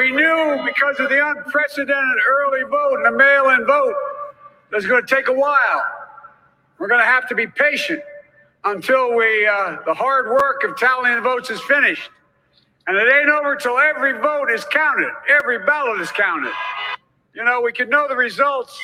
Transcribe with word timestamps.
we 0.00 0.10
knew 0.12 0.62
because 0.64 0.98
of 0.98 1.10
the 1.10 1.28
unprecedented 1.28 2.18
early 2.26 2.62
vote 2.62 2.96
and 2.96 3.04
the 3.04 3.18
mail 3.18 3.50
in 3.50 3.66
vote 3.66 3.94
that 4.70 4.78
it's 4.78 4.86
going 4.86 5.04
to 5.04 5.14
take 5.14 5.28
a 5.28 5.32
while. 5.32 5.82
We're 6.78 6.88
going 6.88 7.02
to 7.02 7.06
have 7.06 7.28
to 7.28 7.34
be 7.34 7.46
patient 7.46 8.00
until 8.64 9.14
we, 9.14 9.46
uh, 9.46 9.76
the 9.84 9.92
hard 9.92 10.28
work 10.30 10.64
of 10.64 10.78
tallying 10.78 11.16
the 11.16 11.20
votes 11.20 11.50
is 11.50 11.60
finished. 11.62 12.08
And 12.86 12.96
it 12.96 13.12
ain't 13.12 13.28
over 13.28 13.56
till 13.56 13.78
every 13.78 14.12
vote 14.12 14.50
is 14.50 14.64
counted, 14.64 15.10
every 15.28 15.58
ballot 15.66 16.00
is 16.00 16.10
counted. 16.10 16.52
You 17.34 17.44
know, 17.44 17.60
we 17.60 17.70
could 17.70 17.90
know 17.90 18.08
the 18.08 18.16
results 18.16 18.80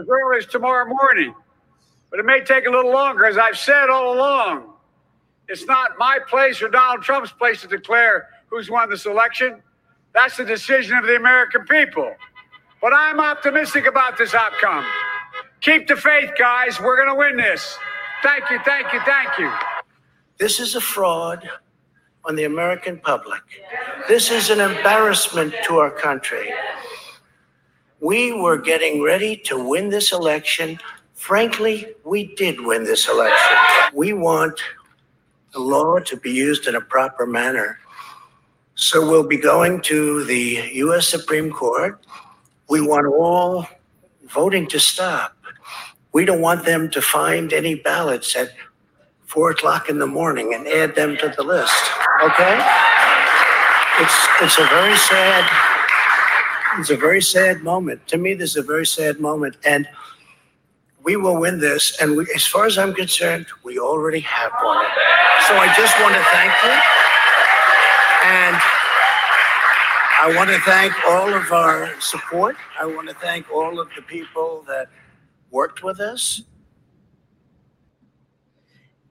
as 0.00 0.06
early 0.08 0.38
as 0.38 0.46
tomorrow 0.46 0.84
morning, 0.84 1.32
but 2.10 2.18
it 2.18 2.26
may 2.26 2.40
take 2.40 2.66
a 2.66 2.70
little 2.70 2.90
longer. 2.92 3.24
As 3.24 3.38
I've 3.38 3.56
said 3.56 3.88
all 3.88 4.14
along, 4.16 4.72
it's 5.46 5.64
not 5.66 5.92
my 5.96 6.18
place 6.28 6.60
or 6.60 6.68
Donald 6.68 7.02
Trump's 7.02 7.30
place 7.30 7.60
to 7.62 7.68
declare 7.68 8.28
who's 8.48 8.68
won 8.68 8.90
this 8.90 9.06
election. 9.06 9.62
That's 10.14 10.36
the 10.36 10.44
decision 10.44 10.96
of 10.96 11.06
the 11.06 11.16
American 11.16 11.64
people. 11.66 12.14
But 12.80 12.92
I'm 12.94 13.20
optimistic 13.20 13.86
about 13.86 14.18
this 14.18 14.34
outcome. 14.34 14.84
Keep 15.60 15.88
the 15.88 15.96
faith, 15.96 16.30
guys. 16.38 16.80
We're 16.80 16.96
going 16.96 17.08
to 17.08 17.14
win 17.14 17.36
this. 17.36 17.76
Thank 18.22 18.50
you, 18.50 18.58
thank 18.64 18.92
you, 18.92 19.00
thank 19.00 19.38
you. 19.38 19.52
This 20.38 20.60
is 20.60 20.74
a 20.74 20.80
fraud 20.80 21.48
on 22.24 22.36
the 22.36 22.44
American 22.44 22.98
public. 22.98 23.42
This 24.08 24.30
is 24.30 24.50
an 24.50 24.60
embarrassment 24.60 25.54
to 25.64 25.78
our 25.78 25.90
country. 25.90 26.52
We 28.00 28.32
were 28.32 28.56
getting 28.56 29.02
ready 29.02 29.36
to 29.44 29.62
win 29.62 29.90
this 29.90 30.12
election. 30.12 30.78
Frankly, 31.14 31.94
we 32.04 32.34
did 32.34 32.60
win 32.60 32.84
this 32.84 33.08
election. 33.08 33.56
We 33.94 34.14
want 34.14 34.58
the 35.52 35.60
law 35.60 35.98
to 35.98 36.16
be 36.16 36.30
used 36.30 36.66
in 36.66 36.76
a 36.76 36.80
proper 36.80 37.26
manner. 37.26 37.78
So 38.80 39.06
we'll 39.06 39.28
be 39.28 39.36
going 39.36 39.82
to 39.82 40.24
the 40.24 40.70
U.S. 40.72 41.06
Supreme 41.06 41.52
Court. 41.52 42.00
We 42.70 42.80
want 42.80 43.06
all 43.06 43.66
voting 44.24 44.66
to 44.68 44.80
stop. 44.80 45.36
We 46.14 46.24
don't 46.24 46.40
want 46.40 46.64
them 46.64 46.90
to 46.92 47.02
find 47.02 47.52
any 47.52 47.74
ballots 47.74 48.34
at 48.34 48.52
four 49.26 49.50
o'clock 49.50 49.90
in 49.90 49.98
the 49.98 50.06
morning 50.06 50.54
and 50.54 50.66
add 50.66 50.94
them 50.94 51.18
to 51.18 51.28
the 51.28 51.42
list. 51.42 51.74
Okay? 52.22 52.56
It's 54.00 54.28
it's 54.40 54.58
a 54.58 54.66
very 54.68 54.96
sad 54.96 55.44
it's 56.78 56.88
a 56.88 56.96
very 56.96 57.20
sad 57.20 57.62
moment. 57.62 58.08
To 58.08 58.16
me, 58.16 58.32
this 58.32 58.50
is 58.50 58.56
a 58.56 58.62
very 58.62 58.86
sad 58.86 59.20
moment. 59.20 59.56
And 59.62 59.86
we 61.02 61.16
will 61.16 61.38
win 61.38 61.60
this. 61.60 62.00
And 62.00 62.16
we, 62.16 62.26
as 62.34 62.46
far 62.46 62.64
as 62.64 62.78
I'm 62.78 62.94
concerned, 62.94 63.44
we 63.62 63.78
already 63.78 64.20
have 64.20 64.52
won 64.64 64.82
it. 64.86 64.92
So 65.48 65.54
I 65.54 65.70
just 65.76 66.00
want 66.00 66.14
to 66.14 66.22
thank 66.32 66.52
you. 66.64 67.09
And 68.24 68.56
I 70.22 70.34
want 70.36 70.50
to 70.50 70.58
thank 70.60 70.92
all 71.06 71.32
of 71.32 71.50
our 71.52 71.98
support. 72.00 72.56
I 72.78 72.84
want 72.86 73.08
to 73.08 73.14
thank 73.14 73.50
all 73.50 73.80
of 73.80 73.88
the 73.96 74.02
people 74.02 74.62
that 74.68 74.88
worked 75.50 75.82
with 75.82 76.00
us. 76.00 76.42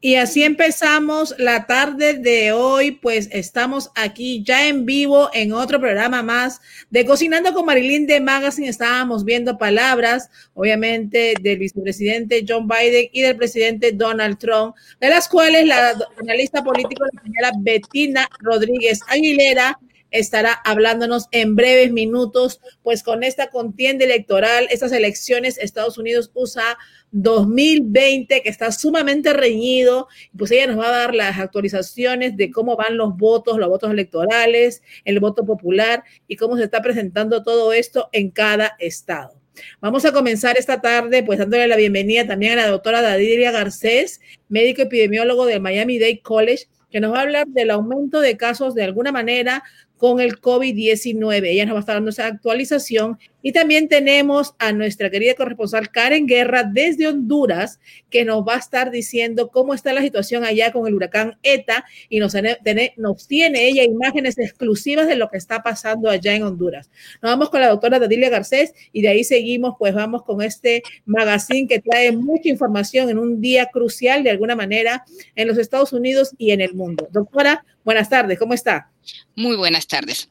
Y 0.01 0.15
así 0.15 0.43
empezamos 0.43 1.35
la 1.39 1.65
tarde 1.65 2.13
de 2.13 2.53
hoy, 2.53 2.91
pues 2.91 3.27
estamos 3.33 3.91
aquí 3.95 4.41
ya 4.45 4.69
en 4.69 4.85
vivo 4.85 5.29
en 5.33 5.51
otro 5.51 5.77
programa 5.77 6.23
más 6.23 6.61
de 6.89 7.05
Cocinando 7.05 7.53
con 7.53 7.65
Marilyn 7.65 8.07
de 8.07 8.21
Magazine. 8.21 8.69
Estábamos 8.69 9.25
viendo 9.25 9.57
palabras, 9.57 10.29
obviamente, 10.53 11.33
del 11.41 11.59
vicepresidente 11.59 12.45
John 12.47 12.65
Biden 12.65 13.09
y 13.11 13.23
del 13.23 13.35
presidente 13.35 13.91
Donald 13.91 14.37
Trump, 14.37 14.73
de 15.01 15.09
las 15.09 15.27
cuales 15.27 15.67
la 15.67 15.93
analista 16.17 16.63
política, 16.63 17.03
la 17.11 17.21
señora 17.21 17.51
Bettina 17.59 18.25
Rodríguez 18.39 19.01
Aguilera, 19.09 19.77
estará 20.11 20.53
hablándonos 20.53 21.27
en 21.31 21.55
breves 21.55 21.91
minutos, 21.91 22.61
pues 22.83 23.03
con 23.03 23.23
esta 23.23 23.49
contienda 23.49 24.05
electoral, 24.05 24.67
estas 24.69 24.91
elecciones, 24.91 25.57
Estados 25.57 25.97
Unidos 25.97 26.31
usa 26.33 26.77
2020, 27.11 28.41
que 28.41 28.49
está 28.49 28.71
sumamente 28.71 29.33
reñido, 29.33 30.07
pues 30.37 30.51
ella 30.51 30.67
nos 30.67 30.79
va 30.79 30.87
a 30.87 30.97
dar 30.97 31.15
las 31.15 31.39
actualizaciones 31.39 32.37
de 32.37 32.51
cómo 32.51 32.75
van 32.75 32.97
los 32.97 33.17
votos, 33.17 33.57
los 33.57 33.69
votos 33.69 33.91
electorales, 33.91 34.81
el 35.05 35.19
voto 35.19 35.45
popular 35.45 36.03
y 36.27 36.35
cómo 36.35 36.57
se 36.57 36.63
está 36.63 36.81
presentando 36.81 37.43
todo 37.43 37.73
esto 37.73 38.09
en 38.11 38.29
cada 38.31 38.75
estado. 38.79 39.39
Vamos 39.81 40.05
a 40.05 40.13
comenzar 40.13 40.57
esta 40.57 40.79
tarde, 40.81 41.23
pues 41.23 41.39
dándole 41.39 41.67
la 41.67 41.75
bienvenida 41.75 42.25
también 42.25 42.53
a 42.53 42.63
la 42.63 42.67
doctora 42.67 43.01
Dadiria 43.01 43.51
Garcés, 43.51 44.21
médico 44.47 44.81
epidemiólogo 44.83 45.45
del 45.45 45.61
Miami 45.61 45.99
Dade 45.99 46.21
College, 46.21 46.67
que 46.89 46.99
nos 46.99 47.13
va 47.13 47.19
a 47.19 47.21
hablar 47.21 47.47
del 47.47 47.71
aumento 47.71 48.19
de 48.21 48.37
casos 48.37 48.73
de 48.73 48.83
alguna 48.83 49.11
manera 49.11 49.63
con 49.99 50.21
el 50.21 50.39
COVID-19. 50.39 51.45
Ella 51.45 51.65
nos 51.65 51.75
va 51.75 51.79
a 51.79 51.81
estar 51.81 51.95
dando 51.97 52.09
esa 52.09 52.25
actualización. 52.25 53.19
Y 53.41 53.51
también 53.51 53.87
tenemos 53.87 54.55
a 54.59 54.71
nuestra 54.73 55.09
querida 55.09 55.33
corresponsal 55.33 55.89
Karen 55.89 56.27
Guerra 56.27 56.63
desde 56.63 57.07
Honduras, 57.07 57.79
que 58.09 58.25
nos 58.25 58.45
va 58.45 58.55
a 58.55 58.59
estar 58.59 58.91
diciendo 58.91 59.49
cómo 59.49 59.73
está 59.73 59.93
la 59.93 60.01
situación 60.01 60.43
allá 60.43 60.71
con 60.71 60.87
el 60.87 60.93
huracán 60.93 61.37
ETA 61.43 61.85
y 62.09 62.19
nos, 62.19 62.33
tiene, 62.63 62.93
nos 62.97 63.27
tiene 63.27 63.67
ella 63.67 63.83
imágenes 63.83 64.37
exclusivas 64.37 65.07
de 65.07 65.15
lo 65.15 65.29
que 65.29 65.37
está 65.37 65.63
pasando 65.63 66.09
allá 66.09 66.35
en 66.35 66.43
Honduras. 66.43 66.89
Nos 67.21 67.31
vamos 67.31 67.49
con 67.49 67.61
la 67.61 67.69
doctora 67.69 67.99
Dadilia 67.99 68.29
Garcés 68.29 68.73
y 68.91 69.01
de 69.01 69.09
ahí 69.09 69.23
seguimos, 69.23 69.75
pues 69.79 69.93
vamos 69.93 70.23
con 70.23 70.41
este 70.41 70.83
magazine 71.05 71.67
que 71.67 71.79
trae 71.79 72.11
mucha 72.11 72.49
información 72.49 73.09
en 73.09 73.17
un 73.17 73.41
día 73.41 73.67
crucial 73.67 74.23
de 74.23 74.31
alguna 74.31 74.55
manera 74.55 75.03
en 75.35 75.47
los 75.47 75.57
Estados 75.57 75.93
Unidos 75.93 76.35
y 76.37 76.51
en 76.51 76.61
el 76.61 76.73
mundo. 76.73 77.07
Doctora, 77.11 77.65
buenas 77.83 78.09
tardes, 78.09 78.37
¿cómo 78.37 78.53
está? 78.53 78.91
Muy 79.35 79.55
buenas 79.55 79.87
tardes. 79.87 80.29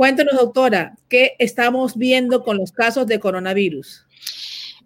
Cuéntanos, 0.00 0.34
doctora, 0.34 0.96
¿qué 1.10 1.36
estamos 1.38 1.94
viendo 1.94 2.42
con 2.42 2.56
los 2.56 2.72
casos 2.72 3.06
de 3.06 3.20
coronavirus? 3.20 4.06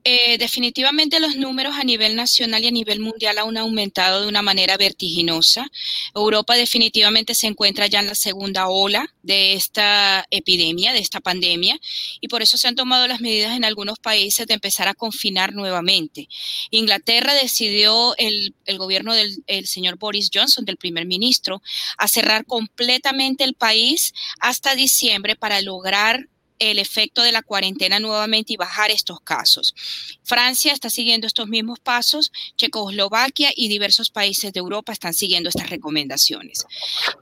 Eh, 0.06 0.37
definitivamente 0.37 1.19
los 1.19 1.37
números 1.37 1.76
a 1.76 1.82
nivel 1.82 2.15
nacional 2.15 2.62
y 2.62 2.66
a 2.66 2.70
nivel 2.70 3.00
mundial 3.00 3.38
han 3.38 3.56
aumentado 3.56 4.20
de 4.20 4.28
una 4.28 4.42
manera 4.42 4.76
vertiginosa. 4.76 5.66
Europa 6.15 6.56
definitivamente 6.56 7.34
se 7.34 7.47
encuentra 7.47 7.87
ya 7.87 8.00
en 8.00 8.09
la 8.09 8.14
segunda 8.14 8.69
ola 8.69 9.09
de 9.22 9.54
esta 9.54 10.26
epidemia, 10.31 10.93
de 10.93 10.98
esta 10.98 11.20
pandemia, 11.20 11.78
y 12.20 12.28
por 12.28 12.43
eso 12.43 12.59
se 12.59 12.69
han 12.69 12.75
tomado 12.75 13.06
las 13.06 13.22
medidas 13.22 13.56
en 13.56 13.64
algunos 13.64 13.98
países 13.98 14.47
de 14.47 14.53
empezar 14.53 14.88
a 14.88 14.94
confinar 14.94 15.54
nuevamente. 15.54 16.28
Inglaterra 16.70 17.32
decidió, 17.32 18.14
el, 18.19 18.54
gobierno 18.76 19.14
del 19.14 19.43
el 19.47 19.66
señor 19.66 19.97
Boris 19.97 20.28
Johnson, 20.32 20.66
del 20.66 20.76
primer 20.76 21.06
ministro, 21.06 21.62
a 21.97 22.09
cerrar 22.09 22.44
completamente 22.44 23.43
el 23.43 23.54
país 23.54 24.12
hasta 24.38 24.75
diciembre 24.75 25.34
para 25.34 25.62
lograr 25.62 26.28
el 26.59 26.78
efecto 26.78 27.22
de 27.22 27.32
la 27.32 27.42
cuarentena 27.42 27.98
nuevamente 28.00 28.53
y 28.53 28.56
bajar 28.56 28.91
estos 28.91 29.20
casos. 29.20 29.75
Francia 30.22 30.72
está 30.72 30.91
siguiendo 30.91 31.26
estos 31.26 31.48
mismos 31.48 31.81
pasos, 31.81 32.32
Checoslovaquia 32.56 33.53
y 33.54 33.69
diversos 33.69 34.10
países 34.10 34.53
de 34.53 34.60
Europa 34.60 34.93
están 34.93 35.14
siguiendo 35.14 35.48
estas 35.48 35.70
recomendaciones. 35.70 36.66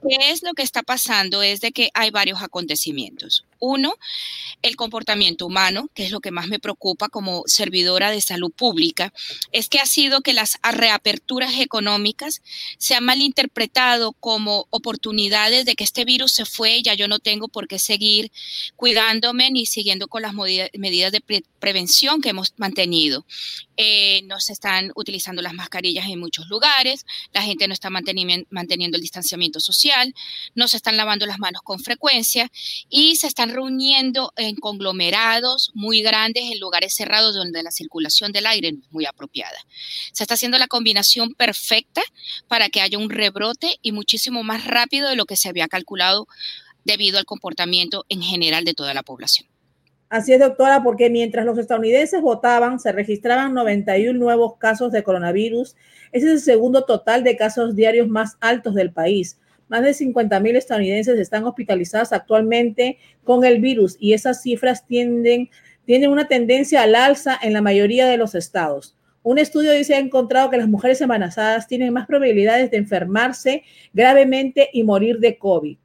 ¿Qué 0.08 0.30
es 0.30 0.42
lo 0.42 0.52
que 0.54 0.62
está 0.62 0.82
pasando? 0.82 1.42
Es 1.42 1.60
de 1.60 1.72
que 1.72 1.90
hay 1.94 2.10
varios 2.10 2.42
acontecimientos. 2.42 3.44
Uno, 3.58 3.94
el 4.62 4.76
comportamiento 4.76 5.46
humano, 5.46 5.88
que 5.94 6.04
es 6.04 6.10
lo 6.10 6.20
que 6.20 6.30
más 6.30 6.48
me 6.48 6.58
preocupa 6.58 7.08
como 7.08 7.44
servidora 7.46 8.10
de 8.10 8.20
salud 8.20 8.50
pública, 8.50 9.12
es 9.52 9.68
que 9.68 9.78
ha 9.78 9.86
sido 9.86 10.20
que 10.20 10.32
las 10.32 10.58
reaperturas 10.62 11.58
económicas 11.58 12.42
se 12.78 12.94
han 12.94 13.04
malinterpretado 13.04 14.12
como 14.12 14.66
oportunidades 14.70 15.64
de 15.64 15.74
que 15.74 15.84
este 15.84 16.04
virus 16.04 16.32
se 16.32 16.44
fue 16.44 16.82
ya 16.82 16.94
yo 16.94 17.08
no 17.08 17.18
tengo 17.18 17.48
por 17.48 17.68
qué 17.68 17.78
seguir 17.78 18.32
cuidándome 19.22 19.66
siguiendo 19.66 20.08
con 20.08 20.22
las 20.22 20.34
medidas 20.34 21.12
de 21.12 21.22
prevención 21.60 22.20
que 22.20 22.30
hemos 22.30 22.52
mantenido. 22.56 23.24
Eh, 23.76 24.22
no 24.24 24.38
se 24.40 24.52
están 24.52 24.92
utilizando 24.94 25.40
las 25.40 25.54
mascarillas 25.54 26.06
en 26.08 26.18
muchos 26.18 26.48
lugares, 26.48 27.06
la 27.32 27.42
gente 27.42 27.66
no 27.66 27.74
está 27.74 27.88
manteniendo 27.90 28.96
el 28.96 29.00
distanciamiento 29.00 29.60
social, 29.60 30.14
no 30.54 30.68
se 30.68 30.76
están 30.76 30.96
lavando 30.96 31.24
las 31.26 31.38
manos 31.38 31.62
con 31.62 31.80
frecuencia 31.80 32.50
y 32.90 33.16
se 33.16 33.26
están 33.26 33.50
reuniendo 33.50 34.32
en 34.36 34.56
conglomerados 34.56 35.70
muy 35.74 36.02
grandes 36.02 36.44
en 36.52 36.60
lugares 36.60 36.94
cerrados 36.94 37.34
donde 37.34 37.62
la 37.62 37.70
circulación 37.70 38.32
del 38.32 38.46
aire 38.46 38.72
no 38.72 38.80
es 38.80 38.92
muy 38.92 39.06
apropiada. 39.06 39.58
Se 40.12 40.24
está 40.24 40.34
haciendo 40.34 40.58
la 40.58 40.66
combinación 40.66 41.34
perfecta 41.34 42.02
para 42.48 42.68
que 42.68 42.80
haya 42.80 42.98
un 42.98 43.10
rebrote 43.10 43.78
y 43.82 43.92
muchísimo 43.92 44.42
más 44.42 44.66
rápido 44.66 45.08
de 45.08 45.16
lo 45.16 45.24
que 45.24 45.36
se 45.36 45.48
había 45.48 45.68
calculado 45.68 46.28
debido 46.84 47.18
al 47.18 47.24
comportamiento 47.24 48.04
en 48.08 48.22
general 48.22 48.64
de 48.64 48.74
toda 48.74 48.94
la 48.94 49.02
población. 49.02 49.48
Así 50.12 50.34
es, 50.34 50.40
doctora, 50.40 50.82
porque 50.82 51.08
mientras 51.08 51.46
los 51.46 51.56
estadounidenses 51.56 52.20
votaban, 52.20 52.78
se 52.78 52.92
registraban 52.92 53.54
91 53.54 54.18
nuevos 54.18 54.58
casos 54.58 54.92
de 54.92 55.02
coronavirus. 55.02 55.74
Ese 56.12 56.26
es 56.26 56.32
el 56.32 56.40
segundo 56.40 56.84
total 56.84 57.24
de 57.24 57.34
casos 57.34 57.74
diarios 57.74 58.08
más 58.08 58.36
altos 58.40 58.74
del 58.74 58.92
país. 58.92 59.38
Más 59.68 59.82
de 59.82 59.94
50 59.94 60.38
mil 60.40 60.54
estadounidenses 60.54 61.18
están 61.18 61.44
hospitalizados 61.44 62.12
actualmente 62.12 62.98
con 63.24 63.42
el 63.46 63.62
virus 63.62 63.96
y 63.98 64.12
esas 64.12 64.42
cifras 64.42 64.86
tienden, 64.86 65.48
tienen 65.86 66.10
una 66.10 66.28
tendencia 66.28 66.82
al 66.82 66.94
alza 66.94 67.38
en 67.40 67.54
la 67.54 67.62
mayoría 67.62 68.06
de 68.06 68.18
los 68.18 68.34
estados. 68.34 68.94
Un 69.22 69.38
estudio 69.38 69.72
dice 69.72 69.94
ha 69.94 69.98
encontrado 69.98 70.50
que 70.50 70.58
las 70.58 70.68
mujeres 70.68 71.00
embarazadas 71.00 71.68
tienen 71.68 71.90
más 71.94 72.06
probabilidades 72.06 72.70
de 72.70 72.76
enfermarse 72.76 73.62
gravemente 73.94 74.68
y 74.74 74.82
morir 74.82 75.20
de 75.20 75.38
COVID. 75.38 75.78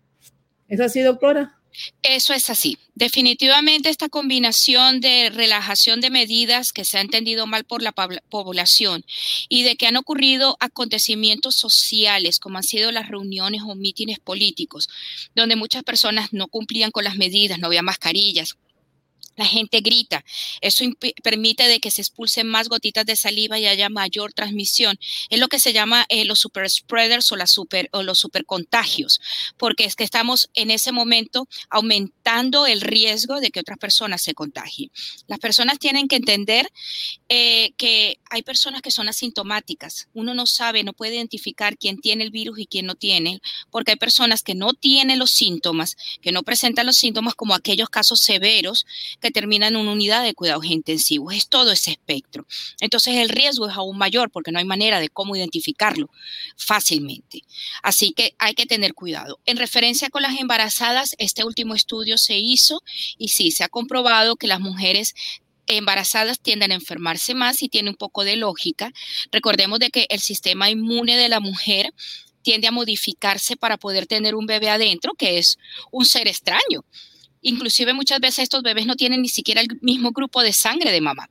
¿Es 0.68 0.80
así, 0.80 1.02
doctora? 1.02 1.58
Eso 2.02 2.34
es 2.34 2.50
así. 2.50 2.78
Definitivamente 2.96 3.90
esta 3.90 4.10
combinación 4.10 5.00
de 5.00 5.30
relajación 5.30 6.02
de 6.02 6.10
medidas 6.10 6.72
que 6.72 6.86
se 6.86 6.98
ha 6.98 7.02
entendido 7.02 7.46
mal 7.46 7.66
por 7.66 7.84
la 7.84 7.92
población 7.92 9.06
y 9.48 9.64
de 9.64 9.75
que 9.75 9.86
han 9.86 9.98
ocurrido 9.98 10.58
acontecimientos 10.60 11.56
sociales 11.56 12.40
como 12.40 12.58
han 12.58 12.64
sido 12.64 12.92
las 12.92 13.10
reuniones 13.10 13.62
o 13.64 13.75
mítines 13.75 14.19
políticos, 14.19 14.90
donde 15.36 15.56
muchas 15.56 15.84
personas 15.84 16.34
no 16.34 16.48
cumplían 16.48 16.92
con 16.92 17.04
las 17.04 17.18
medidas, 17.18 17.60
no 17.60 17.68
había 17.68 17.84
mascarillas, 17.84 18.58
la 19.38 19.45
gente 19.45 19.80
grita. 19.81 20.25
Eso 20.62 20.84
permite 21.24 21.68
de 21.68 21.80
que 21.80 21.92
se 21.92 22.01
expulsen 22.01 22.48
más 22.48 22.68
gotitas 22.68 23.06
de 23.06 23.16
saliva 23.16 23.57
y 23.57 23.68
haya 23.68 23.88
mayor 23.88 24.34
transmisión. 24.34 25.00
Es 25.30 25.39
lo 25.39 25.48
que 25.48 25.60
se 25.60 25.72
llama 25.72 26.06
eh, 26.10 26.25
los 26.25 26.39
super 26.39 26.69
spreaders 26.69 27.31
o, 27.31 28.04
los 28.04 28.19
super 28.19 28.45
contagios, 28.45 29.22
porque 29.57 29.86
es 29.86 29.95
que 29.95 30.04
estamos 30.04 30.50
en 30.56 30.72
ese 30.72 30.92
momento 30.92 31.48
aumentando 31.69 32.66
el 32.66 32.81
riesgo 32.81 33.39
de 33.39 33.51
que 33.51 33.60
otras 33.60 33.78
personas 33.78 34.24
se 34.24 34.34
contagien. 34.34 34.92
Las 35.28 35.40
personas 35.40 35.78
tienen 35.78 36.07
que 36.07 36.16
entender 36.16 36.68
eh, 37.30 37.74
que 37.78 38.19
hay 38.30 38.42
personas 38.42 38.81
que 38.81 38.92
son 38.92 39.07
asintomáticas. 39.07 40.07
Uno 40.13 40.33
no 40.33 40.48
sabe, 40.48 40.83
no 40.83 40.94
puede 40.94 41.16
identificar 41.16 41.78
quién 41.78 42.00
tiene 42.00 42.24
el 42.24 42.31
virus 42.31 42.57
y 42.60 42.66
quién 42.66 42.88
no 42.88 42.95
tiene, 42.95 43.40
porque 43.69 43.92
hay 43.92 43.98
personas 43.98 44.42
que 44.42 44.56
no 44.56 44.74
tienen 44.74 45.19
los 45.19 45.30
síntomas, 45.30 45.95
que 46.22 46.31
no 46.31 46.42
presentan 46.42 46.88
los 46.88 46.95
síntomas 46.95 47.36
como 47.36 47.54
aquellos 47.54 47.90
casos 47.90 48.19
severos 48.22 48.88
terminan 49.31 49.75
en 49.75 49.81
una 49.81 49.91
unidad 49.91 50.24
de 50.24 50.33
cuidados 50.33 50.65
intensivos. 50.65 51.33
Es 51.33 51.47
todo 51.47 51.71
ese 51.71 51.91
espectro. 51.91 52.45
Entonces 52.79 53.15
el 53.15 53.29
riesgo 53.29 53.68
es 53.68 53.75
aún 53.75 53.97
mayor 53.97 54.29
porque 54.31 54.51
no 54.51 54.59
hay 54.59 54.65
manera 54.65 55.00
de 55.00 55.09
cómo 55.09 55.35
identificarlo 55.35 56.09
fácilmente. 56.56 57.44
Así 57.83 58.12
que 58.12 58.35
hay 58.39 58.53
que 58.53 58.65
tener 58.65 58.94
cuidado. 58.94 59.39
En 59.45 59.57
referencia 59.57 60.09
con 60.09 60.21
las 60.21 60.39
embarazadas, 60.39 61.15
este 61.18 61.44
último 61.44 61.75
estudio 61.75 62.18
se 62.18 62.38
hizo 62.38 62.81
y 63.18 63.29
sí, 63.29 63.51
se 63.51 63.63
ha 63.63 63.69
comprobado 63.69 64.35
que 64.35 64.47
las 64.47 64.59
mujeres 64.59 65.13
embarazadas 65.68 66.39
tienden 66.39 66.71
a 66.71 66.75
enfermarse 66.75 67.33
más 67.33 67.62
y 67.62 67.69
tiene 67.69 67.89
un 67.89 67.95
poco 67.95 68.23
de 68.23 68.38
lógica. 68.38 68.91
Recordemos 69.31 69.80
de 69.80 69.89
que 69.89 70.07
el 70.09 70.19
sistema 70.19 70.69
inmune 70.69 71.18
de 71.18 71.30
la 71.30 71.39
mujer 71.39 71.94
tiende 72.41 72.68
a 72.68 72.71
modificarse 72.71 73.57
para 73.57 73.77
poder 73.77 74.07
tener 74.07 74.33
un 74.33 74.45
bebé 74.45 74.69
adentro, 74.69 75.13
que 75.15 75.38
es 75.38 75.59
un 75.91 76.06
ser 76.06 76.27
extraño. 76.30 76.85
Inclusive 77.42 77.94
muchas 77.94 78.19
veces 78.19 78.39
estos 78.44 78.63
bebés 78.63 78.86
no 78.86 78.95
tienen 78.95 79.22
ni 79.22 79.30
siquiera 79.30 79.62
el 79.62 79.68
mismo 79.81 80.12
grupo 80.12 80.42
de 80.42 80.54
sangre 80.54 80.92
de 80.92 81.01
mamá 81.01 81.30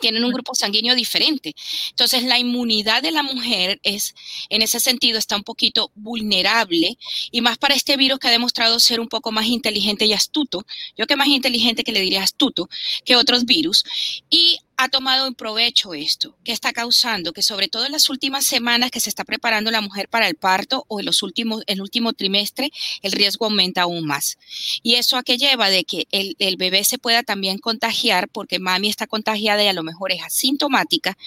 tienen 0.00 0.24
un 0.24 0.32
grupo 0.32 0.54
sanguíneo 0.54 0.96
diferente. 0.96 1.54
Entonces, 1.90 2.24
la 2.24 2.38
inmunidad 2.38 3.02
de 3.02 3.12
la 3.12 3.22
mujer 3.22 3.78
es, 3.84 4.14
en 4.48 4.62
ese 4.62 4.80
sentido, 4.80 5.18
está 5.18 5.36
un 5.36 5.44
poquito 5.44 5.92
vulnerable 5.94 6.98
y 7.30 7.40
más 7.40 7.58
para 7.58 7.74
este 7.74 7.96
virus 7.96 8.18
que 8.18 8.28
ha 8.28 8.32
demostrado 8.32 8.80
ser 8.80 8.98
un 8.98 9.08
poco 9.08 9.30
más 9.30 9.46
inteligente 9.46 10.06
y 10.06 10.12
astuto. 10.12 10.64
Yo 10.96 11.06
que 11.06 11.16
más 11.16 11.28
inteligente 11.28 11.84
que 11.84 11.92
le 11.92 12.00
diría 12.00 12.22
astuto 12.22 12.68
que 13.04 13.16
otros 13.16 13.44
virus. 13.44 13.84
Y 14.28 14.58
ha 14.82 14.88
tomado 14.88 15.26
en 15.26 15.34
provecho 15.34 15.92
esto, 15.92 16.38
que 16.42 16.52
está 16.52 16.72
causando 16.72 17.34
que 17.34 17.42
sobre 17.42 17.68
todo 17.68 17.84
en 17.84 17.92
las 17.92 18.08
últimas 18.08 18.46
semanas 18.46 18.90
que 18.90 19.00
se 19.00 19.10
está 19.10 19.24
preparando 19.24 19.70
la 19.70 19.82
mujer 19.82 20.08
para 20.08 20.26
el 20.26 20.36
parto 20.36 20.86
o 20.88 21.00
en 21.00 21.06
los 21.06 21.22
últimos, 21.22 21.62
el 21.66 21.82
último 21.82 22.14
trimestre, 22.14 22.70
el 23.02 23.12
riesgo 23.12 23.44
aumenta 23.44 23.82
aún 23.82 24.06
más. 24.06 24.38
Y 24.82 24.94
eso 24.94 25.18
a 25.18 25.22
qué 25.22 25.36
lleva 25.36 25.68
de 25.68 25.84
que 25.84 26.06
el, 26.12 26.34
el 26.38 26.56
bebé 26.56 26.82
se 26.84 26.96
pueda 26.96 27.22
también 27.22 27.58
contagiar 27.58 28.28
porque 28.30 28.58
mami 28.58 28.88
está 28.88 29.06
contagiada 29.06 29.62
y 29.62 29.68
a 29.68 29.74
lo 29.74 29.82
mejor 29.82 30.12
es 30.12 30.22
asintomática 30.22 31.18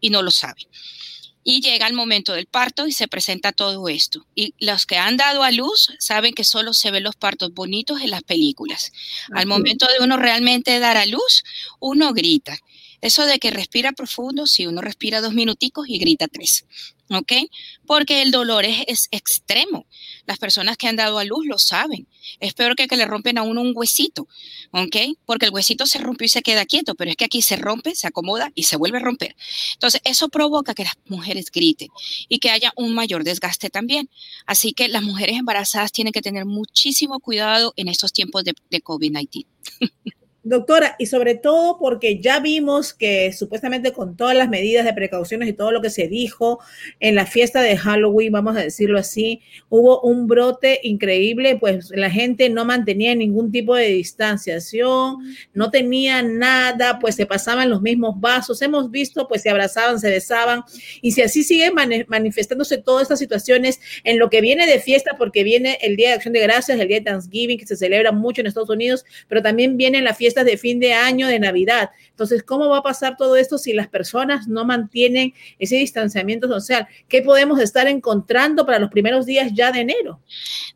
y 0.00 0.08
no 0.08 0.22
lo 0.22 0.30
sabe 0.30 0.66
y 1.44 1.60
llega 1.60 1.86
el 1.86 1.94
momento 1.94 2.32
del 2.32 2.46
parto 2.46 2.86
y 2.86 2.92
se 2.92 3.08
presenta 3.08 3.52
todo 3.52 3.88
esto. 3.88 4.26
Y 4.34 4.54
los 4.60 4.86
que 4.86 4.96
han 4.96 5.16
dado 5.16 5.42
a 5.42 5.50
luz 5.50 5.92
saben 5.98 6.34
que 6.34 6.44
solo 6.44 6.72
se 6.72 6.90
ven 6.90 7.02
los 7.02 7.16
partos 7.16 7.52
bonitos 7.52 8.00
en 8.00 8.10
las 8.10 8.22
películas. 8.22 8.92
Al 9.34 9.46
momento 9.46 9.86
de 9.86 10.04
uno 10.04 10.16
realmente 10.16 10.78
dar 10.78 10.96
a 10.96 11.06
luz, 11.06 11.42
uno 11.80 12.12
grita. 12.12 12.56
Eso 13.02 13.26
de 13.26 13.40
que 13.40 13.50
respira 13.50 13.90
profundo, 13.90 14.46
si 14.46 14.68
uno 14.68 14.80
respira 14.80 15.20
dos 15.20 15.34
minuticos 15.34 15.88
y 15.88 15.98
grita 15.98 16.28
tres, 16.28 16.64
¿ok? 17.10 17.32
Porque 17.84 18.22
el 18.22 18.30
dolor 18.30 18.64
es, 18.64 19.08
extremo. 19.10 19.86
Las 20.24 20.38
personas 20.38 20.76
que 20.76 20.86
han 20.86 20.94
dado 20.94 21.18
a 21.18 21.24
luz 21.24 21.44
lo 21.44 21.58
saben. 21.58 22.06
Es 22.38 22.54
peor 22.54 22.76
que 22.76 22.86
que 22.86 22.96
le 22.96 23.04
rompen 23.04 23.38
a 23.38 23.42
uno 23.42 23.60
un 23.60 23.72
huesito, 23.74 24.28
¿ok? 24.70 24.96
Porque 25.26 25.46
el 25.46 25.52
huesito 25.52 25.84
se 25.86 25.98
rompe 25.98 26.26
y 26.26 26.28
se 26.28 26.42
queda 26.42 26.64
quieto, 26.64 26.94
pero 26.94 27.10
es 27.10 27.16
que 27.16 27.24
aquí 27.24 27.42
se 27.42 27.56
rompe, 27.56 27.96
se 27.96 28.06
acomoda 28.06 28.52
y 28.54 28.62
se 28.62 28.76
vuelve 28.76 28.98
a 28.98 29.02
romper. 29.02 29.34
Entonces, 29.74 30.00
eso 30.04 30.28
provoca 30.28 30.72
que 30.72 30.84
las 30.84 30.94
mujeres 31.06 31.46
griten 31.52 31.88
y 32.28 32.38
que 32.38 32.50
haya 32.50 32.72
un 32.76 32.94
mayor 32.94 33.24
desgaste 33.24 33.68
también. 33.68 34.08
Así 34.46 34.74
que 34.74 34.86
las 34.86 35.02
mujeres 35.02 35.36
embarazadas 35.36 35.90
tienen 35.90 36.12
que 36.12 36.22
tener 36.22 36.44
muchísimo 36.44 37.18
cuidado 37.18 37.74
en 37.76 37.88
estos 37.88 38.12
tiempos 38.12 38.44
de 38.44 38.54
COVID-19. 38.82 39.46
Doctora, 40.44 40.96
y 40.98 41.06
sobre 41.06 41.36
todo 41.36 41.78
porque 41.78 42.18
ya 42.18 42.40
vimos 42.40 42.92
que 42.92 43.32
supuestamente 43.32 43.92
con 43.92 44.16
todas 44.16 44.36
las 44.36 44.48
medidas 44.48 44.84
de 44.84 44.92
precauciones 44.92 45.48
y 45.48 45.52
todo 45.52 45.70
lo 45.70 45.80
que 45.80 45.88
se 45.88 46.08
dijo 46.08 46.58
en 46.98 47.14
la 47.14 47.26
fiesta 47.26 47.62
de 47.62 47.76
Halloween, 47.76 48.32
vamos 48.32 48.56
a 48.56 48.60
decirlo 48.60 48.98
así, 48.98 49.40
hubo 49.68 50.00
un 50.00 50.26
brote 50.26 50.80
increíble, 50.82 51.58
pues 51.58 51.90
la 51.94 52.10
gente 52.10 52.48
no 52.48 52.64
mantenía 52.64 53.14
ningún 53.14 53.52
tipo 53.52 53.76
de 53.76 53.86
distanciación, 53.86 55.18
no 55.54 55.70
tenía 55.70 56.22
nada, 56.22 56.98
pues 56.98 57.14
se 57.14 57.24
pasaban 57.24 57.70
los 57.70 57.80
mismos 57.80 58.20
vasos, 58.20 58.62
hemos 58.62 58.90
visto, 58.90 59.28
pues 59.28 59.42
se 59.42 59.50
abrazaban, 59.50 60.00
se 60.00 60.10
besaban, 60.10 60.64
y 61.02 61.12
si 61.12 61.22
así 61.22 61.44
sigue 61.44 61.70
manifestándose 62.08 62.78
todas 62.78 63.02
estas 63.02 63.20
situaciones 63.20 63.78
en 64.02 64.18
lo 64.18 64.28
que 64.28 64.40
viene 64.40 64.66
de 64.66 64.80
fiesta, 64.80 65.12
porque 65.16 65.44
viene 65.44 65.78
el 65.82 65.94
Día 65.94 66.08
de 66.08 66.14
Acción 66.14 66.34
de 66.34 66.40
Gracias, 66.40 66.80
el 66.80 66.88
Día 66.88 66.98
de 66.98 67.04
Thanksgiving, 67.04 67.58
que 67.58 67.66
se 67.66 67.76
celebra 67.76 68.10
mucho 68.10 68.40
en 68.40 68.48
Estados 68.48 68.70
Unidos, 68.70 69.04
pero 69.28 69.40
también 69.40 69.76
viene 69.76 70.02
la 70.02 70.14
fiesta 70.14 70.31
de 70.34 70.56
fin 70.56 70.80
de 70.80 70.94
año, 70.94 71.28
de 71.28 71.38
Navidad. 71.38 71.90
Entonces, 72.10 72.42
¿cómo 72.42 72.68
va 72.68 72.78
a 72.78 72.82
pasar 72.82 73.16
todo 73.16 73.36
esto 73.36 73.58
si 73.58 73.72
las 73.72 73.88
personas 73.88 74.48
no 74.48 74.64
mantienen 74.64 75.34
ese 75.58 75.76
distanciamiento 75.76 76.48
social? 76.48 76.88
¿Qué 77.08 77.22
podemos 77.22 77.60
estar 77.60 77.86
encontrando 77.86 78.64
para 78.64 78.78
los 78.78 78.90
primeros 78.90 79.26
días 79.26 79.52
ya 79.54 79.70
de 79.70 79.80
enero? 79.80 80.20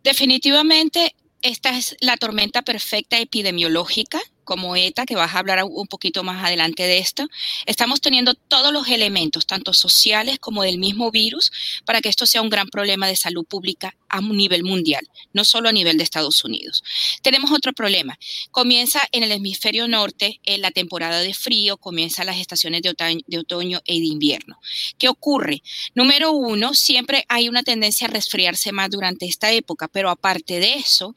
Definitivamente, 0.04 1.14
esta 1.42 1.76
es 1.76 1.96
la 2.00 2.16
tormenta 2.16 2.62
perfecta 2.62 3.18
epidemiológica 3.18 4.20
como 4.46 4.76
ETA, 4.76 5.04
que 5.04 5.16
vas 5.16 5.34
a 5.34 5.40
hablar 5.40 5.64
un 5.64 5.88
poquito 5.88 6.22
más 6.22 6.42
adelante 6.42 6.84
de 6.84 6.98
esto, 6.98 7.26
estamos 7.66 8.00
teniendo 8.00 8.34
todos 8.34 8.72
los 8.72 8.88
elementos, 8.88 9.44
tanto 9.44 9.74
sociales 9.74 10.38
como 10.38 10.62
del 10.62 10.78
mismo 10.78 11.10
virus, 11.10 11.52
para 11.84 12.00
que 12.00 12.08
esto 12.08 12.24
sea 12.26 12.40
un 12.40 12.48
gran 12.48 12.68
problema 12.68 13.08
de 13.08 13.16
salud 13.16 13.44
pública 13.44 13.96
a 14.08 14.20
nivel 14.20 14.64
mundial, 14.64 15.08
no 15.32 15.44
solo 15.44 15.68
a 15.68 15.72
nivel 15.72 15.98
de 15.98 16.04
Estados 16.04 16.44
Unidos. 16.44 16.82
Tenemos 17.22 17.50
otro 17.50 17.72
problema. 17.72 18.18
Comienza 18.50 19.00
en 19.12 19.22
el 19.22 19.32
hemisferio 19.32 19.88
norte 19.88 20.40
en 20.44 20.60
la 20.60 20.70
temporada 20.70 21.20
de 21.20 21.34
frío, 21.34 21.76
comienzan 21.76 22.26
las 22.26 22.38
estaciones 22.38 22.82
de 22.82 22.90
otoño, 22.90 23.20
de 23.26 23.38
otoño 23.38 23.80
y 23.84 24.00
de 24.00 24.06
invierno. 24.06 24.58
¿Qué 24.98 25.08
ocurre? 25.08 25.62
Número 25.94 26.32
uno, 26.32 26.74
siempre 26.74 27.24
hay 27.28 27.48
una 27.48 27.62
tendencia 27.62 28.06
a 28.06 28.10
resfriarse 28.10 28.72
más 28.72 28.90
durante 28.90 29.26
esta 29.26 29.52
época, 29.52 29.88
pero 29.88 30.10
aparte 30.10 30.60
de 30.60 30.74
eso, 30.74 31.14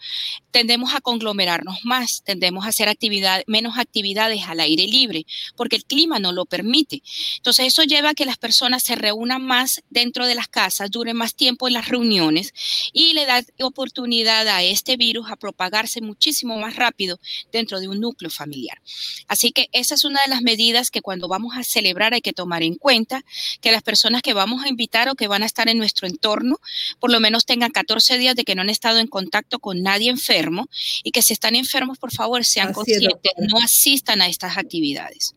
tendemos 0.51 0.93
a 0.93 1.01
conglomerarnos 1.01 1.79
más, 1.84 2.24
tendemos 2.24 2.65
a 2.65 2.69
hacer 2.69 2.89
actividades 2.89 3.43
menos 3.48 3.77
actividades 3.77 4.43
al 4.48 4.60
aire 4.60 4.86
libre, 4.88 5.25
porque 5.55 5.75
el 5.75 5.86
clima 5.86 6.19
no 6.19 6.31
lo 6.31 6.46
permite. 6.46 7.01
Entonces 7.38 7.67
eso 7.67 7.84
lleva 7.84 8.10
a 8.10 8.13
que 8.13 8.25
las 8.25 8.38
personas 8.38 8.84
se 8.84 8.96
reúnan 8.96 9.43
más 9.43 9.81
dentro 9.89 10.27
de 10.27 10.36
las 10.36 10.48
casas, 10.48 10.91
duren 10.91 11.17
más 11.17 11.36
tiempo 11.36 11.67
en 11.67 11.74
las 11.74 11.88
reuniones 11.88 12.53
y 12.93 13.13
le 13.13 13.25
da 13.25 13.43
oportunidad 13.62 14.48
a 14.48 14.63
este 14.63 14.98
virus 14.98 15.29
a 15.29 15.36
propagarse 15.36 16.01
muchísimo 16.01 16.57
más 16.57 16.75
rápido 16.75 17.19
dentro 17.51 17.79
de 17.79 17.88
un 17.88 18.00
núcleo 18.00 18.29
familiar. 18.29 18.81
Así 19.27 19.51
que 19.51 19.69
esa 19.71 19.95
es 19.95 20.03
una 20.05 20.19
de 20.25 20.29
las 20.29 20.41
medidas 20.41 20.91
que 20.91 21.01
cuando 21.01 21.27
vamos 21.27 21.55
a 21.57 21.63
celebrar 21.63 22.13
hay 22.13 22.21
que 22.21 22.33
tomar 22.33 22.63
en 22.63 22.75
cuenta, 22.75 23.24
que 23.62 23.71
las 23.71 23.83
personas 23.83 24.21
que 24.21 24.33
vamos 24.33 24.63
a 24.63 24.69
invitar 24.69 25.09
o 25.09 25.15
que 25.15 25.27
van 25.27 25.43
a 25.43 25.45
estar 25.45 25.69
en 25.69 25.77
nuestro 25.77 26.07
entorno, 26.07 26.57
por 27.00 27.12
lo 27.12 27.19
menos 27.19 27.45
tengan 27.45 27.71
14 27.71 28.17
días 28.17 28.36
de 28.36 28.43
que 28.43 28.55
no 28.55 28.62
han 28.62 28.69
estado 28.69 29.00
en 29.00 29.07
contacto 29.07 29.59
con 29.59 29.81
nadie 29.81 30.09
enfermo 30.09 30.69
y 31.03 31.12
que 31.12 31.21
si 31.21 31.33
están 31.33 31.55
enfermos, 31.55 31.98
por 31.98 32.12
favor, 32.12 32.45
sean 32.45 32.74
conscientes 32.74 33.09
no 33.38 33.59
asistan 33.59 34.21
a 34.21 34.27
estas 34.27 34.57
actividades. 34.57 35.36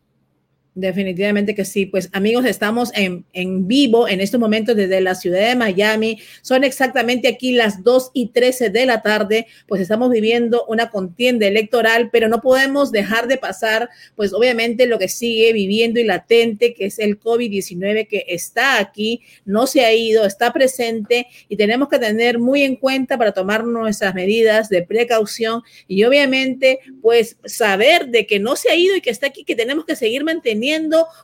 Definitivamente 0.75 1.55
que 1.55 1.67
sí. 1.67 1.85
Pues 1.85 2.09
amigos, 2.14 2.47
estamos 2.47 2.93
en, 2.95 3.26
en, 3.35 3.69
vivo 3.69 4.09
en 4.09 4.23
estos 4.23 4.41
momentos 4.41 4.75
desde 4.75 5.02
la 5.02 5.14
ciudad 5.14 5.47
de 5.47 5.55
Miami. 5.55 6.19
Son 6.41 6.64
exactamente 6.64 7.29
aquí 7.29 7.52
las 7.52 7.85
2 7.85 8.12
y 8.14 8.29
13 8.29 8.71
de 8.71 8.87
la 8.87 9.02
tarde. 9.02 9.47
Pues 9.69 9.83
estamos 9.83 10.11
viviendo 10.11 10.64
una 10.69 10.88
contienda 10.88 11.47
electoral, 11.47 12.09
pero 12.11 12.29
no 12.29 12.41
podemos 12.41 12.91
dejar 12.91 13.29
de 13.29 13.37
pasar, 13.37 13.91
pues 14.17 14.33
obviamente 14.33 14.87
lo 14.87 14.99
que 14.99 15.09
sigue 15.09 15.52
viviendo 15.52 16.00
y 16.00 16.05
latente, 16.05 16.73
que 16.73 16.87
es 16.87 16.99
el 16.99 17.21
COVID-19 17.21 18.09
que 18.09 18.25
está 18.29 18.79
aquí, 18.79 19.21
no 19.45 19.67
se 19.67 19.85
ha 19.85 19.93
ido, 19.93 20.25
está 20.25 20.55
presente 20.55 21.26
y 21.50 21.57
tenemos 21.57 21.91
que 21.91 21.99
tener 21.99 22.38
muy 22.38 22.62
en 22.62 22.76
cuenta 22.76 23.19
para 23.19 23.33
tomar 23.33 23.64
nuestras 23.64 24.14
medidas 24.14 24.71
de 24.71 24.83
precaución 24.83 25.61
y 25.87 26.05
obviamente 26.05 26.79
pues 27.02 27.37
saber 27.45 28.09
de 28.09 28.26
que 28.26 28.41
no 28.41 28.57
se 28.57 28.71
ha 28.71 28.75
ido 28.75 28.97
y 28.97 29.02
que 29.02 29.11
está 29.11 29.26
aquí, 29.26 29.45
que 29.45 29.55
tenemos 29.55 29.85
que 29.85 29.97
seguir 29.97 30.25
manteniendo 30.25 30.62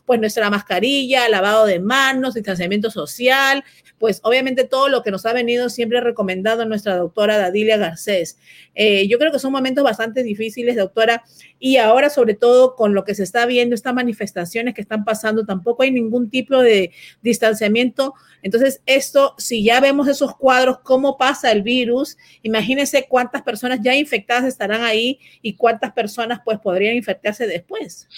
pues 0.06 0.20
nuestra 0.20 0.50
mascarilla, 0.50 1.28
lavado 1.28 1.66
de 1.66 1.80
manos, 1.80 2.34
distanciamiento 2.34 2.90
social, 2.90 3.64
pues 3.98 4.20
obviamente 4.22 4.64
todo 4.64 4.88
lo 4.88 5.02
que 5.02 5.10
nos 5.10 5.26
ha 5.26 5.32
venido 5.32 5.68
siempre 5.68 6.00
recomendado 6.00 6.64
nuestra 6.64 6.96
doctora 6.96 7.36
Dadilia 7.36 7.76
Garcés. 7.76 8.38
Eh, 8.74 9.08
yo 9.08 9.18
creo 9.18 9.32
que 9.32 9.38
son 9.38 9.52
momentos 9.52 9.84
bastante 9.84 10.22
difíciles, 10.22 10.76
doctora, 10.76 11.24
y 11.58 11.76
ahora 11.76 12.10
sobre 12.10 12.34
todo 12.34 12.76
con 12.76 12.94
lo 12.94 13.04
que 13.04 13.14
se 13.14 13.24
está 13.24 13.44
viendo, 13.46 13.74
estas 13.74 13.94
manifestaciones 13.94 14.74
que 14.74 14.80
están 14.80 15.04
pasando, 15.04 15.44
tampoco 15.44 15.82
hay 15.82 15.90
ningún 15.90 16.30
tipo 16.30 16.60
de 16.60 16.92
distanciamiento. 17.22 18.14
Entonces, 18.42 18.82
esto, 18.86 19.34
si 19.38 19.64
ya 19.64 19.80
vemos 19.80 20.06
esos 20.06 20.36
cuadros, 20.36 20.78
cómo 20.78 21.18
pasa 21.18 21.50
el 21.50 21.62
virus, 21.62 22.16
imagínense 22.42 23.06
cuántas 23.08 23.42
personas 23.42 23.80
ya 23.82 23.96
infectadas 23.96 24.44
estarán 24.44 24.82
ahí 24.82 25.18
y 25.42 25.54
cuántas 25.54 25.92
personas 25.92 26.40
pues 26.44 26.58
podrían 26.60 26.94
infectarse 26.94 27.48
después. 27.48 28.08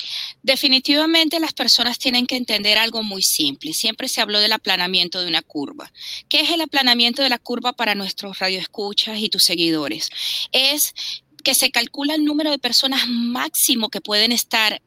Definitivamente 0.43 1.39
las 1.39 1.53
personas 1.53 1.99
tienen 1.99 2.27
que 2.27 2.37
entender 2.37 2.79
algo 2.79 3.03
muy 3.03 3.23
simple. 3.23 3.73
Siempre 3.75 4.09
se 4.09 4.21
habló 4.21 4.39
del 4.39 4.53
aplanamiento 4.53 5.21
de 5.21 5.29
una 5.29 5.43
curva. 5.43 5.93
¿Qué 6.29 6.41
es 6.41 6.51
el 6.51 6.63
aplanamiento 6.63 7.23
de 7.23 7.29
la 7.29 7.39
curva 7.39 7.73
para 7.73 7.95
nuestros 7.95 8.39
radioescuchas 8.39 9.19
y 9.19 9.29
tus 9.29 9.45
seguidores? 9.45 10.11
Es 10.53 10.95
que 11.43 11.55
se 11.55 11.71
calcula 11.71 12.15
el 12.15 12.25
número 12.25 12.51
de 12.51 12.59
personas 12.59 13.09
máximo 13.09 13.89
que 13.89 14.01
pueden 14.01 14.33
estar 14.33 14.81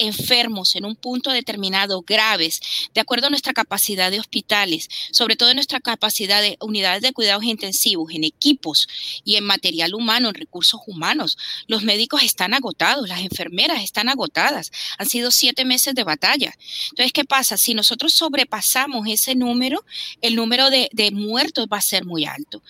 enfermos 0.00 0.74
en 0.74 0.84
un 0.84 0.96
punto 0.96 1.30
determinado, 1.30 2.02
graves, 2.02 2.60
de 2.94 3.00
acuerdo 3.00 3.28
a 3.28 3.30
nuestra 3.30 3.52
capacidad 3.52 4.10
de 4.10 4.20
hospitales, 4.20 4.88
sobre 5.12 5.36
todo 5.36 5.54
nuestra 5.54 5.80
capacidad 5.80 6.42
de 6.42 6.56
unidades 6.60 7.02
de 7.02 7.12
cuidados 7.12 7.44
intensivos, 7.44 8.12
en 8.12 8.24
equipos 8.24 8.88
y 9.24 9.36
en 9.36 9.44
material 9.44 9.94
humano, 9.94 10.28
en 10.28 10.34
recursos 10.34 10.80
humanos. 10.86 11.36
Los 11.66 11.82
médicos 11.82 12.22
están 12.22 12.54
agotados, 12.54 13.08
las 13.08 13.20
enfermeras 13.20 13.82
están 13.82 14.08
agotadas. 14.08 14.72
Han 14.98 15.08
sido 15.08 15.30
siete 15.30 15.64
meses 15.64 15.94
de 15.94 16.04
batalla. 16.04 16.56
Entonces, 16.90 17.12
¿qué 17.12 17.24
pasa? 17.24 17.56
Si 17.56 17.74
nosotros 17.74 18.12
sobrepasamos 18.12 19.06
ese 19.08 19.34
número, 19.34 19.84
el 20.20 20.36
número 20.36 20.70
de, 20.70 20.88
de 20.92 21.10
muertos 21.10 21.66
va 21.72 21.78
a 21.78 21.82
ser 21.82 22.04
muy 22.04 22.24
alto. 22.24 22.62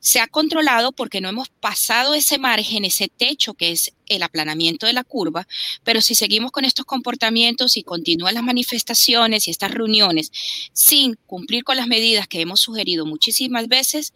Se 0.00 0.20
ha 0.20 0.26
controlado 0.26 0.92
porque 0.92 1.20
no 1.20 1.28
hemos 1.28 1.48
pasado 1.48 2.14
ese 2.14 2.38
margen, 2.38 2.84
ese 2.84 3.08
techo 3.08 3.54
que 3.54 3.72
es 3.72 3.92
el 4.06 4.22
aplanamiento 4.22 4.86
de 4.86 4.92
la 4.92 5.04
curva, 5.04 5.46
pero 5.84 6.00
si 6.00 6.14
seguimos 6.14 6.52
con 6.52 6.64
estos 6.64 6.84
comportamientos 6.84 7.76
y 7.76 7.82
continúan 7.82 8.34
las 8.34 8.42
manifestaciones 8.42 9.46
y 9.46 9.50
estas 9.50 9.72
reuniones 9.72 10.32
sin 10.72 11.16
cumplir 11.26 11.64
con 11.64 11.76
las 11.76 11.88
medidas 11.88 12.28
que 12.28 12.40
hemos 12.40 12.60
sugerido 12.60 13.06
muchísimas 13.06 13.68
veces, 13.68 14.12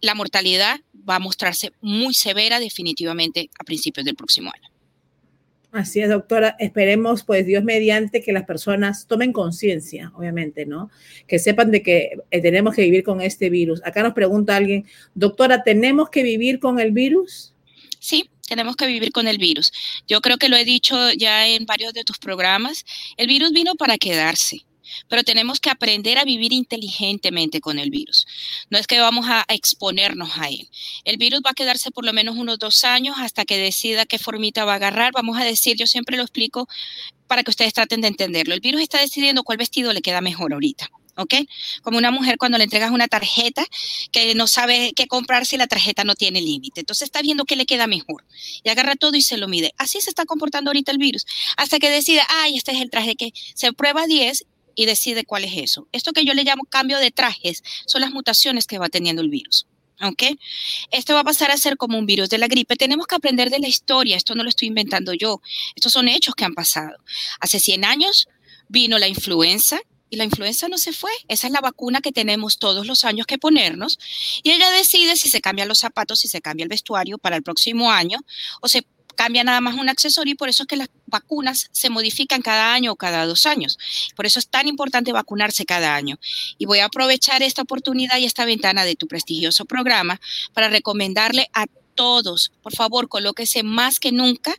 la 0.00 0.14
mortalidad 0.14 0.80
va 1.08 1.16
a 1.16 1.20
mostrarse 1.20 1.72
muy 1.80 2.14
severa 2.14 2.60
definitivamente 2.60 3.50
a 3.58 3.64
principios 3.64 4.04
del 4.04 4.16
próximo 4.16 4.50
año. 4.54 4.74
Así 5.74 6.00
es, 6.00 6.08
doctora. 6.08 6.54
Esperemos, 6.60 7.24
pues, 7.24 7.46
Dios 7.46 7.64
mediante 7.64 8.22
que 8.22 8.32
las 8.32 8.44
personas 8.44 9.08
tomen 9.08 9.32
conciencia, 9.32 10.12
obviamente, 10.14 10.66
¿no? 10.66 10.88
Que 11.26 11.40
sepan 11.40 11.72
de 11.72 11.82
que 11.82 12.18
eh, 12.30 12.40
tenemos 12.40 12.76
que 12.76 12.82
vivir 12.82 13.02
con 13.02 13.20
este 13.20 13.50
virus. 13.50 13.82
Acá 13.84 14.04
nos 14.04 14.14
pregunta 14.14 14.54
alguien, 14.54 14.86
doctora, 15.16 15.64
¿tenemos 15.64 16.10
que 16.10 16.22
vivir 16.22 16.60
con 16.60 16.78
el 16.78 16.92
virus? 16.92 17.54
Sí, 17.98 18.30
tenemos 18.54 18.76
que 18.76 18.86
vivir 18.86 19.10
con 19.10 19.26
el 19.26 19.38
virus. 19.38 19.72
Yo 20.06 20.20
creo 20.20 20.38
que 20.38 20.48
lo 20.48 20.56
he 20.56 20.64
dicho 20.64 21.10
ya 21.12 21.48
en 21.48 21.66
varios 21.66 21.92
de 21.92 22.04
tus 22.04 22.18
programas. 22.18 22.84
El 23.16 23.26
virus 23.26 23.50
vino 23.50 23.74
para 23.74 23.98
quedarse, 23.98 24.64
pero 25.08 25.24
tenemos 25.24 25.58
que 25.58 25.70
aprender 25.70 26.18
a 26.18 26.24
vivir 26.24 26.52
inteligentemente 26.52 27.60
con 27.60 27.80
el 27.80 27.90
virus. 27.90 28.26
No 28.70 28.78
es 28.78 28.86
que 28.86 29.00
vamos 29.00 29.26
a 29.28 29.44
exponernos 29.48 30.38
a 30.38 30.48
él. 30.48 30.68
El 31.02 31.16
virus 31.16 31.40
va 31.44 31.50
a 31.50 31.54
quedarse 31.54 31.90
por 31.90 32.04
lo 32.04 32.12
menos 32.12 32.36
unos 32.36 32.60
dos 32.60 32.84
años 32.84 33.16
hasta 33.18 33.44
que 33.44 33.58
decida 33.58 34.06
qué 34.06 34.20
formita 34.20 34.64
va 34.64 34.74
a 34.74 34.76
agarrar. 34.76 35.12
Vamos 35.12 35.36
a 35.36 35.44
decir, 35.44 35.76
yo 35.76 35.88
siempre 35.88 36.16
lo 36.16 36.22
explico 36.22 36.68
para 37.26 37.42
que 37.42 37.50
ustedes 37.50 37.72
traten 37.72 38.02
de 38.02 38.08
entenderlo. 38.08 38.54
El 38.54 38.60
virus 38.60 38.82
está 38.82 39.00
decidiendo 39.00 39.42
cuál 39.42 39.58
vestido 39.58 39.92
le 39.92 40.00
queda 40.00 40.20
mejor 40.20 40.52
ahorita. 40.52 40.88
¿Ok? 41.16 41.34
Como 41.82 41.98
una 41.98 42.10
mujer 42.10 42.38
cuando 42.38 42.58
le 42.58 42.64
entregas 42.64 42.90
una 42.90 43.08
tarjeta 43.08 43.64
que 44.12 44.34
no 44.34 44.46
sabe 44.46 44.92
qué 44.94 45.06
comprar 45.06 45.46
si 45.46 45.56
la 45.56 45.66
tarjeta 45.66 46.04
no 46.04 46.14
tiene 46.14 46.40
límite. 46.40 46.80
Entonces 46.80 47.06
está 47.06 47.22
viendo 47.22 47.44
qué 47.44 47.56
le 47.56 47.66
queda 47.66 47.86
mejor 47.86 48.24
y 48.62 48.68
agarra 48.68 48.96
todo 48.96 49.16
y 49.16 49.22
se 49.22 49.36
lo 49.36 49.48
mide. 49.48 49.74
Así 49.78 50.00
se 50.00 50.10
está 50.10 50.24
comportando 50.24 50.70
ahorita 50.70 50.92
el 50.92 50.98
virus. 50.98 51.26
Hasta 51.56 51.78
que 51.78 51.90
decide, 51.90 52.22
ay, 52.28 52.56
este 52.56 52.72
es 52.72 52.80
el 52.80 52.90
traje 52.90 53.16
que 53.16 53.32
se 53.54 53.72
prueba 53.72 54.06
10 54.06 54.44
y 54.74 54.86
decide 54.86 55.24
cuál 55.24 55.44
es 55.44 55.52
eso. 55.56 55.88
Esto 55.92 56.12
que 56.12 56.24
yo 56.24 56.34
le 56.34 56.44
llamo 56.44 56.64
cambio 56.64 56.98
de 56.98 57.10
trajes 57.10 57.62
son 57.86 58.00
las 58.00 58.10
mutaciones 58.10 58.66
que 58.66 58.78
va 58.78 58.88
teniendo 58.88 59.22
el 59.22 59.28
virus. 59.28 59.66
¿Ok? 60.02 60.24
Esto 60.90 61.14
va 61.14 61.20
a 61.20 61.24
pasar 61.24 61.52
a 61.52 61.56
ser 61.56 61.76
como 61.76 61.96
un 61.96 62.04
virus 62.04 62.28
de 62.28 62.38
la 62.38 62.48
gripe. 62.48 62.74
Tenemos 62.74 63.06
que 63.06 63.14
aprender 63.14 63.48
de 63.48 63.60
la 63.60 63.68
historia. 63.68 64.16
Esto 64.16 64.34
no 64.34 64.42
lo 64.42 64.48
estoy 64.48 64.68
inventando 64.68 65.14
yo. 65.14 65.40
Estos 65.76 65.92
son 65.92 66.08
hechos 66.08 66.34
que 66.34 66.44
han 66.44 66.54
pasado. 66.54 66.96
Hace 67.38 67.60
100 67.60 67.84
años 67.84 68.28
vino 68.68 68.98
la 68.98 69.06
influenza, 69.06 69.78
y 70.14 70.16
la 70.16 70.24
influenza 70.24 70.68
no 70.68 70.78
se 70.78 70.92
fue. 70.92 71.10
Esa 71.28 71.46
es 71.46 71.52
la 71.52 71.60
vacuna 71.60 72.00
que 72.00 72.12
tenemos 72.12 72.58
todos 72.58 72.86
los 72.86 73.04
años 73.04 73.26
que 73.26 73.38
ponernos. 73.38 73.98
Y 74.42 74.52
ella 74.52 74.70
decide 74.70 75.16
si 75.16 75.28
se 75.28 75.40
cambian 75.40 75.68
los 75.68 75.78
zapatos, 75.78 76.20
si 76.20 76.28
se 76.28 76.40
cambia 76.40 76.64
el 76.64 76.68
vestuario 76.68 77.18
para 77.18 77.36
el 77.36 77.42
próximo 77.42 77.90
año 77.90 78.18
o 78.60 78.68
se 78.68 78.86
cambia 79.14 79.44
nada 79.44 79.60
más 79.60 79.76
un 79.76 79.88
accesorio 79.88 80.32
y 80.32 80.36
por 80.36 80.48
eso 80.48 80.64
es 80.64 80.66
que 80.66 80.76
las 80.76 80.88
vacunas 81.06 81.68
se 81.72 81.88
modifican 81.88 82.42
cada 82.42 82.74
año 82.74 82.92
o 82.92 82.96
cada 82.96 83.26
dos 83.26 83.46
años. 83.46 83.78
Por 84.16 84.26
eso 84.26 84.38
es 84.38 84.48
tan 84.48 84.68
importante 84.68 85.12
vacunarse 85.12 85.64
cada 85.64 85.94
año. 85.94 86.18
Y 86.58 86.66
voy 86.66 86.80
a 86.80 86.86
aprovechar 86.86 87.42
esta 87.42 87.62
oportunidad 87.62 88.18
y 88.18 88.24
esta 88.24 88.44
ventana 88.44 88.84
de 88.84 88.96
tu 88.96 89.06
prestigioso 89.06 89.64
programa 89.64 90.20
para 90.52 90.68
recomendarle 90.68 91.48
a 91.52 91.66
todos, 91.94 92.52
por 92.62 92.74
favor, 92.74 93.08
colóquese 93.08 93.62
más 93.62 94.00
que 94.00 94.10
nunca 94.10 94.56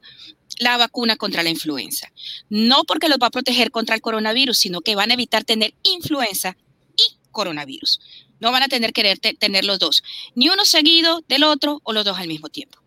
la 0.59 0.77
vacuna 0.77 1.15
contra 1.15 1.43
la 1.43 1.49
influenza. 1.49 2.11
No 2.49 2.83
porque 2.83 3.09
los 3.09 3.17
va 3.21 3.27
a 3.27 3.31
proteger 3.31 3.71
contra 3.71 3.95
el 3.95 4.01
coronavirus, 4.01 4.57
sino 4.57 4.81
que 4.81 4.95
van 4.95 5.11
a 5.11 5.15
evitar 5.15 5.43
tener 5.43 5.73
influenza 5.83 6.57
y 6.97 7.17
coronavirus. 7.31 7.99
No 8.39 8.51
van 8.51 8.63
a 8.63 8.67
tener 8.67 8.93
que 8.93 9.15
tener 9.15 9.65
los 9.65 9.79
dos, 9.79 10.03
ni 10.35 10.49
uno 10.49 10.65
seguido 10.65 11.23
del 11.27 11.43
otro 11.43 11.81
o 11.83 11.93
los 11.93 12.05
dos 12.05 12.17
al 12.17 12.27
mismo 12.27 12.49
tiempo. 12.49 12.79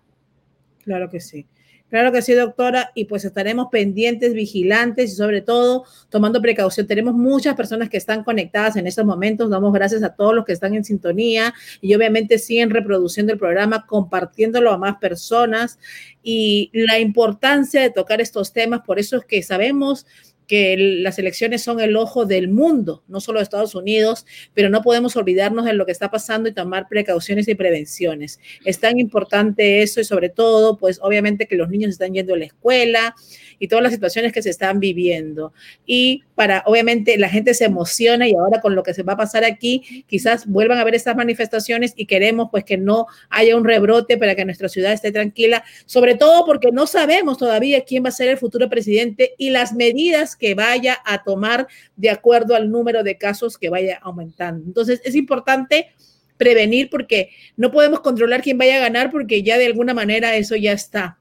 Claro 0.85 1.11
que 1.11 1.21
sí. 1.21 1.47
Claro 1.91 2.13
que 2.13 2.21
sí, 2.21 2.35
doctora, 2.35 2.91
y 2.95 3.07
pues 3.07 3.25
estaremos 3.25 3.69
pendientes, 3.73 4.35
vigilantes 4.35 5.11
y 5.11 5.15
sobre 5.15 5.41
todo 5.41 5.85
tomando 6.11 6.43
precaución. 6.43 6.87
Tenemos 6.87 7.15
muchas 7.15 7.55
personas 7.57 7.89
que 7.89 7.97
están 7.97 8.25
conectadas 8.25 8.77
en 8.77 8.87
estos 8.87 9.07
momentos. 9.07 9.49
Damos 9.49 9.73
gracias 9.73 10.03
a 10.03 10.15
todos 10.15 10.35
los 10.35 10.45
que 10.45 10.53
están 10.53 10.75
en 10.75 10.85
sintonía 10.85 11.55
y 11.81 11.95
obviamente 11.95 12.39
siguen 12.39 12.69
reproduciendo 12.69 13.33
el 13.33 13.39
programa, 13.39 13.87
compartiéndolo 13.87 14.71
a 14.71 14.77
más 14.77 14.99
personas 14.99 15.79
y 16.23 16.71
la 16.75 16.99
importancia 16.99 17.81
de 17.81 17.91
tocar 17.91 18.21
estos 18.21 18.53
temas. 18.53 18.83
Por 18.83 18.99
eso 18.99 19.17
es 19.17 19.25
que 19.25 19.43
sabemos 19.43 20.07
que 20.49 20.77
las 20.77 21.19
elecciones 21.19 21.63
son 21.63 21.79
el 21.79 21.95
ojo 21.95 22.25
del 22.25 22.49
mundo, 22.49 23.05
no 23.07 23.21
solo 23.21 23.39
de 23.39 23.45
Estados 23.45 23.75
Unidos, 23.75 24.27
pero 24.55 24.71
no 24.71 24.83
podemos 24.83 25.15
olvidarnos 25.15 25.67
de 25.67 25.75
lo 25.75 25.87
que 25.87 25.93
está 25.93 26.11
pasando 26.11 26.49
y 26.49 26.55
tomar 26.55 26.89
precauciones 26.89 27.47
y 27.49 27.55
prevenciones. 27.55 28.41
Es 28.65 28.81
tan 28.81 28.99
importante 28.99 29.83
eso 29.83 30.01
y 30.01 30.05
sobre 30.05 30.31
todo, 30.31 30.79
pues 30.79 30.99
obviamente 31.03 31.47
que 31.47 31.57
los 31.57 31.69
niños 31.69 31.91
están 31.91 32.15
yendo 32.15 32.35
a 32.35 32.39
la 32.39 32.47
escuela, 32.47 33.15
y 33.59 33.69
todas 33.69 33.83
las 33.83 33.93
situaciones 33.93 34.33
que 34.33 34.43
se 34.43 34.51
están 34.51 34.81
viviendo. 34.81 35.53
Y 35.87 36.23
para, 36.35 36.63
obviamente, 36.67 37.19
la 37.19 37.29
gente 37.29 37.55
se 37.55 37.65
emociona 37.65 38.29
y 38.29 38.35
ahora 38.35 38.61
con 38.61 38.75
lo 38.75 38.83
que 38.83 38.95
se 38.95 39.03
va 39.03 39.15
a 39.15 39.17
pasar 39.17 39.45
aquí, 39.45 40.05
quizás 40.07 40.47
vuelvan 40.47 40.79
a 40.79 40.85
ver 40.85 40.95
estas 40.95 41.17
manifestaciones 41.17 41.93
y 41.97 42.07
queremos 42.07 42.49
pues 42.51 42.65
que 42.65 42.77
no 42.77 43.07
haya 43.31 43.57
un 43.57 43.65
rebrote 43.65 44.17
para 44.17 44.35
que 44.35 44.45
nuestra 44.45 44.69
ciudad 44.69 44.93
esté 44.93 45.13
tranquila, 45.13 45.65
sobre 45.87 46.15
todo 46.15 46.45
porque 46.45 46.71
no 46.73 46.87
sabemos 46.87 47.39
todavía 47.39 47.85
quién 47.85 48.05
va 48.05 48.09
a 48.09 48.13
ser 48.13 48.29
el 48.29 48.39
futuro 48.39 48.69
presidente 48.69 49.35
y 49.39 49.51
las 49.51 49.73
medidas 49.73 50.37
que 50.37 50.55
vaya 50.55 50.99
a 51.05 51.23
tomar 51.23 51.67
de 51.97 52.11
acuerdo 52.11 52.55
al 52.55 52.71
número 52.71 53.03
de 53.03 53.19
casos 53.19 53.59
que 53.59 53.71
vaya 53.71 53.99
aumentando. 54.03 54.65
Entonces, 54.67 55.01
es 55.05 55.15
importante 55.15 55.89
prevenir 56.37 56.89
porque 56.89 57.31
no 57.57 57.71
podemos 57.71 58.01
controlar 58.01 58.43
quién 58.43 58.59
vaya 58.59 58.77
a 58.77 58.81
ganar 58.81 59.11
porque 59.11 59.43
ya 59.43 59.59
de 59.59 59.67
alguna 59.67 59.93
manera 59.93 60.37
eso 60.37 60.55
ya 60.57 60.73
está 60.73 61.19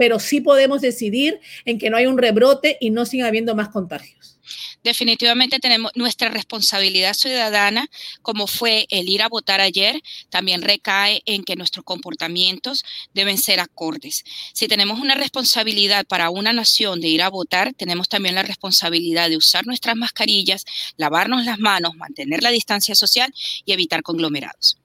pero 0.00 0.18
sí 0.18 0.40
podemos 0.40 0.80
decidir 0.80 1.40
en 1.66 1.78
que 1.78 1.90
no 1.90 1.98
hay 1.98 2.06
un 2.06 2.16
rebrote 2.16 2.78
y 2.80 2.88
no 2.88 3.04
siga 3.04 3.26
habiendo 3.26 3.54
más 3.54 3.68
contagios. 3.68 4.38
Definitivamente 4.82 5.58
tenemos 5.58 5.92
nuestra 5.94 6.30
responsabilidad 6.30 7.12
ciudadana, 7.12 7.86
como 8.22 8.46
fue 8.46 8.86
el 8.88 9.10
ir 9.10 9.20
a 9.20 9.28
votar 9.28 9.60
ayer, 9.60 10.00
también 10.30 10.62
recae 10.62 11.20
en 11.26 11.44
que 11.44 11.54
nuestros 11.54 11.84
comportamientos 11.84 12.82
deben 13.12 13.36
ser 13.36 13.60
acordes. 13.60 14.24
Si 14.54 14.68
tenemos 14.68 15.00
una 15.00 15.16
responsabilidad 15.16 16.06
para 16.06 16.30
una 16.30 16.54
nación 16.54 17.02
de 17.02 17.08
ir 17.08 17.20
a 17.20 17.28
votar, 17.28 17.74
tenemos 17.74 18.08
también 18.08 18.36
la 18.36 18.42
responsabilidad 18.42 19.28
de 19.28 19.36
usar 19.36 19.66
nuestras 19.66 19.96
mascarillas, 19.96 20.64
lavarnos 20.96 21.44
las 21.44 21.58
manos, 21.58 21.94
mantener 21.94 22.42
la 22.42 22.52
distancia 22.52 22.94
social 22.94 23.34
y 23.66 23.72
evitar 23.72 24.02
conglomerados. 24.02 24.79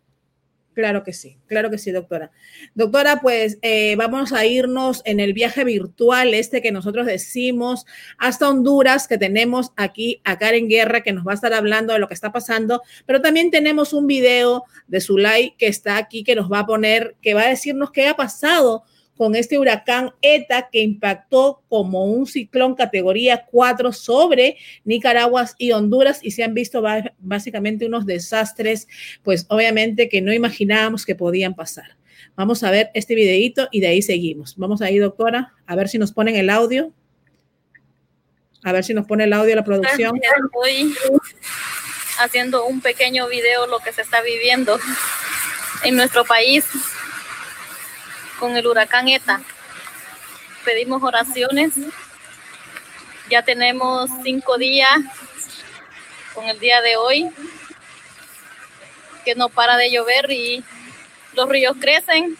Claro 0.75 1.05
que 1.05 1.13
sí, 1.13 1.37
claro 1.47 1.71
que 1.71 1.77
sí, 1.77 1.91
doctora. 1.91 2.31
Doctora, 2.73 3.21
pues 3.21 3.59
eh, 3.61 3.95
vamos 3.95 4.33
a 4.33 4.45
irnos 4.45 5.01
en 5.05 5.21
el 5.21 5.31
viaje 5.31 5.63
virtual 5.63 6.33
este 6.33 6.61
que 6.61 6.73
nosotros 6.73 7.05
decimos 7.05 7.85
hasta 8.17 8.49
Honduras, 8.49 9.07
que 9.07 9.17
tenemos 9.17 9.71
aquí 9.77 10.19
a 10.25 10.37
Karen 10.37 10.67
Guerra, 10.67 11.01
que 11.01 11.13
nos 11.13 11.25
va 11.25 11.31
a 11.31 11.35
estar 11.35 11.53
hablando 11.53 11.93
de 11.93 11.99
lo 11.99 12.09
que 12.09 12.13
está 12.13 12.33
pasando, 12.33 12.81
pero 13.05 13.21
también 13.21 13.51
tenemos 13.51 13.93
un 13.93 14.05
video 14.05 14.65
de 14.87 14.99
Zulay 14.99 15.55
que 15.57 15.67
está 15.67 15.95
aquí, 15.95 16.25
que 16.25 16.35
nos 16.35 16.51
va 16.51 16.59
a 16.59 16.65
poner, 16.65 17.15
que 17.21 17.33
va 17.33 17.43
a 17.43 17.49
decirnos 17.49 17.91
qué 17.91 18.09
ha 18.09 18.17
pasado 18.17 18.83
con 19.17 19.35
este 19.35 19.57
huracán 19.57 20.13
ETA 20.21 20.69
que 20.71 20.81
impactó 20.81 21.61
como 21.69 22.05
un 22.05 22.27
ciclón 22.27 22.75
categoría 22.75 23.45
4 23.49 23.93
sobre 23.93 24.57
Nicaragua 24.83 25.49
y 25.57 25.71
Honduras 25.71 26.19
y 26.21 26.31
se 26.31 26.43
han 26.43 26.53
visto 26.53 26.83
básicamente 27.19 27.85
unos 27.85 28.05
desastres, 28.05 28.87
pues 29.23 29.45
obviamente 29.49 30.09
que 30.09 30.21
no 30.21 30.33
imaginábamos 30.33 31.05
que 31.05 31.15
podían 31.15 31.55
pasar. 31.55 31.95
Vamos 32.35 32.63
a 32.63 32.71
ver 32.71 32.91
este 32.93 33.15
videito 33.15 33.69
y 33.71 33.79
de 33.79 33.87
ahí 33.87 34.01
seguimos. 34.01 34.55
Vamos 34.57 34.81
ahí, 34.81 34.97
doctora, 34.97 35.53
a 35.65 35.75
ver 35.75 35.87
si 35.87 35.97
nos 35.97 36.11
ponen 36.11 36.35
el 36.35 36.49
audio. 36.49 36.91
A 38.63 38.71
ver 38.71 38.83
si 38.83 38.93
nos 38.93 39.05
pone 39.05 39.25
el 39.25 39.33
audio 39.33 39.55
la 39.55 39.63
producción. 39.63 40.19
Estoy 40.21 40.93
haciendo 42.19 42.65
un 42.65 42.81
pequeño 42.81 43.27
video 43.27 43.67
lo 43.67 43.79
que 43.79 43.93
se 43.93 44.01
está 44.01 44.21
viviendo 44.21 44.79
en 45.83 45.95
nuestro 45.95 46.25
país 46.25 46.65
con 48.39 48.55
el 48.55 48.67
huracán 48.67 49.07
ETA. 49.07 49.41
Pedimos 50.63 51.03
oraciones. 51.03 51.73
Ya 53.29 53.41
tenemos 53.43 54.09
cinco 54.23 54.57
días 54.57 54.99
con 56.33 56.45
el 56.45 56.59
día 56.59 56.81
de 56.81 56.97
hoy 56.97 57.31
que 59.25 59.35
no 59.35 59.49
para 59.49 59.75
de 59.75 59.91
llover 59.91 60.31
y 60.31 60.63
los 61.33 61.49
ríos 61.49 61.75
crecen, 61.81 62.37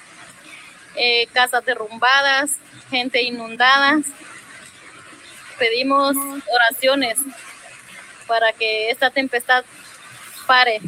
eh, 0.96 1.28
casas 1.34 1.66
derrumbadas, 1.66 2.52
gente 2.90 3.24
inundada. 3.24 4.00
Pedimos 5.58 6.16
oraciones 6.16 7.20
para 8.28 8.54
que 8.54 8.92
esta 8.92 9.10
tempestad 9.10 9.66
pare, 10.46 10.80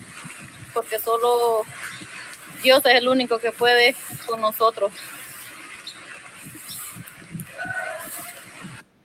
porque 0.73 0.99
solo 0.99 1.65
Dios 2.63 2.85
es 2.85 2.95
el 2.95 3.07
único 3.07 3.39
que 3.39 3.51
puede 3.51 3.95
con 4.25 4.41
nosotros. 4.41 4.91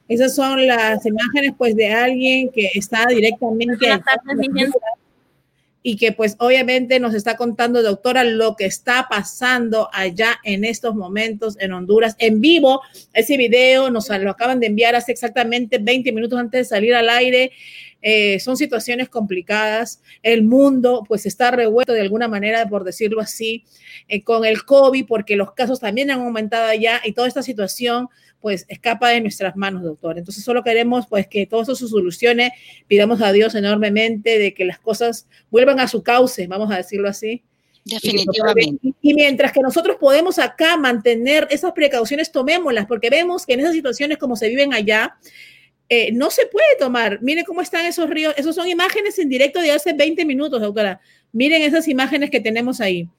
Esas 0.09 0.35
son 0.35 0.67
las 0.67 1.07
imágenes 1.07 1.53
pues 1.57 1.75
de 1.75 1.91
alguien 1.91 2.51
que 2.51 2.71
está 2.75 3.07
directamente 3.07 3.89
y 5.83 5.97
que 5.97 6.13
pues 6.13 6.37
obviamente 6.39 7.01
nos 7.01 7.15
está 7.15 7.37
contando, 7.37 7.83
doctora, 7.83 8.23
lo 8.23 8.55
que 8.55 8.67
está 8.67 9.07
pasando 9.11 9.89
allá 9.93 10.39
en 10.45 10.65
estos 10.65 10.95
momentos 10.95 11.57
en 11.59 11.73
Honduras 11.73 12.15
en 12.19 12.41
vivo. 12.41 12.83
Ese 13.13 13.37
video 13.37 13.91
nos 13.91 14.09
lo 14.09 14.31
acaban 14.31 14.61
de 14.61 14.67
enviar 14.67 14.95
hace 14.95 15.13
exactamente 15.13 15.79
20 15.79 16.13
minutos 16.13 16.39
antes 16.39 16.69
de 16.69 16.77
salir 16.77 16.95
al 16.95 17.09
aire. 17.09 17.53
Eh, 18.03 18.41
son 18.41 18.57
situaciones 18.57 19.09
complicadas. 19.09 20.03
El 20.23 20.43
mundo 20.43 21.05
pues 21.07 21.25
está 21.25 21.51
revuelto 21.51 21.93
de 21.93 22.01
alguna 22.01 22.29
manera, 22.29 22.69
por 22.69 22.85
decirlo 22.85 23.21
así, 23.21 23.65
eh, 24.09 24.23
con 24.23 24.45
el 24.45 24.65
COVID, 24.65 25.07
porque 25.07 25.37
los 25.37 25.53
casos 25.53 25.81
también 25.81 26.11
han 26.11 26.21
aumentado 26.21 26.67
allá 26.67 27.01
y 27.05 27.13
toda 27.13 27.29
esta 27.29 27.43
situación 27.43 28.09
pues 28.41 28.67
escapa 28.69 29.11
de 29.11 29.21
nuestras 29.21 29.57
manos, 29.57 29.85
doctor. 29.85 30.19
Entonces 30.19 30.43
solo 30.43 30.65
queremos 30.65 31.07
pues 31.07 31.29
que 31.29 31.47
todo 31.47 31.63
eso 31.63 31.77
se 31.77 31.87
solucione. 31.87 32.53
Pidamos 32.89 33.23
a 33.23 33.33
Dios 33.33 33.55
enormemente 33.55 34.39
de 34.39 34.53
que 34.53 34.65
las 34.65 34.81
cosas 34.81 35.29
vuelvan 35.51 35.79
a 35.79 35.87
su 35.87 36.03
cauce, 36.03 36.49
vamos 36.49 36.71
a 36.73 36.77
decirlo 36.77 37.09
así. 37.09 37.45
Definitivamente. 37.85 38.95
Y, 39.01 39.15
mientras 39.15 39.53
que 39.53 39.61
nosotros 39.61 39.97
podemos 39.99 40.39
acá 40.39 40.77
mantener 40.77 41.49
esas 41.51 41.73
precauciones, 41.73 42.31
tomémoslas, 42.31 42.87
porque 42.87 43.11
vemos 43.11 43.45
que 43.45 43.55
en 43.55 43.61
esas 43.61 43.73
situaciones 43.73 44.19
como 44.19 44.37
se 44.37 44.49
viven 44.49 44.73
allá, 44.73 45.17
eh, 45.95 46.11
no 46.11 46.31
se 46.31 46.47
puede 46.47 46.75
tomar. 46.79 47.21
Miren 47.21 47.45
cómo 47.45 47.61
están 47.61 47.85
esos 47.85 48.09
ríos. 48.09 48.33
Esos 48.39 48.55
son 48.55 48.67
imágenes 48.67 49.19
en 49.19 49.29
directo 49.29 49.61
de 49.61 49.73
hace 49.73 49.93
20 49.93 50.25
minutos, 50.25 50.59
doctora. 50.59 51.03
Miren 51.33 51.61
esas 51.61 51.87
imágenes 51.87 52.31
que 52.31 52.41
tenemos 52.41 52.81
ahí. 52.81 53.11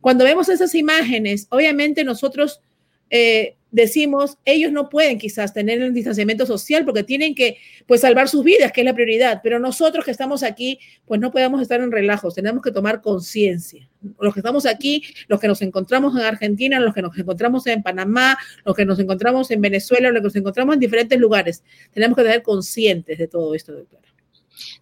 Cuando 0.00 0.24
vemos 0.24 0.48
esas 0.48 0.74
imágenes, 0.74 1.46
obviamente 1.50 2.02
nosotros 2.02 2.62
eh, 3.10 3.56
decimos, 3.74 4.38
ellos 4.44 4.70
no 4.70 4.88
pueden 4.88 5.18
quizás 5.18 5.52
tener 5.52 5.82
el 5.82 5.92
distanciamiento 5.92 6.46
social 6.46 6.84
porque 6.84 7.02
tienen 7.02 7.34
que 7.34 7.58
pues 7.86 8.02
salvar 8.02 8.28
sus 8.28 8.44
vidas, 8.44 8.70
que 8.70 8.82
es 8.82 8.84
la 8.84 8.94
prioridad, 8.94 9.40
pero 9.42 9.58
nosotros 9.58 10.04
que 10.04 10.12
estamos 10.12 10.44
aquí, 10.44 10.78
pues 11.06 11.20
no 11.20 11.32
podemos 11.32 11.60
estar 11.60 11.80
en 11.80 11.90
relajos, 11.90 12.36
tenemos 12.36 12.62
que 12.62 12.70
tomar 12.70 13.02
conciencia. 13.02 13.88
Los 14.20 14.32
que 14.32 14.40
estamos 14.40 14.64
aquí, 14.64 15.02
los 15.26 15.40
que 15.40 15.48
nos 15.48 15.60
encontramos 15.60 16.14
en 16.14 16.22
Argentina, 16.22 16.78
los 16.78 16.94
que 16.94 17.02
nos 17.02 17.18
encontramos 17.18 17.66
en 17.66 17.82
Panamá, 17.82 18.38
los 18.64 18.76
que 18.76 18.84
nos 18.84 19.00
encontramos 19.00 19.50
en 19.50 19.60
Venezuela, 19.60 20.10
los 20.10 20.20
que 20.20 20.24
nos 20.24 20.36
encontramos 20.36 20.74
en 20.74 20.80
diferentes 20.80 21.18
lugares, 21.18 21.64
tenemos 21.92 22.16
que 22.16 22.22
ser 22.22 22.42
conscientes 22.42 23.18
de 23.18 23.26
todo 23.26 23.56
esto, 23.56 23.72
doctora. 23.72 24.13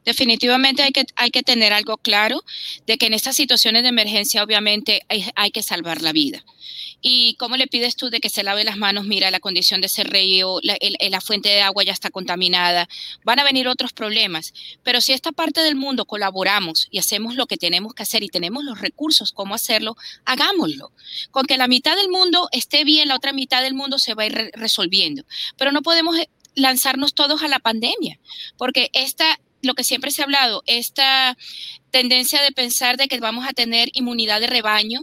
Definitivamente 0.04 0.82
hay 0.82 0.92
que, 0.92 1.04
hay 1.16 1.30
que 1.30 1.42
tener 1.42 1.72
algo 1.72 1.96
claro 1.98 2.42
de 2.86 2.98
que 2.98 3.06
en 3.06 3.14
estas 3.14 3.36
situaciones 3.36 3.82
de 3.82 3.88
emergencia 3.88 4.42
obviamente 4.42 5.02
hay, 5.08 5.26
hay 5.34 5.50
que 5.50 5.62
salvar 5.62 6.02
la 6.02 6.12
vida. 6.12 6.44
¿Y 7.04 7.34
cómo 7.34 7.56
le 7.56 7.66
pides 7.66 7.96
tú 7.96 8.10
de 8.10 8.20
que 8.20 8.30
se 8.30 8.44
lave 8.44 8.62
las 8.62 8.76
manos? 8.76 9.06
Mira, 9.06 9.32
la 9.32 9.40
condición 9.40 9.80
de 9.80 9.88
ese 9.88 10.04
río, 10.04 10.60
la, 10.62 10.78
la, 11.10 11.20
fuente 11.20 11.48
de 11.48 11.60
agua 11.60 11.82
ya 11.82 11.92
está 11.92 12.10
contaminada, 12.10 12.88
van 13.24 13.40
a 13.40 13.44
venir 13.44 13.66
otros 13.66 13.92
problemas. 13.92 14.54
Pero 14.84 15.00
si 15.00 15.12
esta 15.12 15.32
parte 15.32 15.62
del 15.62 15.74
mundo 15.74 16.04
colaboramos 16.04 16.86
y 16.92 16.98
hacemos 17.00 17.34
lo 17.34 17.46
que 17.46 17.56
tenemos 17.56 17.92
que 17.94 18.04
hacer 18.04 18.22
y 18.22 18.28
tenemos 18.28 18.64
los 18.64 18.80
recursos 18.80 19.32
cómo 19.32 19.56
hacerlo, 19.56 19.96
hagámoslo. 20.24 20.92
Con 21.32 21.46
que 21.46 21.56
la 21.56 21.66
mitad 21.66 21.96
del 21.96 22.08
mundo 22.08 22.48
esté 22.52 22.84
bien, 22.84 23.08
la 23.08 23.16
otra 23.16 23.32
mitad 23.32 23.62
del 23.62 23.74
mundo 23.74 23.98
se 23.98 24.14
va 24.14 24.22
a 24.22 24.26
ir 24.26 24.50
resolviendo. 24.54 25.24
Pero 25.56 25.72
no 25.72 25.82
podemos 25.82 26.16
eh, 26.16 26.28
lanzarnos 26.54 27.14
todos 27.14 27.42
a 27.42 27.48
la 27.48 27.58
pandemia, 27.58 28.20
porque 28.56 28.90
esta 28.92 29.40
lo 29.62 29.74
que 29.74 29.84
siempre 29.84 30.10
se 30.10 30.22
ha 30.22 30.24
hablado, 30.24 30.62
esta 30.66 31.36
tendencia 31.90 32.42
de 32.42 32.52
pensar 32.52 32.96
de 32.96 33.08
que 33.08 33.20
vamos 33.20 33.46
a 33.48 33.52
tener 33.52 33.88
inmunidad 33.94 34.40
de 34.40 34.48
rebaño, 34.48 35.02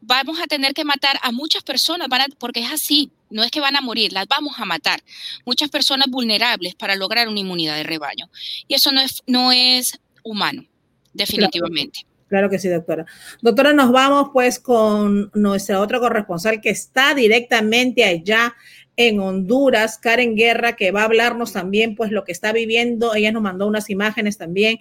vamos 0.00 0.40
a 0.40 0.46
tener 0.46 0.74
que 0.74 0.84
matar 0.84 1.18
a 1.22 1.32
muchas 1.32 1.62
personas, 1.62 2.08
porque 2.38 2.60
es 2.60 2.70
así, 2.70 3.10
no 3.30 3.42
es 3.42 3.50
que 3.50 3.60
van 3.60 3.76
a 3.76 3.80
morir, 3.80 4.12
las 4.12 4.26
vamos 4.28 4.54
a 4.58 4.64
matar. 4.64 5.00
Muchas 5.44 5.70
personas 5.70 6.06
vulnerables 6.08 6.74
para 6.74 6.94
lograr 6.94 7.28
una 7.28 7.40
inmunidad 7.40 7.76
de 7.76 7.82
rebaño. 7.82 8.28
Y 8.68 8.74
eso 8.74 8.92
no 8.92 9.00
es, 9.00 9.22
no 9.26 9.52
es 9.52 9.98
humano, 10.22 10.64
definitivamente. 11.12 12.00
Claro. 12.00 12.16
Claro 12.28 12.50
que 12.50 12.58
sí, 12.58 12.68
doctora. 12.68 13.06
Doctora, 13.40 13.72
nos 13.72 13.92
vamos 13.92 14.30
pues 14.32 14.58
con 14.58 15.30
nuestra 15.34 15.80
otra 15.80 16.00
corresponsal 16.00 16.60
que 16.60 16.70
está 16.70 17.14
directamente 17.14 18.02
allá 18.02 18.52
en 18.96 19.20
Honduras, 19.20 19.98
Karen 19.98 20.36
Guerra, 20.36 20.74
que 20.74 20.90
va 20.90 21.02
a 21.02 21.04
hablarnos 21.04 21.52
también, 21.52 21.94
pues, 21.94 22.10
lo 22.10 22.24
que 22.24 22.32
está 22.32 22.52
viviendo. 22.52 23.14
Ella 23.14 23.32
nos 23.32 23.42
mandó 23.42 23.66
unas 23.66 23.90
imágenes 23.90 24.38
también. 24.38 24.78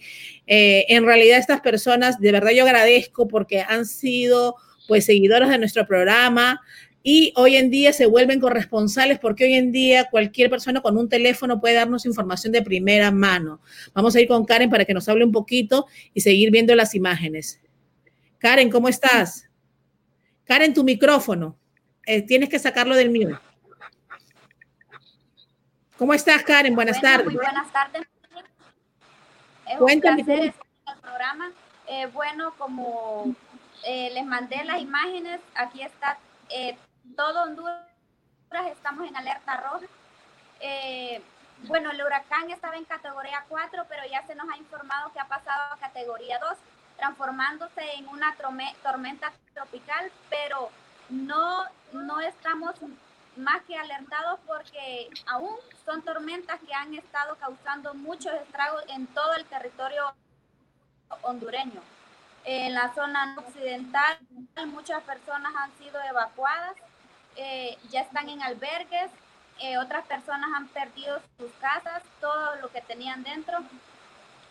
Eh, 0.47 0.85
en 0.89 1.05
realidad, 1.05 1.37
estas 1.37 1.61
personas, 1.61 2.19
de 2.19 2.31
verdad 2.31 2.51
yo 2.51 2.63
agradezco 2.63 3.27
porque 3.27 3.61
han 3.61 3.85
sido 3.85 4.55
pues 4.87 5.05
seguidoras 5.05 5.49
de 5.49 5.57
nuestro 5.57 5.87
programa 5.87 6.61
y 7.07 7.33
hoy 7.35 7.55
en 7.55 7.69
día 7.69 7.93
se 7.93 8.07
vuelven 8.07 8.39
corresponsales 8.39 9.19
porque 9.19 9.45
hoy 9.45 9.53
en 9.53 9.71
día 9.71 10.05
cualquier 10.09 10.49
persona 10.49 10.81
con 10.81 10.97
un 10.97 11.07
teléfono 11.07 11.61
puede 11.61 11.75
darnos 11.75 12.05
información 12.07 12.51
de 12.51 12.63
primera 12.63 13.11
mano. 13.11 13.61
Vamos 13.93 14.15
a 14.15 14.21
ir 14.21 14.27
con 14.27 14.43
Karen 14.43 14.71
para 14.71 14.85
que 14.85 14.93
nos 14.95 15.07
hable 15.07 15.23
un 15.23 15.31
poquito 15.31 15.85
y 16.15 16.21
seguir 16.21 16.49
viendo 16.49 16.73
las 16.73 16.95
imágenes. 16.95 17.61
Karen, 18.39 18.71
¿cómo 18.71 18.89
estás? 18.89 19.47
Karen, 20.45 20.73
tu 20.73 20.83
micrófono. 20.83 21.59
Eh, 22.07 22.23
tienes 22.23 22.49
que 22.49 22.57
sacarlo 22.57 22.95
del 22.95 23.11
mío. 23.11 23.39
¿Cómo 25.97 26.13
estás, 26.13 26.43
Karen? 26.43 26.75
Buenas 26.75 26.99
tardes. 26.99 27.25
Muy 27.25 27.35
buenas 27.35 27.71
tardes. 27.71 28.05
Es 29.65 29.77
Cuéntame. 29.77 30.19
un 30.21 30.25
placer 30.25 30.45
estar 30.47 30.95
el 30.95 31.01
programa. 31.01 31.51
Eh, 31.87 32.07
bueno, 32.07 32.53
como 32.57 33.33
eh, 33.85 34.09
les 34.13 34.25
mandé 34.25 34.61
las 34.65 34.81
imágenes. 34.81 35.39
Aquí 35.55 35.81
está 35.81 36.17
eh, 36.49 36.77
todo 37.15 37.43
Honduras. 37.43 37.85
Estamos 38.71 39.07
en 39.07 39.15
alerta 39.15 39.57
roja. 39.57 39.85
Bueno, 41.67 41.91
el 41.91 42.03
huracán 42.03 42.49
estaba 42.49 42.75
en 42.75 42.83
categoría 42.83 43.45
4, 43.47 43.85
pero 43.87 44.03
ya 44.11 44.25
se 44.27 44.35
nos 44.35 44.49
ha 44.49 44.57
informado 44.57 45.13
que 45.13 45.19
ha 45.19 45.27
pasado 45.27 45.73
a 45.73 45.77
categoría 45.77 46.37
2, 46.39 46.57
transformándose 46.97 47.93
en 47.93 48.07
una 48.09 48.35
tormenta 48.83 49.31
tropical, 49.53 50.11
pero 50.29 50.69
no, 51.09 51.63
no 51.93 52.19
estamos 52.19 52.75
más 53.37 53.61
que 53.63 53.77
alertados 53.77 54.39
porque 54.45 55.09
aún 55.27 55.55
son 55.85 56.01
tormentas 56.01 56.59
que 56.61 56.73
han 56.73 56.93
estado 56.93 57.35
causando 57.35 57.93
muchos 57.93 58.33
estragos 58.33 58.83
en 58.89 59.07
todo 59.07 59.33
el 59.35 59.45
territorio 59.45 60.13
hondureño. 61.21 61.81
En 62.45 62.73
la 62.73 62.93
zona 62.93 63.35
occidental 63.37 64.19
muchas 64.67 65.01
personas 65.03 65.53
han 65.57 65.71
sido 65.77 66.01
evacuadas, 66.03 66.75
eh, 67.35 67.77
ya 67.89 68.01
están 68.01 68.29
en 68.29 68.41
albergues, 68.41 69.11
eh, 69.59 69.77
otras 69.77 70.05
personas 70.05 70.49
han 70.53 70.67
perdido 70.67 71.21
sus 71.37 71.51
casas, 71.53 72.03
todo 72.19 72.55
lo 72.57 72.69
que 72.69 72.81
tenían 72.81 73.23
dentro. 73.23 73.59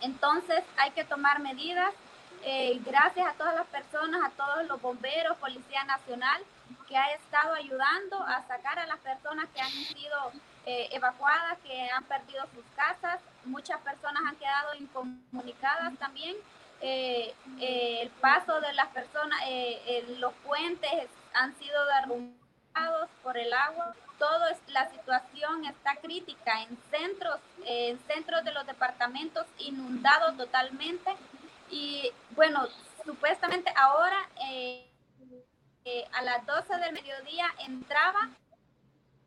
Entonces 0.00 0.64
hay 0.76 0.90
que 0.90 1.04
tomar 1.04 1.40
medidas. 1.40 1.94
Eh, 2.42 2.78
gracias 2.84 3.26
a 3.26 3.32
todas 3.34 3.54
las 3.54 3.66
personas, 3.66 4.20
a 4.22 4.30
todos 4.30 4.66
los 4.66 4.80
bomberos, 4.82 5.36
Policía 5.38 5.84
Nacional, 5.84 6.42
ha 6.96 7.12
estado 7.12 7.54
ayudando 7.54 8.22
a 8.22 8.46
sacar 8.46 8.78
a 8.78 8.86
las 8.86 8.98
personas 8.98 9.46
que 9.54 9.60
han 9.60 9.70
sido 9.70 10.32
evacuadas, 10.66 11.58
que 11.64 11.90
han 11.90 12.04
perdido 12.04 12.42
sus 12.54 12.64
casas. 12.74 13.20
Muchas 13.44 13.80
personas 13.80 14.22
han 14.26 14.36
quedado 14.36 14.74
incomunicadas 14.74 15.96
también. 15.98 16.36
Eh, 16.80 17.34
eh, 17.60 18.00
el 18.02 18.10
paso 18.10 18.60
de 18.60 18.72
las 18.74 18.88
personas, 18.88 19.40
eh, 19.46 20.04
los 20.18 20.34
puentes 20.44 21.08
han 21.32 21.56
sido 21.58 21.80
por 23.22 23.38
el 23.38 23.52
agua. 23.52 23.94
Todo 24.18 24.48
es, 24.48 24.58
la 24.68 24.90
situación 24.90 25.64
está 25.64 25.96
crítica 25.96 26.62
en 26.62 26.76
centros, 26.90 27.40
en 27.64 27.98
centros 28.06 28.44
de 28.44 28.52
los 28.52 28.66
departamentos 28.66 29.46
inundados 29.58 30.36
totalmente. 30.36 31.16
Y 31.70 32.12
bueno, 32.32 32.66
supuestamente 33.04 33.72
ahora 33.76 34.28
eh, 34.46 34.86
eh, 35.86 36.04
a 36.12 36.22
las 36.22 36.46
12 36.46 36.76
del 36.78 36.92
mediodía 36.94 37.46
entraba 37.66 38.30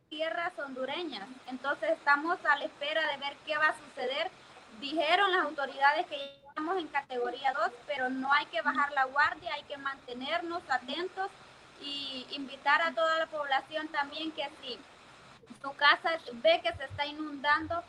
tierras 0.09 0.53
hondureñas. 0.57 1.27
Entonces 1.47 1.91
estamos 1.91 2.43
a 2.45 2.55
la 2.55 2.65
espera 2.65 3.01
de 3.11 3.17
ver 3.17 3.37
qué 3.45 3.55
va 3.57 3.67
a 3.67 3.77
suceder. 3.77 4.31
Dijeron 4.79 5.31
las 5.31 5.45
autoridades 5.45 6.07
que 6.07 6.15
estamos 6.47 6.77
en 6.77 6.87
categoría 6.87 7.53
2, 7.53 7.71
pero 7.85 8.09
no 8.09 8.33
hay 8.33 8.45
que 8.47 8.61
bajar 8.61 8.91
la 8.93 9.05
guardia, 9.05 9.53
hay 9.53 9.63
que 9.63 9.77
mantenernos 9.77 10.63
atentos 10.69 11.29
y 11.81 12.25
invitar 12.31 12.81
a 12.81 12.91
toda 12.91 13.19
la 13.19 13.27
población 13.27 13.87
también 13.89 14.31
que 14.31 14.49
si 14.61 14.79
su 15.61 15.71
casa 15.73 16.17
ve 16.33 16.59
que 16.63 16.73
se 16.73 16.85
está 16.85 17.05
inundando, 17.05 17.83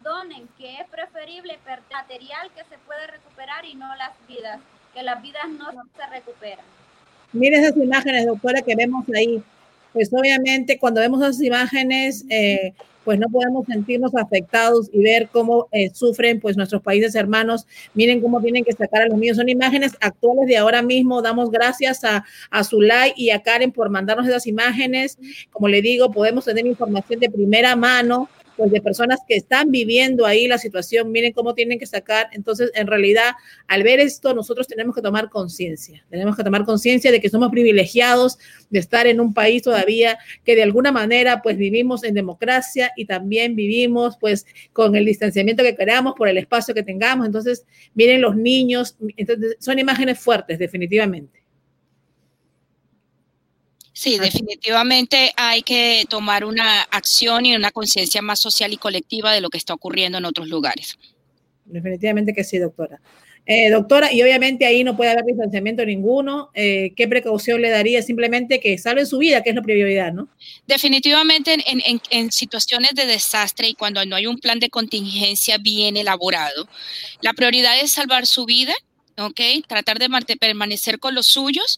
donen, 0.00 0.48
que 0.58 0.80
es 0.80 0.88
preferible 0.88 1.58
perder 1.64 1.84
material 1.90 2.50
que 2.52 2.64
se 2.64 2.78
puede 2.78 3.06
recuperar 3.06 3.64
y 3.64 3.74
no 3.74 3.94
las 3.96 4.12
vidas, 4.26 4.60
que 4.92 5.02
las 5.02 5.20
vidas 5.22 5.48
no 5.48 5.70
se 5.96 6.06
recuperan. 6.06 6.79
Miren 7.32 7.64
esas 7.64 7.76
imágenes, 7.76 8.26
doctora, 8.26 8.62
que 8.62 8.74
vemos 8.74 9.04
ahí. 9.14 9.42
Pues 9.92 10.10
obviamente 10.12 10.78
cuando 10.78 11.00
vemos 11.00 11.20
esas 11.20 11.42
imágenes, 11.42 12.24
eh, 12.28 12.72
pues 13.04 13.18
no 13.18 13.28
podemos 13.28 13.66
sentirnos 13.66 14.14
afectados 14.14 14.88
y 14.92 15.02
ver 15.02 15.28
cómo 15.32 15.68
eh, 15.72 15.90
sufren 15.92 16.38
pues 16.38 16.56
nuestros 16.56 16.82
países 16.82 17.14
hermanos. 17.14 17.66
Miren 17.94 18.20
cómo 18.20 18.40
tienen 18.40 18.64
que 18.64 18.72
sacar 18.72 19.02
a 19.02 19.06
los 19.08 19.18
míos. 19.18 19.36
Son 19.36 19.48
imágenes 19.48 19.92
actuales 20.00 20.46
de 20.46 20.58
ahora 20.58 20.82
mismo. 20.82 21.22
Damos 21.22 21.50
gracias 21.50 22.04
a, 22.04 22.24
a 22.50 22.64
Zulay 22.64 23.12
y 23.16 23.30
a 23.30 23.42
Karen 23.42 23.72
por 23.72 23.90
mandarnos 23.90 24.28
esas 24.28 24.46
imágenes. 24.46 25.18
Como 25.50 25.68
le 25.68 25.82
digo, 25.82 26.10
podemos 26.10 26.44
tener 26.44 26.66
información 26.66 27.20
de 27.20 27.30
primera 27.30 27.74
mano 27.74 28.28
pues 28.60 28.72
de 28.72 28.82
personas 28.82 29.20
que 29.26 29.36
están 29.36 29.70
viviendo 29.70 30.26
ahí 30.26 30.46
la 30.46 30.58
situación, 30.58 31.10
miren 31.10 31.32
cómo 31.32 31.54
tienen 31.54 31.78
que 31.78 31.86
sacar. 31.86 32.28
Entonces, 32.32 32.70
en 32.74 32.86
realidad, 32.86 33.32
al 33.68 33.82
ver 33.82 34.00
esto, 34.00 34.34
nosotros 34.34 34.66
tenemos 34.66 34.94
que 34.94 35.00
tomar 35.00 35.30
conciencia, 35.30 36.04
tenemos 36.10 36.36
que 36.36 36.44
tomar 36.44 36.66
conciencia 36.66 37.10
de 37.10 37.22
que 37.22 37.30
somos 37.30 37.50
privilegiados 37.50 38.38
de 38.68 38.78
estar 38.78 39.06
en 39.06 39.18
un 39.18 39.32
país 39.32 39.62
todavía 39.62 40.18
que 40.44 40.56
de 40.56 40.62
alguna 40.62 40.92
manera, 40.92 41.40
pues 41.40 41.56
vivimos 41.56 42.04
en 42.04 42.12
democracia 42.12 42.92
y 42.98 43.06
también 43.06 43.56
vivimos, 43.56 44.18
pues, 44.20 44.44
con 44.74 44.94
el 44.94 45.06
distanciamiento 45.06 45.62
que 45.62 45.74
queramos, 45.74 46.12
por 46.14 46.28
el 46.28 46.36
espacio 46.36 46.74
que 46.74 46.82
tengamos. 46.82 47.24
Entonces, 47.24 47.64
miren 47.94 48.20
los 48.20 48.36
niños, 48.36 48.94
entonces, 49.16 49.56
son 49.58 49.78
imágenes 49.78 50.18
fuertes, 50.18 50.58
definitivamente. 50.58 51.39
Sí, 54.00 54.16
definitivamente 54.16 55.30
hay 55.36 55.60
que 55.60 56.06
tomar 56.08 56.46
una 56.46 56.80
acción 56.84 57.44
y 57.44 57.54
una 57.54 57.70
conciencia 57.70 58.22
más 58.22 58.40
social 58.40 58.72
y 58.72 58.78
colectiva 58.78 59.30
de 59.30 59.42
lo 59.42 59.50
que 59.50 59.58
está 59.58 59.74
ocurriendo 59.74 60.16
en 60.16 60.24
otros 60.24 60.48
lugares. 60.48 60.96
Definitivamente 61.66 62.32
que 62.32 62.42
sí, 62.42 62.56
doctora. 62.56 62.98
Eh, 63.44 63.68
doctora, 63.68 64.10
y 64.10 64.22
obviamente 64.22 64.64
ahí 64.64 64.84
no 64.84 64.96
puede 64.96 65.10
haber 65.10 65.26
distanciamiento 65.26 65.84
ninguno. 65.84 66.48
Eh, 66.54 66.94
¿Qué 66.96 67.08
precaución 67.08 67.60
le 67.60 67.68
daría? 67.68 68.00
Simplemente 68.00 68.58
que 68.58 68.78
salve 68.78 69.04
su 69.04 69.18
vida, 69.18 69.42
que 69.42 69.50
es 69.50 69.56
la 69.56 69.60
prioridad, 69.60 70.14
¿no? 70.14 70.30
Definitivamente 70.66 71.52
en, 71.52 71.82
en, 71.84 72.00
en, 72.08 72.32
situaciones 72.32 72.92
de 72.94 73.04
desastre 73.04 73.68
y 73.68 73.74
cuando 73.74 74.02
no 74.06 74.16
hay 74.16 74.26
un 74.26 74.38
plan 74.38 74.60
de 74.60 74.70
contingencia 74.70 75.58
bien 75.58 75.98
elaborado, 75.98 76.70
la 77.20 77.34
prioridad 77.34 77.78
es 77.78 77.90
salvar 77.90 78.24
su 78.24 78.46
vida, 78.46 78.72
¿ok? 79.18 79.40
Tratar 79.68 79.98
de 79.98 80.08
permanecer 80.38 80.98
con 80.98 81.14
los 81.14 81.26
suyos 81.26 81.76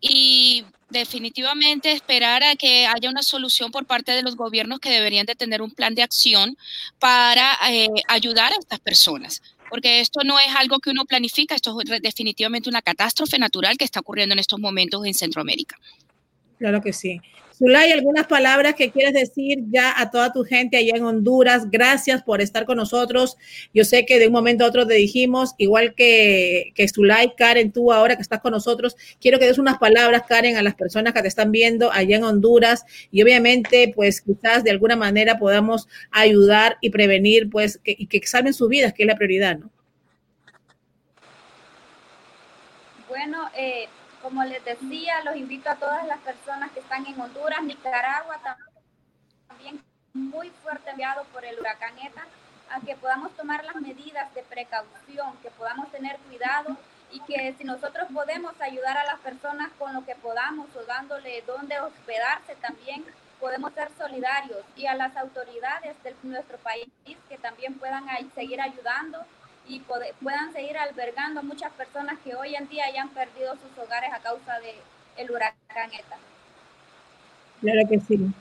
y 0.00 0.64
definitivamente 0.92 1.90
esperar 1.92 2.42
a 2.42 2.54
que 2.54 2.86
haya 2.86 3.10
una 3.10 3.22
solución 3.22 3.72
por 3.72 3.86
parte 3.86 4.12
de 4.12 4.22
los 4.22 4.36
gobiernos 4.36 4.78
que 4.78 4.90
deberían 4.90 5.26
de 5.26 5.34
tener 5.34 5.62
un 5.62 5.70
plan 5.70 5.94
de 5.94 6.02
acción 6.02 6.56
para 6.98 7.56
eh, 7.70 7.88
ayudar 8.08 8.52
a 8.52 8.56
estas 8.56 8.80
personas. 8.80 9.42
Porque 9.68 10.00
esto 10.00 10.20
no 10.22 10.38
es 10.38 10.54
algo 10.54 10.78
que 10.80 10.90
uno 10.90 11.06
planifica, 11.06 11.54
esto 11.54 11.76
es 11.80 12.02
definitivamente 12.02 12.68
una 12.68 12.82
catástrofe 12.82 13.38
natural 13.38 13.78
que 13.78 13.84
está 13.84 14.00
ocurriendo 14.00 14.34
en 14.34 14.38
estos 14.38 14.60
momentos 14.60 15.04
en 15.06 15.14
Centroamérica. 15.14 15.78
Claro 16.58 16.82
que 16.82 16.92
sí. 16.92 17.20
Zulay, 17.62 17.92
algunas 17.92 18.26
palabras 18.26 18.74
que 18.74 18.90
quieres 18.90 19.14
decir 19.14 19.60
ya 19.70 19.94
a 19.96 20.10
toda 20.10 20.32
tu 20.32 20.42
gente 20.42 20.76
allá 20.76 20.96
en 20.96 21.04
Honduras. 21.04 21.70
Gracias 21.70 22.20
por 22.20 22.40
estar 22.40 22.64
con 22.64 22.76
nosotros. 22.76 23.36
Yo 23.72 23.84
sé 23.84 24.04
que 24.04 24.18
de 24.18 24.26
un 24.26 24.32
momento 24.32 24.64
a 24.64 24.66
otro 24.66 24.84
te 24.84 24.94
dijimos, 24.94 25.54
igual 25.58 25.94
que, 25.94 26.72
que 26.74 26.88
Zulay, 26.88 27.36
Karen, 27.36 27.70
tú 27.70 27.92
ahora 27.92 28.16
que 28.16 28.22
estás 28.22 28.40
con 28.40 28.50
nosotros, 28.50 28.96
quiero 29.20 29.38
que 29.38 29.46
des 29.46 29.58
unas 29.58 29.78
palabras, 29.78 30.24
Karen, 30.28 30.56
a 30.56 30.62
las 30.62 30.74
personas 30.74 31.12
que 31.12 31.22
te 31.22 31.28
están 31.28 31.52
viendo 31.52 31.92
allá 31.92 32.16
en 32.16 32.24
Honduras 32.24 32.84
y 33.12 33.22
obviamente, 33.22 33.92
pues 33.94 34.20
quizás 34.22 34.64
de 34.64 34.72
alguna 34.72 34.96
manera 34.96 35.38
podamos 35.38 35.86
ayudar 36.10 36.78
y 36.80 36.90
prevenir, 36.90 37.48
pues, 37.48 37.78
que, 37.78 37.94
y 37.96 38.08
que 38.08 38.26
salven 38.26 38.54
sus 38.54 38.68
vidas, 38.68 38.92
que 38.92 39.04
es 39.04 39.06
la 39.06 39.14
prioridad, 39.14 39.58
¿no? 39.58 39.70
Bueno, 43.08 43.48
eh, 43.56 43.86
como 44.22 44.44
les 44.44 44.64
decía, 44.64 45.22
los 45.24 45.36
invito 45.36 45.68
a 45.68 45.74
todas 45.74 46.06
las 46.06 46.20
personas 46.20 46.70
que 46.70 46.80
están 46.80 47.04
en 47.06 47.20
Honduras, 47.20 47.62
Nicaragua, 47.62 48.38
también 49.48 49.82
muy 50.14 50.50
fuerte 50.62 50.90
enviado 50.90 51.24
por 51.24 51.44
el 51.44 51.58
huracán 51.58 51.98
ETA, 51.98 52.24
a 52.70 52.80
que 52.80 52.96
podamos 52.96 53.32
tomar 53.36 53.64
las 53.64 53.76
medidas 53.76 54.32
de 54.34 54.42
precaución, 54.44 55.36
que 55.42 55.50
podamos 55.50 55.90
tener 55.90 56.16
cuidado 56.20 56.76
y 57.10 57.20
que 57.20 57.54
si 57.58 57.64
nosotros 57.64 58.06
podemos 58.14 58.58
ayudar 58.60 58.96
a 58.96 59.04
las 59.04 59.18
personas 59.20 59.70
con 59.78 59.92
lo 59.92 60.06
que 60.06 60.14
podamos 60.14 60.68
o 60.76 60.84
dándole 60.84 61.42
dónde 61.42 61.78
hospedarse 61.80 62.54
también, 62.56 63.04
podemos 63.40 63.74
ser 63.74 63.90
solidarios 63.98 64.64
y 64.76 64.86
a 64.86 64.94
las 64.94 65.14
autoridades 65.16 66.00
de 66.04 66.14
nuestro 66.22 66.56
país 66.58 66.86
que 67.28 67.38
también 67.38 67.74
puedan 67.74 68.06
seguir 68.34 68.60
ayudando 68.60 69.26
y 69.72 69.80
puedan 69.80 70.52
seguir 70.52 70.76
albergando 70.76 71.42
muchas 71.42 71.72
personas 71.72 72.18
que 72.22 72.34
hoy 72.34 72.54
en 72.54 72.68
día 72.68 72.84
hayan 72.84 73.08
perdido 73.08 73.54
sus 73.54 73.84
hogares 73.84 74.10
a 74.12 74.18
causa 74.18 74.60
del 74.60 74.76
el 75.16 75.30
huracán 75.30 75.92
ETA. 75.92 76.18
Claro 77.60 77.88
que 77.88 78.00
sí. 78.00 78.32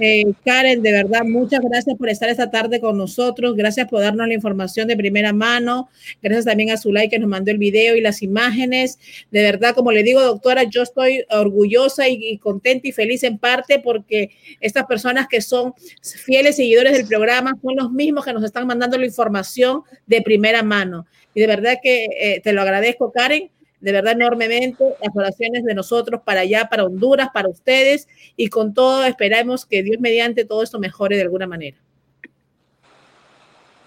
Eh, 0.00 0.24
Karen, 0.44 0.82
de 0.82 0.92
verdad, 0.92 1.24
muchas 1.24 1.60
gracias 1.60 1.96
por 1.98 2.08
estar 2.08 2.30
esta 2.30 2.50
tarde 2.50 2.80
con 2.80 2.96
nosotros. 2.96 3.54
Gracias 3.54 3.86
por 3.88 4.00
darnos 4.00 4.26
la 4.26 4.34
información 4.34 4.88
de 4.88 4.96
primera 4.96 5.32
mano. 5.32 5.90
Gracias 6.22 6.46
también 6.46 6.70
a 6.70 6.78
Zulay 6.78 7.08
que 7.08 7.18
nos 7.18 7.28
mandó 7.28 7.50
el 7.50 7.58
video 7.58 7.96
y 7.96 8.00
las 8.00 8.22
imágenes. 8.22 8.98
De 9.30 9.42
verdad, 9.42 9.74
como 9.74 9.92
le 9.92 10.02
digo, 10.02 10.22
doctora, 10.22 10.64
yo 10.64 10.82
estoy 10.82 11.24
orgullosa 11.30 12.08
y, 12.08 12.14
y 12.14 12.38
contenta 12.38 12.88
y 12.88 12.92
feliz 12.92 13.22
en 13.24 13.38
parte 13.38 13.78
porque 13.78 14.30
estas 14.60 14.86
personas 14.86 15.28
que 15.28 15.42
son 15.42 15.74
fieles 16.02 16.56
seguidores 16.56 16.94
del 16.94 17.06
programa 17.06 17.52
son 17.62 17.76
los 17.76 17.92
mismos 17.92 18.24
que 18.24 18.32
nos 18.32 18.44
están 18.44 18.66
mandando 18.66 18.96
la 18.96 19.06
información 19.06 19.82
de 20.06 20.22
primera 20.22 20.62
mano. 20.62 21.06
Y 21.34 21.40
de 21.40 21.46
verdad 21.46 21.76
que 21.82 22.06
eh, 22.18 22.40
te 22.42 22.52
lo 22.52 22.62
agradezco, 22.62 23.12
Karen 23.12 23.50
de 23.80 23.92
verdad 23.92 24.12
enormemente 24.12 24.84
las 25.02 25.14
oraciones 25.14 25.64
de 25.64 25.74
nosotros 25.74 26.20
para 26.24 26.40
allá, 26.40 26.68
para 26.68 26.84
Honduras, 26.84 27.28
para 27.32 27.48
ustedes 27.48 28.08
y 28.36 28.48
con 28.48 28.74
todo 28.74 29.04
esperamos 29.04 29.66
que 29.66 29.82
Dios 29.82 30.00
mediante 30.00 30.44
todo 30.44 30.62
esto 30.62 30.78
mejore 30.78 31.16
de 31.16 31.22
alguna 31.22 31.46
manera. 31.46 31.76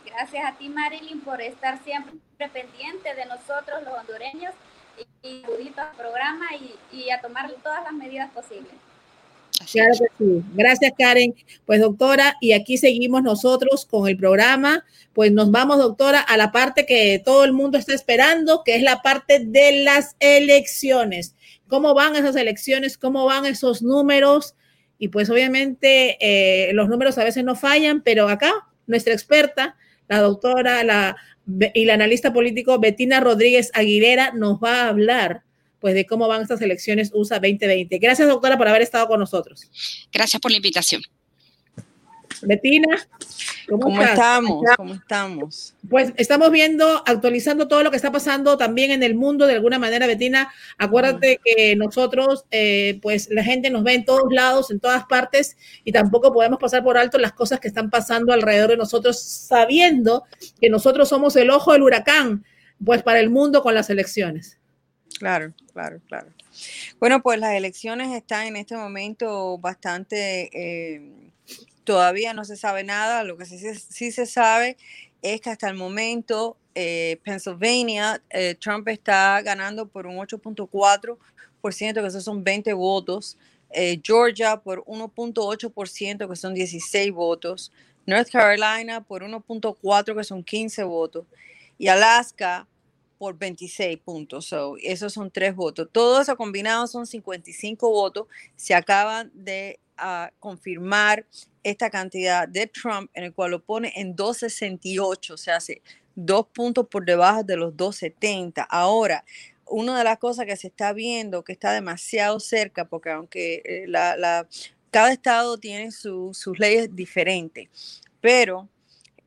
Gracias 0.05 0.45
a 0.45 0.57
ti 0.57 0.69
Marilyn 0.69 1.21
por 1.21 1.41
estar 1.41 1.83
siempre 1.83 2.19
pendiente 2.51 3.13
de 3.15 3.25
nosotros 3.25 3.83
los 3.83 3.97
hondureños 3.99 4.53
y, 5.23 5.27
y 5.27 5.73
al 5.75 5.91
programa 5.97 6.45
y, 6.55 6.75
y 6.95 7.09
a 7.09 7.21
tomar 7.21 7.51
todas 7.63 7.83
las 7.83 7.93
medidas 7.93 8.31
posibles. 8.31 8.73
Claro 9.71 9.93
que 9.97 10.25
sí. 10.25 10.43
Gracias, 10.53 10.93
Karen. 10.97 11.33
Pues, 11.65 11.81
doctora, 11.81 12.35
y 12.41 12.53
aquí 12.53 12.77
seguimos 12.77 13.23
nosotros 13.23 13.85
con 13.85 14.07
el 14.07 14.17
programa. 14.17 14.85
Pues 15.13 15.31
nos 15.31 15.51
vamos, 15.51 15.77
doctora, 15.77 16.19
a 16.19 16.37
la 16.37 16.51
parte 16.51 16.85
que 16.85 17.21
todo 17.23 17.43
el 17.43 17.53
mundo 17.53 17.77
está 17.77 17.93
esperando, 17.93 18.63
que 18.63 18.75
es 18.75 18.81
la 18.81 19.01
parte 19.01 19.39
de 19.39 19.83
las 19.83 20.15
elecciones. 20.19 21.35
¿Cómo 21.67 21.93
van 21.93 22.15
esas 22.15 22.35
elecciones? 22.35 22.97
¿Cómo 22.97 23.25
van 23.25 23.45
esos 23.45 23.81
números? 23.81 24.55
Y 24.97 25.09
pues 25.09 25.29
obviamente 25.29 26.17
eh, 26.19 26.71
los 26.73 26.89
números 26.89 27.17
a 27.17 27.23
veces 27.23 27.43
no 27.43 27.55
fallan, 27.55 28.01
pero 28.01 28.29
acá 28.29 28.51
nuestra 28.87 29.13
experta, 29.13 29.75
la 30.07 30.19
doctora 30.19 30.83
la, 30.83 31.15
y 31.73 31.85
la 31.85 31.95
analista 31.95 32.33
político 32.33 32.79
Betina 32.79 33.19
Rodríguez 33.19 33.71
Aguilera 33.73 34.31
nos 34.33 34.59
va 34.59 34.83
a 34.83 34.89
hablar 34.89 35.43
pues 35.83 35.95
de 35.95 36.05
cómo 36.05 36.29
van 36.29 36.41
estas 36.41 36.61
elecciones 36.61 37.11
USA 37.13 37.41
2020. 37.41 37.97
Gracias, 37.97 38.25
doctora, 38.29 38.57
por 38.57 38.69
haber 38.69 38.81
estado 38.81 39.05
con 39.05 39.19
nosotros. 39.19 39.69
Gracias 40.13 40.39
por 40.39 40.49
la 40.49 40.55
invitación. 40.55 41.01
Betina. 42.41 43.05
¿Cómo, 43.67 43.81
¿Cómo 43.81 44.01
estamos? 44.01 44.63
¿Cómo 44.77 44.93
estamos? 44.93 45.75
Pues 45.89 46.13
estamos 46.15 46.51
viendo, 46.51 47.03
actualizando 47.05 47.67
todo 47.67 47.83
lo 47.83 47.91
que 47.91 47.97
está 47.97 48.13
pasando 48.13 48.55
también 48.55 48.91
en 48.91 49.03
el 49.03 49.13
mundo 49.13 49.45
de 49.45 49.55
alguna 49.55 49.77
manera, 49.77 50.07
Betina. 50.07 50.53
Acuérdate 50.77 51.41
que 51.43 51.75
nosotros, 51.75 52.45
eh, 52.51 52.99
pues 53.01 53.27
la 53.29 53.43
gente 53.43 53.69
nos 53.69 53.83
ve 53.83 53.95
en 53.95 54.05
todos 54.05 54.31
lados, 54.31 54.71
en 54.71 54.79
todas 54.79 55.03
partes, 55.03 55.57
y 55.83 55.91
tampoco 55.91 56.31
podemos 56.31 56.59
pasar 56.59 56.81
por 56.81 56.97
alto 56.97 57.17
las 57.17 57.33
cosas 57.33 57.59
que 57.59 57.67
están 57.67 57.89
pasando 57.89 58.31
alrededor 58.31 58.69
de 58.69 58.77
nosotros, 58.77 59.21
sabiendo 59.21 60.23
que 60.61 60.69
nosotros 60.69 61.09
somos 61.09 61.35
el 61.35 61.49
ojo 61.49 61.73
del 61.73 61.83
huracán, 61.83 62.45
pues 62.85 63.03
para 63.03 63.19
el 63.19 63.29
mundo 63.29 63.61
con 63.61 63.75
las 63.75 63.89
elecciones. 63.89 64.59
Claro, 65.19 65.53
claro, 65.71 66.01
claro. 66.07 66.27
Bueno, 66.99 67.21
pues 67.21 67.39
las 67.39 67.53
elecciones 67.53 68.11
están 68.15 68.47
en 68.47 68.55
este 68.55 68.75
momento 68.75 69.57
bastante, 69.57 70.49
eh, 70.53 71.31
todavía 71.83 72.33
no 72.33 72.45
se 72.45 72.57
sabe 72.57 72.83
nada, 72.83 73.23
lo 73.23 73.37
que 73.37 73.45
sí, 73.45 73.57
sí, 73.75 74.11
se 74.11 74.25
sabe 74.25 74.77
es 75.21 75.41
que 75.41 75.49
hasta 75.49 75.69
el 75.69 75.75
momento 75.75 76.57
eh, 76.75 77.19
Pennsylvania, 77.23 78.21
eh, 78.29 78.55
Trump 78.55 78.87
está 78.87 79.41
ganando 79.41 79.87
por 79.87 80.07
un 80.07 80.17
8.4%, 80.17 82.01
que 82.01 82.07
esos 82.07 82.23
son 82.23 82.43
20 82.43 82.73
votos, 82.73 83.37
Georgia 84.03 84.57
por 84.57 84.83
1.8%, 84.85 86.29
que 86.29 86.35
son 86.35 86.53
16 86.53 87.11
votos, 87.11 87.71
North 88.05 88.29
Carolina 88.29 89.01
por 89.01 89.23
1.4, 89.23 90.15
que 90.15 90.23
son 90.23 90.43
15 90.43 90.83
votos, 90.83 91.25
y 91.79 91.87
Alaska 91.87 92.67
por 93.23 93.37
26 93.37 93.99
puntos. 93.99 94.47
So, 94.47 94.75
esos 94.81 95.13
son 95.13 95.31
tres 95.31 95.55
votos. 95.55 95.87
Todo 95.89 96.19
eso 96.19 96.35
combinado 96.35 96.87
son 96.87 97.07
55 97.07 97.89
votos. 97.89 98.27
Se 98.57 98.75
acaban 98.75 99.31
de 99.33 99.79
uh, 99.97 100.27
confirmar 100.41 101.25
esta 101.63 101.89
cantidad 101.89 102.49
de 102.49 102.67
Trump, 102.67 103.09
en 103.13 103.23
el 103.23 103.33
cual 103.33 103.51
lo 103.51 103.63
pone 103.63 103.93
en 103.95 104.13
268, 104.13 105.35
o 105.35 105.37
sea, 105.37 105.55
hace 105.55 105.81
dos 106.15 106.47
puntos 106.47 106.85
por 106.89 107.05
debajo 107.05 107.43
de 107.43 107.55
los 107.55 107.77
270. 107.77 108.61
Ahora, 108.63 109.23
una 109.65 109.97
de 109.97 110.03
las 110.03 110.17
cosas 110.17 110.45
que 110.45 110.57
se 110.57 110.67
está 110.67 110.91
viendo 110.91 111.45
que 111.45 111.53
está 111.53 111.71
demasiado 111.71 112.41
cerca, 112.41 112.89
porque 112.89 113.09
aunque 113.09 113.61
eh, 113.63 113.85
cada 114.91 115.13
estado 115.13 115.57
tiene 115.57 115.91
su, 115.91 116.31
sus 116.33 116.59
leyes 116.59 116.93
diferentes, 116.93 118.01
pero 118.19 118.67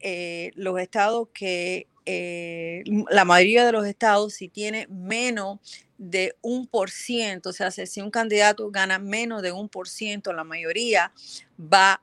eh, 0.01 0.51
los 0.55 0.79
estados 0.79 1.29
que 1.33 1.87
eh, 2.07 2.85
la 3.11 3.25
mayoría 3.25 3.67
de 3.67 3.73
los 3.73 3.87
estados, 3.87 4.35
si 4.35 4.49
tiene 4.49 4.87
menos 4.89 5.59
de 5.99 6.37
un 6.41 6.69
por 6.69 6.91
ciento, 6.91 7.51
o 7.51 7.53
sea, 7.53 7.71
si 7.71 8.01
un 8.01 8.11
candidato 8.11 8.71
gana 8.71 8.99
menos 8.99 9.43
de 9.43 9.51
un 9.51 9.69
por 9.69 9.89
ciento, 9.89 10.33
la 10.33 10.45
mayoría 10.45 11.13
va 11.61 12.01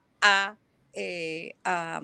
eh, 0.93 1.55
a, 1.63 2.01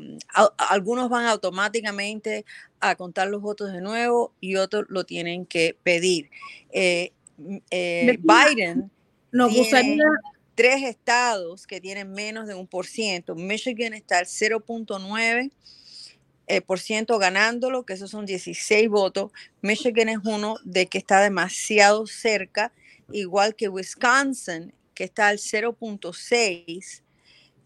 algunos 0.58 1.10
van 1.10 1.26
automáticamente 1.26 2.46
a 2.80 2.96
contar 2.96 3.28
los 3.28 3.42
votos 3.42 3.72
de 3.74 3.82
nuevo 3.82 4.34
y 4.40 4.56
otros 4.56 4.86
lo 4.88 5.04
tienen 5.04 5.46
que 5.46 5.78
pedir. 5.84 6.30
Eh, 6.72 7.12
Biden 7.70 8.90
nos 9.32 9.52
tiene 9.52 9.98
tres 10.56 10.84
estados 10.84 11.68
que 11.68 11.82
tienen 11.82 12.12
menos 12.12 12.48
de 12.48 12.56
un 12.56 12.66
por 12.66 12.88
ciento. 12.88 13.36
Michigan 13.36 13.94
está 13.94 14.20
al 14.20 14.26
0.9 14.26 15.52
eh, 16.50 16.62
por 16.62 16.80
ciento 16.80 17.20
ganándolo, 17.20 17.86
que 17.86 17.94
esos 17.94 18.10
son 18.10 18.26
16 18.26 18.90
votos. 18.90 19.32
Michigan 19.62 20.10
es 20.10 20.18
uno 20.24 20.58
de 20.64 20.88
que 20.88 20.98
está 20.98 21.22
demasiado 21.22 22.08
cerca, 22.08 22.74
igual 23.12 23.54
que 23.54 23.70
Wisconsin, 23.70 24.74
que 24.96 25.04
está 25.04 25.28
al 25.28 25.38
0.6, 25.38 27.04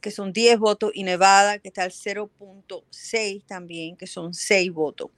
que 0.01 0.11
son 0.11 0.33
10 0.33 0.59
votos, 0.59 0.91
y 0.93 1.03
Nevada, 1.03 1.59
que 1.59 1.69
está 1.69 1.83
al 1.83 1.91
0.6 1.91 3.45
también, 3.45 3.95
que 3.95 4.05
son 4.05 4.33
6 4.33 4.73
votos. 4.73 5.11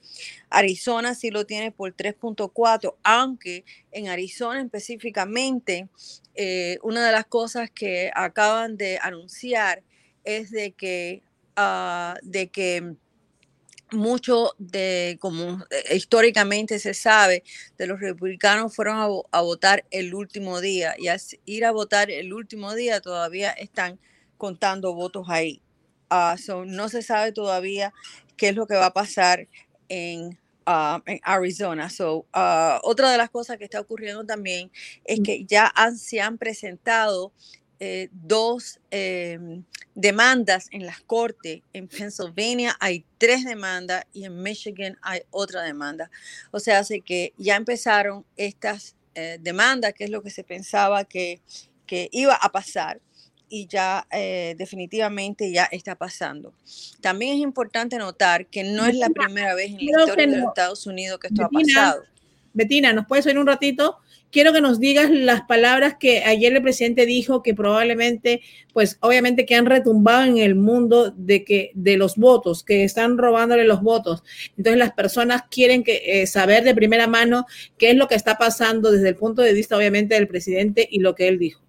Arizona 0.51 1.15
sí 1.15 1.31
lo 1.31 1.47
tiene 1.47 1.71
por 1.71 1.91
3.4, 1.91 2.93
aunque 3.01 3.65
en 3.91 4.09
Arizona 4.09 4.61
específicamente, 4.61 5.89
eh, 6.35 6.77
una 6.83 7.03
de 7.03 7.11
las 7.11 7.25
cosas 7.25 7.71
que 7.71 8.11
acaban 8.13 8.77
de 8.77 8.99
anunciar 9.01 9.81
es 10.23 10.51
de 10.51 10.71
que, 10.71 11.23
uh, 11.57 12.13
de 12.21 12.47
que 12.49 12.95
mucho 13.95 14.53
de, 14.57 15.17
como 15.19 15.65
eh, 15.69 15.95
históricamente 15.95 16.79
se 16.79 16.93
sabe, 16.93 17.43
de 17.77 17.87
los 17.87 17.99
republicanos 17.99 18.75
fueron 18.75 19.25
a, 19.31 19.41
votar 19.41 19.85
el 19.91 20.13
último 20.13 20.61
día 20.61 20.95
y 20.97 21.07
al 21.07 21.19
ir 21.45 21.65
a 21.65 21.71
votar 21.71 22.11
el 22.11 22.33
último 22.33 22.73
día 22.73 23.01
todavía 23.01 23.51
están 23.51 23.99
contando 24.37 24.93
votos 24.93 25.27
ahí. 25.29 25.61
Ah, 26.09 26.35
no 26.65 26.89
se 26.89 27.01
sabe 27.01 27.31
todavía 27.31 27.93
qué 28.37 28.49
es 28.49 28.55
lo 28.55 28.67
que 28.67 28.75
va 28.75 28.87
a 28.87 28.93
pasar 28.93 29.47
en, 29.89 30.37
ah, 30.65 31.01
en 31.05 31.19
Arizona. 31.23 31.89
So, 31.89 32.25
uh, 32.35 32.79
otra 32.83 33.11
de 33.11 33.17
las 33.17 33.29
cosas 33.29 33.57
que 33.57 33.63
está 33.63 33.79
ocurriendo 33.79 34.25
también 34.25 34.71
es 35.03 35.19
mm. 35.19 35.23
que 35.23 35.45
ya 35.45 35.73
se 35.97 36.21
han 36.21 36.37
presentado 36.37 37.31
eh, 37.79 38.09
dos 38.11 38.79
em, 38.91 39.63
demandas 39.93 40.67
en 40.71 40.85
las 40.85 41.01
cortes. 41.01 41.61
En 41.73 41.87
Pennsylvania 41.87 42.75
hay 42.79 43.05
tres 43.17 43.43
demandas 43.43 44.05
y 44.13 44.25
en 44.25 44.41
Michigan 44.41 44.97
hay 45.01 45.21
otra 45.31 45.63
demanda. 45.63 46.09
O 46.51 46.59
sea, 46.59 46.79
hace 46.79 47.01
que 47.01 47.33
ya 47.37 47.55
empezaron 47.55 48.25
estas 48.37 48.95
eh, 49.15 49.37
demandas, 49.41 49.93
que 49.93 50.05
es 50.05 50.09
lo 50.09 50.21
que 50.21 50.29
se 50.29 50.43
pensaba 50.43 51.03
que, 51.05 51.41
que 51.85 52.09
iba 52.11 52.35
a 52.35 52.51
pasar 52.51 53.01
y 53.49 53.67
ya 53.67 54.07
eh, 54.11 54.55
definitivamente 54.57 55.51
ya 55.51 55.65
está 55.65 55.95
pasando. 55.95 56.53
También 57.01 57.35
es 57.35 57.39
importante 57.39 57.97
notar 57.97 58.47
que 58.47 58.63
no 58.63 58.85
es 58.85 58.95
la 58.95 59.09
primera 59.09 59.53
vez 59.53 59.71
en 59.71 59.77
la 59.77 60.01
historia 60.01 60.27
de 60.27 60.37
los 60.37 60.47
Estados 60.49 60.87
Unidos 60.87 61.19
que 61.19 61.27
esto 61.27 61.45
ha 61.45 61.49
pasado. 61.49 62.03
Betina, 62.55 62.91
¿nos 62.91 63.05
puedes 63.05 63.27
oír 63.27 63.37
un 63.37 63.45
ratito? 63.45 63.99
quiero 64.35 64.51
que 64.51 64.59
nos 64.59 64.81
digas 64.81 65.09
las 65.11 65.43
palabras 65.43 65.95
que 65.97 66.25
ayer 66.25 66.53
el 66.53 66.61
presidente 66.61 67.05
dijo 67.05 67.41
que 67.41 67.53
probablemente, 67.53 68.41
pues 68.73 68.97
obviamente 68.99 69.45
que 69.45 69.55
han 69.55 69.65
retumbado 69.65 70.23
en 70.25 70.39
el 70.39 70.55
mundo 70.55 71.09
de 71.11 71.45
que 71.45 71.71
de 71.73 71.95
los 71.95 72.17
votos, 72.17 72.61
que 72.61 72.83
están 72.83 73.17
robándole 73.17 73.63
los 73.63 73.81
votos. 73.81 74.25
Entonces 74.57 74.77
las 74.77 74.91
personas 74.91 75.43
quieren 75.49 75.85
que, 75.85 76.01
eh, 76.05 76.27
saber 76.27 76.65
de 76.65 76.75
primera 76.75 77.07
mano 77.07 77.45
qué 77.77 77.91
es 77.91 77.95
lo 77.95 78.09
que 78.09 78.15
está 78.15 78.37
pasando 78.37 78.91
desde 78.91 79.07
el 79.07 79.15
punto 79.15 79.41
de 79.41 79.53
vista 79.53 79.77
obviamente 79.77 80.15
del 80.15 80.27
presidente 80.27 80.85
y 80.91 80.99
lo 80.99 81.15
que 81.15 81.29
él 81.29 81.39
dijo. 81.39 81.61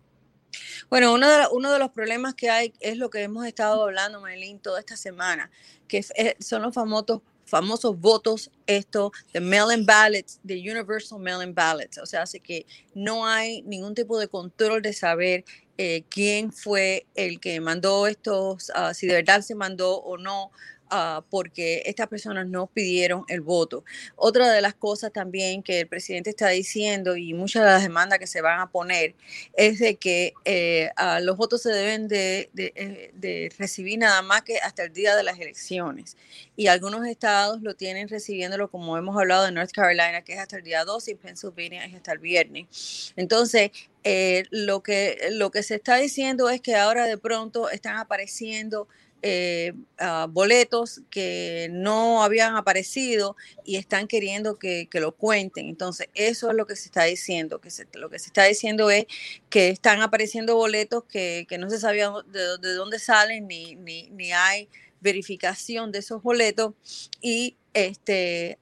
Bueno, 0.91 1.15
uno 1.15 1.73
de, 1.73 1.79
los 1.79 1.91
problemas 1.91 2.35
que 2.35 2.51
hay 2.51 2.73
es 2.81 2.97
lo 2.97 3.11
que 3.11 3.23
hemos 3.23 3.47
estado 3.47 3.85
hablando, 3.85 4.21
Marilyn, 4.21 4.59
toda 4.59 4.81
esta 4.81 4.97
semana, 4.97 5.53
que 5.87 6.05
son 6.41 6.63
los 6.63 6.75
famosos 6.75 7.23
famosos 7.47 7.99
votos, 7.99 8.51
esto 8.67 9.13
de 9.33 9.41
mail-in 9.41 9.87
ballots, 9.87 10.39
de 10.43 10.57
universal 10.57 11.19
mail-in 11.19 11.55
ballots. 11.55 11.99
O 11.99 12.07
sea, 12.07 12.23
hace 12.23 12.41
que 12.41 12.67
no 12.95 13.27
hay 13.27 13.63
ningún 13.63 13.95
tipo 13.95 14.19
de 14.19 14.29
control 14.29 14.83
de 14.83 14.93
saber 14.93 15.45
eh, 15.79 16.05
quién 16.09 16.53
fue 16.53 17.07
el 17.15 17.39
que 17.39 17.61
mandó 17.61 18.07
estos, 18.07 18.71
uh, 18.71 18.95
si 18.95 19.07
de 19.07 19.15
verdad 19.15 19.43
se 19.43 19.55
mandó 19.55 19.99
o 19.99 20.17
no 20.17 20.51
Ah, 20.89 21.25
porque 21.31 21.83
estas 21.87 22.07
personas 22.07 22.47
no 22.47 22.69
pidieron 22.69 23.25
el 23.27 23.41
voto. 23.41 23.85
Otra 24.15 24.53
de 24.53 24.61
las 24.61 24.75
cosas 24.75 25.13
también 25.13 25.65
que 25.65 25.81
el 25.81 25.89
presidente 25.89 26.31
está 26.31 26.49
diciendo 26.51 27.17
y 27.17 27.35
muchas 27.35 27.65
de 27.65 27.71
las 27.71 27.83
demandas 27.83 28.21
que 28.21 28.29
se 28.29 28.41
van 28.41 28.61
a 28.61 28.71
poner 28.71 29.17
es 29.55 29.81
de 29.81 29.97
que 29.97 30.33
eh, 30.45 30.91
ah, 30.95 31.19
los 31.19 31.37
votos 31.37 31.63
se 31.63 31.71
deben 31.71 32.07
de, 32.07 32.51
eh, 32.57 33.11
de, 33.15 33.53
recibir 33.59 33.99
nada 33.99 34.23
más 34.23 34.43
que 34.43 34.59
hasta 34.59 34.85
el 34.85 34.93
día 34.93 35.17
de 35.17 35.25
las 35.25 35.41
elecciones. 35.41 36.17
Y 36.55 36.69
algunos 36.69 37.05
estados 37.07 37.61
lo 37.63 37.75
tienen 37.75 38.09
recibiéndolo, 38.09 38.71
como 38.71 38.97
hemos 38.97 39.17
hablado 39.19 39.45
de 39.45 39.51
North 39.51 39.73
Carolina, 39.73 40.23
que 40.23 40.35
es 40.35 40.39
hasta 40.39 40.59
el 40.59 40.63
día 40.63 40.85
2 40.85 41.09
y 41.09 41.15
Pennsylvania 41.17 41.85
es 41.85 41.95
hasta 41.95 42.13
el 42.13 42.19
viernes. 42.21 43.13
Entonces, 43.17 43.73
eh, 44.05 44.45
lo, 44.51 44.85
que, 44.85 45.19
lo 45.33 45.51
que 45.51 45.65
se 45.65 45.75
está 45.75 45.97
diciendo 45.97 46.49
es 46.49 46.61
que 46.61 46.77
ahora 46.77 47.07
de 47.07 47.19
pronto 47.19 47.71
están 47.71 47.97
apareciendo 47.97 48.87
eh, 49.23 49.73
ah, 49.99 50.27
boletos 50.31 51.01
que 51.11 51.69
no 51.73 52.23
habían 52.23 52.57
aparecido 52.57 53.37
y 53.65 53.77
están 53.77 54.07
queriendo 54.07 54.59
que, 54.59 54.89
lo 54.93 55.13
cuenten. 55.13 55.69
Entonces, 55.69 56.09
eso 56.15 56.51
es 56.51 56.57
lo 56.57 56.67
que 56.67 56.77
se 56.77 56.87
está 56.87 57.05
diciendo, 57.05 57.61
que 57.61 57.71
lo 57.95 58.11
que 58.11 58.19
se 58.19 58.27
está 58.27 58.45
diciendo 58.45 58.91
es 58.91 59.07
que 59.51 59.69
están 59.71 60.01
apareciendo 60.03 60.57
boletos 60.57 61.05
que, 61.05 61.47
no 61.59 61.71
se 61.71 61.79
sabía 61.79 62.13
de, 62.27 62.75
dónde 62.75 62.99
salen 62.99 63.47
ni, 63.47 63.75
ni, 63.77 64.09
ni 64.11 64.33
hay 64.33 64.69
verificación 65.01 65.93
de 65.93 65.99
esos 66.01 66.23
boletos 66.23 66.75
y 67.21 67.57
este, 67.77 68.59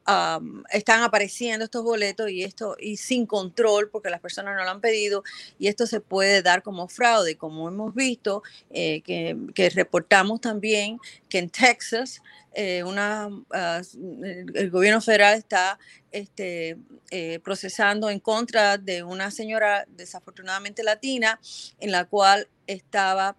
están 0.70 1.04
apareciendo 1.04 1.64
estos 1.64 1.84
boletos 1.84 2.28
y 2.30 2.42
esto 2.42 2.74
y 2.80 2.96
sin 2.96 3.26
control 3.26 3.88
porque 3.88 4.10
las 4.10 4.18
personas 4.18 4.56
no 4.56 4.64
lo 4.64 4.70
han 4.70 4.80
pedido 4.80 5.22
y 5.56 5.68
esto 5.68 5.86
se 5.86 6.00
puede 6.00 6.42
dar 6.42 6.64
como 6.64 6.88
fraude, 6.88 7.36
como 7.36 7.68
hemos 7.68 7.94
visto 7.94 8.42
eh, 8.70 9.02
que, 9.02 9.70
reportamos 9.70 10.40
también 10.40 10.98
que 11.28 11.38
en 11.38 11.48
Texas 11.48 12.22
eh, 12.54 12.82
ah, 13.52 13.82
el 14.02 14.70
gobierno 14.70 15.00
federal 15.00 15.38
está 15.38 15.78
este, 16.10 16.76
eh, 17.12 17.38
procesando 17.38 18.10
en 18.10 18.18
contra 18.18 18.78
de 18.78 19.04
una 19.04 19.30
señora 19.30 19.84
desafortunadamente 19.90 20.82
latina 20.82 21.38
en 21.78 21.92
la 21.92 22.04
cual 22.04 22.48
estaba 22.66 23.36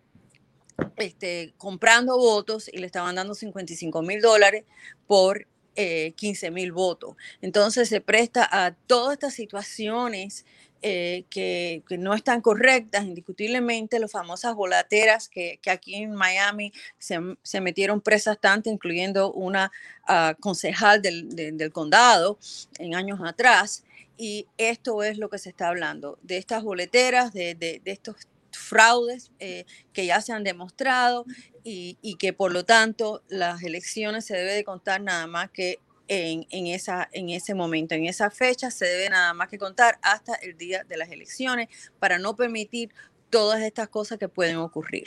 este, 0.95 1.53
comprando 1.57 2.17
votos 2.17 2.69
y 2.71 2.77
le 2.77 2.85
estaban 2.85 3.15
dando 3.15 3.35
55 3.35 4.01
mil 4.03 4.21
dólares 4.21 4.63
por 5.05 5.45
15 5.75 6.47
eh, 6.47 6.51
mil 6.51 6.71
votos. 6.71 7.15
Entonces 7.41 7.89
se 7.89 8.01
presta 8.01 8.47
a 8.49 8.71
todas 8.71 9.13
estas 9.13 9.33
situaciones 9.33 10.45
eh, 10.87 11.25
que, 11.31 11.83
no 11.97 12.13
están 12.13 12.41
correctas, 12.41 13.05
indiscutiblemente, 13.05 13.97
las 13.97 14.11
famosas 14.11 14.53
volateras 14.53 15.27
que, 15.29 15.59
aquí 15.67 15.95
en 15.95 16.13
Miami 16.13 16.71
se, 16.99 17.59
metieron 17.59 18.01
presas 18.01 18.37
tanto, 18.39 18.69
incluyendo 18.69 19.33
una 19.33 19.71
ah, 20.07 20.35
concejal 20.39 21.01
del, 21.01 21.71
condado 21.73 22.37
en 22.77 22.93
años 22.93 23.19
atrás. 23.23 23.83
y 24.17 24.47
esto 24.57 25.01
es 25.01 25.17
lo 25.17 25.29
que 25.29 25.39
se 25.39 25.49
está 25.49 25.69
hablando, 25.69 26.19
de 26.21 26.37
estas 26.37 26.63
boleteras, 26.63 27.33
de, 27.33 27.81
estos 27.85 28.15
fraudes 28.57 29.31
eh, 29.39 29.65
que 29.93 30.05
ya 30.05 30.21
se 30.21 30.33
han 30.33 30.43
demostrado 30.43 31.25
y, 31.63 32.15
que 32.19 32.31
por 32.33 32.53
lo 32.53 32.63
tanto 32.63 33.23
las 33.27 33.63
elecciones 33.63 34.25
se 34.25 34.35
debe 34.35 34.53
de 34.53 34.63
contar 34.63 35.01
nada 35.01 35.25
más 35.27 35.49
que 35.49 35.79
en, 36.07 36.45
en, 36.51 36.67
esa, 36.67 37.09
en 37.11 37.29
ese 37.29 37.55
momento, 37.55 37.95
en 37.95 38.05
esa 38.05 38.29
fecha 38.29 38.69
se 38.69 38.85
debe 38.85 39.09
nada 39.09 39.33
más 39.33 39.49
que 39.49 39.57
contar 39.57 39.97
hasta 40.03 40.35
el 40.35 40.55
día 40.57 40.83
de 40.83 40.97
las 40.97 41.09
elecciones 41.09 41.69
para 41.99 42.19
no 42.19 42.35
permitir 42.35 42.91
todas 43.29 43.61
estas 43.61 43.89
cosas 43.89 44.19
que 44.19 44.29
pueden 44.29 44.57
ocurrir. 44.57 45.05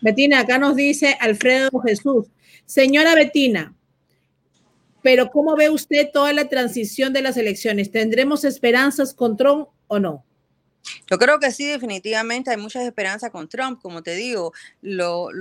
Betina, 0.00 0.40
acá 0.40 0.58
nos 0.58 0.76
dice 0.76 1.16
Alfredo 1.20 1.70
Jesús, 1.80 2.26
señora 2.66 3.14
Betina, 3.14 3.74
pero 5.02 5.30
¿cómo 5.30 5.54
ve 5.54 5.70
usted 5.70 6.10
toda 6.12 6.32
la 6.32 6.48
transición 6.48 7.12
de 7.12 7.22
las 7.22 7.36
elecciones? 7.36 7.90
¿Tendremos 7.90 8.44
esperanzas 8.44 9.14
con 9.14 9.36
Trump 9.36 9.68
o 9.86 9.98
no? 9.98 10.24
Yo 11.10 11.18
creo 11.18 11.38
que 11.38 11.50
sí, 11.50 11.66
definitivamente 11.66 12.50
hay 12.50 12.56
muchas 12.56 12.84
esperanzas 12.84 13.30
con 13.30 13.48
Trump. 13.48 13.80
Como 13.80 14.02
te 14.02 14.14
digo, 14.14 14.52
los 14.82 15.32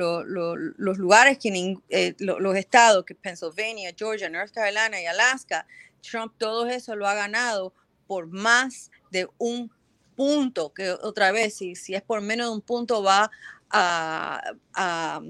lugares, 0.97 1.37
que 1.37 1.77
eh, 1.89 2.15
los 2.19 2.55
estados, 2.55 3.05
que 3.05 3.15
Pennsylvania, 3.15 3.93
Georgia, 3.97 4.29
North 4.29 4.51
Carolina 4.51 5.01
y 5.01 5.05
Alaska, 5.05 5.65
Trump 6.01 6.33
todo 6.37 6.67
eso 6.67 6.95
lo 6.95 7.07
ha 7.07 7.13
ganado 7.13 7.73
por 8.07 8.27
más 8.27 8.91
de 9.11 9.27
un 9.37 9.71
punto, 10.15 10.73
que 10.73 10.91
otra 10.91 11.31
vez, 11.31 11.55
si, 11.55 11.75
si 11.75 11.95
es 11.95 12.01
por 12.01 12.21
menos 12.21 12.47
de 12.47 12.53
un 12.53 12.61
punto, 12.61 13.01
va 13.01 13.31
a, 13.69 14.41
a, 14.73 15.21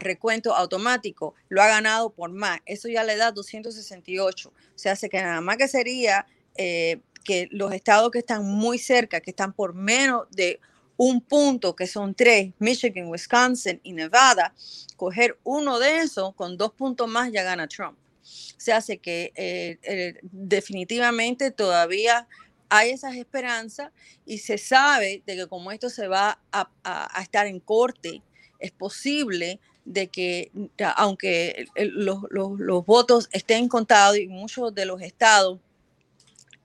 recuento 0.00 0.54
automático, 0.54 1.34
lo 1.48 1.62
ha 1.62 1.68
ganado 1.68 2.10
por 2.10 2.30
más. 2.30 2.60
Eso 2.66 2.88
ya 2.88 3.04
le 3.04 3.16
da 3.16 3.30
268. 3.30 4.48
O 4.48 4.52
sea, 4.74 4.92
hace 4.92 5.08
que 5.08 5.22
nada 5.22 5.40
más 5.40 5.58
que 5.58 5.68
sería 5.68 6.26
eh, 6.56 7.00
que 7.22 7.48
los 7.50 7.72
estados 7.72 8.10
que 8.10 8.18
están 8.18 8.44
muy 8.44 8.78
cerca, 8.78 9.20
que 9.20 9.30
están 9.30 9.52
por 9.52 9.74
menos 9.74 10.26
de 10.30 10.60
un 10.96 11.20
punto, 11.20 11.74
que 11.74 11.86
son 11.86 12.14
tres, 12.14 12.52
Michigan, 12.58 13.08
Wisconsin 13.08 13.80
y 13.82 13.92
Nevada, 13.92 14.54
coger 14.96 15.38
uno 15.42 15.78
de 15.78 15.98
esos 15.98 16.34
con 16.34 16.56
dos 16.56 16.72
puntos 16.72 17.08
más 17.08 17.32
ya 17.32 17.42
gana 17.42 17.66
Trump. 17.66 17.98
Se 18.22 18.72
hace 18.72 18.98
que 18.98 19.32
eh, 19.34 19.78
eh, 19.82 20.14
definitivamente 20.22 21.50
todavía 21.50 22.28
hay 22.68 22.90
esas 22.90 23.16
esperanzas 23.16 23.90
y 24.24 24.38
se 24.38 24.58
sabe 24.58 25.22
de 25.26 25.36
que 25.36 25.46
como 25.46 25.72
esto 25.72 25.90
se 25.90 26.06
va 26.08 26.40
a, 26.52 27.20
estar 27.20 27.46
en 27.46 27.60
corte, 27.60 28.22
es 28.58 28.70
posible 28.70 29.58
de 29.84 30.06
que 30.06 30.52
aunque 30.96 31.66
los, 31.74 32.22
los 32.30 32.86
votos 32.86 33.28
estén 33.32 33.68
contados 33.68 34.18
y 34.18 34.28
muchos 34.28 34.72
de 34.74 34.86
los 34.86 35.02
estados 35.02 35.58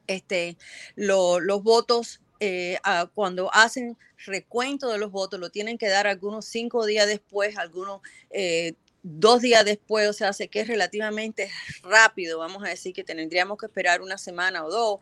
este, 0.08 0.58
los 0.96 1.64
votos, 1.64 2.22
eh, 2.40 2.78
cuando 3.14 3.54
hacen 3.54 3.98
recuento 4.26 4.90
de 4.90 4.98
los 4.98 5.12
votos, 5.12 5.40
lo 5.40 5.50
tienen 5.50 5.78
que 5.78 5.90
dar 5.90 6.08
algunos 6.08 6.46
cinco 6.46 6.86
días 6.86 7.08
después, 7.08 7.58
algunos 7.58 8.02
eh, 8.32 8.74
dos 9.04 9.42
días 9.42 9.64
después, 9.64 10.10
o 10.10 10.14
sea, 10.14 10.30
hace 10.30 10.48
que 10.48 10.62
es 10.62 10.68
relativamente 10.68 11.50
rápido, 11.84 12.40
vamos 12.40 12.64
a 12.64 12.70
decir 12.70 12.94
que 12.94 13.04
tendríamos 13.04 13.58
que 13.58 13.68
esperar 13.68 14.02
una 14.02 14.18
semana 14.18 14.66
o 14.66 14.70
dos, 14.70 15.00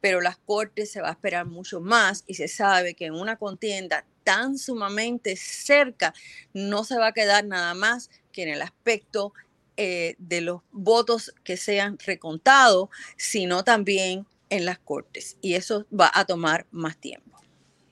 pero 0.00 0.20
las 0.20 0.36
cortes 0.36 0.90
se 0.90 1.00
va 1.00 1.08
a 1.08 1.12
esperar 1.12 1.46
mucho 1.46 1.80
más 1.80 2.24
y 2.26 2.34
se 2.34 2.48
sabe 2.48 2.94
que 2.94 3.06
en 3.06 3.14
una 3.14 3.36
contienda 3.36 4.04
tan 4.24 4.58
sumamente 4.58 5.36
cerca 5.36 6.12
no 6.52 6.84
se 6.84 6.98
va 6.98 7.08
a 7.08 7.12
quedar 7.12 7.46
nada 7.46 7.74
más 7.74 8.10
que 8.32 8.42
en 8.42 8.50
el 8.50 8.62
aspecto 8.62 9.32
eh, 9.76 10.16
de 10.18 10.40
los 10.40 10.62
votos 10.72 11.34
que 11.44 11.56
sean 11.56 11.98
recontados, 12.04 12.88
sino 13.16 13.62
también 13.62 14.26
en 14.50 14.64
las 14.64 14.78
cortes 14.78 15.36
y 15.40 15.54
eso 15.54 15.86
va 15.92 16.10
a 16.14 16.24
tomar 16.24 16.66
más 16.70 16.96
tiempo. 16.96 17.38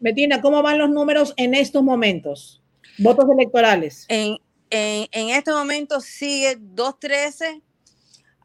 Betina, 0.01 0.41
¿cómo 0.41 0.63
van 0.63 0.79
los 0.79 0.91
números 0.91 1.35
en 1.37 1.55
estos 1.55 1.83
momentos? 1.83 2.63
Votos 2.99 3.27
electorales. 3.31 4.05
En, 4.09 4.39
en, 4.71 5.09
en 5.11 5.31
este 5.31 5.51
momento 5.51 6.01
sigue 6.01 6.57
213 6.59 7.63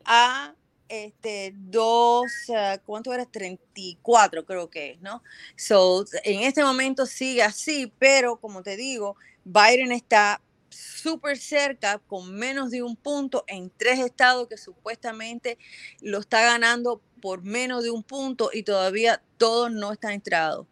a 0.06 0.54
este, 0.90 1.54
2, 1.56 2.26
uh, 2.50 2.54
¿cuánto 2.86 3.14
era? 3.14 3.26
34 3.26 4.46
creo 4.46 4.70
que 4.70 4.92
es, 4.92 5.02
¿no? 5.02 5.22
So, 5.56 6.06
en 6.24 6.42
este 6.42 6.64
momento 6.64 7.06
sigue 7.06 7.44
así, 7.44 7.94
pero 8.00 8.38
como 8.38 8.64
te 8.64 8.76
digo, 8.76 9.16
Biden 9.46 9.92
está 9.92 10.42
súper 10.70 11.38
cerca, 11.38 12.00
con 12.00 12.34
menos 12.36 12.72
de 12.72 12.84
un 12.84 12.96
punto 12.96 13.44
en 13.48 13.72
tres 13.76 14.00
estados 14.00 14.48
que 14.48 14.58
supuestamente 14.58 15.58
lo 16.02 16.20
está 16.20 16.42
ganando 16.42 17.02
por 17.22 17.44
menos 17.44 17.84
de 17.84 17.92
un 17.92 18.04
punto 18.04 18.50
y 18.54 18.64
todavía 18.64 19.22
todo 19.38 19.70
no 19.70 19.92
está 19.92 20.14
entrado. 20.14 20.68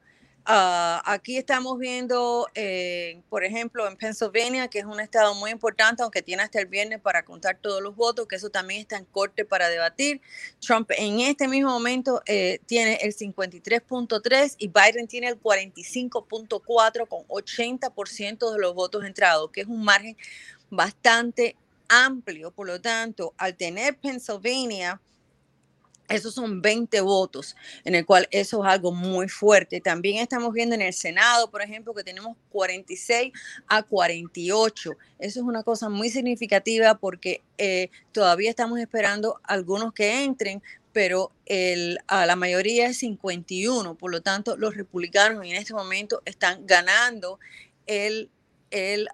Ah, 0.50 1.02
aquí 1.04 1.36
estamos 1.36 1.78
viendo, 1.78 2.48
eh, 2.56 3.22
por 3.28 3.44
ejemplo, 3.44 3.86
en 3.86 3.98
Pennsylvania, 3.98 4.70
que 4.70 4.80
es 4.80 4.86
un 4.86 5.02
estado 5.02 5.36
muy 5.36 5.52
importante, 5.52 6.04
aunque 6.04 6.22
tiene 6.22 6.42
hasta 6.42 6.62
el 6.62 6.68
viernes 6.68 7.02
para 7.02 7.26
contar 7.26 7.58
todos 7.62 7.82
los 7.82 7.98
votos, 7.98 8.30
que 8.30 8.38
eso 8.38 8.50
también 8.50 8.80
está 8.80 8.96
en 8.96 9.04
corte 9.04 9.44
para 9.44 9.68
debatir. 9.68 10.22
Trump 10.62 10.90
en 10.98 11.20
este 11.20 11.50
mismo 11.50 11.70
momento 11.72 12.22
eh, 12.26 12.62
tiene 12.66 12.96
el 13.02 13.14
53.3 13.14 14.56
y 14.58 14.70
Biden 14.70 15.08
tiene 15.10 15.28
el 15.28 15.38
45.4 15.38 17.10
con 17.10 17.24
80% 17.28 18.54
de 18.54 18.58
los 18.58 18.74
votos 18.74 19.04
entrados, 19.04 19.52
que 19.52 19.60
es 19.60 19.68
un 19.68 19.84
margen 19.84 20.16
bastante 20.70 21.58
amplio. 21.90 22.52
Por 22.52 22.68
lo 22.68 22.80
tanto, 22.80 23.34
al 23.38 23.58
tener 23.58 23.98
Pennsylvania 23.98 25.02
esos 26.08 26.34
son 26.34 26.62
20 26.62 27.02
votos, 27.02 27.56
en 27.84 27.96
el 27.96 28.06
cual 28.06 28.28
eso 28.32 28.63
es 28.63 28.72
algo 28.72 28.91
muy 28.91 29.28
fuerte. 29.28 29.82
También 29.82 30.17
estamos 30.17 30.54
viendo 30.54 30.76
en 30.76 30.82
el 30.82 30.93
Senado, 30.93 31.50
por 31.52 31.62
ejemplo, 31.62 31.93
que 31.93 32.04
tenemos 32.04 32.38
46 32.50 33.34
a 33.67 33.84
48. 33.84 34.91
Eso 35.20 35.39
es 35.39 35.46
una 35.46 35.63
cosa 35.63 35.89
muy 35.89 36.10
significativa 36.10 36.98
porque 36.98 37.41
eh, 37.58 37.89
todavía 38.12 38.50
estamos 38.50 38.80
esperando 38.80 39.39
algunos 39.43 39.93
que 39.93 40.24
entren, 40.24 40.62
pero 40.93 41.32
el, 41.46 42.00
a 42.08 42.26
la 42.26 42.36
mayoría 42.36 42.88
es 42.88 42.98
51. 42.98 43.96
Por 43.96 44.12
lo 44.12 44.22
tanto, 44.22 44.56
los 44.56 44.76
republicanos 44.76 45.43
en 45.46 45.56
este 45.56 45.74
momento 45.74 46.22
están 46.26 46.65
ganando 46.65 47.39
el 47.86 48.30
el, 48.71 49.08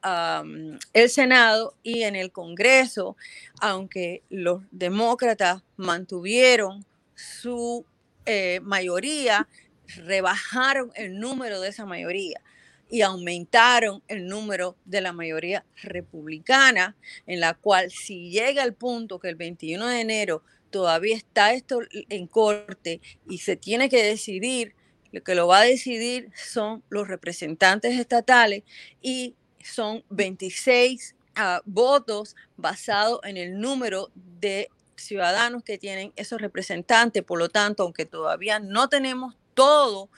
el, 0.94 1.10
Senado 1.10 1.76
y 1.84 2.04
en 2.04 2.16
el 2.16 2.32
Congreso, 2.32 3.16
aunque 3.60 4.24
los 4.30 4.62
demócratas 4.72 5.64
mantuvieron 5.78 6.86
su 7.16 7.86
eh, 8.26 8.60
mayoría, 8.64 9.48
rebajaron 9.88 10.92
el 10.96 11.20
número 11.20 11.60
de 11.62 11.70
esa 11.70 11.86
mayoría 11.86 12.42
y 12.90 13.02
aumentaron 13.02 14.04
el 14.08 14.28
número 14.28 14.76
de 14.86 15.02
la 15.02 15.14
mayoría 15.14 15.66
republicana, 15.82 16.96
en 17.26 17.40
la 17.40 17.56
cual 17.56 17.92
si 17.92 18.30
llega 18.30 18.64
el 18.64 18.74
punto 18.74 19.20
que 19.20 19.30
el 19.30 19.36
21 19.36 19.88
de 19.88 20.02
enero 20.02 20.44
todavía 20.70 21.16
está 21.16 21.54
esto 21.54 21.80
en 21.92 22.28
corte 22.28 23.02
y 23.28 23.40
se 23.40 23.56
tiene 23.56 23.90
que 23.90 24.04
decidir, 24.04 24.76
lo 25.12 25.24
que 25.24 25.36
lo 25.36 25.48
va 25.48 25.60
a 25.60 25.66
decidir 25.66 26.30
son 26.36 26.84
los 26.90 27.08
representantes 27.08 28.00
estatales 28.00 28.64
y 29.02 29.36
son 29.64 30.04
26 30.10 31.16
ah, 31.36 31.62
votos 31.66 32.36
basados 32.58 33.20
en 33.24 33.38
el 33.38 33.60
número 33.60 34.12
de 34.16 34.70
ciudadanos 34.96 35.64
que 35.64 35.78
tienen 35.78 36.14
esos 36.16 36.42
representantes. 36.42 37.24
Por 37.24 37.40
lo 37.40 37.50
tanto, 37.50 37.84
aunque 37.84 38.06
todavía 38.06 38.60
no 38.60 38.90
tenemos 38.90 39.36
todos 39.54 40.10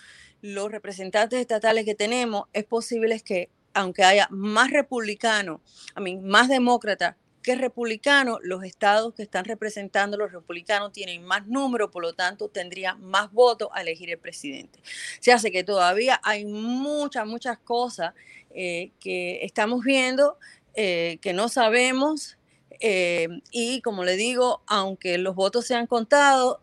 los 0.41 0.71
representantes 0.71 1.39
estatales 1.39 1.85
que 1.85 1.95
tenemos, 1.95 2.45
es 2.53 2.65
posible 2.65 3.19
que 3.21 3.49
aunque 3.73 4.03
haya 4.03 4.27
más 4.31 4.71
republicanos, 4.71 5.59
a 5.95 5.99
mí, 5.99 6.17
más 6.17 6.47
demócratas 6.47 7.15
que 7.45 7.53
republicanos, 7.53 8.39
los 8.41 8.63
estados 8.63 9.13
que 9.13 9.21
están 9.21 9.45
representando 9.45 10.17
los 10.17 10.31
republicanos 10.31 10.91
tienen 10.91 11.23
más 11.23 11.45
número, 11.45 11.91
por 11.91 12.01
lo 12.01 12.13
tanto 12.13 12.49
tendrían 12.49 12.99
más 13.03 13.31
votos 13.31 13.69
a 13.71 13.81
elegir 13.81 14.09
el 14.09 14.17
presidente. 14.17 14.79
Se 15.19 15.31
hace 15.31 15.51
que 15.51 15.63
todavía 15.63 16.19
hay 16.23 16.43
muchas, 16.43 17.27
muchas 17.27 17.59
cosas 17.59 18.15
eh, 18.49 18.89
que 18.99 19.45
estamos 19.45 19.83
viendo, 19.83 20.39
eh, 20.73 21.19
que 21.21 21.33
no 21.33 21.47
sabemos. 21.47 22.39
Eh, 22.79 23.27
y 23.51 23.79
como 23.81 24.03
le 24.03 24.15
digo, 24.15 24.63
aunque 24.65 25.19
los 25.19 25.35
votos 25.35 25.67
sean 25.67 25.85
contados, 25.85 26.57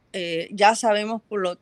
ya 0.51 0.75
sabemos 0.75 1.23
por 1.23 1.41
lo, 1.41 1.59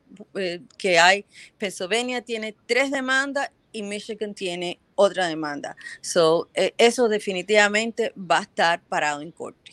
que 0.78 0.98
hay, 0.98 1.26
Pennsylvania 1.58 2.22
tiene 2.22 2.56
tres 2.66 2.90
demandas 2.90 3.50
y 3.72 3.82
Michigan 3.82 4.34
tiene 4.34 4.80
otra 4.94 5.26
demanda. 5.28 5.76
So, 6.00 6.50
eso 6.54 7.08
definitivamente 7.08 8.12
va 8.16 8.38
a 8.38 8.42
estar 8.42 8.82
parado 8.82 9.22
en 9.22 9.32
corte. 9.32 9.72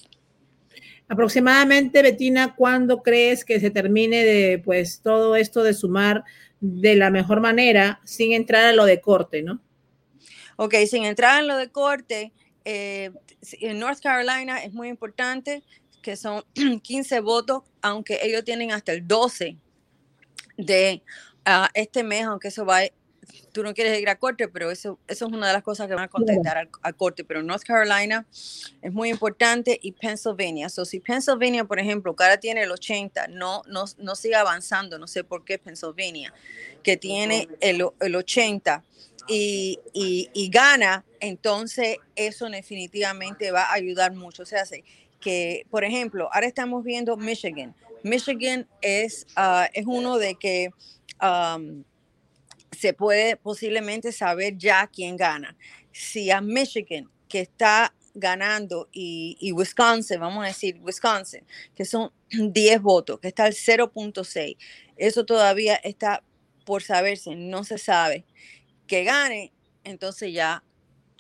Aproximadamente, 1.09 2.01
Betina, 2.01 2.55
¿cuándo 2.55 3.01
crees 3.01 3.45
que 3.45 3.59
se 3.59 3.69
termine 3.69 4.23
de 4.25 4.59
pues 4.59 5.01
todo 5.01 5.35
esto 5.35 5.63
de 5.63 5.73
sumar 5.73 6.23
de 6.59 6.95
la 6.95 7.09
mejor 7.11 7.39
manera 7.39 8.01
sin 8.03 8.33
entrar 8.33 8.65
a 8.65 8.73
lo 8.73 8.85
de 8.85 8.99
corte, 8.99 9.41
no? 9.41 9.61
Ok, 10.57 10.75
sin 10.89 11.05
entrar 11.05 11.39
en 11.39 11.47
lo 11.47 11.55
de 11.55 11.69
corte, 11.69 12.33
eh, 12.65 13.11
en 13.61 13.79
North 13.79 14.01
Carolina 14.01 14.63
es 14.63 14.73
muy 14.73 14.89
importante 14.89 15.63
que 16.01 16.17
son 16.17 16.43
15 16.83 17.19
votos, 17.21 17.63
aunque 17.81 18.19
ellos 18.23 18.43
tienen 18.43 18.71
hasta 18.71 18.91
el 18.91 19.07
12 19.07 19.57
de 20.57 21.03
uh, 21.45 21.67
este 21.73 22.03
mes, 22.03 22.25
aunque 22.25 22.49
eso 22.49 22.65
va, 22.65 22.79
tú 23.57 23.63
no 23.63 23.73
quieres 23.73 23.99
ir 23.99 24.07
a 24.07 24.19
corte, 24.19 24.47
pero 24.47 24.69
eso, 24.69 24.99
eso 25.07 25.25
es 25.25 25.33
una 25.33 25.47
de 25.47 25.53
las 25.53 25.63
cosas 25.63 25.87
que 25.87 25.95
van 25.95 26.03
a 26.03 26.07
contestar 26.07 26.59
al, 26.59 26.69
al, 26.83 26.95
corte. 26.95 27.23
Pero 27.23 27.41
North 27.41 27.63
Carolina 27.63 28.23
es 28.83 28.93
muy 28.93 29.09
importante 29.09 29.79
y 29.81 29.93
Pennsylvania. 29.93 30.69
So, 30.69 30.85
si 30.85 30.99
Pennsylvania, 30.99 31.65
por 31.65 31.79
ejemplo, 31.79 32.15
ahora 32.19 32.37
tiene 32.37 32.61
el 32.61 32.69
80, 32.69 33.29
no, 33.29 33.63
no, 33.65 33.85
no 33.97 34.15
sigue 34.15 34.35
avanzando, 34.35 34.99
no 34.99 35.07
sé 35.07 35.23
por 35.23 35.43
qué 35.43 35.57
Pennsylvania, 35.57 36.31
que 36.83 36.97
tiene 36.97 37.47
el, 37.59 37.83
el 37.99 38.15
80 38.15 38.83
y, 39.27 39.79
y, 39.91 40.29
y, 40.35 40.49
gana, 40.49 41.03
entonces 41.19 41.97
eso 42.15 42.47
definitivamente 42.49 43.49
va 43.49 43.63
a 43.63 43.73
ayudar 43.73 44.13
mucho. 44.13 44.43
O 44.43 44.45
sea, 44.45 44.65
que, 45.19 45.65
por 45.71 45.83
ejemplo, 45.83 46.29
ahora 46.31 46.45
estamos 46.45 46.83
viendo 46.83 47.17
Michigan. 47.17 47.73
Michigan 48.03 48.67
es, 48.81 49.25
uh, 49.35 49.65
es 49.73 49.87
uno 49.87 50.19
de 50.19 50.35
que... 50.35 50.69
Um, 51.19 51.83
se 52.77 52.93
puede 52.93 53.37
posiblemente 53.37 54.11
saber 54.11 54.55
ya 54.57 54.87
quién 54.87 55.17
gana. 55.17 55.57
Si 55.91 56.29
a 56.29 56.41
Michigan, 56.41 57.09
que 57.27 57.39
está 57.41 57.93
ganando, 58.13 58.87
y, 58.91 59.51
Wisconsin, 59.51 60.19
vamos 60.19 60.43
a 60.43 60.47
decir 60.47 60.79
Wisconsin, 60.81 61.43
que 61.75 61.85
son 61.85 62.11
10 62.29 62.81
votos, 62.81 63.19
que 63.19 63.29
está 63.29 63.45
al 63.45 63.53
0.6, 63.53 64.57
eso 64.95 65.25
todavía 65.25 65.75
está 65.75 66.23
por 66.65 66.83
saberse, 66.83 67.35
no 67.35 67.63
se 67.63 67.79
sabe. 67.79 68.25
Que 68.85 69.03
gane, 69.03 69.53
entonces 69.83 70.33
ya 70.33 70.63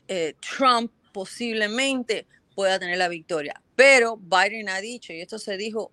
eh, 0.07 0.35
Trump 0.39 0.91
posiblemente 1.11 2.27
pueda 2.53 2.77
tener 2.77 2.97
la 2.97 3.07
victoria. 3.07 3.61
Pero 3.75 4.17
Biden 4.17 4.69
ha 4.69 4.79
dicho, 4.79 5.11
y 5.11 5.21
esto 5.21 5.39
se 5.39 5.57
dijo 5.57 5.91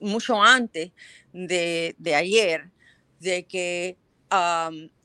mucho 0.00 0.42
antes 0.42 0.92
de, 1.32 1.94
de 1.98 2.14
ayer, 2.14 2.70
de 3.20 3.44
que 3.44 3.96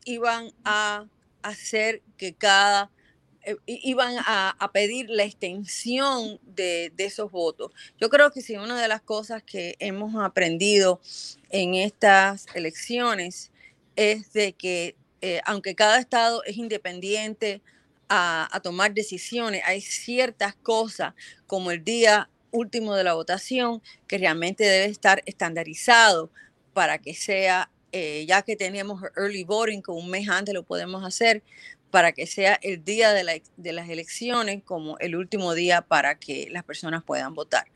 iban 0.06 0.51
a 0.64 1.06
hacer 1.41 2.01
que 2.18 2.34
cada, 2.34 2.89
eh, 3.43 3.58
iban 3.66 4.16
a, 4.20 4.56
a, 4.58 4.72
pedir 4.72 5.10
la 5.10 5.24
extensión 5.24 6.39
de, 6.43 6.91
de, 6.95 7.06
esos 7.06 7.32
votos. 7.32 7.72
Yo 7.99 8.10
creo 8.10 8.32
que 8.32 8.41
si 8.41 8.56
una 8.56 8.82
de 8.82 8.88
las 8.88 9.01
cosas 9.01 9.43
que 9.43 9.76
hemos 9.80 10.16
aprendido 10.24 11.01
en 11.49 11.76
estas 11.76 12.45
elecciones 12.54 13.51
es 13.95 14.32
de 14.34 14.54
que 14.54 14.95
eh, 15.22 15.41
aunque 15.45 15.76
cada 15.76 15.99
estado 15.99 16.43
es 16.43 16.58
independiente 16.58 17.62
a, 18.10 18.49
a 18.51 18.60
tomar 18.60 18.93
decisiones, 18.93 19.62
hay 19.66 19.80
ciertas 19.80 20.56
cosas 20.56 21.14
como 21.47 21.72
el 21.72 21.84
día 21.84 22.30
último 22.51 22.95
de 22.95 23.04
la 23.04 23.14
votación 23.14 23.82
que 24.08 24.18
realmente 24.18 24.64
debe 24.64 24.86
estar 24.86 25.24
estandarizado 25.26 26.30
para 26.74 26.97
que 26.97 27.14
sea 27.14 27.70
eh, 27.96 28.26
ya 28.28 28.41
que 28.41 28.56
teníamos 28.56 29.04
early 29.16 29.44
voting, 29.44 29.82
con 29.82 29.96
un 29.96 30.10
mes 30.10 30.28
antes 30.28 30.54
lo 30.54 30.64
podemos 30.64 31.06
hacer 31.06 31.44
para 31.91 32.12
que 32.12 32.26
sea 32.26 32.60
el 32.64 32.84
día 32.84 33.14
de, 33.14 33.24
la, 33.24 33.34
las 33.58 33.88
elecciones 33.88 34.64
como 34.64 34.98
el 34.98 35.16
último 35.16 35.54
día 35.54 35.84
para 35.84 36.16
que 36.16 36.48
las 36.50 36.64
personas 36.64 37.04
puedan 37.04 37.36
votar, 37.36 37.68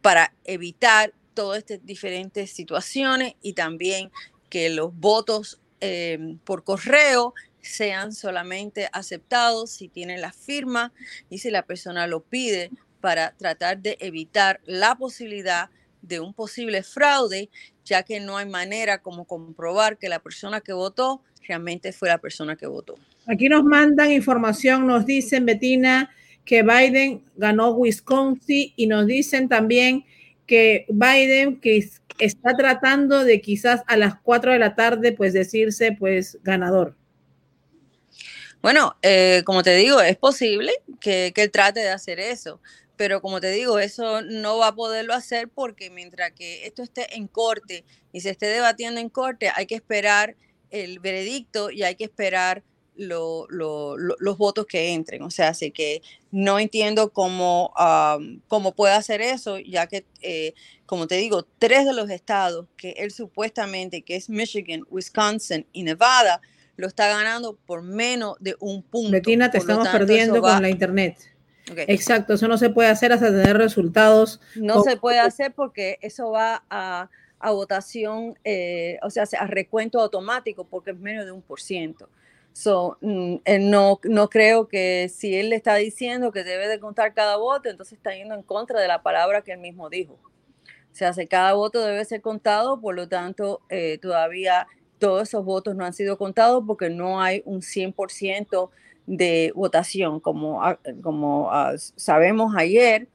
para 0.00 0.34
evitar 0.42 1.14
todas 1.32 1.58
estas 1.58 1.86
diferentes 1.86 2.50
situaciones 2.50 3.34
y 3.40 3.52
también 3.52 4.10
que 4.50 4.68
los 4.68 4.92
votos 4.96 5.60
eh, 5.80 6.36
por 6.44 6.64
correo 6.64 7.32
sean 7.60 8.12
solamente 8.12 8.88
aceptados 8.92 9.70
si 9.70 9.86
tienen 9.88 10.20
la 10.20 10.32
firma 10.32 10.92
y 11.30 11.38
si 11.38 11.52
la 11.52 11.62
persona 11.62 12.08
lo 12.08 12.24
pide 12.24 12.70
para 13.00 13.30
tratar 13.36 13.78
de 13.78 13.96
evitar 14.00 14.60
la 14.64 14.96
posibilidad 14.96 15.66
de 15.66 15.81
un 16.20 16.34
posible 16.34 16.82
fraude, 16.82 17.50
ya 17.84 18.02
que 18.02 18.20
no 18.20 18.36
hay 18.36 18.46
manera 18.48 18.98
como 18.98 19.24
comprobar 19.24 19.98
que 19.98 20.08
la 20.08 20.20
persona 20.20 20.60
que 20.60 20.72
votó 20.72 21.22
realmente 21.46 21.92
fue 21.92 22.08
la 22.08 22.18
persona 22.18 22.56
que 22.56 22.66
votó. 22.66 22.94
Aquí 23.26 23.48
nos 23.48 23.64
mandan 23.64 24.12
información, 24.12 24.86
nos 24.86 25.06
dicen, 25.06 25.46
Betina, 25.46 26.10
que 26.44 26.62
Biden 26.62 27.24
ganó 27.36 27.70
Wisconsin 27.70 28.72
y 28.76 28.86
nos 28.86 29.06
dicen 29.06 29.48
también 29.48 30.04
que 30.46 30.86
Biden 30.88 31.60
que 31.60 31.88
está 32.18 32.54
tratando 32.56 33.24
de 33.24 33.40
quizás 33.40 33.82
a 33.86 33.96
las 33.96 34.14
4 34.22 34.52
de 34.52 34.58
la 34.58 34.74
tarde 34.74 35.12
pues 35.12 35.32
decirse 35.32 35.92
pues 35.92 36.38
ganador. 36.42 36.96
Bueno, 38.60 38.96
eh, 39.02 39.42
como 39.44 39.62
te 39.62 39.74
digo, 39.74 40.00
es 40.00 40.16
posible 40.16 40.72
que, 41.00 41.32
que 41.34 41.42
él 41.44 41.50
trate 41.50 41.80
de 41.80 41.90
hacer 41.90 42.20
eso 42.20 42.60
pero 43.02 43.20
como 43.20 43.40
te 43.40 43.50
digo, 43.50 43.80
eso 43.80 44.22
no 44.22 44.58
va 44.58 44.68
a 44.68 44.74
poderlo 44.76 45.12
hacer 45.12 45.48
porque 45.48 45.90
mientras 45.90 46.30
que 46.30 46.68
esto 46.68 46.84
esté 46.84 47.16
en 47.16 47.26
corte 47.26 47.84
y 48.12 48.20
se 48.20 48.30
esté 48.30 48.46
debatiendo 48.46 49.00
en 49.00 49.08
corte, 49.08 49.50
hay 49.52 49.66
que 49.66 49.74
esperar 49.74 50.36
el 50.70 51.00
veredicto 51.00 51.72
y 51.72 51.82
hay 51.82 51.96
que 51.96 52.04
esperar 52.04 52.62
lo, 52.94 53.48
lo, 53.48 53.96
lo, 53.96 54.14
los 54.20 54.38
votos 54.38 54.66
que 54.66 54.92
entren. 54.92 55.22
O 55.22 55.32
sea, 55.32 55.48
así 55.48 55.72
que 55.72 56.00
no 56.30 56.60
entiendo 56.60 57.12
cómo, 57.12 57.74
um, 57.76 58.38
cómo 58.46 58.70
puede 58.70 58.94
hacer 58.94 59.20
eso, 59.20 59.58
ya 59.58 59.88
que, 59.88 60.06
eh, 60.20 60.54
como 60.86 61.08
te 61.08 61.16
digo, 61.16 61.44
tres 61.58 61.84
de 61.84 61.94
los 61.94 62.08
estados 62.08 62.68
que 62.76 62.90
él 62.98 63.10
supuestamente, 63.10 64.02
que 64.02 64.14
es 64.14 64.30
Michigan, 64.30 64.84
Wisconsin 64.88 65.66
y 65.72 65.82
Nevada, 65.82 66.40
lo 66.76 66.86
está 66.86 67.08
ganando 67.08 67.58
por 67.66 67.82
menos 67.82 68.36
de 68.38 68.54
un 68.60 68.84
punto. 68.84 69.10
Betina, 69.10 69.50
te 69.50 69.58
estamos 69.58 69.84
tanto, 69.84 69.98
perdiendo 69.98 70.40
con 70.40 70.62
la 70.62 70.68
internet. 70.68 71.31
Okay. 71.70 71.84
Exacto, 71.88 72.34
eso 72.34 72.48
no 72.48 72.58
se 72.58 72.70
puede 72.70 72.88
hacer 72.88 73.12
hasta 73.12 73.28
tener 73.28 73.56
resultados. 73.56 74.40
No 74.56 74.82
se 74.82 74.96
puede 74.96 75.20
hacer 75.20 75.52
porque 75.52 75.98
eso 76.00 76.30
va 76.30 76.64
a, 76.68 77.08
a 77.38 77.50
votación, 77.52 78.36
eh, 78.44 78.98
o 79.02 79.10
sea, 79.10 79.24
a 79.38 79.46
recuento 79.46 80.00
automático 80.00 80.64
porque 80.64 80.90
es 80.90 80.98
menos 80.98 81.24
de 81.24 81.32
un 81.32 81.42
por 81.42 81.60
ciento. 81.60 82.08
So, 82.52 82.98
mm, 83.00 83.36
no, 83.60 84.00
no 84.04 84.28
creo 84.28 84.68
que 84.68 85.08
si 85.08 85.34
él 85.36 85.50
le 85.50 85.56
está 85.56 85.76
diciendo 85.76 86.32
que 86.32 86.44
debe 86.44 86.68
de 86.68 86.80
contar 86.80 87.14
cada 87.14 87.36
voto, 87.36 87.70
entonces 87.70 87.94
está 87.94 88.14
yendo 88.14 88.34
en 88.34 88.42
contra 88.42 88.80
de 88.80 88.88
la 88.88 89.02
palabra 89.02 89.42
que 89.42 89.52
él 89.52 89.58
mismo 89.58 89.88
dijo. 89.88 90.18
O 90.92 90.94
sea, 90.94 91.12
si 91.14 91.26
cada 91.26 91.54
voto 91.54 91.80
debe 91.80 92.04
ser 92.04 92.20
contado, 92.20 92.80
por 92.80 92.94
lo 92.94 93.08
tanto, 93.08 93.62
eh, 93.70 93.98
todavía 94.02 94.66
todos 94.98 95.28
esos 95.28 95.44
votos 95.44 95.74
no 95.74 95.84
han 95.84 95.94
sido 95.94 96.18
contados 96.18 96.62
porque 96.66 96.90
no 96.90 97.20
hay 97.20 97.42
un 97.46 97.62
100% 97.62 98.70
de 99.06 99.52
votación. 99.54 100.20
Como, 100.20 100.60
como 101.02 101.48
uh, 101.48 101.76
sabemos 101.96 102.54
ayer, 102.56 103.08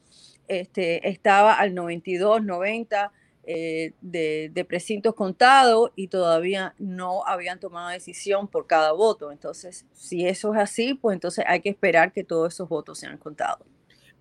este, 0.47 1.07
estaba 1.09 1.53
al 1.53 1.73
92, 1.73 2.43
90 2.43 3.11
eh, 3.49 3.93
de, 4.01 4.51
de, 4.53 4.65
precintos 4.65 5.15
contados 5.15 5.91
y 5.95 6.09
todavía 6.09 6.75
no 6.77 7.25
habían 7.25 7.59
tomado 7.59 7.89
decisión 7.89 8.47
por 8.47 8.67
cada 8.67 8.91
voto. 8.91 9.31
Entonces, 9.31 9.85
si 9.93 10.27
eso 10.27 10.53
es 10.53 10.59
así, 10.59 10.93
pues 10.95 11.15
entonces 11.15 11.45
hay 11.47 11.61
que 11.61 11.69
esperar 11.69 12.11
que 12.11 12.25
todos 12.25 12.53
esos 12.53 12.67
votos 12.67 12.99
sean 12.99 13.17
contados. 13.17 13.65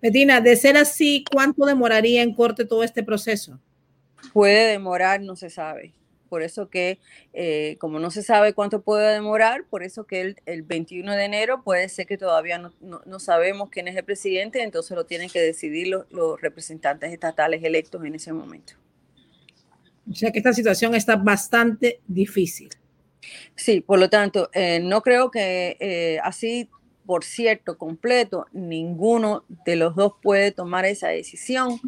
Medina, 0.01 0.41
de 0.41 0.55
ser 0.55 0.77
así, 0.77 1.25
¿cuánto 1.31 1.65
demoraría 1.65 2.21
en 2.21 2.33
corte 2.33 2.65
todo 2.65 2.83
este 2.83 3.03
proceso? 3.03 3.59
Puede 4.31 4.71
demorar, 4.71 5.21
no 5.21 5.35
se 5.35 5.49
sabe. 5.49 5.93
Por 6.27 6.43
eso 6.43 6.69
que, 6.69 6.99
eh, 7.33 7.77
como 7.79 7.99
no 7.99 8.11
se 8.11 8.23
sabe 8.23 8.53
cuánto 8.53 8.81
puede 8.81 9.13
demorar, 9.13 9.65
por 9.65 9.83
eso 9.83 10.05
que 10.05 10.21
el, 10.21 10.37
el 10.45 10.61
21 10.63 11.11
de 11.13 11.25
enero 11.25 11.63
puede 11.63 11.89
ser 11.89 12.05
que 12.05 12.17
todavía 12.17 12.57
no, 12.57 12.73
no, 12.81 13.01
no, 13.05 13.19
sabemos 13.19 13.69
quién 13.69 13.87
es 13.87 13.95
el 13.95 14.03
presidente, 14.03 14.63
entonces 14.63 14.95
lo 14.95 15.05
tienen 15.05 15.29
que 15.29 15.41
decidir 15.41 15.87
los, 15.87 16.05
los, 16.11 16.39
representantes 16.41 17.11
estatales 17.11 17.63
electos 17.63 18.03
en 18.05 18.15
ese 18.15 18.33
momento. 18.33 18.73
O 20.09 20.13
sea 20.13 20.31
que 20.31 20.39
esta 20.39 20.53
situación 20.53 20.95
está 20.95 21.15
bastante 21.15 21.99
difícil. 22.07 22.69
Sí, 23.55 23.81
por 23.81 23.99
lo 23.99 24.09
tanto, 24.09 24.49
eh, 24.53 24.79
no 24.79 25.01
creo 25.01 25.31
que 25.31 25.77
eh, 25.79 26.19
así, 26.23 26.69
por 27.05 27.23
cierto, 27.23 27.77
completo, 27.77 28.45
ninguno 28.53 29.43
de 29.65 29.75
los 29.75 29.95
dos 29.95 30.13
puede 30.21 30.51
tomar 30.51 30.85
esa 30.85 31.09
decisión 31.09 31.79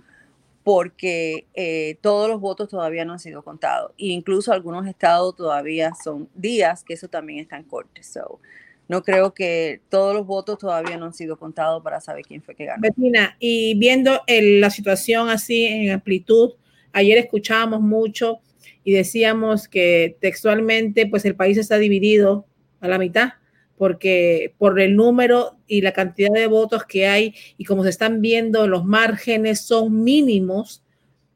porque 0.69 1.47
eh, 1.55 1.97
todos 1.99 2.29
los 2.29 2.39
votos 2.39 2.69
todavía 2.69 3.03
no 3.03 3.13
han 3.13 3.19
sido 3.19 3.43
contados. 3.43 3.91
E 3.97 4.09
incluso 4.09 4.53
algunos 4.53 4.85
estados 4.85 5.35
todavía 5.35 5.93
son 6.03 6.29
días, 6.35 6.83
que 6.83 6.93
eso 6.93 7.07
también 7.07 7.39
está 7.39 7.57
en 7.57 7.63
corte. 7.63 8.03
So, 8.03 8.39
no 8.87 9.01
creo 9.01 9.33
que 9.33 9.81
todos 9.89 10.13
los 10.13 10.27
votos 10.27 10.59
todavía 10.59 10.95
no 10.95 11.07
han 11.07 11.15
sido 11.15 11.39
contados 11.39 11.81
para 11.81 11.99
saber 12.01 12.23
quién 12.23 12.43
fue 12.43 12.53
que 12.53 12.65
ganó. 12.65 12.83
Bettina, 12.83 13.35
y 13.39 13.79
viendo 13.79 14.21
el, 14.27 14.61
la 14.61 14.69
situación 14.69 15.29
así 15.29 15.65
en 15.65 15.89
amplitud, 15.89 16.51
ayer 16.93 17.17
escuchábamos 17.17 17.81
mucho 17.81 18.37
y 18.83 18.91
decíamos 18.91 19.67
que 19.67 20.17
textualmente 20.21 21.07
pues 21.07 21.25
el 21.25 21.35
país 21.35 21.57
está 21.57 21.79
dividido 21.79 22.45
a 22.79 22.87
la 22.87 22.99
mitad 22.99 23.38
porque 23.79 24.53
por 24.57 24.77
el 24.81 24.97
número 24.97 25.55
y 25.65 25.79
la 25.79 25.93
cantidad 25.93 26.33
de 26.33 26.47
votos 26.47 26.83
que 26.83 27.07
hay 27.07 27.33
y 27.57 27.63
como 27.63 27.83
se 27.83 27.89
están 27.89 28.19
viendo 28.19 28.67
los 28.67 28.83
márgenes 28.83 29.61
son 29.61 30.03
mínimos, 30.03 30.83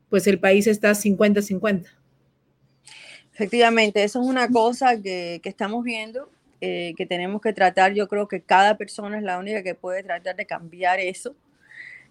pues 0.10 0.28
el 0.28 0.42
país 0.42 0.68
está 0.68 0.92
50-50. 0.92 1.86
Efectivamente, 3.34 4.04
eso 4.04 4.22
es 4.22 4.28
una 4.28 4.50
cosa 4.50 5.02
que, 5.02 5.40
que 5.42 5.48
estamos 5.48 5.86
viendo, 5.86 6.30
eh, 6.60 6.94
que 6.98 7.06
tenemos 7.06 7.42
que 7.42 7.54
tratar. 7.54 7.94
Yo 7.94 8.10
creo 8.10 8.28
que 8.28 8.42
cada 8.42 8.76
persona 8.78 9.18
es 9.18 9.24
la 9.24 9.40
única 9.40 9.64
que 9.64 9.74
puede 9.74 10.04
tratar 10.04 10.36
de 10.36 10.46
cambiar 10.46 11.00
eso. 11.00 11.38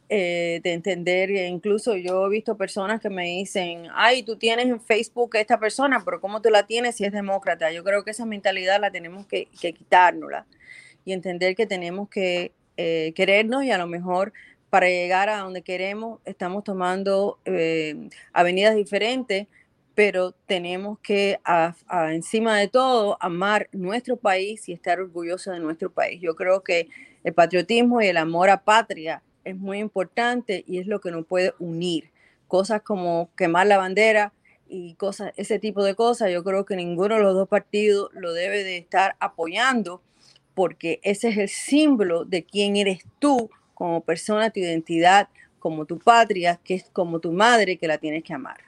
Eh, 0.08 0.60
de 0.62 0.72
entender, 0.72 1.30
incluso 1.30 1.96
yo 1.96 2.26
he 2.26 2.30
visto 2.30 2.56
personas 2.56 3.00
que 3.00 3.08
me 3.08 3.24
dicen, 3.24 3.88
ay, 3.94 4.22
tú 4.22 4.36
tienes 4.36 4.66
en 4.66 4.80
Facebook 4.80 5.36
esta 5.36 5.58
persona, 5.58 6.02
pero 6.04 6.20
¿cómo 6.20 6.42
tú 6.42 6.50
la 6.50 6.66
tienes 6.66 6.96
si 6.96 7.04
es 7.04 7.12
demócrata? 7.12 7.72
Yo 7.72 7.82
creo 7.82 8.04
que 8.04 8.10
esa 8.10 8.26
mentalidad 8.26 8.80
la 8.80 8.90
tenemos 8.90 9.26
que, 9.26 9.48
que 9.60 9.72
quitárnosla 9.72 10.46
y 11.04 11.12
entender 11.12 11.54
que 11.54 11.66
tenemos 11.66 12.08
que 12.08 12.52
eh, 12.76 13.12
querernos 13.14 13.64
y 13.64 13.70
a 13.70 13.78
lo 13.78 13.86
mejor 13.86 14.32
para 14.70 14.88
llegar 14.88 15.28
a 15.28 15.38
donde 15.38 15.62
queremos 15.62 16.20
estamos 16.24 16.64
tomando 16.64 17.38
eh, 17.44 18.08
avenidas 18.32 18.74
diferentes, 18.74 19.46
pero 19.94 20.32
tenemos 20.46 20.98
que, 21.00 21.38
encima 22.10 22.58
de 22.58 22.68
todo, 22.68 23.18
amar 23.20 23.68
nuestro 23.72 24.16
país 24.16 24.68
y 24.68 24.72
estar 24.72 25.00
orgullosos 25.00 25.52
de 25.52 25.60
nuestro 25.60 25.92
país. 25.92 26.20
Yo 26.22 26.34
creo 26.34 26.62
que 26.62 26.88
el 27.24 27.34
patriotismo 27.34 28.00
y 28.00 28.06
el 28.06 28.16
amor 28.16 28.48
a 28.48 28.64
patria 28.64 29.22
es 29.44 29.56
muy 29.56 29.78
importante 29.78 30.64
y 30.66 30.78
es 30.78 30.86
lo 30.86 31.00
que 31.00 31.10
nos 31.10 31.26
puede 31.26 31.54
unir. 31.58 32.10
Cosas 32.48 32.82
como 32.82 33.30
quemar 33.36 33.66
la 33.66 33.78
bandera 33.78 34.32
y 34.68 34.94
cosas, 34.94 35.32
ese 35.36 35.58
tipo 35.58 35.84
de 35.84 35.94
cosas, 35.94 36.30
yo 36.30 36.42
creo 36.44 36.64
que 36.64 36.76
ninguno 36.76 37.16
de 37.16 37.22
los 37.22 37.34
dos 37.34 37.48
partidos 37.48 38.10
lo 38.14 38.32
debe 38.32 38.64
de 38.64 38.78
estar 38.78 39.16
apoyando 39.20 40.02
porque 40.54 41.00
ese 41.02 41.28
es 41.28 41.38
el 41.38 41.48
símbolo 41.48 42.24
de 42.24 42.44
quién 42.44 42.76
eres 42.76 43.04
tú 43.18 43.50
como 43.74 44.02
persona, 44.02 44.50
tu 44.50 44.60
identidad, 44.60 45.28
como 45.58 45.86
tu 45.86 45.98
patria, 45.98 46.60
que 46.62 46.74
es 46.74 46.84
como 46.92 47.20
tu 47.20 47.32
madre 47.32 47.78
que 47.78 47.86
la 47.86 47.98
tienes 47.98 48.22
que 48.22 48.34
amar. 48.34 48.58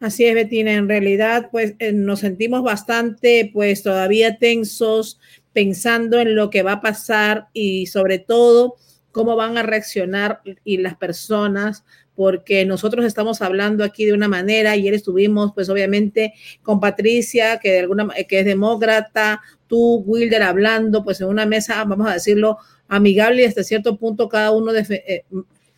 Así 0.00 0.24
es, 0.24 0.34
Betina. 0.34 0.72
En 0.72 0.88
realidad, 0.88 1.48
pues 1.52 1.74
eh, 1.78 1.92
nos 1.92 2.20
sentimos 2.20 2.62
bastante, 2.62 3.50
pues 3.52 3.82
todavía 3.82 4.38
tensos, 4.38 5.20
pensando 5.52 6.18
en 6.18 6.34
lo 6.34 6.50
que 6.50 6.62
va 6.62 6.72
a 6.72 6.80
pasar 6.80 7.48
y 7.52 7.86
sobre 7.86 8.18
todo 8.18 8.76
cómo 9.12 9.36
van 9.36 9.56
a 9.56 9.62
reaccionar 9.62 10.40
y 10.64 10.78
las 10.78 10.96
personas, 10.96 11.84
porque 12.14 12.64
nosotros 12.64 13.04
estamos 13.04 13.40
hablando 13.40 13.84
aquí 13.84 14.04
de 14.04 14.12
una 14.12 14.28
manera, 14.28 14.72
ayer 14.72 14.94
estuvimos 14.94 15.52
pues 15.54 15.68
obviamente 15.68 16.34
con 16.62 16.80
Patricia, 16.80 17.58
que 17.58 17.72
de 17.72 17.80
alguna 17.80 18.08
que 18.28 18.40
es 18.40 18.44
demócrata, 18.44 19.40
tú, 19.66 20.02
Wilder, 20.06 20.42
hablando 20.42 21.04
pues 21.04 21.20
en 21.20 21.28
una 21.28 21.46
mesa, 21.46 21.84
vamos 21.84 22.08
a 22.08 22.14
decirlo, 22.14 22.58
amigable 22.88 23.42
y 23.42 23.44
hasta 23.46 23.62
cierto 23.62 23.96
punto 23.96 24.28
cada 24.28 24.50
uno 24.50 24.72
eh, 24.74 25.24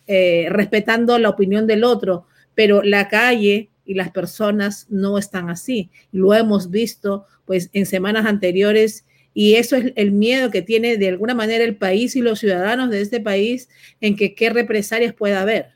eh, 0.07 0.47
respetando 0.49 1.17
la 1.17 1.29
opinión 1.29 1.67
del 1.67 1.83
otro, 1.83 2.27
pero 2.53 2.81
la 2.83 3.07
calle 3.07 3.69
y 3.85 3.93
las 3.93 4.11
personas 4.11 4.87
no 4.89 5.17
están 5.17 5.49
así. 5.49 5.89
Lo 6.11 6.33
hemos 6.33 6.69
visto 6.69 7.25
pues 7.45 7.69
en 7.73 7.85
semanas 7.85 8.25
anteriores 8.25 9.05
y 9.35 9.55
eso 9.55 9.75
es 9.75 9.91
el 9.97 10.13
miedo 10.13 10.49
que 10.49 10.61
tiene 10.61 10.95
de 10.95 11.09
alguna 11.09 11.35
manera 11.35 11.65
el 11.65 11.75
país 11.75 12.15
y 12.15 12.21
los 12.21 12.39
ciudadanos 12.39 12.89
de 12.89 13.01
este 13.01 13.19
país 13.19 13.67
en 13.99 14.15
que 14.15 14.33
qué 14.33 14.49
represalias 14.49 15.13
pueda 15.13 15.41
haber. 15.41 15.73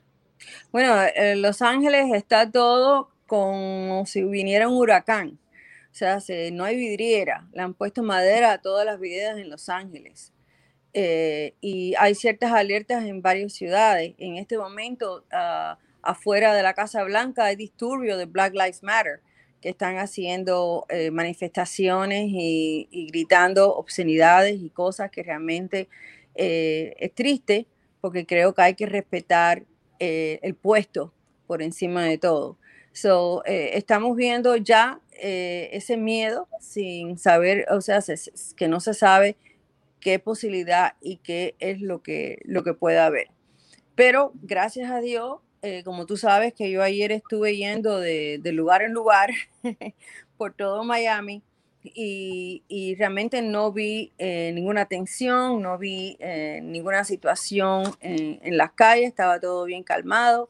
Bueno, 0.72 0.96
en 1.14 1.42
Los 1.42 1.62
Ángeles 1.62 2.06
está 2.14 2.50
todo 2.50 3.12
como 3.28 4.06
si 4.06 4.24
viniera 4.24 4.70
un 4.70 4.78
huracán. 4.78 5.38
O 5.92 5.94
sea, 5.94 6.20
no 6.54 6.64
hay 6.64 6.78
vidriera. 6.78 7.50
Le 7.52 7.62
han 7.62 7.74
puesto 7.74 8.02
madera 8.02 8.54
a 8.54 8.62
todas 8.62 8.86
las 8.86 8.98
vidas 8.98 9.38
en 9.38 9.50
Los 9.50 9.68
Ángeles. 9.68 10.32
Eh, 10.94 11.54
y 11.60 11.96
hay 12.00 12.16
ciertas 12.16 12.54
alertas 12.54 13.04
en 13.04 13.22
varias 13.22 13.52
ciudades. 13.52 14.14
En 14.20 14.38
este 14.38 14.58
momento, 14.58 15.26
ah, 15.34 15.78
afuera 16.02 16.54
de 16.54 16.64
la 16.64 16.74
Casa 16.74 17.04
Blanca, 17.04 17.44
hay 17.44 17.58
disturbio 17.58 18.18
de 18.18 18.24
Black 18.24 18.54
Lives 18.54 18.84
Matter 18.84 19.20
que 19.62 19.70
están 19.70 19.98
haciendo 19.98 20.86
eh, 20.90 21.12
manifestaciones 21.12 22.28
y, 22.30 23.08
gritando 23.12 23.76
obscenidades 23.76 24.60
y 24.62 24.70
cosas 24.70 25.12
que 25.12 25.24
realmente 25.24 25.90
eh, 26.36 26.96
es 26.98 27.14
triste 27.14 27.68
porque 28.02 28.26
creo 28.26 28.54
que 28.54 28.62
hay 28.62 28.76
que 28.76 28.86
respetar 28.86 29.66
eh, 30.00 30.40
el 30.44 30.56
puesto 30.56 31.14
por 31.48 31.62
encima 31.62 32.06
de 32.06 32.18
todo. 32.18 32.58
So, 32.92 33.44
estamos 33.46 34.16
viendo 34.16 34.56
ya 34.56 35.00
ese 35.12 35.96
miedo 35.96 36.48
sin 36.60 37.18
saber, 37.18 37.66
o 37.70 37.82
sea, 37.82 38.00
que 38.58 38.68
no 38.68 38.80
se 38.80 38.94
sabe 38.94 39.38
qué 40.00 40.20
posibilidad 40.20 40.94
y 41.02 41.18
qué 41.18 41.56
es 41.60 41.82
lo 41.82 42.02
que, 42.02 42.40
lo 42.46 42.64
que 42.64 42.74
pueda 42.74 43.06
haber. 43.06 43.28
Pero 43.96 44.32
gracias 44.42 44.92
a 44.92 45.02
Dios, 45.02 45.40
eh, 45.62 45.84
como 45.84 46.06
tú 46.06 46.16
sabes 46.16 46.54
que 46.54 46.72
yo 46.72 46.82
ayer 46.82 47.12
estuve 47.12 47.58
yendo 47.58 48.00
de, 48.00 48.40
lugar 48.54 48.82
en 48.82 48.94
lugar 48.94 49.32
por 50.38 50.54
todo 50.54 50.86
Miami 50.86 51.44
y, 51.84 52.96
realmente 52.98 53.42
no 53.42 53.72
vi 53.72 54.14
eh, 54.18 54.52
ninguna 54.54 54.86
tensión, 54.86 55.62
no 55.62 55.78
vi 55.78 56.16
eh, 56.20 56.62
ninguna 56.64 57.04
situación 57.04 57.84
en, 58.00 58.58
las 58.58 58.72
calles, 58.72 59.08
estaba 59.10 59.40
todo 59.40 59.66
bien 59.66 59.84
calmado. 59.84 60.50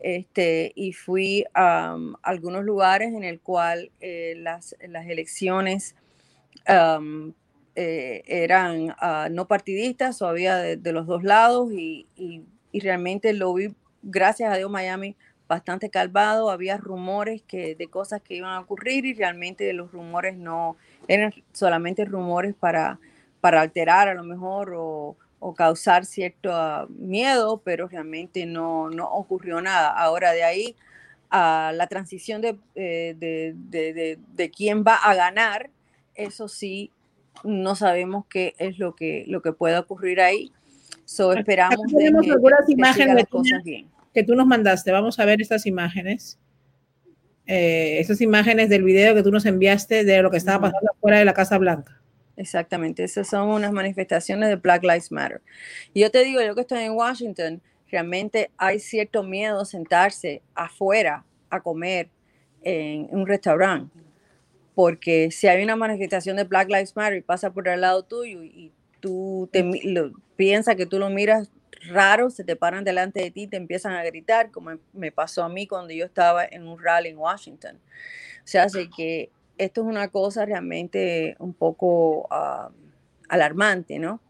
Este, 0.00 0.72
y 0.74 0.92
fui 0.92 1.46
a 1.54 1.96
algunos 2.22 2.64
lugares 2.64 3.14
en 3.14 3.24
el 3.24 3.40
cual 3.40 3.90
las, 4.36 4.76
las, 4.86 5.06
elecciones 5.06 5.94
eran 7.74 8.94
ah, 8.98 9.28
no 9.30 9.48
partidistas 9.48 10.20
o 10.20 10.28
había 10.28 10.56
de, 10.58 10.92
los 10.92 11.06
dos 11.06 11.24
lados 11.24 11.72
y, 11.72 12.06
y 12.16 12.80
realmente 12.80 13.32
lo 13.32 13.54
vi 13.54 13.74
gracias 14.04 14.52
a 14.52 14.56
Dios 14.56 14.70
Miami 14.70 15.16
bastante 15.46 15.90
calmado, 15.90 16.50
había 16.50 16.76
rumores 16.76 17.42
que, 17.42 17.74
de 17.74 17.86
cosas 17.88 18.22
que 18.22 18.36
iban 18.36 18.52
a 18.52 18.60
ocurrir 18.60 19.04
y 19.04 19.14
realmente 19.14 19.72
los 19.72 19.92
rumores 19.92 20.36
no 20.36 20.76
eran 21.06 21.34
solamente 21.52 22.04
rumores 22.04 22.54
para, 22.54 22.98
para 23.40 23.60
alterar 23.60 24.08
a 24.08 24.14
lo 24.14 24.24
mejor 24.24 24.74
o, 24.76 25.16
causar 25.58 26.06
cierto 26.06 26.50
ah, 26.54 26.86
miedo, 26.88 27.60
pero 27.62 27.86
realmente 27.86 28.46
no, 28.46 28.88
no 28.88 29.06
ocurrió 29.10 29.60
nada. 29.60 29.90
Ahora 29.90 30.32
de 30.32 30.42
ahí 30.42 30.74
a 31.28 31.70
la 31.74 31.86
transición 31.86 32.40
de, 32.40 32.56
eh, 32.74 33.14
de, 33.18 34.18
de, 34.26 34.50
quién 34.50 34.84
va 34.84 34.94
a 34.94 35.14
ganar, 35.14 35.68
eso 36.14 36.48
sí, 36.48 36.90
no 37.42 37.74
sabemos 37.74 38.24
qué 38.30 38.54
es 38.56 38.78
lo 38.78 38.94
que, 38.94 39.24
lo 39.26 39.42
que 39.42 39.52
pueda 39.52 39.80
ocurrir 39.80 40.22
ahí. 40.22 40.50
So, 41.04 41.34
esperamos 41.34 41.76
que, 41.94 42.06
algunas 42.06 42.66
imágenes 42.70 43.26
cosas 43.28 43.62
bien 43.62 43.93
que 44.14 44.22
tú 44.22 44.34
nos 44.34 44.46
mandaste. 44.46 44.92
Vamos 44.92 45.18
a 45.18 45.24
ver 45.24 45.42
estas 45.42 45.66
imágenes. 45.66 46.38
Eh, 47.46 47.98
estas 47.98 48.20
imágenes 48.22 48.70
del 48.70 48.84
video 48.84 49.14
que 49.14 49.22
tú 49.22 49.30
nos 49.30 49.44
enviaste 49.44 50.04
de 50.04 50.22
lo 50.22 50.30
que 50.30 50.38
estaba 50.38 50.62
pasando 50.62 50.92
afuera 50.92 51.18
de 51.18 51.26
la 51.26 51.34
Casa 51.34 51.58
Blanca. 51.58 52.00
Exactamente, 52.36 53.04
esas 53.04 53.28
son 53.28 53.48
unas 53.48 53.70
manifestaciones 53.70 54.48
de 54.48 54.56
Black 54.56 54.82
Lives 54.82 55.12
Matter. 55.12 55.40
Y 55.92 56.00
yo 56.00 56.10
te 56.10 56.24
digo, 56.24 56.40
yo 56.40 56.54
que 56.54 56.62
estoy 56.62 56.82
en 56.82 56.92
Washington, 56.92 57.62
realmente 57.90 58.50
hay 58.56 58.80
cierto 58.80 59.22
miedo 59.22 59.64
sentarse 59.64 60.42
afuera 60.54 61.24
a 61.50 61.60
comer 61.60 62.08
en 62.62 63.06
un 63.10 63.26
restaurante, 63.26 64.00
porque 64.74 65.30
si 65.30 65.46
hay 65.46 65.62
una 65.62 65.76
manifestación 65.76 66.36
de 66.36 66.44
Black 66.44 66.68
Lives 66.68 66.96
Matter 66.96 67.18
y 67.18 67.22
pasa 67.22 67.52
por 67.52 67.68
el 67.68 67.82
lado 67.82 68.02
tuyo 68.02 68.42
y 68.42 68.72
tú 68.98 69.48
te, 69.52 69.62
piensas 70.34 70.74
que 70.76 70.86
tú 70.86 70.98
lo 70.98 71.10
miras 71.10 71.50
raro, 71.88 72.30
se 72.30 72.44
te 72.44 72.56
paran 72.56 72.84
delante 72.84 73.20
de 73.20 73.30
ti 73.30 73.42
y 73.42 73.46
te 73.46 73.56
empiezan 73.56 73.92
a 73.94 74.04
gritar, 74.04 74.50
como 74.50 74.78
me 74.92 75.12
pasó 75.12 75.44
a 75.44 75.48
mí 75.48 75.66
cuando 75.66 75.92
yo 75.92 76.04
estaba 76.04 76.44
en 76.44 76.66
un 76.66 76.82
rally 76.82 77.10
en 77.10 77.18
Washington. 77.18 77.76
O 77.76 78.46
sea, 78.46 78.64
así 78.64 78.90
que 78.90 79.30
esto 79.58 79.82
es 79.82 79.86
una 79.86 80.08
cosa 80.08 80.44
realmente 80.44 81.36
un 81.38 81.54
poco 81.54 82.26
ah, 82.30 82.70
alarmante, 83.28 83.98
¿no? 83.98 84.20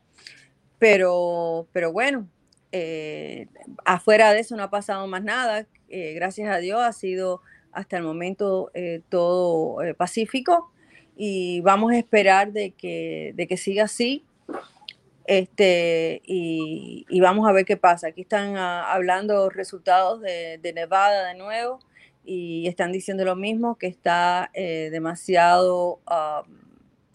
Pero, 0.78 1.66
pero 1.72 1.92
bueno, 1.92 2.28
eh, 2.72 3.46
afuera 3.84 4.32
de 4.32 4.40
eso 4.40 4.57
no 4.57 4.64
ha 4.64 4.70
pasado 4.70 5.07
más 5.07 5.22
nada. 5.22 5.66
Eh, 5.88 6.12
gracias 6.14 6.55
a 6.55 6.59
Dios 6.59 6.80
ha 6.80 6.92
sido 6.92 7.40
hasta 7.72 7.96
el 7.96 8.02
momento 8.02 8.70
eh, 8.74 9.00
todo 9.09 9.78
pacífico 9.96 10.70
y 11.16 11.61
vamos 11.61 11.92
a 11.92 11.98
esperar 11.98 12.52
de 12.52 12.72
que, 12.72 13.32
de 13.34 13.46
que 13.46 13.57
siga 13.57 13.84
así 13.84 14.24
este, 15.25 16.20
y, 16.27 17.07
vamos 17.20 17.49
a 17.49 17.53
ver 17.53 17.64
qué 17.64 17.77
pasa. 17.77 18.09
Aquí 18.09 18.22
están 18.22 18.57
ah, 18.57 18.93
hablando 18.93 19.49
resultados 19.49 20.20
de, 20.20 20.72
Nevada 20.75 21.29
de 21.29 21.35
nuevo 21.35 21.81
y 22.25 22.66
están 22.68 22.93
diciendo 22.93 23.25
lo 23.25 23.37
mismo, 23.37 23.77
que 23.77 23.87
está 23.87 24.51
eh, 24.55 24.89
demasiado, 24.93 26.01
ah, 26.07 26.43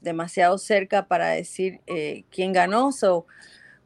demasiado 0.01 0.57
cerca 0.57 1.07
para 1.07 1.29
decir 1.29 1.81
eh, 1.87 2.23
quién 2.31 2.51
ganó. 2.53 2.91
So, 2.91 3.27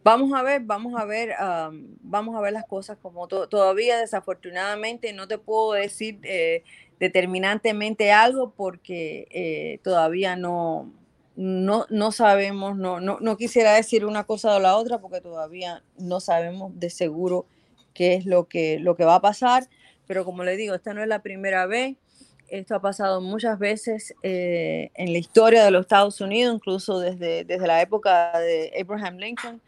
vamos 0.03 0.33
a 0.33 0.41
ver, 0.41 0.61
vamos 0.63 0.99
a 0.99 1.05
ver, 1.05 1.33
ah, 1.37 1.71
vamos 2.01 2.35
a 2.35 2.41
ver 2.41 2.53
las 2.53 2.65
cosas 2.65 2.97
como 3.01 3.27
todavía 3.27 3.97
desafortunadamente 3.97 5.13
no 5.13 5.27
te 5.27 5.37
puedo 5.37 5.73
decir 5.73 6.19
eh, 6.23 6.63
determinantemente 6.99 8.11
algo 8.11 8.53
porque 8.55 9.79
todavía 9.83 10.35
no, 10.35 10.91
no, 11.35 11.85
no 11.89 12.11
sabemos, 12.11 12.77
no, 12.77 12.99
no, 12.99 13.17
no, 13.19 13.37
quisiera 13.37 13.73
decir 13.73 14.05
una 14.05 14.23
cosa 14.23 14.55
o 14.55 14.59
la 14.59 14.77
otra 14.77 14.99
porque 14.99 15.21
todavía 15.21 15.83
no 15.97 16.19
sabemos 16.19 16.77
de 16.79 16.89
seguro 16.89 17.45
qué 17.93 18.15
es 18.15 18.25
lo 18.25 18.47
que, 18.47 18.79
lo 18.79 18.95
que 18.95 19.05
va 19.05 19.15
a 19.15 19.21
pasar, 19.21 19.67
pero 20.05 20.25
como 20.25 20.43
le 20.43 20.55
digo, 20.57 20.75
esta 20.75 20.93
no 20.93 21.01
es 21.01 21.07
la 21.07 21.21
primera 21.21 21.65
vez, 21.65 21.95
esto 22.49 22.75
ha 22.75 22.81
pasado 22.81 23.19
muchas 23.21 23.57
veces 23.57 24.13
eh, 24.21 24.91
en 24.93 25.11
la 25.11 25.17
historia 25.17 25.65
de 25.65 25.71
los 25.71 25.81
Estados 25.81 26.21
Unidos, 26.21 26.55
incluso 26.55 26.99
desde, 26.99 27.43
desde 27.45 27.65
la 27.65 27.81
época 27.81 28.39
de 28.39 28.71
Abraham 28.79 29.17
Lincoln, 29.17 29.61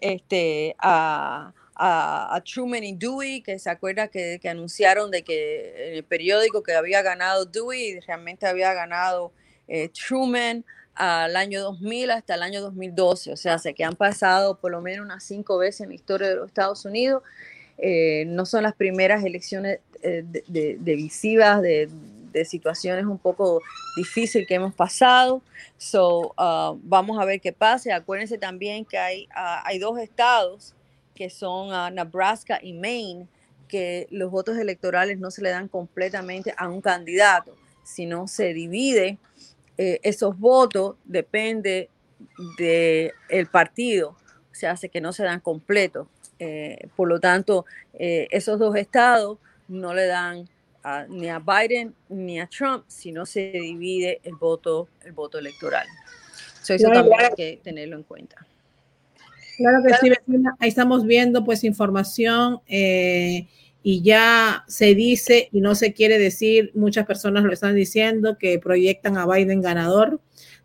este, 0.00 0.76
a, 0.78 1.52
a, 1.74 2.42
Truman 2.44 2.84
y 2.84 2.94
Dewey, 2.94 3.40
que 3.40 3.58
se 3.58 3.70
acuerda 3.70 4.08
que, 4.08 4.40
anunciaron 4.44 5.10
de 5.10 5.22
que 5.22 5.88
en 5.88 5.94
el 5.94 6.04
periódico 6.04 6.62
que 6.62 6.74
había 6.74 7.02
ganado 7.02 7.46
Dewey 7.46 8.00
realmente 8.00 8.46
había 8.46 8.74
ganado 8.74 9.32
eh, 9.68 9.88
Truman 9.88 10.64
al 10.98 11.36
año 11.36 11.62
2000 11.62 12.10
hasta 12.10 12.34
el 12.34 12.42
año 12.42 12.60
2012. 12.60 13.32
O 13.32 13.36
sea, 13.36 13.58
se 13.58 13.72
que 13.72 13.84
han 13.84 13.94
pasado 13.94 14.56
por 14.56 14.72
lo 14.72 14.82
menos 14.82 15.06
unas 15.06 15.22
cinco 15.22 15.56
veces 15.56 15.82
en 15.82 15.90
la 15.90 15.94
historia 15.94 16.28
de 16.28 16.34
los 16.34 16.48
Estados 16.48 16.84
Unidos. 16.84 17.22
Eh, 17.78 18.24
no 18.26 18.44
son 18.44 18.64
las 18.64 18.74
primeras 18.74 19.24
elecciones 19.24 19.78
eh, 20.02 20.24
de, 20.26 20.94
visivas, 20.96 21.62
de, 21.62 21.88
situaciones 22.44 23.04
un 23.04 23.18
poco 23.18 23.62
difíciles 23.96 24.46
que 24.46 24.54
hemos 24.54 24.74
pasado. 24.74 25.40
So, 25.76 26.34
uh, 26.36 26.78
vamos 26.82 27.18
a 27.20 27.24
ver 27.24 27.40
qué 27.40 27.52
pasa. 27.52 27.94
Acuérdense 27.94 28.38
también 28.38 28.84
que 28.84 28.98
hay, 28.98 29.24
uh, 29.26 29.62
hay 29.64 29.78
dos 29.78 29.98
estados 29.98 30.74
que 31.14 31.30
son 31.30 31.72
uh, 31.72 31.90
Nebraska 31.90 32.60
y 32.62 32.74
Maine, 32.74 33.26
que 33.66 34.06
los 34.10 34.30
votos 34.30 34.56
electorales 34.56 35.18
no 35.18 35.30
se 35.32 35.42
le 35.42 35.50
dan 35.50 35.66
completamente 35.66 36.54
a 36.56 36.68
un 36.68 36.80
candidato, 36.80 37.56
sino 37.82 38.28
se 38.28 38.52
divide 38.52 39.18
eh, 39.78 40.00
esos 40.02 40.38
votos, 40.38 40.96
depende 41.04 41.88
del 42.58 43.12
el 43.28 43.46
partido, 43.46 44.10
o 44.10 44.54
sea, 44.54 44.72
hace 44.72 44.88
que 44.88 45.00
no 45.00 45.12
se 45.12 45.22
dan 45.22 45.40
completos. 45.40 46.08
Eh, 46.40 46.88
por 46.96 47.08
lo 47.08 47.20
tanto, 47.20 47.64
eh, 47.94 48.28
esos 48.30 48.58
dos 48.58 48.76
estados 48.76 49.38
no 49.68 49.94
le 49.94 50.06
dan 50.06 50.48
ni 51.08 51.28
a 51.28 51.38
Biden 51.38 51.94
ni 52.08 52.40
a 52.40 52.46
Trump, 52.46 52.84
sino 52.88 53.26
se 53.26 53.50
divide 53.50 54.20
el 54.24 54.36
voto, 54.36 54.88
el 55.04 55.12
voto 55.12 55.38
electoral. 55.38 55.86
eso 56.66 56.90
también 56.90 57.20
hay 57.20 57.34
que 57.36 57.60
tenerlo 57.62 57.96
en 57.96 58.02
cuenta. 58.04 58.46
Claro 59.58 59.82
que 59.84 59.94
sí, 59.94 60.12
Ahí 60.60 60.68
estamos 60.68 61.04
viendo 61.04 61.44
pues 61.44 61.64
información 61.64 62.60
eh, 62.68 63.48
y 63.90 64.02
ya 64.02 64.64
se 64.68 64.94
dice 64.94 65.48
y 65.50 65.62
no 65.62 65.74
se 65.74 65.94
quiere 65.94 66.18
decir, 66.18 66.72
muchas 66.74 67.06
personas 67.06 67.44
lo 67.44 67.54
están 67.54 67.74
diciendo, 67.74 68.36
que 68.36 68.58
proyectan 68.58 69.16
a 69.16 69.26
Biden 69.26 69.62
ganador. 69.62 70.20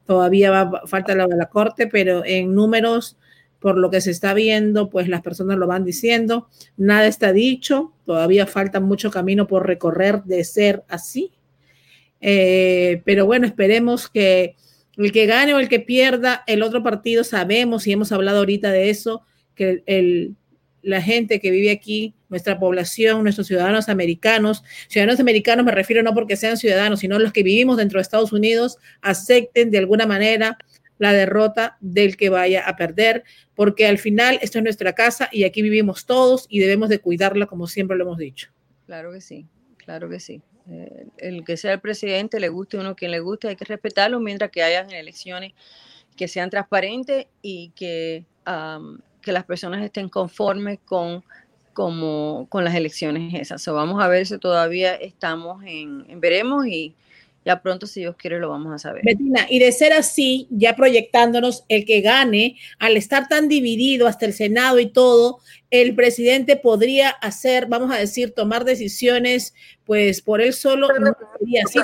Todavía 0.05 0.69
falta 0.87 1.15
la 1.15 1.45
corte, 1.45 1.87
pero 1.87 2.25
en 2.25 2.53
números, 2.53 3.15
por 3.59 3.77
lo 3.77 3.89
que 3.89 4.01
se 4.01 4.11
está 4.11 4.33
viendo, 4.33 4.89
pues 4.89 5.07
las 5.07 5.21
personas 5.21 5.57
lo 5.57 5.67
van 5.67 5.85
diciendo. 5.85 6.49
Nada 6.75 7.07
está 7.07 7.31
dicho, 7.31 7.93
todavía 8.05 8.45
falta 8.45 8.81
mucho 8.81 9.09
camino 9.09 9.47
por 9.47 9.67
recorrer 9.67 10.23
de 10.25 10.43
ser 10.43 10.83
así. 10.89 11.31
Eh, 12.19 13.03
pero 13.05 13.25
bueno, 13.25 13.47
esperemos 13.47 14.09
que 14.09 14.57
el 14.97 15.13
que 15.13 15.27
gane 15.27 15.53
o 15.53 15.59
el 15.59 15.69
que 15.69 15.79
pierda 15.79 16.43
el 16.45 16.61
otro 16.61 16.83
partido, 16.83 17.23
sabemos 17.23 17.87
y 17.87 17.93
hemos 17.93 18.11
hablado 18.11 18.39
ahorita 18.39 18.69
de 18.73 18.89
eso, 18.89 19.21
que 19.55 19.81
el, 19.85 20.35
la 20.81 21.01
gente 21.01 21.39
que 21.39 21.49
vive 21.49 21.71
aquí, 21.71 22.13
nuestra 22.33 22.59
población, 22.59 23.23
nuestros 23.23 23.47
ciudadanos 23.47 23.89
americanos, 23.89 24.63
ciudadanos 24.89 25.19
americanos 25.19 25.65
me 25.65 25.71
refiero 25.71 26.03
no 26.03 26.13
porque 26.13 26.35
sean 26.35 26.57
ciudadanos, 26.57 26.99
sino 26.99 27.19
los 27.19 27.31
que 27.31 27.43
vivimos 27.43 27.77
dentro 27.77 27.99
de 27.99 28.01
Estados 28.01 28.33
Unidos, 28.33 28.79
acepten 29.01 29.71
de 29.71 29.77
alguna 29.77 30.05
manera 30.05 30.57
la 30.97 31.13
derrota 31.13 31.77
del 31.79 32.17
que 32.17 32.29
vaya 32.29 32.67
a 32.67 32.75
perder, 32.75 33.23
porque 33.55 33.87
al 33.87 33.99
final 33.99 34.39
esto 34.41 34.57
es 34.57 34.63
nuestra 34.63 34.93
casa 34.93 35.29
y 35.31 35.43
aquí 35.43 35.61
vivimos 35.61 36.05
todos 36.05 36.47
y 36.49 36.59
debemos 36.59 36.89
de 36.89 36.99
cuidarla 36.99 37.45
como 37.45 37.67
siempre 37.67 37.95
lo 37.97 38.03
hemos 38.03 38.17
dicho. 38.17 38.49
Claro 38.85 39.11
que 39.11 39.21
sí, 39.21 39.47
claro 39.77 40.09
que 40.09 40.19
sí. 40.19 40.41
Eh, 40.69 41.05
el 41.17 41.43
que 41.43 41.57
sea 41.57 41.73
el 41.73 41.81
presidente, 41.81 42.39
le 42.39 42.49
guste 42.49 42.77
uno 42.77 42.95
quien 42.95 43.11
le 43.11 43.19
guste, 43.19 43.49
hay 43.49 43.55
que 43.55 43.65
respetarlo 43.65 44.19
mientras 44.19 44.49
que 44.49 44.63
haya 44.63 44.81
elecciones 44.81 45.53
que 46.15 46.27
sean 46.27 46.49
transparentes 46.49 47.27
y 47.41 47.71
que, 47.75 48.25
que 49.21 49.31
las 49.31 49.43
personas 49.45 49.83
estén 49.83 50.09
conformes 50.09 50.79
con, 50.85 51.23
como, 51.73 52.47
con 52.49 52.63
las 52.63 52.75
elecciones 52.75 53.33
esas. 53.33 53.65
vamos 53.67 54.01
a 54.01 54.07
ver 54.07 54.25
si 54.25 54.37
todavía 54.37 54.95
estamos 54.95 55.63
en, 55.65 56.05
en 56.07 56.19
veremos 56.19 56.65
y, 56.67 56.95
ya 57.45 57.61
pronto, 57.61 57.87
si 57.87 58.01
Dios 58.01 58.15
quiere, 58.15 58.39
lo 58.39 58.49
vamos 58.49 58.73
a 58.73 58.79
saber. 58.79 59.03
Betina, 59.03 59.45
y 59.49 59.59
de 59.59 59.71
ser 59.71 59.91
así, 59.93 60.47
ya 60.49 60.75
proyectándonos, 60.75 61.65
el 61.67 61.85
que 61.85 62.01
gane, 62.01 62.57
al 62.79 62.95
estar 62.95 63.27
tan 63.27 63.49
dividido 63.49 64.07
hasta 64.07 64.25
el 64.25 64.33
Senado 64.33 64.79
y 64.79 64.85
todo, 64.85 65.39
el 65.69 65.93
presidente 65.93 66.55
podría 66.55 67.09
hacer, 67.09 67.65
vamos 67.67 67.91
a 67.91 67.99
decir, 67.99 68.31
tomar 68.33 68.63
decisiones, 68.63 69.53
pues 69.85 70.21
por 70.21 70.41
él 70.41 70.53
solo 70.53 70.87
no 70.99 71.13
sería 71.37 71.63
así. 71.65 71.79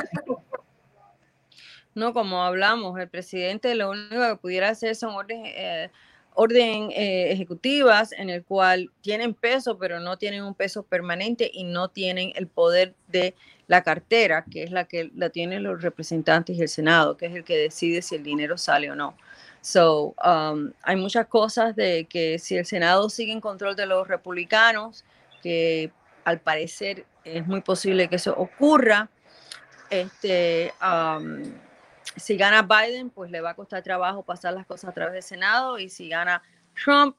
No, 1.94 2.14
como 2.14 2.44
hablamos, 2.44 2.98
el 2.98 3.10
presidente 3.10 3.76
lo 3.76 3.90
único 3.90 4.30
que 4.30 4.36
pudiera 4.40 4.70
hacer 4.70 4.96
son 4.96 5.16
órdenes, 5.16 5.52
eh, 5.58 5.90
orden 6.40 6.90
eh, 6.92 7.34
ejecutivas 7.34 8.14
en 8.14 8.30
el 8.30 8.46
cual 8.46 8.90
tienen 9.02 9.34
peso, 9.34 9.78
pero 9.78 10.00
no 10.00 10.18
tienen 10.18 10.44
un 10.44 10.56
peso 10.56 10.84
permanente 10.84 11.52
y 11.54 11.66
no 11.66 11.90
tienen 11.90 12.32
el 12.36 12.48
poder 12.48 12.94
de 13.10 13.36
la 13.68 13.84
cartera, 13.84 14.46
que 14.50 14.64
es 14.64 14.72
la 14.72 14.86
que 14.86 15.12
la 15.18 15.32
tienen 15.32 15.64
los 15.64 15.82
representantes 15.82 16.56
y 16.56 16.62
el 16.62 16.70
Senado, 16.70 17.18
que 17.18 17.26
es 17.26 17.36
el 17.36 17.44
que 17.44 17.58
decide 17.58 18.02
si 18.02 18.16
el 18.16 18.24
dinero 18.24 18.58
sale 18.58 18.90
o 18.90 18.96
no. 18.96 19.18
So, 19.60 20.16
um, 20.26 20.72
hay 20.84 20.96
muchas 20.96 21.28
cosas 21.28 21.76
de 21.76 22.06
que 22.06 22.40
si 22.40 22.56
el 22.56 22.66
Senado 22.66 23.10
sigue 23.10 23.34
en 23.34 23.42
control 23.42 23.76
de 23.76 23.86
los 23.86 24.08
republicanos, 24.08 25.04
que 25.44 25.92
al 26.24 26.40
parecer 26.40 27.06
es 27.26 27.46
muy 27.46 27.60
posible 27.60 28.08
que 28.08 28.16
eso 28.16 28.34
ocurra, 28.38 29.10
este, 29.90 30.72
um, 30.82 31.44
si 32.16 32.38
gana 32.38 32.62
Biden, 32.62 33.10
pues 33.10 33.32
le 33.32 33.42
va 33.42 33.52
a 33.52 33.56
costar 33.56 33.84
trabajo 33.84 34.24
pasar 34.24 34.54
las 34.54 34.66
cosas 34.66 34.90
a 34.90 34.94
través 34.94 35.14
del 35.14 35.24
Senado 35.24 35.80
y 35.80 35.90
si 35.90 36.10
gana 36.10 36.42
Trump, 36.84 37.16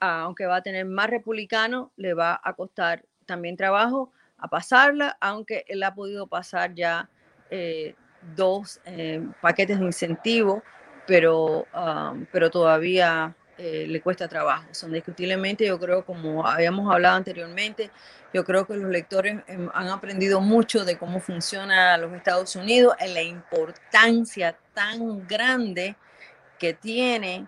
aunque 0.00 0.46
va 0.46 0.56
a 0.56 0.62
tener 0.62 0.84
más 0.84 1.08
republicanos, 1.08 1.90
le 1.96 2.14
va 2.14 2.40
a 2.42 2.52
costar 2.54 3.04
también 3.26 3.56
trabajo 3.56 4.12
a 4.38 4.48
pasarla, 4.48 5.16
aunque 5.20 5.64
él 5.68 5.82
ha 5.82 5.94
podido 5.94 6.26
pasar 6.26 6.74
ya 6.74 7.08
eh, 7.50 7.94
dos 8.36 8.80
eh, 8.84 9.26
paquetes 9.40 9.78
de 9.78 9.86
incentivo, 9.86 10.62
pero, 11.06 11.66
um, 11.74 12.26
pero 12.32 12.50
todavía 12.50 13.34
eh, 13.56 13.86
le 13.88 14.00
cuesta 14.00 14.28
trabajo. 14.28 14.64
Son 14.72 14.92
discutiblemente, 14.92 15.66
yo 15.66 15.78
creo, 15.78 16.04
como 16.04 16.46
habíamos 16.46 16.92
hablado 16.92 17.16
anteriormente, 17.16 17.90
yo 18.32 18.44
creo 18.44 18.66
que 18.66 18.76
los 18.76 18.90
lectores 18.90 19.38
em, 19.46 19.70
han 19.72 19.88
aprendido 19.88 20.40
mucho 20.40 20.84
de 20.84 20.98
cómo 20.98 21.20
funciona 21.20 21.96
los 21.96 22.12
Estados 22.14 22.56
Unidos, 22.56 22.96
en 22.98 23.14
la 23.14 23.22
importancia 23.22 24.56
tan 24.72 25.26
grande 25.28 25.96
que 26.58 26.74
tiene 26.74 27.46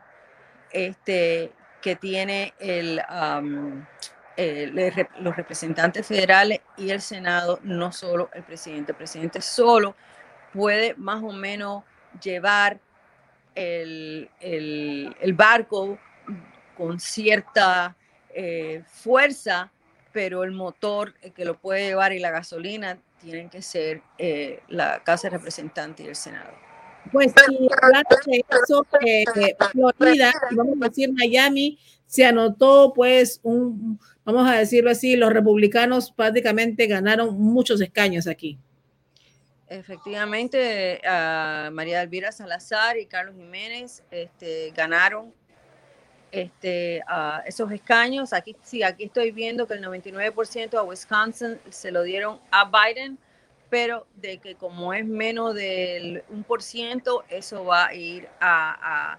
este 0.70 1.52
que 1.82 1.94
tiene 1.94 2.52
el, 2.58 3.00
los 5.20 5.36
representantes 5.36 6.06
federales 6.06 6.60
y 6.76 6.90
el 6.90 7.00
Senado, 7.00 7.60
no 7.62 7.92
solo 7.92 8.28
el 8.32 8.42
presidente. 8.42 8.92
El 8.92 8.98
presidente 8.98 9.40
solo 9.40 9.94
puede 10.52 10.94
más 10.96 11.22
o 11.22 11.32
menos 11.32 11.84
llevar 12.20 12.80
el, 13.56 15.34
barco 15.34 15.98
con 16.76 17.00
cierta 17.00 17.96
eh, 18.34 18.82
fuerza, 18.86 19.72
pero 20.12 20.44
el 20.44 20.52
motor 20.52 21.14
que 21.34 21.44
lo 21.44 21.58
puede 21.58 21.88
llevar 21.88 22.12
y 22.12 22.18
la 22.18 22.30
gasolina 22.30 22.98
tienen 23.20 23.48
que 23.48 23.62
ser 23.62 24.02
eh, 24.18 24.60
la 24.68 25.02
Casa 25.02 25.28
de 25.28 25.36
Representantes 25.36 26.04
y 26.04 26.08
el 26.08 26.16
Senado. 26.16 26.52
Pues 27.12 27.32
sí, 27.46 27.68
hablando 27.82 28.16
de 28.26 28.44
eso, 28.64 28.86
eh, 29.06 29.24
Florida, 29.96 30.32
vamos 30.52 30.76
a 30.82 30.88
decir 30.88 31.12
Miami, 31.12 31.78
se 32.06 32.24
anotó 32.24 32.92
pues 32.94 33.40
un, 33.42 33.98
vamos 34.24 34.48
a 34.48 34.54
decirlo 34.54 34.90
así, 34.90 35.16
los 35.16 35.32
republicanos 35.32 36.10
prácticamente 36.10 36.86
ganaron 36.86 37.40
muchos 37.40 37.80
escaños 37.80 38.26
aquí. 38.26 38.58
Efectivamente, 39.68 41.00
María 41.72 42.02
Elvira 42.02 42.30
Salazar 42.30 42.98
y 42.98 43.06
Carlos 43.06 43.34
Jiménez 43.34 44.04
este, 44.10 44.70
ganaron 44.76 45.34
este, 46.30 47.02
esos 47.46 47.72
escaños. 47.72 48.32
Aquí 48.32 48.56
sí, 48.62 48.82
aquí 48.82 49.04
estoy 49.04 49.32
viendo 49.32 49.66
que 49.66 49.74
el 49.74 49.84
99% 49.84 50.78
a 50.78 50.82
Wisconsin 50.82 51.58
se 51.68 51.90
lo 51.90 52.02
dieron 52.04 52.40
a 52.52 52.70
Biden, 52.70 53.18
pero 53.68 54.06
de 54.14 54.38
que 54.38 54.54
como 54.54 54.92
es 54.92 55.04
menos 55.04 55.54
del 55.54 56.22
1%, 56.28 57.24
eso 57.28 57.64
va 57.64 57.86
a 57.88 57.94
ir 57.94 58.28
a, 58.40 59.18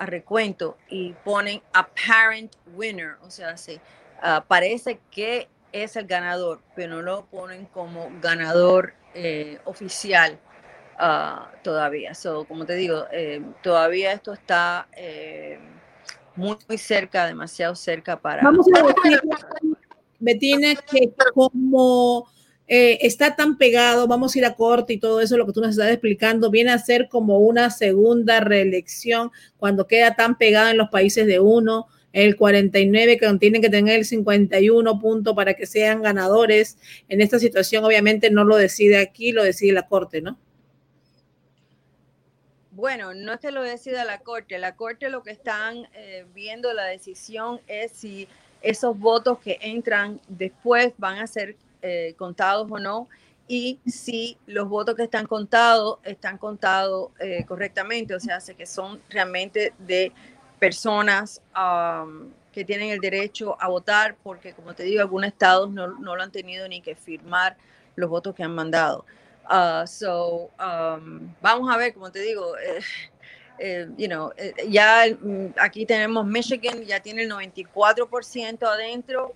recuento 0.00 0.78
y 0.88 1.12
ponen 1.24 1.60
apparent 1.72 2.54
winner, 2.72 3.16
o 3.22 3.30
sea, 3.30 3.56
sí, 3.56 3.80
ah, 4.22 4.44
parece 4.46 5.00
que 5.10 5.48
es 5.72 5.96
el 5.96 6.06
ganador, 6.06 6.60
pero 6.74 6.96
no 6.96 7.02
lo 7.02 7.26
ponen 7.26 7.66
como 7.66 8.10
ganador 8.20 8.94
eh, 9.14 9.58
oficial 9.64 10.38
ah, 10.98 11.50
todavía. 11.62 12.14
So, 12.14 12.44
como 12.44 12.66
te 12.66 12.74
digo, 12.74 13.06
eh, 13.12 13.42
todavía 13.62 14.12
esto 14.12 14.32
está 14.32 14.88
eh, 14.96 15.58
muy, 16.36 16.56
muy, 16.68 16.78
cerca, 16.78 17.26
demasiado 17.26 17.74
cerca 17.74 18.20
para... 18.20 18.42
Vamos 18.42 18.66
a 18.74 18.82
decir, 18.82 19.20
Betina, 20.18 20.74
que 20.74 21.12
como 21.34 22.28
está 22.70 23.34
tan 23.34 23.56
pegado, 23.56 24.06
vamos 24.06 24.34
a 24.34 24.38
ir 24.38 24.44
a 24.44 24.54
corte 24.54 24.92
y 24.92 24.98
todo 24.98 25.22
eso, 25.22 25.38
lo 25.38 25.46
que 25.46 25.52
tú 25.52 25.62
nos 25.62 25.70
estás 25.70 25.90
explicando, 25.90 26.50
viene 26.50 26.70
a 26.70 26.78
ser 26.78 27.08
como 27.08 27.38
una 27.38 27.70
segunda 27.70 28.40
reelección 28.40 29.30
cuando 29.56 29.86
queda 29.86 30.14
tan 30.16 30.36
pegado 30.36 30.68
en 30.68 30.76
los 30.76 30.90
países 30.90 31.26
de 31.26 31.40
uno. 31.40 31.86
El 32.12 32.36
49 32.36 33.18
que 33.18 33.34
tienen 33.38 33.62
que 33.62 33.68
tener 33.68 33.98
el 33.98 34.04
51 34.04 34.98
puntos 34.98 35.34
para 35.34 35.54
que 35.54 35.66
sean 35.66 36.02
ganadores. 36.02 36.78
En 37.08 37.20
esta 37.20 37.38
situación 37.38 37.84
obviamente 37.84 38.30
no 38.30 38.44
lo 38.44 38.56
decide 38.56 38.98
aquí, 38.98 39.32
lo 39.32 39.44
decide 39.44 39.72
la 39.72 39.86
Corte, 39.86 40.20
¿no? 40.20 40.38
Bueno, 42.70 43.12
no 43.12 43.32
es 43.32 43.52
lo 43.52 43.62
decida 43.62 44.04
la 44.04 44.20
Corte, 44.20 44.56
la 44.58 44.76
Corte 44.76 45.08
lo 45.08 45.24
que 45.24 45.32
están 45.32 45.88
eh, 45.94 46.24
viendo 46.32 46.72
la 46.72 46.84
decisión 46.84 47.60
es 47.66 47.90
si 47.90 48.28
esos 48.62 48.96
votos 48.98 49.40
que 49.40 49.58
entran 49.60 50.20
después 50.28 50.92
van 50.96 51.18
a 51.18 51.26
ser 51.26 51.56
eh, 51.82 52.14
contados 52.16 52.68
o 52.70 52.78
no 52.78 53.08
y 53.48 53.80
si 53.86 54.36
los 54.46 54.68
votos 54.68 54.94
que 54.94 55.02
están 55.02 55.26
contados 55.26 55.98
están 56.04 56.38
contados 56.38 57.10
eh, 57.18 57.44
correctamente, 57.46 58.14
o 58.14 58.20
sea, 58.20 58.38
que 58.56 58.66
son 58.66 59.00
realmente 59.08 59.72
de 59.78 60.12
personas 60.58 61.40
que 62.52 62.64
tienen 62.64 62.90
el 62.90 63.00
derecho 63.00 63.56
a 63.60 63.68
votar, 63.68 64.16
porque 64.22 64.52
como 64.52 64.74
te 64.74 64.82
digo, 64.82 65.00
algunos 65.00 65.28
estados 65.28 65.70
no, 65.70 65.88
no 65.98 66.16
lo 66.16 66.22
han 66.22 66.32
tenido 66.32 66.66
ni 66.68 66.80
que 66.80 66.94
firmar 66.94 67.56
los 67.94 68.10
votos 68.10 68.34
que 68.34 68.42
han 68.42 68.54
mandado. 68.54 69.04
Uh, 69.48 69.86
so, 69.86 70.50
um, 70.60 71.32
vamos 71.40 71.72
a 71.72 71.76
ver, 71.78 71.94
como 71.94 72.12
te 72.12 72.20
digo, 72.20 72.56
eh, 72.58 72.80
eh, 73.58 73.88
you 73.96 74.06
know, 74.06 74.30
eh, 74.36 74.52
ya 74.68 75.06
mm, 75.08 75.54
aquí 75.58 75.86
tenemos 75.86 76.26
Michigan, 76.26 76.82
ya 76.82 77.00
tiene 77.00 77.22
el 77.22 77.30
94% 77.30 78.62
adentro 78.66 79.34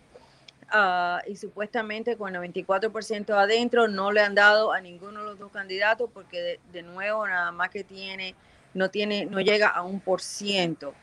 uh, 0.75 1.31
y 1.31 1.37
supuestamente 1.37 2.17
con 2.17 2.35
el 2.35 2.43
94% 2.43 3.31
adentro 3.35 3.89
no 3.89 4.13
le 4.13 4.21
han 4.21 4.35
dado 4.35 4.73
a 4.73 4.81
ninguno 4.81 5.21
de 5.21 5.27
los 5.31 5.39
dos 5.39 5.51
candidatos 5.51 6.11
porque 6.13 6.41
de, 6.41 6.61
de, 6.73 6.83
nuevo 6.83 7.27
nada 7.27 7.51
más 7.51 7.71
que 7.71 7.83
tiene, 7.83 8.35
no 8.75 8.91
tiene, 8.91 9.25
no 9.25 9.41
llega 9.41 9.69
a 9.69 9.83
un 9.83 9.99
por 9.99 10.21
ciento. 10.21 10.95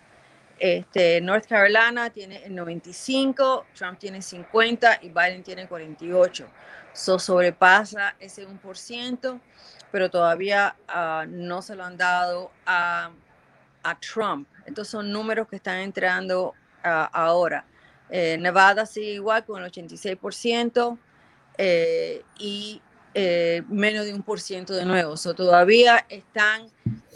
Este, 0.60 1.22
North 1.22 1.48
Carolina 1.48 2.10
tiene 2.10 2.44
el 2.46 2.54
95, 2.54 3.66
Trump 3.74 3.98
tiene 3.98 4.22
50 4.22 5.00
y 5.04 5.10
Biden 5.10 5.44
tiene 5.44 5.68
48 5.68 6.48
so 6.94 7.18
sobrepasa 7.18 8.16
ese 8.20 8.48
1%, 8.48 9.40
pero 9.92 10.10
todavía 10.10 10.76
uh, 10.88 11.28
no 11.28 11.62
se 11.62 11.76
lo 11.76 11.84
han 11.84 11.98
dado 11.98 12.52
a, 12.66 13.12
a, 13.84 14.00
Trump. 14.00 14.48
Estos 14.66 14.88
son 14.88 15.12
números 15.12 15.48
que 15.48 15.56
están 15.56 15.78
entrando 15.78 16.54
uh, 16.84 17.08
ahora. 17.12 17.66
Eh, 18.10 18.38
Nevada 18.40 18.86
sigue 18.86 19.14
igual 19.14 19.46
con 19.46 19.64
el 19.64 19.72
86% 19.72 20.98
eh, 21.58 22.24
y 22.40 22.82
eh, 23.14 23.64
menos 23.68 24.06
de 24.06 24.14
un 24.14 24.24
por 24.24 24.40
ciento 24.40 24.74
de 24.74 24.86
nuevo. 24.86 25.18
So, 25.18 25.34
todavía 25.34 26.06
están 26.10 26.68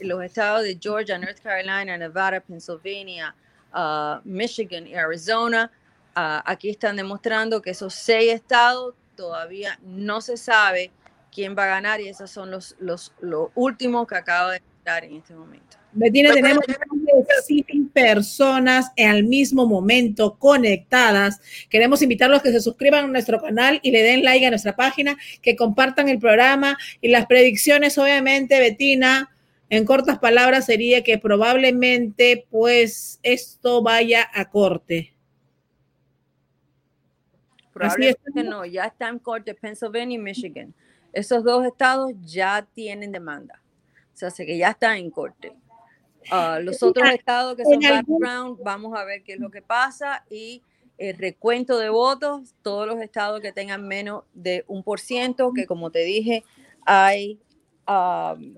los 0.01 0.23
estados 0.23 0.63
de 0.63 0.77
Georgia, 0.81 1.17
North 1.17 1.39
Carolina, 1.41 1.97
Nevada, 1.97 2.39
Pennsylvania, 2.39 3.35
uh, 3.73 4.19
Michigan 4.23 4.87
y 4.87 4.95
Arizona. 4.95 5.71
aquí 6.15 6.69
están 6.69 6.95
demostrando 6.95 7.61
que 7.61 7.71
esos 7.71 7.93
seis 7.93 8.33
estados 8.33 8.95
todavía 9.15 9.79
no 9.81 10.21
se 10.21 10.37
sabe 10.37 10.91
quién 11.31 11.55
va 11.57 11.63
a 11.63 11.67
ganar 11.67 12.01
y 12.01 12.07
esos 12.07 12.29
son 12.29 12.51
los, 12.51 12.75
los, 12.79 13.13
los 13.19 13.49
últimos 13.55 14.07
que 14.07 14.15
acabo 14.15 14.51
de 14.51 14.61
dar 14.83 15.03
en 15.03 15.17
este 15.17 15.33
momento. 15.33 15.77
Betina, 15.91 16.33
tenemos 16.33 16.63
personas 17.93 18.91
al 18.97 19.23
mismo 19.23 19.65
momento 19.65 20.37
conectadas. 20.37 21.39
Queremos 21.69 22.01
invitarlos 22.01 22.39
a 22.39 22.43
que 22.43 22.51
se 22.51 22.61
suscriban 22.61 23.05
a 23.05 23.07
nuestro 23.07 23.41
canal 23.41 23.79
y 23.83 23.91
le 23.91 24.03
den 24.03 24.23
like 24.23 24.45
a 24.45 24.49
nuestra 24.49 24.75
página, 24.75 25.17
que 25.41 25.55
compartan 25.55 26.09
el 26.09 26.19
programa 26.19 26.77
y 27.01 27.09
las 27.09 27.25
predicciones, 27.25 27.97
obviamente, 27.97 28.59
Betina, 28.59 29.29
en 29.69 29.85
cortas 29.85 30.19
palabras, 30.19 30.65
sería 30.65 31.03
que 31.03 31.17
probablemente 31.17 32.45
pues 32.51 33.19
esto 33.23 33.81
vaya 33.81 34.29
a 34.33 34.49
corte. 34.49 35.13
Probablemente 37.73 38.43
no, 38.43 38.65
ya 38.65 38.85
está 38.85 39.09
en 39.09 39.17
corte 39.17 39.55
Pennsylvania 39.55 40.15
y 40.15 40.19
Michigan. 40.19 40.73
Esos 41.11 41.43
dos 41.43 41.65
estados 41.65 42.11
ya 42.21 42.67
tienen 42.73 43.11
demanda. 43.11 43.61
O 44.13 44.17
sea, 44.17 44.45
que 44.45 44.57
ya 44.57 44.69
está 44.69 44.95
en 44.95 45.09
corte. 45.09 45.53
Uh, 46.31 46.61
los 46.61 46.81
otros 46.81 47.09
estados 47.09 47.55
que 47.55 47.63
son 47.63 47.79
background, 47.79 48.59
vamos 48.63 48.97
a 48.97 49.03
ver 49.03 49.23
qué 49.23 49.33
es 49.33 49.39
lo 49.39 49.49
que 49.49 49.61
pasa 49.61 50.25
y 50.29 50.61
el 50.97 51.17
recuento 51.17 51.77
de 51.79 51.89
votos, 51.89 52.53
todos 52.61 52.87
los 52.87 53.01
estados 53.01 53.41
que 53.41 53.51
tengan 53.51 53.87
menos 53.87 54.23
de 54.33 54.63
un 54.67 54.83
por 54.83 54.99
ciento, 54.99 55.51
que 55.53 55.65
como 55.65 55.91
te 55.91 55.99
dije, 55.99 56.43
hay 56.85 57.39
um, 57.87 58.55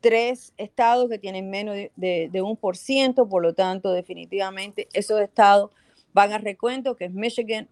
tres 0.00 0.52
estados 0.56 1.08
que 1.08 1.18
tienen 1.18 1.50
menos 1.50 1.76
de, 1.96 2.42
un 2.42 2.56
por 2.56 2.76
ciento, 2.76 3.28
por 3.28 3.42
lo 3.42 3.54
tanto, 3.54 3.92
definitivamente 3.92 4.88
esos 4.92 5.20
estados 5.20 5.70
van 6.12 6.32
a 6.32 6.38
recuento, 6.38 6.96
que 6.96 7.06
es 7.06 7.12
Michigan, 7.12 7.68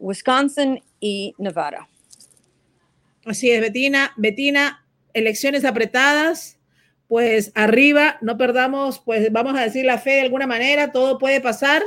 Wisconsin 0.00 0.82
y 1.00 1.34
Nevada. 1.38 1.88
Así 3.24 3.50
es, 3.50 3.60
Betina. 3.60 4.12
Betina, 4.16 4.86
elecciones 5.12 5.64
apretadas, 5.64 6.57
pues 7.08 7.52
arriba, 7.54 8.18
no 8.20 8.36
perdamos, 8.36 9.00
pues 9.00 9.32
vamos 9.32 9.58
a 9.58 9.62
decir 9.62 9.84
la 9.84 9.98
fe 9.98 10.10
de 10.10 10.20
alguna 10.20 10.46
manera, 10.46 10.92
todo 10.92 11.18
puede 11.18 11.40
pasar. 11.40 11.82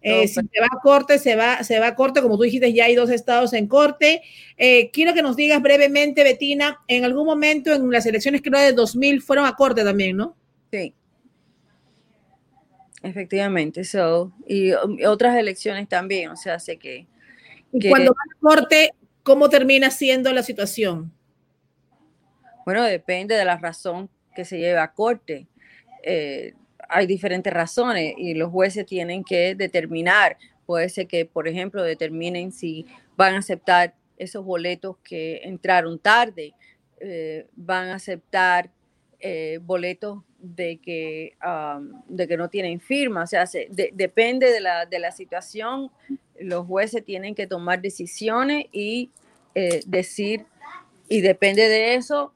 Eh, 0.00 0.28
si 0.28 0.34
se 0.34 0.60
va 0.60 0.68
a 0.70 0.80
corte, 0.80 1.18
se 1.18 1.34
va, 1.34 1.64
se 1.64 1.80
va 1.80 1.88
a 1.88 1.94
corte, 1.96 2.22
como 2.22 2.36
tú 2.36 2.44
dijiste, 2.44 2.72
ya 2.72 2.84
hay 2.84 2.94
dos 2.94 3.10
estados 3.10 3.52
en 3.54 3.66
corte. 3.66 4.22
Eh, 4.56 4.90
quiero 4.92 5.12
que 5.14 5.22
nos 5.22 5.36
digas 5.36 5.60
brevemente, 5.60 6.22
Betina, 6.22 6.80
en 6.86 7.04
algún 7.04 7.26
momento 7.26 7.72
en 7.72 7.90
las 7.90 8.06
elecciones 8.06 8.42
creo 8.42 8.60
de 8.60 8.72
2000 8.72 9.22
fueron 9.22 9.46
a 9.46 9.56
corte 9.56 9.82
también, 9.82 10.16
¿no? 10.16 10.36
Sí. 10.70 10.94
Efectivamente, 13.02 13.84
so, 13.84 14.32
y, 14.46 14.72
otras 15.06 15.36
elecciones 15.36 15.88
también, 15.88 16.30
o 16.30 16.36
sea, 16.36 16.58
sé 16.58 16.76
que... 16.76 17.06
que 17.80 17.90
cuando 17.90 18.12
va 18.12 18.20
a 18.20 18.40
corte, 18.40 18.90
¿cómo 19.22 19.48
termina 19.48 19.90
siendo 19.90 20.32
la 20.32 20.42
situación? 20.42 21.12
Bueno, 22.66 22.82
depende 22.84 23.34
de 23.34 23.44
la 23.44 23.56
razón 23.56 24.10
que 24.38 24.44
se 24.44 24.56
lleve 24.56 24.78
a 24.78 24.92
corte. 24.92 25.48
Eh, 26.04 26.52
hay 26.88 27.08
diferentes 27.08 27.52
razones 27.52 28.14
y 28.16 28.34
los 28.34 28.52
jueces 28.52 28.86
tienen 28.86 29.24
que 29.24 29.56
determinar. 29.56 30.38
Puede 30.64 30.88
ser 30.90 31.08
que, 31.08 31.26
por 31.26 31.48
ejemplo, 31.48 31.82
determinen 31.82 32.52
si 32.52 32.86
van 33.16 33.34
a 33.34 33.38
aceptar 33.38 33.96
esos 34.16 34.44
boletos 34.44 34.96
que 34.98 35.40
entraron 35.42 35.98
tarde, 35.98 36.54
eh, 37.00 37.48
van 37.56 37.88
a 37.88 37.96
aceptar 37.96 38.70
eh, 39.18 39.58
boletos 39.60 40.22
de 40.38 40.76
que, 40.76 41.36
de 42.06 42.28
que 42.28 42.36
no 42.36 42.48
tienen 42.48 42.78
firma. 42.78 43.24
O 43.24 43.26
sea, 43.26 43.44
depende 43.92 44.52
de 44.52 44.60
la, 44.60 44.86
de 44.86 45.00
la 45.00 45.10
situación, 45.10 45.90
los 46.38 46.64
jueces 46.64 47.04
tienen 47.04 47.34
que 47.34 47.48
tomar 47.48 47.82
decisiones 47.82 48.66
y 48.70 49.10
decir, 49.84 50.46
y 51.08 51.22
depende 51.22 51.68
de 51.68 51.96
eso, 51.96 52.32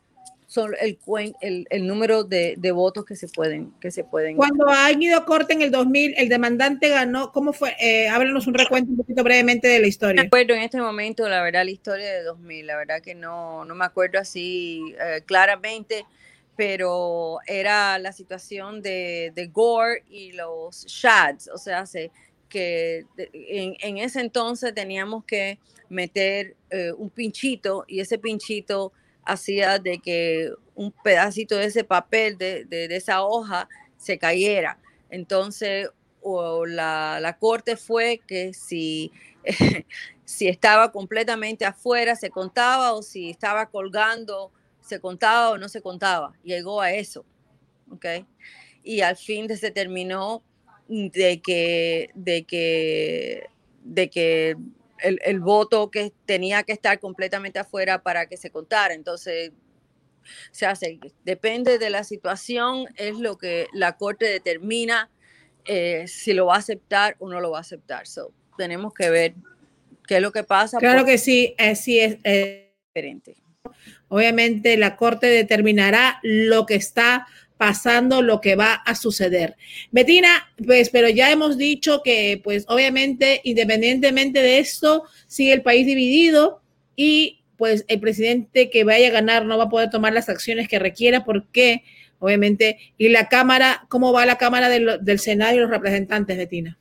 son 0.52 0.74
el, 0.78 0.98
el, 1.40 1.66
el 1.70 1.86
número 1.86 2.24
de, 2.24 2.56
de, 2.58 2.72
votos 2.72 3.06
que 3.06 3.16
se 3.16 3.26
pueden 3.26 3.72
que 3.80 3.90
se 3.90 4.04
pueden 4.04 4.36
cuando 4.36 4.68
ha 4.68 4.92
ido 4.92 5.16
a 5.16 5.24
corte 5.24 5.54
en 5.54 5.62
el 5.62 5.70
2000 5.70 6.14
el 6.18 6.28
demandante 6.28 6.90
ganó 6.90 7.32
cómo 7.32 7.54
fue 7.54 7.74
eh, 7.80 8.08
háblanos 8.08 8.46
un 8.46 8.52
recuento 8.52 8.90
un 8.90 8.98
poquito 8.98 9.24
brevemente 9.24 9.66
de 9.66 9.80
la 9.80 9.86
historia. 9.86 10.20
Me 10.20 10.26
acuerdo 10.26 10.52
en 10.52 10.60
este 10.60 10.78
momento 10.78 11.26
la 11.26 11.42
verdad 11.42 11.64
la 11.64 11.70
historia 11.70 12.12
de 12.12 12.22
2000 12.22 12.66
la 12.66 12.76
verdad 12.76 13.00
que 13.00 13.14
no 13.14 13.64
no 13.64 13.74
me 13.74 13.86
acuerdo 13.86 14.18
así 14.18 14.94
eh, 15.00 15.22
claramente 15.24 16.04
pero 16.54 17.38
era 17.46 17.98
la 17.98 18.12
situación 18.12 18.82
de, 18.82 19.32
de 19.34 19.46
Gore 19.46 20.04
y 20.10 20.32
los 20.32 20.84
Shads, 20.86 21.48
o 21.48 21.56
sea, 21.56 21.84
que 22.50 23.06
en, 23.16 23.74
en, 23.80 23.96
ese 23.96 24.20
entonces 24.20 24.74
teníamos 24.74 25.24
que 25.24 25.58
meter 25.88 26.54
eh, 26.68 26.92
un 26.92 27.08
pinchito 27.08 27.84
y 27.88 28.00
ese 28.00 28.18
pinchito 28.18 28.92
hacía 29.24 29.78
de 29.78 29.98
que 29.98 30.52
un 30.74 30.92
pedacito 30.92 31.56
de 31.56 31.66
ese 31.66 31.84
papel, 31.84 32.38
de, 32.38 32.64
de, 32.64 32.94
esa 32.96 33.22
hoja, 33.22 33.68
se 33.96 34.18
cayera. 34.18 34.78
Entonces, 35.10 35.88
o 36.20 36.66
la, 36.66 37.18
la, 37.20 37.38
corte 37.38 37.76
fue 37.76 38.20
que 38.26 38.54
si, 38.54 39.12
si 40.24 40.48
estaba 40.48 40.92
completamente 40.92 41.64
afuera 41.64 42.16
se 42.16 42.30
contaba 42.30 42.92
o 42.94 43.02
si 43.02 43.30
estaba 43.30 43.66
colgando 43.66 44.52
se 44.82 45.00
contaba 45.00 45.50
o 45.50 45.58
no 45.58 45.68
se 45.68 45.80
contaba, 45.80 46.34
llegó 46.42 46.80
a 46.80 46.92
eso, 46.92 47.24
¿ok? 47.90 48.06
Y 48.82 49.00
al 49.00 49.16
fin 49.16 49.48
se 49.56 49.70
terminó 49.70 50.42
de 50.88 51.40
que, 51.40 52.10
de 52.14 52.44
que, 52.44 53.46
de 53.84 54.10
que 54.10 54.56
el, 55.02 55.20
el, 55.24 55.40
voto 55.40 55.90
que 55.90 56.12
tenía 56.26 56.62
que 56.62 56.72
estar 56.72 56.98
completamente 57.00 57.58
afuera 57.58 58.02
para 58.02 58.26
que 58.26 58.36
se 58.36 58.50
contara. 58.50 58.94
Entonces, 58.94 59.52
se 60.50 60.66
hace, 60.66 60.98
depende 61.24 61.78
de 61.78 61.90
la 61.90 62.04
situación, 62.04 62.86
es 62.96 63.18
lo 63.18 63.38
que 63.38 63.66
la 63.72 63.96
corte 63.96 64.26
determina 64.26 65.10
eh, 65.64 66.04
si 66.08 66.32
lo 66.32 66.46
va 66.46 66.56
a 66.56 66.58
aceptar 66.58 67.16
o 67.18 67.28
no 67.28 67.40
lo 67.40 67.50
va 67.50 67.58
a 67.58 67.62
aceptar. 67.62 68.06
So, 68.06 68.32
tenemos 68.56 68.92
que 68.94 69.10
ver 69.10 69.34
qué 70.06 70.16
es 70.16 70.22
lo 70.22 70.32
que 70.32 70.44
pasa. 70.44 70.78
Claro 70.78 71.04
que 71.04 71.18
sí, 71.18 71.54
eh, 71.58 71.76
sí 71.76 72.00
es 72.00 72.18
eh, 72.24 72.74
diferente. 72.88 73.36
Obviamente 74.08 74.76
la 74.76 74.96
Corte 74.96 75.28
determinará 75.28 76.18
lo 76.22 76.66
que 76.66 76.74
está 76.74 77.26
pasando 77.62 78.22
lo 78.22 78.40
que 78.40 78.56
va 78.56 78.74
a 78.74 78.96
suceder. 78.96 79.54
Betina, 79.92 80.50
pues, 80.66 80.90
pero 80.90 81.08
ya 81.08 81.30
hemos 81.30 81.56
dicho 81.56 82.02
que, 82.02 82.40
pues, 82.42 82.64
obviamente, 82.66 83.40
independientemente 83.44 84.42
de 84.42 84.58
esto, 84.58 85.04
sigue 85.28 85.52
el 85.52 85.62
país 85.62 85.86
dividido 85.86 86.60
y, 86.96 87.44
pues, 87.56 87.84
el 87.86 88.00
presidente 88.00 88.68
que 88.68 88.82
vaya 88.82 89.06
a 89.06 89.12
ganar 89.12 89.44
no 89.44 89.58
va 89.58 89.64
a 89.64 89.68
poder 89.68 89.90
tomar 89.90 90.12
las 90.12 90.28
acciones 90.28 90.66
que 90.66 90.80
requiera 90.80 91.24
porque, 91.24 91.84
obviamente, 92.18 92.78
y 92.98 93.10
la 93.10 93.28
Cámara, 93.28 93.86
¿cómo 93.88 94.12
va 94.12 94.26
la 94.26 94.38
Cámara 94.38 94.68
del, 94.68 95.18
Senado 95.20 95.54
y 95.54 95.60
los 95.60 95.70
representantes, 95.70 96.36
Betina? 96.36 96.80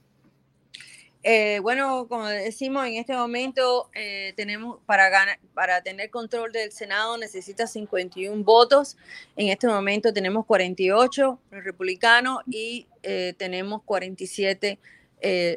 Eh, 1.24 1.60
bueno, 1.62 2.08
como 2.08 2.26
decimos, 2.28 2.88
en 2.88 2.96
este 2.96 3.14
momento 3.14 3.92
eh, 3.94 4.34
tenemos 4.36 4.80
para 4.88 5.10
ganar, 5.10 5.40
para 5.54 5.84
tener 5.84 6.10
control 6.10 6.52
del 6.52 6.72
Senado 6.72 7.16
necesita 7.18 7.68
51 7.68 8.44
votos. 8.44 8.98
En 9.36 9.50
este 9.50 9.68
momento 9.68 10.14
tenemos 10.14 10.46
48 10.48 11.40
los 11.52 11.64
republicanos 11.64 12.40
y 12.48 12.88
eh, 13.04 13.36
tenemos 13.38 13.84
47 13.84 14.80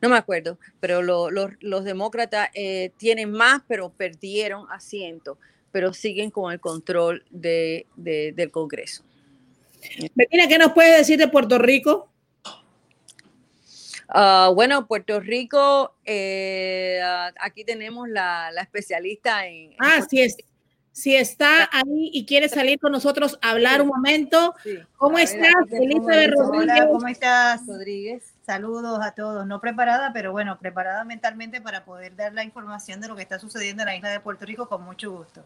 no 0.00 0.08
me 0.10 0.16
acuerdo, 0.16 0.58
pero 0.80 1.02
los 1.02 1.84
demócratas 1.84 2.50
eh, 2.54 2.90
tienen 2.98 3.32
más, 3.32 3.62
pero 3.66 3.90
perdieron 3.90 4.70
asiento, 4.70 5.38
pero 5.72 5.92
siguen 5.94 6.30
con 6.30 6.52
el 6.52 6.60
control 6.60 7.24
de, 7.30 7.86
del 7.96 8.50
Congreso. 8.50 9.02
Bettina, 10.14 10.46
¿qué 10.48 10.58
nos 10.58 10.72
puede 10.72 10.98
decir 10.98 11.18
de 11.18 11.28
Puerto 11.28 11.58
Rico? 11.58 12.10
Ah, 14.08 14.50
bueno, 14.54 14.86
Puerto 14.86 15.20
Rico, 15.20 15.94
eh, 16.04 17.00
aquí 17.40 17.64
tenemos 17.64 18.08
la, 18.08 18.50
especialista 18.60 19.46
en... 19.46 19.74
Ah, 19.78 20.00
sí 20.08 20.20
es 20.20 20.36
si 20.94 21.16
está 21.16 21.68
ahí 21.72 22.08
y 22.12 22.24
quiere 22.24 22.48
salir 22.48 22.78
con 22.78 22.92
nosotros 22.92 23.36
a 23.42 23.50
hablar 23.50 23.82
un 23.82 23.88
momento. 23.88 24.54
¿Cómo 24.96 25.18
estás, 25.18 25.52
Elizabeth 25.72 26.30
Rodríguez? 26.30 26.76
Hola, 26.76 26.88
¿cómo 26.88 27.08
estás, 27.08 27.66
Rodríguez? 27.66 28.32
Saludos 28.46 29.00
a 29.02 29.10
todos. 29.10 29.44
No 29.44 29.60
preparada, 29.60 30.12
pero 30.12 30.30
bueno, 30.30 30.56
preparada 30.56 31.02
mentalmente 31.02 31.60
para 31.60 31.84
poder 31.84 32.14
dar 32.14 32.32
la 32.32 32.44
información 32.44 33.00
de 33.00 33.08
lo 33.08 33.16
que 33.16 33.22
está 33.22 33.40
sucediendo 33.40 33.82
en 33.82 33.86
la 33.88 33.96
isla 33.96 34.10
de 34.10 34.20
Puerto 34.20 34.46
Rico 34.46 34.68
con 34.68 34.84
mucho 34.84 35.10
gusto. 35.10 35.44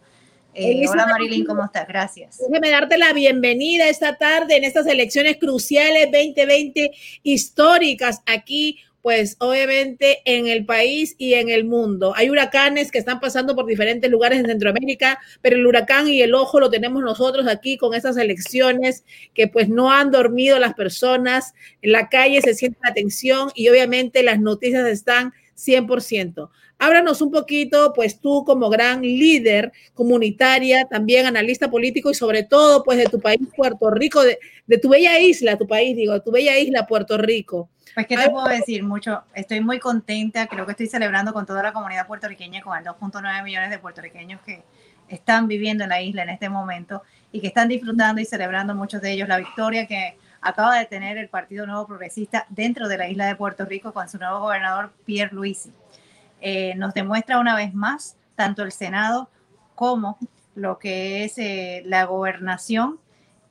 Eh, 0.52 0.86
hola 0.86 1.06
Marilyn, 1.06 1.46
¿cómo 1.46 1.64
estás? 1.64 1.88
Gracias. 1.88 2.38
Déjeme 2.46 2.68
darte 2.68 2.98
la 2.98 3.14
bienvenida 3.14 3.88
esta 3.88 4.16
tarde 4.16 4.56
en 4.56 4.64
estas 4.64 4.86
elecciones 4.86 5.38
cruciales 5.38 6.10
2020 6.12 6.90
históricas 7.22 8.20
aquí 8.26 8.80
pues 9.08 9.36
obviamente 9.38 10.18
en 10.26 10.48
el 10.48 10.66
país 10.66 11.14
y 11.16 11.32
en 11.32 11.48
el 11.48 11.64
mundo. 11.64 12.12
Hay 12.14 12.28
huracanes 12.28 12.92
que 12.92 12.98
están 12.98 13.20
pasando 13.20 13.56
por 13.56 13.64
diferentes 13.64 14.10
lugares 14.10 14.38
en 14.38 14.44
Centroamérica, 14.44 15.18
pero 15.40 15.56
el 15.56 15.66
huracán 15.66 16.08
y 16.08 16.20
el 16.20 16.34
ojo 16.34 16.60
lo 16.60 16.68
tenemos 16.68 17.02
nosotros 17.02 17.46
aquí 17.48 17.78
con 17.78 17.94
esas 17.94 18.18
elecciones 18.18 19.06
que 19.32 19.48
pues 19.48 19.70
no 19.70 19.90
han 19.90 20.10
dormido 20.10 20.58
las 20.58 20.74
personas, 20.74 21.54
en 21.80 21.92
la 21.92 22.10
calle 22.10 22.42
se 22.42 22.52
siente 22.52 22.78
la 22.84 22.92
tensión 22.92 23.48
y 23.54 23.70
obviamente 23.70 24.22
las 24.22 24.40
noticias 24.40 24.86
están 24.86 25.32
100%. 25.56 26.50
Háblanos 26.78 27.20
un 27.22 27.32
poquito, 27.32 27.92
pues 27.92 28.20
tú 28.20 28.44
como 28.44 28.70
gran 28.70 29.02
líder 29.02 29.72
comunitaria, 29.94 30.84
también 30.84 31.26
analista 31.26 31.70
político 31.70 32.10
y 32.10 32.14
sobre 32.14 32.44
todo, 32.44 32.84
pues 32.84 32.98
de 32.98 33.06
tu 33.06 33.20
país, 33.20 33.40
Puerto 33.56 33.90
Rico, 33.90 34.22
de, 34.22 34.38
de 34.66 34.78
tu 34.78 34.88
bella 34.88 35.18
isla, 35.18 35.58
tu 35.58 35.66
país, 35.66 35.96
digo, 35.96 36.20
tu 36.22 36.30
bella 36.30 36.56
isla, 36.56 36.86
Puerto 36.86 37.18
Rico. 37.18 37.68
Pues, 37.94 38.06
¿qué 38.06 38.16
te 38.16 38.30
puedo 38.30 38.46
decir? 38.46 38.84
Mucho, 38.84 39.24
estoy 39.34 39.60
muy 39.60 39.80
contenta, 39.80 40.46
creo 40.46 40.64
que 40.66 40.70
estoy 40.70 40.86
celebrando 40.86 41.32
con 41.32 41.46
toda 41.46 41.64
la 41.64 41.72
comunidad 41.72 42.06
puertorriqueña, 42.06 42.62
con 42.62 42.78
el 42.78 42.84
2.9 42.84 43.42
millones 43.42 43.70
de 43.70 43.78
puertorriqueños 43.80 44.40
que 44.42 44.62
están 45.08 45.48
viviendo 45.48 45.82
en 45.82 45.90
la 45.90 46.00
isla 46.00 46.22
en 46.22 46.28
este 46.28 46.48
momento 46.48 47.02
y 47.32 47.40
que 47.40 47.48
están 47.48 47.68
disfrutando 47.68 48.20
y 48.20 48.24
celebrando 48.24 48.76
muchos 48.76 49.02
de 49.02 49.12
ellos 49.12 49.28
la 49.28 49.38
victoria 49.38 49.88
que 49.88 50.16
acaba 50.40 50.78
de 50.78 50.86
tener 50.86 51.18
el 51.18 51.28
Partido 51.28 51.66
Nuevo 51.66 51.88
Progresista 51.88 52.46
dentro 52.50 52.86
de 52.86 52.98
la 52.98 53.08
isla 53.08 53.26
de 53.26 53.34
Puerto 53.34 53.64
Rico 53.64 53.92
con 53.92 54.08
su 54.08 54.18
nuevo 54.18 54.38
gobernador 54.40 54.92
Pierre 55.04 55.34
Luisi. 55.34 55.72
Eh, 56.40 56.74
nos 56.76 56.94
demuestra 56.94 57.38
una 57.38 57.56
vez 57.56 57.74
más 57.74 58.16
tanto 58.36 58.62
el 58.62 58.72
Senado 58.72 59.28
como 59.74 60.18
lo 60.54 60.78
que 60.78 61.24
es 61.24 61.38
eh, 61.38 61.82
la 61.84 62.04
gobernación 62.04 62.98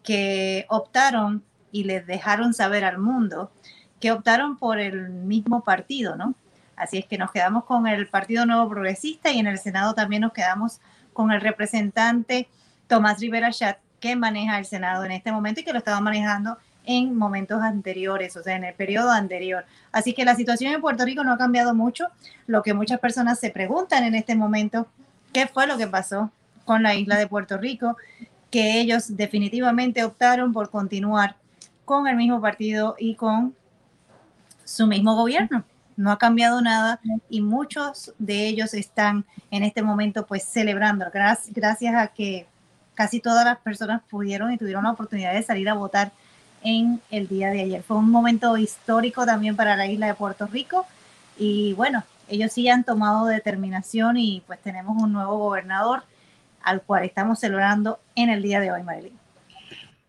que 0.03 0.65
optaron 0.69 1.43
y 1.71 1.83
les 1.83 2.05
dejaron 2.07 2.53
saber 2.53 2.85
al 2.85 2.97
mundo 2.97 3.51
que 3.99 4.11
optaron 4.11 4.57
por 4.57 4.79
el 4.79 5.09
mismo 5.09 5.63
partido, 5.63 6.15
¿no? 6.15 6.35
Así 6.75 6.97
es 6.99 7.05
que 7.05 7.17
nos 7.17 7.31
quedamos 7.31 7.65
con 7.65 7.87
el 7.87 8.07
Partido 8.07 8.45
Nuevo 8.45 8.69
Progresista 8.69 9.31
y 9.31 9.39
en 9.39 9.47
el 9.47 9.57
Senado 9.57 9.95
también 9.95 10.21
nos 10.21 10.33
quedamos 10.33 10.79
con 11.11 11.31
el 11.31 11.41
representante 11.41 12.47
Tomás 12.87 13.19
Rivera 13.19 13.51
Chat, 13.51 13.79
que 13.99 14.15
maneja 14.15 14.59
el 14.59 14.65
Senado 14.65 15.03
en 15.03 15.11
este 15.11 15.31
momento 15.31 15.61
y 15.61 15.63
que 15.63 15.73
lo 15.73 15.79
estaba 15.79 15.99
manejando 15.99 16.57
en 16.87 17.15
momentos 17.15 17.61
anteriores, 17.61 18.35
o 18.37 18.43
sea, 18.43 18.55
en 18.55 18.63
el 18.63 18.73
periodo 18.73 19.11
anterior. 19.11 19.65
Así 19.91 20.13
que 20.13 20.25
la 20.25 20.35
situación 20.35 20.73
en 20.73 20.81
Puerto 20.81 21.05
Rico 21.05 21.23
no 21.23 21.33
ha 21.33 21.37
cambiado 21.37 21.75
mucho. 21.75 22.07
Lo 22.47 22.63
que 22.63 22.73
muchas 22.73 22.99
personas 22.99 23.39
se 23.39 23.51
preguntan 23.51 24.05
en 24.05 24.15
este 24.15 24.35
momento, 24.35 24.87
¿qué 25.33 25.47
fue 25.47 25.67
lo 25.67 25.77
que 25.77 25.87
pasó 25.87 26.31
con 26.63 26.81
la 26.83 26.95
isla 26.95 27.17
de 27.17 27.27
Puerto 27.27 27.57
Rico? 27.57 27.97
Que 28.49 28.79
ellos 28.79 29.17
definitivamente 29.17 30.03
optaron 30.05 30.53
por 30.53 30.69
continuar 30.69 31.35
con 31.83 32.07
el 32.07 32.15
mismo 32.15 32.41
partido 32.41 32.95
y 32.97 33.15
con 33.15 33.53
su 34.63 34.87
mismo 34.87 35.15
gobierno. 35.15 35.65
No 35.97 36.11
ha 36.11 36.17
cambiado 36.17 36.61
nada 36.61 37.01
y 37.29 37.41
muchos 37.41 38.13
de 38.17 38.47
ellos 38.47 38.73
están 38.73 39.25
en 39.51 39.63
este 39.63 39.81
momento 39.81 40.25
pues 40.25 40.43
celebrando 40.43 41.05
gracias 41.11 41.95
a 41.95 42.07
que 42.07 42.47
casi 42.93 43.19
todas 43.19 43.43
las 43.43 43.57
personas 43.57 44.01
pudieron 44.09 44.53
y 44.53 44.57
tuvieron 44.57 44.85
la 44.85 44.91
oportunidad 44.91 45.33
de 45.33 45.43
salir 45.43 45.67
a 45.67 45.73
votar 45.73 46.13
en 46.67 46.99
el 47.11 47.29
día 47.29 47.49
de 47.49 47.61
ayer. 47.61 47.81
Fue 47.81 47.95
un 47.95 48.11
momento 48.11 48.57
histórico 48.57 49.25
también 49.25 49.55
para 49.55 49.77
la 49.77 49.87
isla 49.87 50.07
de 50.07 50.13
Puerto 50.15 50.47
Rico 50.47 50.85
y 51.37 51.73
bueno, 51.73 52.03
ellos 52.27 52.51
sí 52.51 52.67
han 52.67 52.83
tomado 52.83 53.25
determinación 53.25 54.17
y 54.17 54.43
pues 54.45 54.59
tenemos 54.59 55.01
un 55.01 55.13
nuevo 55.13 55.37
gobernador 55.37 56.03
al 56.61 56.81
cual 56.81 57.05
estamos 57.05 57.39
celebrando 57.39 57.99
en 58.15 58.29
el 58.29 58.41
día 58.43 58.59
de 58.59 58.73
hoy, 58.73 58.83
Marilyn. 58.83 59.17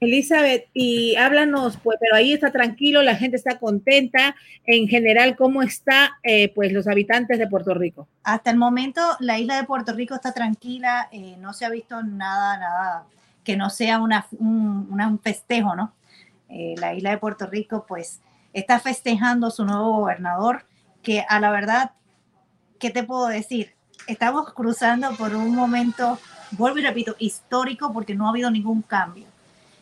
Elizabeth, 0.00 0.66
y 0.74 1.16
háblanos, 1.16 1.76
pues, 1.82 1.98
pero 2.00 2.16
ahí 2.16 2.32
está 2.32 2.50
tranquilo, 2.50 3.02
la 3.02 3.16
gente 3.16 3.36
está 3.36 3.59
contenta. 3.59 4.34
En 4.64 4.88
general, 4.88 5.36
¿cómo 5.36 5.62
está, 5.62 6.18
eh, 6.22 6.52
pues, 6.54 6.72
los 6.72 6.86
habitantes 6.86 7.38
de 7.38 7.48
Puerto 7.48 7.74
Rico? 7.74 8.06
Hasta 8.22 8.50
el 8.50 8.59
momento, 8.59 9.00
la 9.20 9.38
isla 9.38 9.56
de 9.56 9.64
Puerto 9.64 9.92
Rico 9.92 10.14
está 10.14 10.32
tranquila, 10.32 11.09
eh, 11.11 11.36
no 11.38 11.52
se 11.52 11.64
ha 11.64 11.70
visto 11.70 12.02
nada, 12.02 12.59
nada 12.59 13.04
que 13.42 13.56
no 13.56 13.70
sea 13.70 13.98
una, 13.98 14.26
un, 14.38 15.20
festejo, 15.22 15.74
¿no? 15.74 15.94
Eh, 16.49 16.74
la 16.78 16.94
isla 16.94 17.11
de 17.11 17.18
Puerto 17.18 17.46
Rico, 17.46 17.84
pues, 17.86 18.20
está 18.53 18.80
festejando 18.80 19.51
su 19.51 19.64
nuevo 19.64 19.92
gobernador, 19.99 20.66
que 21.03 21.24
a 21.28 21.40
la 21.40 21.51
verdad, 21.51 21.92
¿qué 22.78 22.90
te 22.90 23.05
puedo 23.05 23.26
decir? 23.26 23.74
Estamos 24.07 24.53
cruzando 24.53 25.14
por 25.16 25.34
un 25.34 25.55
momento, 25.55 26.18
vuelvo 26.53 26.78
y 26.78 26.82
repito, 26.82 27.14
histórico, 27.18 27.92
porque 27.92 28.14
no 28.14 28.26
ha 28.26 28.30
habido 28.30 28.51
ningún 28.51 28.82
cambio 28.82 29.26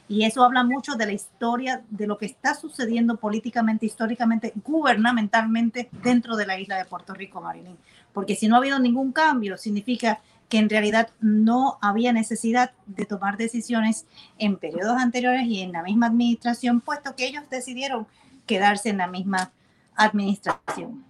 y 0.08 0.24
eso 0.24 0.44
habla 0.44 0.62
mucho 0.62 0.94
de 0.94 1.06
la 1.06 1.12
historia, 1.12 1.82
de 1.90 2.06
lo 2.06 2.16
que 2.16 2.26
está 2.26 2.54
sucediendo 2.54 3.16
políticamente, 3.16 3.86
históricamente, 3.86 4.52
gubernamentalmente 4.64 5.88
dentro 6.02 6.36
de 6.36 6.46
la 6.46 6.58
isla 6.58 6.76
de 6.78 6.84
Puerto 6.84 7.12
Rico, 7.12 7.40
Marilyn. 7.40 7.76
Porque 8.12 8.36
si 8.36 8.46
no 8.46 8.54
ha 8.54 8.58
habido 8.58 8.78
ningún 8.78 9.12
cambio, 9.12 9.58
significa 9.58 10.20
que 10.48 10.58
en 10.58 10.70
realidad 10.70 11.10
no 11.20 11.78
había 11.82 12.12
necesidad 12.12 12.72
de 12.86 13.04
tomar 13.04 13.36
decisiones 13.36 14.06
en 14.38 14.56
periodos 14.56 14.96
anteriores 14.98 15.44
y 15.46 15.60
en 15.60 15.72
la 15.72 15.82
misma 15.82 16.06
administración, 16.06 16.80
puesto 16.80 17.16
que 17.16 17.26
ellos 17.26 17.44
decidieron 17.50 18.06
quedarse 18.46 18.90
en 18.90 18.98
la 18.98 19.08
misma 19.08 19.52
administración. 19.96 21.04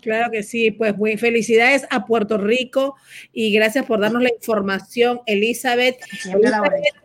Claro 0.00 0.30
que 0.30 0.42
sí, 0.42 0.70
pues 0.70 0.96
muy 0.96 1.16
felicidades 1.18 1.86
a 1.90 2.06
Puerto 2.06 2.38
Rico 2.38 2.96
y 3.32 3.52
gracias 3.52 3.84
por 3.84 4.00
darnos 4.00 4.22
la 4.22 4.30
información, 4.30 5.20
Elizabeth. 5.26 5.98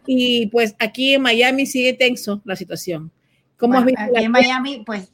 y 0.06 0.48
pues 0.48 0.76
aquí 0.80 1.16
en 1.16 1.22
Miami 1.22 1.66
sigue 1.66 1.94
tenso 1.94 2.42
la 2.46 2.56
situación. 2.56 3.12
¿Cómo 3.58 3.80
aquí 3.80 3.94
en 3.98 4.32
Miami, 4.32 4.84
pues 4.86 5.12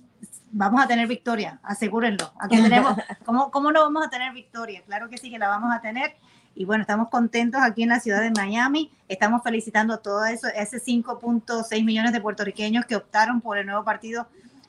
vamos 0.52 0.84
a 0.84 0.88
tener 0.88 1.08
victoria, 1.08 1.60
asegúrenlo. 1.64 2.34
Aquí 2.40 2.62
tenemos, 2.62 2.96
¿cómo, 3.26 3.50
¿cómo 3.52 3.72
no 3.72 3.82
vamos 3.82 4.06
a 4.06 4.10
tener 4.10 4.34
victoria? 4.34 4.84
Claro 4.86 5.10
que 5.10 5.18
sí 5.18 5.30
que 5.30 5.40
la 5.40 5.48
vamos 5.48 5.74
a 5.74 5.82
tener. 5.82 6.16
Y 6.56 6.66
bueno, 6.66 6.82
estamos 6.82 7.10
contentos 7.10 7.62
aquí 7.64 7.84
en 7.84 7.90
la 7.90 8.00
ciudad 8.00 8.22
de 8.22 8.32
Miami. 8.32 8.92
Estamos 9.08 9.42
felicitando 9.44 9.94
a 9.94 9.98
todos 9.98 10.28
eso, 10.30 10.48
ese 10.48 10.78
5.6 10.78 11.84
millones 11.84 12.12
de 12.12 12.22
puertorriqueños 12.22 12.86
que 12.86 12.96
optaron 12.96 13.42
por 13.42 13.58
el 13.58 13.66
nuevo 13.66 13.84
partido 13.84 14.28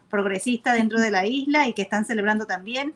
progresista 0.09 0.75
dentro 0.75 1.01
de 1.01 1.11
la 1.11 1.27
isla 1.27 1.67
y 1.67 1.73
que 1.73 1.83
están 1.83 2.05
celebrando 2.05 2.47
también. 2.47 2.95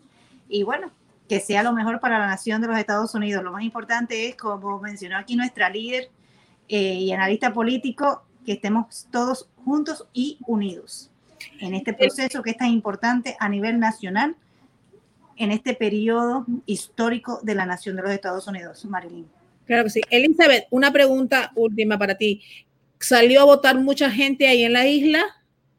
Y 0.48 0.62
bueno, 0.62 0.90
que 1.28 1.40
sea 1.40 1.62
lo 1.62 1.72
mejor 1.72 2.00
para 2.00 2.18
la 2.18 2.26
nación 2.26 2.60
de 2.60 2.68
los 2.68 2.78
Estados 2.78 3.14
Unidos. 3.14 3.42
Lo 3.42 3.52
más 3.52 3.62
importante 3.62 4.28
es, 4.28 4.36
como 4.36 4.80
mencionó 4.80 5.16
aquí 5.16 5.34
nuestra 5.34 5.68
líder 5.68 6.10
eh, 6.68 6.94
y 6.94 7.12
analista 7.12 7.52
político, 7.52 8.24
que 8.44 8.52
estemos 8.52 9.08
todos 9.10 9.48
juntos 9.64 10.06
y 10.12 10.38
unidos 10.46 11.10
en 11.60 11.74
este 11.74 11.92
proceso 11.92 12.42
que 12.42 12.50
es 12.50 12.56
tan 12.56 12.68
importante 12.68 13.36
a 13.40 13.48
nivel 13.48 13.78
nacional 13.78 14.36
en 15.36 15.52
este 15.52 15.74
periodo 15.74 16.46
histórico 16.66 17.40
de 17.42 17.54
la 17.54 17.66
nación 17.66 17.96
de 17.96 18.02
los 18.02 18.10
Estados 18.10 18.46
Unidos, 18.46 18.84
Marilyn. 18.84 19.28
Claro 19.66 19.84
que 19.84 19.90
sí. 19.90 20.00
Elizabeth, 20.10 20.66
una 20.70 20.92
pregunta 20.92 21.52
última 21.54 21.98
para 21.98 22.16
ti. 22.16 22.42
¿Salió 22.98 23.42
a 23.42 23.44
votar 23.44 23.76
mucha 23.76 24.10
gente 24.10 24.46
ahí 24.48 24.64
en 24.64 24.72
la 24.72 24.86
isla? 24.86 25.22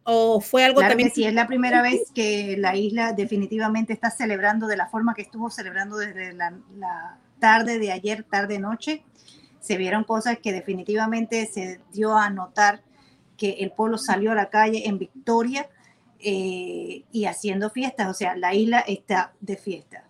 ¿O 0.04 0.40
fue 0.40 0.64
algo 0.64 0.80
claro 0.80 0.92
también? 0.92 1.10
Que 1.10 1.16
sí, 1.16 1.24
es 1.24 1.34
la 1.34 1.48
primera 1.48 1.82
vez 1.82 2.12
que 2.14 2.56
la 2.58 2.76
isla 2.76 3.14
definitivamente 3.14 3.94
está 3.94 4.12
celebrando 4.12 4.68
de 4.68 4.78
la 4.78 4.88
forma 4.88 5.14
que 5.14 5.24
estuvo 5.24 5.50
celebrando 5.50 5.98
desde 5.98 6.34
la, 6.34 6.54
la 6.78 7.18
tarde 7.40 7.80
de 7.80 7.92
ayer, 7.92 8.24
tarde-noche. 8.24 9.04
Se 9.60 9.78
vieron 9.78 10.04
cosas 10.04 10.38
que 10.40 10.54
definitivamente 10.54 11.46
se 11.48 11.82
dio 11.92 12.16
a 12.16 12.30
notar 12.30 12.82
que 13.38 13.58
el 13.60 13.72
pueblo 13.72 13.98
salió 13.98 14.32
a 14.32 14.36
la 14.36 14.50
calle 14.50 14.88
en 14.88 14.98
victoria 14.98 15.68
eh, 16.20 17.04
y 17.12 17.26
haciendo 17.26 17.70
fiestas. 17.70 18.08
O 18.10 18.14
sea, 18.14 18.36
la 18.36 18.54
isla 18.54 18.80
está 18.80 19.34
de 19.40 19.58
fiesta. 19.58 20.04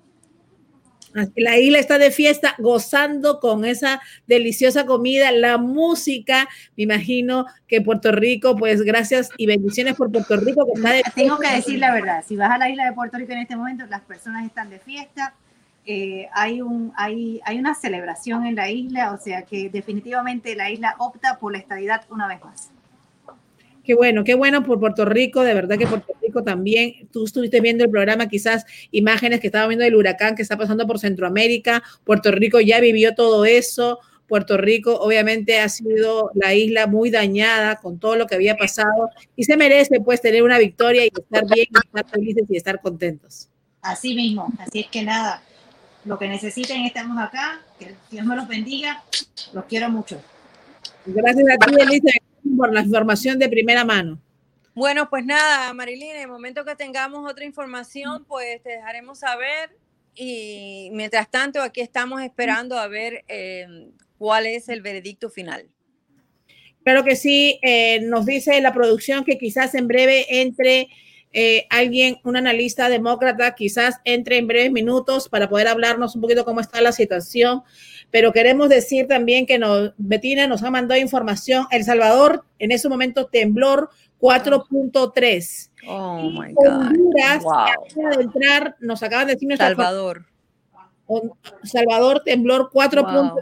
La 1.36 1.58
isla 1.58 1.80
está 1.80 1.98
de 1.98 2.12
fiesta, 2.12 2.54
gozando 2.60 3.40
con 3.40 3.66
esa 3.66 4.02
deliciosa 4.28 4.86
comida, 4.86 5.32
la 5.32 5.58
música. 5.58 6.48
Me 6.76 6.84
imagino 6.84 7.46
que 7.68 7.82
Puerto 7.82 8.12
Rico, 8.12 8.56
pues 8.56 8.84
gracias 8.84 9.30
y 9.38 9.48
bendiciones 9.48 9.96
por 9.96 10.12
Puerto 10.12 10.38
Rico. 10.38 10.66
Que 10.66 10.74
está 10.74 10.92
de 10.92 11.04
Tengo 11.16 11.40
que 11.40 11.50
decir 11.50 11.80
la 11.80 11.94
verdad, 11.94 12.24
si 12.28 12.36
vas 12.36 12.52
a 12.52 12.58
la 12.58 12.70
isla 12.70 12.86
de 12.86 12.94
Puerto 12.94 13.18
Rico 13.18 13.32
en 13.32 13.40
este 13.40 13.56
momento, 13.56 13.86
las 13.88 14.02
personas 14.02 14.46
están 14.46 14.70
de 14.70 14.80
fiesta. 14.80 15.34
Eh, 15.86 16.28
hay, 16.34 16.62
un, 16.62 16.92
hay, 16.98 17.40
hay 17.46 17.58
una 17.58 17.74
celebración 17.74 18.46
en 18.46 18.56
la 18.56 18.70
isla, 18.70 19.14
o 19.14 19.18
sea 19.18 19.44
que 19.44 19.70
definitivamente 19.70 20.56
la 20.56 20.70
isla 20.70 20.96
opta 21.00 21.40
por 21.40 21.54
la 21.54 21.60
estadidad 21.60 22.04
una 22.10 22.28
vez 22.28 22.44
más. 22.44 22.72
Qué 23.88 23.96
bueno, 23.96 24.26
qué 24.26 24.34
bueno 24.34 24.66
por 24.66 24.82
Puerto 24.82 25.06
Rico, 25.06 25.44
de 25.44 25.54
verdad 25.54 25.78
que 25.78 25.88
Puerto 25.88 26.14
Rico 26.22 26.44
también, 26.44 27.08
tú 27.10 27.24
estuviste 27.24 27.62
viendo 27.62 27.86
el 27.86 27.90
programa, 27.90 28.28
quizás 28.28 28.66
imágenes 28.92 29.40
que 29.40 29.48
estaba 29.48 29.66
viendo 29.66 29.86
del 29.86 29.96
huracán 29.96 30.36
que 30.36 30.42
está 30.42 30.58
pasando 30.58 30.86
por 30.86 31.00
Centroamérica, 31.00 31.82
Puerto 32.04 32.30
Rico 32.32 32.60
ya 32.60 32.82
vivió 32.82 33.16
todo 33.16 33.46
eso, 33.46 34.00
Puerto 34.28 34.58
Rico 34.58 35.00
obviamente 35.00 35.62
ha 35.62 35.70
sido 35.70 36.32
la 36.34 36.54
isla 36.54 36.88
muy 36.88 37.12
dañada 37.12 37.78
con 37.78 37.98
todo 37.98 38.18
lo 38.18 38.28
que 38.28 38.36
había 38.36 38.58
pasado 38.58 39.10
y 39.38 39.46
se 39.46 39.56
merece 39.56 40.02
pues 40.02 40.20
tener 40.20 40.44
una 40.44 40.58
victoria 40.58 41.06
y 41.06 41.08
estar 41.08 41.46
bien, 41.46 41.68
estar 41.86 42.10
felices 42.10 42.44
y 42.50 42.58
estar 42.58 42.82
contentos. 42.82 43.48
Así 43.82 44.16
mismo, 44.16 44.52
así 44.60 44.82
es 44.82 44.88
que 44.88 45.02
nada, 45.04 45.42
lo 46.04 46.20
que 46.20 46.28
necesiten 46.28 46.84
estamos 46.84 47.18
acá, 47.24 47.62
que 47.80 47.96
Dios 48.12 48.26
me 48.26 48.36
los 48.36 48.50
bendiga, 48.50 49.02
los 49.54 49.64
quiero 49.64 49.90
mucho. 49.90 50.22
Gracias 51.06 51.46
a 51.50 51.66
ti, 51.66 51.74
Elizabeth 51.80 52.28
por 52.58 52.74
la 52.74 52.82
información 52.82 53.40
de 53.40 53.48
primera 53.48 53.86
mano. 53.86 54.20
Bueno, 54.74 55.10
pues 55.10 55.26
nada, 55.26 55.74
Marilyn, 55.74 56.12
en 56.12 56.22
el 56.22 56.28
momento 56.28 56.66
que 56.66 56.76
tengamos 56.76 57.30
otra 57.30 57.46
información, 57.46 58.26
pues 58.26 58.62
te 58.62 58.72
dejaremos 58.72 59.20
saber. 59.20 59.72
Y 60.14 60.90
mientras 60.94 61.32
tanto, 61.32 61.62
aquí 61.62 61.82
estamos 61.82 62.22
esperando 62.22 62.78
a 62.78 62.88
ver 62.88 63.24
eh, 63.28 63.90
cuál 64.18 64.46
es 64.46 64.70
el 64.70 64.82
veredicto 64.82 65.30
final. 65.30 65.70
Claro 66.84 67.04
que 67.04 67.16
sí, 67.16 67.60
eh, 67.64 68.00
nos 68.02 68.26
dice 68.26 68.62
la 68.62 68.74
producción 68.74 69.26
que 69.26 69.38
quizás 69.38 69.76
en 69.76 69.88
breve 69.88 70.42
entre 70.42 70.88
eh, 71.34 71.68
alguien, 71.70 72.18
un 72.24 72.38
analista 72.38 72.90
demócrata, 72.90 73.56
quizás 73.56 73.96
entre 74.06 74.38
en 74.38 74.48
breves 74.48 74.72
minutos 74.72 75.30
para 75.30 75.50
poder 75.50 75.68
hablarnos 75.68 76.16
un 76.16 76.22
poquito 76.22 76.46
cómo 76.46 76.62
está 76.62 76.82
la 76.82 76.92
situación 76.92 77.64
pero 78.12 78.32
queremos 78.32 78.70
decir 78.70 79.08
también 79.08 79.46
que 79.46 79.58
nos, 79.58 79.92
Betina 79.98 80.48
nos 80.48 80.64
ha 80.64 80.72
mandado 80.72 81.00
información. 81.00 81.66
El 81.72 81.84
Salvador, 81.84 82.46
en 82.60 82.72
ese 82.72 82.88
momento, 82.88 83.26
temblor 83.26 83.90
4.3. 84.20 85.70
Oh, 85.88 86.30
my 86.32 86.54
God. 86.54 86.88
Honduras, 86.88 87.44
wow. 87.44 88.18
de 88.18 88.24
entrar, 88.24 88.76
nos 88.80 89.04
acaban 89.04 89.28
de 89.28 89.34
decir 89.34 89.48
nuestra 89.48 89.68
Salvador. 89.68 90.26
Salvador, 91.64 92.22
temblor 92.26 92.70
4.3 92.74 93.04
wow. 93.04 93.42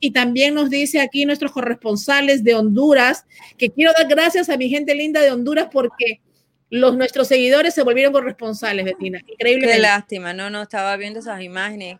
y 0.00 0.10
también 0.10 0.54
nos 0.54 0.68
dice 0.68 1.00
aquí 1.00 1.24
nuestros 1.24 1.50
corresponsales 1.52 2.44
de 2.44 2.54
Honduras, 2.54 3.24
que 3.56 3.70
quiero 3.70 3.92
dar 3.96 4.06
gracias 4.06 4.50
a 4.50 4.56
mi 4.58 4.68
gente 4.68 4.94
linda 4.94 5.22
de 5.22 5.30
Honduras 5.30 5.68
porque 5.72 6.20
los 6.70 6.96
nuestros 6.96 7.28
seguidores 7.28 7.74
se 7.74 7.82
volvieron 7.82 8.12
corresponsales, 8.12 8.84
Betina. 8.84 9.20
Increíble. 9.26 9.68
Qué 9.68 9.78
lástima, 9.78 10.32
no, 10.32 10.50
no 10.50 10.62
estaba 10.62 10.96
viendo 10.96 11.20
esas 11.20 11.40
imágenes 11.42 11.98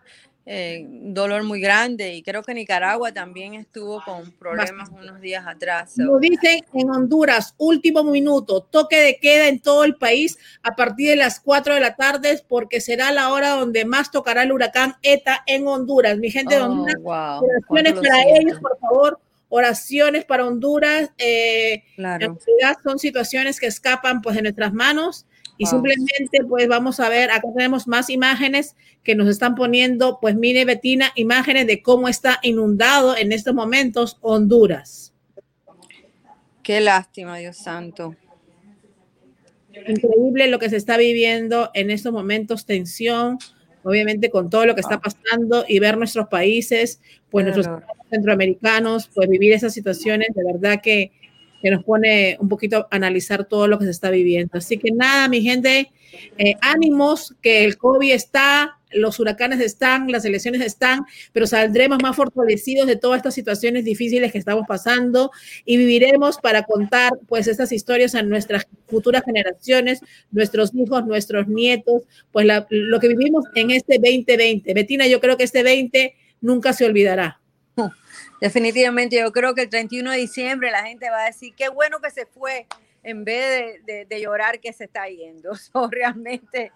eh, 0.48 0.86
dolor 0.88 1.42
muy 1.42 1.60
grande 1.60 2.14
y 2.14 2.22
creo 2.22 2.40
que 2.44 2.54
Nicaragua 2.54 3.10
también 3.12 3.54
estuvo 3.54 4.00
con 4.04 4.30
problemas 4.30 4.90
unos 4.90 5.20
días 5.20 5.44
atrás. 5.44 5.94
So. 5.96 6.04
Lo 6.04 6.18
dicen 6.20 6.64
en 6.72 6.88
Honduras, 6.88 7.56
último 7.58 8.04
minuto, 8.04 8.62
toque 8.62 9.00
de 9.00 9.16
queda 9.16 9.48
en 9.48 9.58
todo 9.58 9.82
el 9.82 9.96
país 9.96 10.38
a 10.62 10.76
partir 10.76 11.10
de 11.10 11.16
las 11.16 11.40
4 11.40 11.74
de 11.74 11.80
la 11.80 11.96
tarde 11.96 12.40
porque 12.48 12.80
será 12.80 13.10
la 13.10 13.32
hora 13.32 13.56
donde 13.56 13.84
más 13.84 14.12
tocará 14.12 14.44
el 14.44 14.52
huracán 14.52 14.94
ETA 15.02 15.42
en 15.46 15.66
Honduras. 15.66 16.16
Mi 16.18 16.30
gente 16.30 16.54
de 16.54 16.60
Oh, 16.62 16.66
Honduras, 16.66 16.96
wow. 17.02 17.12
oraciones 17.12 17.64
¿Cuánto 17.66 17.94
lo 17.94 18.02
para 18.02 18.22
ellos, 18.38 18.60
por 18.60 18.78
favor. 18.78 19.20
Oraciones 19.48 20.24
para 20.24 20.46
Honduras. 20.46 21.10
Eh, 21.18 21.84
Claro. 21.96 22.26
En 22.26 22.38
realidad 22.38 22.76
son 22.82 22.98
situaciones 22.98 23.60
que 23.60 23.66
escapan 23.66 24.20
pues 24.22 24.36
de 24.36 24.42
nuestras 24.42 24.72
manos 24.72 25.26
y 25.58 25.64
Wow. 25.64 25.70
simplemente 25.70 26.44
pues 26.48 26.68
vamos 26.68 27.00
a 27.00 27.08
ver, 27.08 27.30
acá 27.30 27.48
tenemos 27.56 27.86
más 27.88 28.10
imágenes 28.10 28.76
que 29.02 29.14
nos 29.14 29.28
están 29.28 29.54
poniendo, 29.54 30.18
pues 30.20 30.34
mire 30.34 30.64
Betina, 30.64 31.12
imágenes 31.14 31.66
de 31.66 31.80
cómo 31.80 32.08
está 32.08 32.38
inundado 32.42 33.16
en 33.16 33.32
estos 33.32 33.54
momentos 33.54 34.18
Honduras. 34.20 35.14
Qué 36.62 36.80
lástima, 36.80 37.38
Dios 37.38 37.56
santo. 37.56 38.16
Increíble 39.86 40.48
lo 40.48 40.58
que 40.58 40.68
se 40.70 40.76
está 40.76 40.96
viviendo 40.96 41.70
en 41.74 41.90
estos 41.90 42.12
momentos, 42.12 42.66
tensión, 42.66 43.38
obviamente 43.86 44.30
con 44.30 44.50
todo 44.50 44.66
lo 44.66 44.74
que 44.74 44.80
está 44.80 45.00
pasando 45.00 45.64
y 45.68 45.78
ver 45.78 45.96
nuestros 45.96 46.28
países, 46.28 47.00
pues 47.30 47.44
nuestros 47.44 47.68
centroamericanos, 48.10 49.08
pues 49.14 49.28
vivir 49.28 49.52
esas 49.52 49.72
situaciones, 49.72 50.28
de 50.34 50.44
verdad 50.44 50.80
que, 50.82 51.12
que 51.62 51.70
nos 51.70 51.84
pone 51.84 52.36
un 52.40 52.48
poquito 52.48 52.88
a 52.90 52.96
analizar 52.96 53.44
todo 53.44 53.68
lo 53.68 53.78
que 53.78 53.84
se 53.84 53.90
está 53.92 54.10
viviendo. 54.10 54.58
Así 54.58 54.78
que 54.78 54.90
nada, 54.90 55.28
mi 55.28 55.42
gente, 55.42 55.90
eh, 56.38 56.54
ánimos, 56.60 57.34
que 57.42 57.64
el 57.64 57.78
COVID 57.78 58.12
está, 58.12 58.78
los 58.92 59.18
huracanes 59.20 59.60
están, 59.60 60.10
las 60.10 60.24
elecciones 60.24 60.60
están, 60.62 61.00
pero 61.32 61.46
saldremos 61.46 61.98
más 62.02 62.14
fortalecidos 62.16 62.86
de 62.86 62.96
todas 62.96 63.16
estas 63.18 63.34
situaciones 63.34 63.84
difíciles 63.84 64.30
que 64.32 64.38
estamos 64.38 64.64
pasando 64.66 65.30
y 65.64 65.76
viviremos 65.76 66.38
para 66.38 66.62
contar 66.62 67.12
pues 67.26 67.46
estas 67.48 67.72
historias 67.72 68.14
a 68.14 68.22
nuestras 68.22 68.66
futuras 68.88 69.22
generaciones, 69.24 70.00
nuestros 70.30 70.72
hijos, 70.74 71.04
nuestros 71.06 71.48
nietos, 71.48 72.02
pues 72.32 72.46
la- 72.46 72.66
lo 72.70 73.00
que 73.00 73.08
vivimos 73.08 73.44
en 73.54 73.70
este 73.72 73.98
2020. 73.98 74.72
Betina, 74.72 75.06
yo 75.06 75.20
creo 75.20 75.36
que 75.36 75.44
este 75.44 75.62
20 75.62 76.14
nunca 76.40 76.72
se 76.72 76.84
olvidará. 76.86 77.40
Definitivamente, 78.40 79.18
yo 79.18 79.32
creo 79.32 79.54
que 79.54 79.62
el 79.62 79.68
31 79.68 80.10
de 80.12 80.18
diciembre 80.18 80.70
la 80.70 80.84
gente 80.84 81.10
va 81.10 81.22
a 81.24 81.26
decir 81.26 81.54
qué 81.56 81.68
bueno 81.68 81.98
que 82.00 82.10
se 82.10 82.26
fue 82.26 82.66
en 83.02 83.24
vez 83.24 83.80
de, 83.86 83.92
de- 83.94 84.04
de 84.04 84.20
llorar 84.20 84.60
que 84.60 84.72
se 84.72 84.84
está 84.84 85.08
yendo. 85.08 85.54
So, 85.72 85.88
realmente 85.90 86.72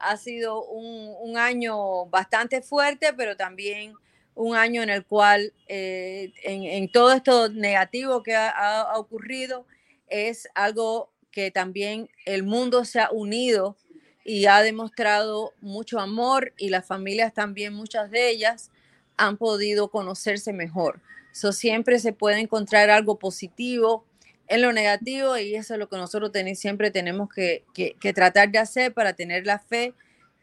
ha 0.00 0.16
sido 0.16 0.64
un, 0.64 1.36
año 1.36 2.06
bastante 2.06 2.62
fuerte, 2.62 3.12
pero 3.16 3.36
también 3.36 3.94
un 4.34 4.56
año 4.56 4.82
en 4.82 4.90
el 4.90 5.04
cual 5.04 5.52
eh, 5.68 6.32
en, 6.42 6.90
todo 6.90 7.12
esto 7.12 7.48
negativo 7.48 8.22
que 8.22 8.34
ha, 8.34 8.50
ha- 8.50 8.82
ha 8.82 8.98
ocurrido 8.98 9.66
es 10.08 10.48
algo 10.54 11.10
que 11.30 11.50
también 11.50 12.10
el 12.26 12.42
mundo 12.42 12.84
se 12.84 13.00
ha 13.00 13.10
unido 13.10 13.76
y 14.24 14.46
ha 14.46 14.62
demostrado 14.62 15.52
mucho 15.60 15.98
amor 15.98 16.52
y 16.56 16.68
las 16.68 16.86
familias 16.86 17.32
también, 17.32 17.72
muchas 17.72 18.10
de 18.10 18.30
ellas, 18.30 18.70
han 19.16 19.36
podido 19.36 19.90
conocerse 19.90 20.52
mejor. 20.52 21.00
So, 21.32 21.52
siempre 21.52 21.98
se 21.98 22.12
puede 22.12 22.40
encontrar 22.40 22.90
algo 22.90 23.18
positivo 23.18 24.04
en 24.50 24.62
lo 24.62 24.72
negativo 24.72 25.38
y 25.38 25.54
eso 25.54 25.74
es 25.74 25.80
lo 25.80 25.88
que 25.88 25.96
nosotros 25.96 26.32
ten- 26.32 26.54
siempre 26.56 26.90
tenemos 26.90 27.28
que, 27.28 27.64
que- 27.72 27.94
que 28.00 28.12
tratar 28.12 28.50
de 28.50 28.58
hacer 28.58 28.92
para 28.92 29.14
tener 29.14 29.46
la 29.46 29.58
fe 29.58 29.94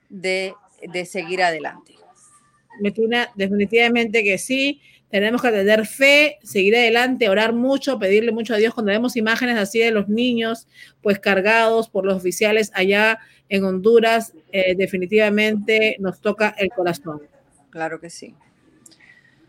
de, 0.10 0.53
de 0.82 1.05
seguir 1.05 1.43
adelante. 1.43 1.93
Betina, 2.82 3.30
definitivamente 3.36 4.24
que 4.24 4.38
sí. 4.38 4.82
Tenemos 5.10 5.41
que 5.41 5.51
tener 5.51 5.86
fe, 5.86 6.38
seguir 6.43 6.76
adelante, 6.76 7.30
orar 7.30 7.53
mucho, 7.53 7.97
pedirle 7.97 8.32
mucho 8.34 8.53
a 8.53 8.58
Dios 8.58 8.74
cuando 8.74 8.91
vemos 8.91 9.16
imágenes 9.16 9.58
así 9.58 9.80
de 9.80 9.91
los 9.91 10.10
niños, 10.10 10.68
pues 11.01 11.18
cargados 11.18 11.88
por 11.89 12.05
los 12.05 12.16
oficiales 12.18 12.72
allá 12.74 13.18
en 13.47 13.64
Honduras, 13.64 14.34
eh, 14.51 14.76
definitivamente 14.76 15.95
nos 15.99 16.20
toca 16.20 16.53
el 16.58 16.70
corazón. 16.70 17.22
Claro 17.70 18.01
que 18.01 18.10
sí. 18.10 18.36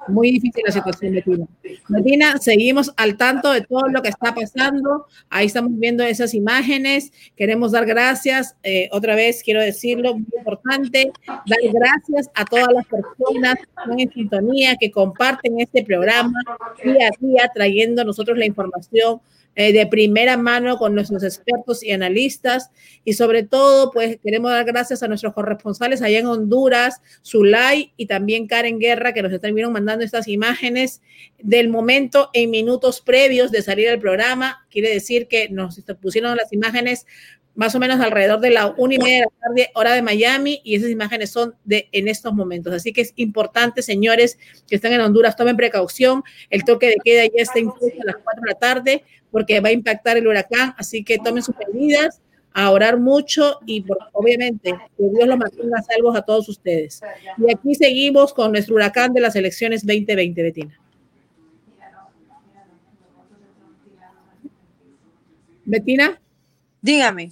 Muy 0.09 0.31
difícil 0.31 0.63
la 0.67 0.73
situación, 0.73 1.15
Betina. 1.15 1.47
Betina, 1.89 2.39
seguimos 2.39 2.93
al 2.97 3.17
tanto 3.17 3.53
de 3.53 3.63
todo 3.63 3.89
lo 3.89 4.03
que 4.03 4.09
está 4.09 4.35
pasando. 4.35 5.07
Ahí 5.31 5.47
estamos 5.47 5.73
viendo 5.79 6.03
esas 6.03 6.35
imágenes. 6.35 7.13
Queremos 7.37 7.73
dar 7.73 7.87
gracias, 7.87 8.57
eh, 8.63 8.89
otra 8.93 9.15
vez 9.15 9.43
quiero 9.43 9.61
decirlo, 9.61 10.15
muy 10.15 10.27
importante, 10.37 11.13
dar 11.27 11.59
gracias 11.73 12.31
a 12.35 12.45
todas 12.45 12.69
las 12.73 12.87
personas 12.87 13.57
que 13.57 14.03
en 14.03 14.13
sintonía, 14.13 14.77
que 14.77 14.91
comparten 14.91 15.61
este 15.61 15.85
programa 15.85 16.41
día 16.83 17.09
a 17.09 17.27
día, 17.27 17.51
trayendo 17.55 18.05
nosotros 18.05 18.39
la 18.39 18.47
información 18.47 19.21
eh, 19.55 19.73
de 19.73 19.87
primera 19.87 20.37
mano 20.37 20.79
con 20.79 20.95
nuestros 20.95 21.25
expertos 21.25 21.83
y 21.83 21.91
analistas. 21.91 22.71
Y 23.05 23.15
sobre 23.15 23.43
todo, 23.43 23.91
pues 23.91 24.19
queremos 24.23 24.51
dar 24.51 24.65
gracias 24.65 25.03
a 25.03 25.09
nuestros 25.09 25.35
corresponsales 25.35 26.01
allá 26.01 26.21
en 26.21 26.27
Honduras, 26.27 27.01
Zulay 27.25 27.93
y 27.97 28.07
también 28.07 28.47
Karen 28.47 28.79
Guerra, 28.79 29.13
que 29.13 29.23
nos 29.23 29.33
estuvieron 29.33 29.73
mandando 29.73 30.05
estas 30.05 30.29
imágenes 30.29 31.03
del 31.43 31.69
momento 31.69 32.31
en 32.35 32.51
minutos 32.51 33.01
previos 33.01 33.51
de 33.51 33.63
salir 33.63 33.89
al 33.89 33.99
programa. 33.99 34.67
Quiere 34.71 34.91
decir 34.91 35.27
que 35.27 35.49
nos 35.49 35.81
pusieron 36.01 36.37
las 36.37 36.53
imágenes 36.53 37.07
más 37.59 37.75
o 37.75 37.81
menos 37.81 37.99
alrededor 37.99 38.39
de 38.39 38.51
la 38.51 38.73
una 38.77 38.95
y 38.95 38.99
media 38.99 39.19
de 39.19 39.25
la 39.25 39.49
tarde, 39.49 39.71
hora 39.75 39.93
de 39.93 40.01
Miami, 40.01 40.61
y 40.63 40.77
esas 40.77 40.91
imágenes 40.91 41.31
son 41.31 41.57
de 41.65 41.89
en 41.91 42.07
estos 42.07 42.33
momentos. 42.33 42.73
Así 42.73 42.93
que 42.93 43.01
es 43.01 43.13
importante, 43.17 43.83
señores, 43.83 44.39
que 44.69 44.77
están 44.77 44.93
en 44.93 45.01
Honduras, 45.01 45.35
tomen 45.35 45.57
precaución. 45.57 46.23
El 46.51 46.63
toque 46.63 46.87
de 46.87 46.97
queda 47.03 47.25
ya 47.25 47.43
está 47.43 47.59
incluso 47.59 48.01
a 48.01 48.05
las 48.05 48.17
cuatro 48.19 48.43
de 48.43 48.53
la 48.53 48.59
tarde 48.61 49.05
porque 49.33 49.59
va 49.59 49.71
a 49.71 49.73
impactar 49.73 50.17
el 50.17 50.29
huracán, 50.29 50.73
así 50.79 51.03
que 51.03 51.19
tomen 51.19 51.43
sus 51.43 51.57
medidas, 51.57 52.21
a 52.53 52.71
orar 52.71 52.97
mucho 52.97 53.59
y 53.67 53.85
obviamente 54.13 54.71
que 54.97 55.05
Dios 55.13 55.27
lo 55.27 55.37
mantenga 55.37 55.83
salvos 55.83 56.17
a 56.17 56.23
todos 56.23 56.49
ustedes. 56.49 57.01
Y 57.39 57.53
aquí 57.53 57.75
seguimos 57.75 58.33
con 58.33 58.53
nuestro 58.53 58.77
huracán 58.77 59.13
de 59.13 59.21
las 59.21 59.35
elecciones 59.35 59.85
2020, 59.85 60.43
Betina. 60.45 60.81
Betina. 65.65 66.21
Dígame. 66.81 67.31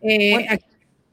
Eh, 0.00 0.46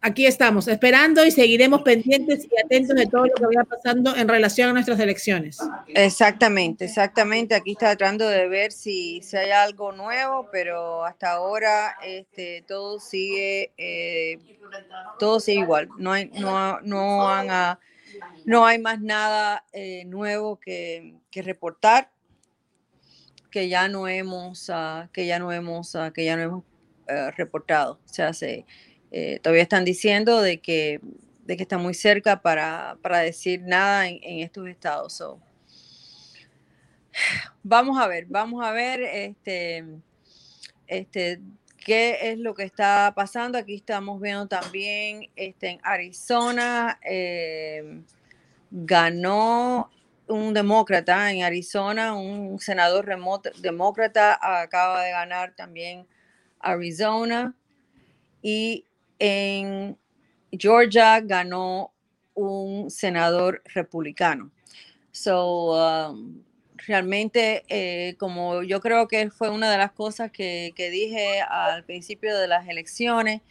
aquí 0.02 0.28
estamos, 0.28 0.68
esperando 0.68 1.26
y 1.26 1.32
seguiremos 1.32 1.82
pendientes 1.82 2.46
y 2.46 2.64
atentos 2.64 2.96
de 2.96 3.08
todo 3.08 3.26
lo 3.26 3.34
que 3.34 3.46
vaya 3.46 3.64
pasando 3.64 4.16
en 4.16 4.28
relación 4.28 4.70
a 4.70 4.74
nuestras 4.74 5.00
elecciones. 5.00 5.58
Exactamente, 5.88 6.86
exactamente. 6.86 7.56
Aquí 7.56 7.72
está 7.72 7.96
tratando 7.96 8.28
de 8.30 8.48
ver 8.48 8.72
si, 8.72 9.22
si 9.24 9.36
hay 9.36 9.50
algo 9.50 9.92
nuevo, 9.92 10.48
pero 10.52 11.04
hasta 11.04 11.32
ahora 11.32 11.96
este, 12.04 12.64
todo 12.68 13.00
sigue 13.00 13.72
eh, 13.78 14.38
todo 15.18 15.40
sigue 15.40 15.62
igual. 15.62 15.90
No 15.98 16.12
hay, 16.12 16.30
no, 16.40 16.80
no, 16.82 17.28
han, 17.28 17.78
no 18.46 18.66
hay 18.66 18.78
más 18.78 19.02
nada 19.02 19.64
eh, 19.74 20.06
nuevo 20.06 20.60
que, 20.60 21.16
que, 21.32 21.42
reportar 21.42 22.12
que 23.50 23.70
ya 23.70 23.88
no 23.88 24.08
hemos 24.08 24.70
uh, 24.70 25.08
que 25.12 25.26
ya 25.26 25.40
no 25.40 25.52
hemos 25.52 25.96
uh, 25.96 26.12
que 26.14 26.26
ya 26.26 26.36
no 26.36 26.44
hemos 26.44 26.64
uh, 27.10 27.32
reportado. 27.36 28.00
O 28.06 28.14
sea, 28.14 28.34
se 28.34 28.66
eh, 29.12 29.40
todavía 29.42 29.64
están 29.64 29.86
diciendo 29.86 30.42
de 30.42 30.60
que, 30.60 31.00
de 31.46 31.58
que 31.58 31.64
está 31.64 31.78
muy 31.78 31.94
cerca 31.94 32.42
para, 32.42 32.98
para 33.02 33.20
decir 33.20 33.62
nada 33.62 34.08
en, 34.08 34.20
en 34.22 34.40
estos 34.40 34.68
estados. 34.68 35.24
vamos 37.64 37.98
a 37.98 38.08
ver, 38.08 38.26
vamos 38.28 38.64
a 38.64 38.72
ver 38.72 39.02
este, 39.02 39.86
este, 40.88 41.40
qué 41.78 42.32
es 42.32 42.40
lo 42.40 42.54
que 42.54 42.64
está 42.64 43.14
pasando. 43.16 43.58
Aquí 43.58 43.76
estamos 43.76 44.20
viendo 44.20 44.48
también 44.48 45.30
este, 45.36 45.70
en 45.70 45.80
Arizona, 45.84 47.00
eh, 47.04 48.02
ganó 48.72 49.90
un 50.28 50.54
demócrata 50.54 51.32
en 51.32 51.44
Arizona, 51.44 52.16
un 52.16 52.60
senador 52.60 53.06
remoto, 53.06 53.52
demócrata 53.60 54.38
acaba 54.42 55.04
de 55.04 55.12
ganar 55.12 55.56
también 55.56 56.08
Arizona 56.66 57.56
y 58.42 58.86
en 59.20 59.98
Georgia 60.52 61.20
ganó 61.22 61.94
un 62.34 62.90
senador 62.90 63.62
republicano. 63.74 64.52
So, 65.12 65.74
um, 66.12 66.44
realmente, 66.76 67.64
eh, 67.70 68.16
como 68.18 68.64
yo 68.64 68.82
creo 68.82 69.08
que 69.08 69.30
fue 69.32 69.50
una 69.50 69.72
de 69.72 69.78
las 69.78 69.92
cosas 69.94 70.32
que, 70.32 70.74
que, 70.76 70.90
dije 70.90 71.42
al 71.42 71.86
principio 71.86 72.38
de 72.38 72.48
las 72.48 72.68
elecciones, 72.68 73.42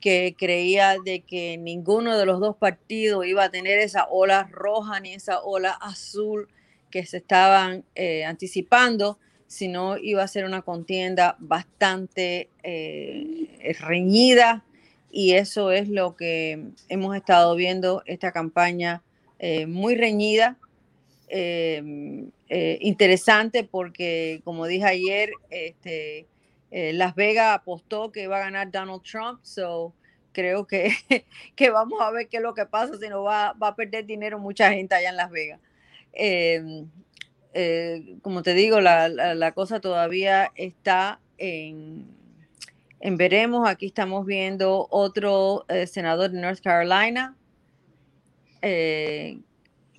que 0.00 0.34
creía 0.38 0.96
de 1.04 1.20
que 1.20 1.58
ninguno 1.58 2.16
de 2.16 2.24
los 2.24 2.40
dos 2.40 2.56
partidos 2.56 3.26
iba 3.26 3.44
a 3.44 3.50
tener 3.50 3.78
esa 3.78 4.06
ola 4.10 4.48
roja 4.50 4.98
ni 5.00 5.12
esa 5.12 5.42
ola 5.42 5.72
azul 5.72 6.48
que 6.90 7.06
se 7.06 7.18
estaban 7.18 7.84
eh, 7.94 8.24
anticipando, 8.24 9.18
sino 9.50 9.98
iba 9.98 10.22
a 10.22 10.28
ser 10.28 10.44
una 10.44 10.62
contienda 10.62 11.34
bastante 11.40 12.48
eh, 12.62 13.76
reñida, 13.80 14.64
y 15.10 15.32
eso 15.32 15.72
es 15.72 15.88
lo 15.88 16.14
que 16.14 16.68
hemos 16.88 17.16
estado 17.16 17.56
viendo 17.56 18.04
esta 18.06 18.30
campaña 18.30 19.02
eh, 19.40 19.66
muy 19.66 19.96
reñida, 19.96 20.56
eh, 21.28 21.82
interesante 22.80 23.64
porque 23.64 24.40
como 24.44 24.68
dije 24.68 24.84
ayer, 24.84 25.32
este, 25.50 26.26
Las 26.70 27.16
Vegas 27.16 27.56
apostó 27.56 28.12
que 28.12 28.22
iba 28.22 28.36
a 28.36 28.44
ganar 28.44 28.70
Donald 28.70 29.02
Trump, 29.02 29.40
so 29.42 29.92
creo 30.32 30.68
que, 30.68 30.92
que 31.56 31.70
vamos 31.70 32.00
a 32.00 32.12
ver 32.12 32.28
qué 32.28 32.36
es 32.36 32.42
lo 32.44 32.54
que 32.54 32.66
pasa, 32.66 32.96
si 32.98 33.08
no 33.08 33.24
va, 33.24 33.52
va 33.60 33.68
a 33.68 33.74
perder 33.74 34.06
dinero 34.06 34.38
mucha 34.38 34.70
gente 34.70 34.94
allá 34.94 35.08
en 35.08 35.16
Las 35.16 35.32
Vegas. 35.32 35.58
Em, 37.52 38.20
como 38.20 38.42
te 38.42 38.54
digo, 38.54 38.80
la, 38.80 39.52
cosa 39.52 39.80
todavía 39.80 40.52
está 40.54 41.20
en, 41.38 42.06
veremos, 43.00 43.68
aquí 43.68 43.86
estamos 43.86 44.26
viendo 44.26 44.86
otro 44.90 45.64
eh, 45.68 45.86
senador 45.86 46.30
de 46.30 46.40
North 46.40 46.60
Carolina 46.62 47.36
eh, 48.62 49.40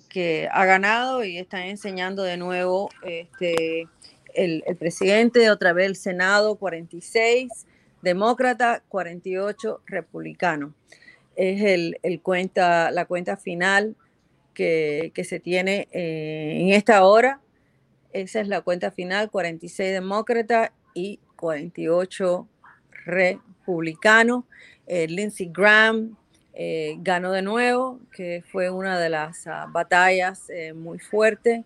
que 0.08 0.48
ha 0.52 0.66
ganado 0.66 1.24
y 1.24 1.38
están 1.38 1.64
enseñando 1.64 2.24
de 2.24 2.38
nuevo 2.38 2.90
este, 3.04 3.88
el, 4.34 4.64
presidente, 4.78 5.50
otra 5.50 5.74
vez 5.74 5.88
el 5.88 5.96
Senado, 5.96 6.56
46 6.56 7.66
demócrata, 8.02 8.84
48 8.90 9.82
republicano. 9.86 10.74
Es 11.36 11.62
el, 11.62 12.22
cuenta, 12.22 12.92
la 12.92 13.06
cuenta 13.06 13.38
final 13.38 13.96
que, 15.14 15.24
se 15.24 15.40
tiene 15.40 15.88
eh, 15.92 16.58
en 16.62 16.70
esta 16.74 17.04
hora. 17.04 17.40
Esa 18.14 18.42
es 18.42 18.48
la 18.48 18.62
cuenta 18.62 18.92
final, 18.92 19.32
46 19.32 19.92
demócrata 19.92 20.74
y 20.94 21.20
48 21.38 22.48
republicano. 23.06 24.46
Eh, 24.88 25.08
Lindsey 25.08 25.50
Graham 25.52 26.18
eh, 26.54 26.98
ganó 27.00 27.32
de 27.32 27.42
nuevo, 27.42 28.00
que 28.12 28.44
fue 28.52 28.70
una 28.70 29.00
de 29.00 29.10
las 29.10 29.48
ah, 29.48 29.68
batallas 29.70 30.50
eh, 30.50 30.74
muy 30.74 31.00
fuertes. 31.00 31.64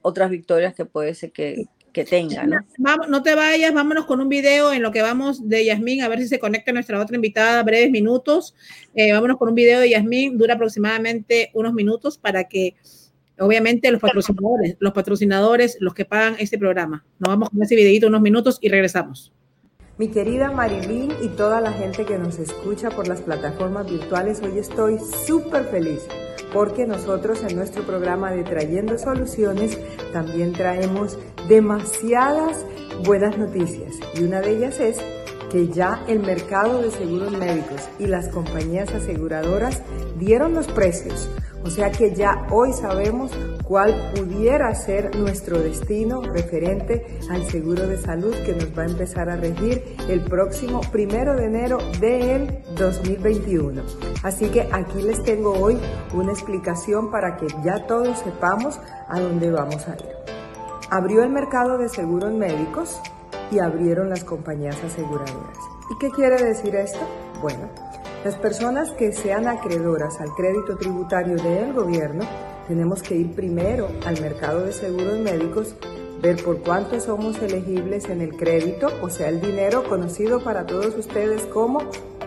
otras 0.03 0.31
victorias 0.31 0.74
que 0.74 0.85
puede 0.85 1.15
ser 1.15 1.31
que, 1.31 1.69
que 1.93 2.05
tenga, 2.05 2.45
¿no? 2.45 2.59
Vamos, 2.77 3.09
no 3.09 3.23
te 3.23 3.36
vayas, 3.36 3.73
vámonos 3.73 4.07
con 4.07 4.20
un 4.20 4.28
video 4.28 4.73
en 4.73 4.82
lo 4.82 4.91
que 4.91 5.01
vamos 5.01 5.49
de 5.49 5.65
Yasmín, 5.65 6.03
a 6.03 6.09
ver 6.09 6.19
si 6.19 6.28
se 6.28 6.41
conecta 6.41 6.73
nuestra 6.73 7.01
otra 7.01 7.15
invitada 7.15 7.62
breves 7.62 7.91
minutos. 7.91 8.55
Eh, 8.95 9.12
vámonos 9.12 9.39
con 9.39 9.49
un 9.49 9.55
video 9.55 9.81
de 9.81 9.91
Yasmín, 9.91 10.36
dura 10.36 10.55
aproximadamente 10.55 11.51
unos 11.55 11.73
minutos 11.73 12.19
para 12.19 12.45
que, 12.45 12.74
obviamente, 13.39 13.90
los 13.90 14.01
patrocinadores, 14.01 14.77
los 14.78 14.93
patrocinadores, 14.93 15.77
los 15.81 15.94
que 15.94 16.05
pagan 16.05 16.36
este 16.39 16.59
programa. 16.59 17.05
Nos 17.19 17.28
vamos 17.28 17.51
con 17.51 17.62
ese 17.62 17.77
videito 17.77 18.06
unos 18.06 18.20
minutos 18.20 18.59
y 18.61 18.69
regresamos. 18.69 19.32
Mi 19.97 20.09
querida 20.09 20.51
Marilyn 20.51 21.12
y 21.23 21.28
toda 21.28 21.61
la 21.61 21.73
gente 21.73 22.05
que 22.05 22.19
nos 22.19 22.39
escucha 22.40 22.90
por 22.90 23.06
las 23.06 23.20
plataformas 23.20 23.89
virtuales, 23.89 24.40
hoy 24.43 24.59
estoy 24.59 24.98
súper 24.98 25.65
feliz 25.66 26.01
porque 26.52 26.86
nosotros 26.86 27.43
en 27.43 27.56
nuestro 27.56 27.82
programa 27.85 28.31
de 28.32 28.44
Trayendo 28.44 28.97
Soluciones 28.97 29.78
también 30.12 30.52
traemos 30.52 31.19
demasiadas 31.48 32.65
buenas 33.05 33.36
noticias 33.36 33.97
y 34.15 34.23
una 34.23 34.40
de 34.40 34.56
ellas 34.56 34.81
es 34.81 34.98
que 35.55 35.68
ya 35.68 36.02
el 36.09 36.18
mercado 36.18 36.82
de 36.82 36.90
seguros 36.90 37.31
médicos 37.31 37.89
y 38.01 38.09
las 38.09 38.26
compañías 38.26 38.93
aseguradoras 38.93 39.82
dieron 40.18 40.52
los 40.52 40.66
precios 40.66 41.31
o 41.64 41.70
sea 41.70 41.90
que 41.90 42.14
ya 42.14 42.47
hoy 42.51 42.72
sabemos 42.74 43.31
cuál 43.62 44.12
pudiera 44.14 44.74
ser 44.74 45.16
nuestro 45.16 45.59
destino 45.59 46.20
referente 46.20 47.18
al 47.31 47.43
seguro 47.44 47.86
de 47.86 47.97
salud 47.97 48.35
que 48.44 48.52
nos 48.52 48.78
va 48.78 48.82
a 48.82 48.86
empezar 48.86 49.31
a 49.31 49.36
regir 49.36 49.97
el 50.09 50.20
próximo 50.20 50.82
primero 50.93 51.35
de 51.35 51.47
enero 51.47 51.78
del 52.01 52.59
2021. 52.76 53.82
Así 54.22 54.51
que 54.51 54.68
aquí 54.72 55.01
les 55.01 55.22
tengo 55.22 55.52
hoy 55.52 55.78
una 56.12 56.32
explicación 56.32 57.10
para 57.10 57.39
que 57.39 57.47
ya 57.64 57.86
todos 57.86 58.18
sepamos 58.18 58.78
a 59.09 59.18
dónde 59.20 59.51
vamos 59.51 59.89
a 59.89 59.94
ir. 59.94 60.09
Abrió 60.90 61.22
el 61.22 61.31
mercado 61.31 61.78
de 61.78 61.89
seguros 61.89 62.32
médicos 62.35 63.01
y 63.55 63.60
abrieron 63.60 64.10
las 64.10 64.24
compañías 64.24 64.82
aseguradoras. 64.82 65.59
¿Y 65.90 65.98
qué 65.98 66.10
quiere 66.10 66.43
decir 66.43 66.74
esto? 66.74 67.01
Bueno, 67.40 67.68
las 68.24 68.35
personas 68.36 68.90
que 68.93 69.12
sean 69.12 69.47
acreedoras 69.47 70.20
al 70.20 70.31
crédito 70.31 70.76
tributario 70.76 71.36
del 71.36 71.72
gobierno, 71.72 72.24
tenemos 72.66 73.02
que 73.02 73.14
ir 73.14 73.32
primero 73.35 73.89
al 74.06 74.20
mercado 74.20 74.60
de 74.64 74.72
seguros 74.72 75.18
médicos, 75.18 75.76
ver 76.20 76.43
por 76.43 76.59
cuánto 76.60 76.98
somos 77.01 77.40
elegibles 77.43 78.09
en 78.09 78.22
el 78.22 78.36
crédito, 78.36 78.89
o 79.02 79.10
sea, 79.10 79.28
el 79.28 79.40
dinero 79.40 79.85
conocido 79.89 80.43
para 80.43 80.66
todos 80.66 80.97
ustedes 80.97 81.43
como 81.47 81.81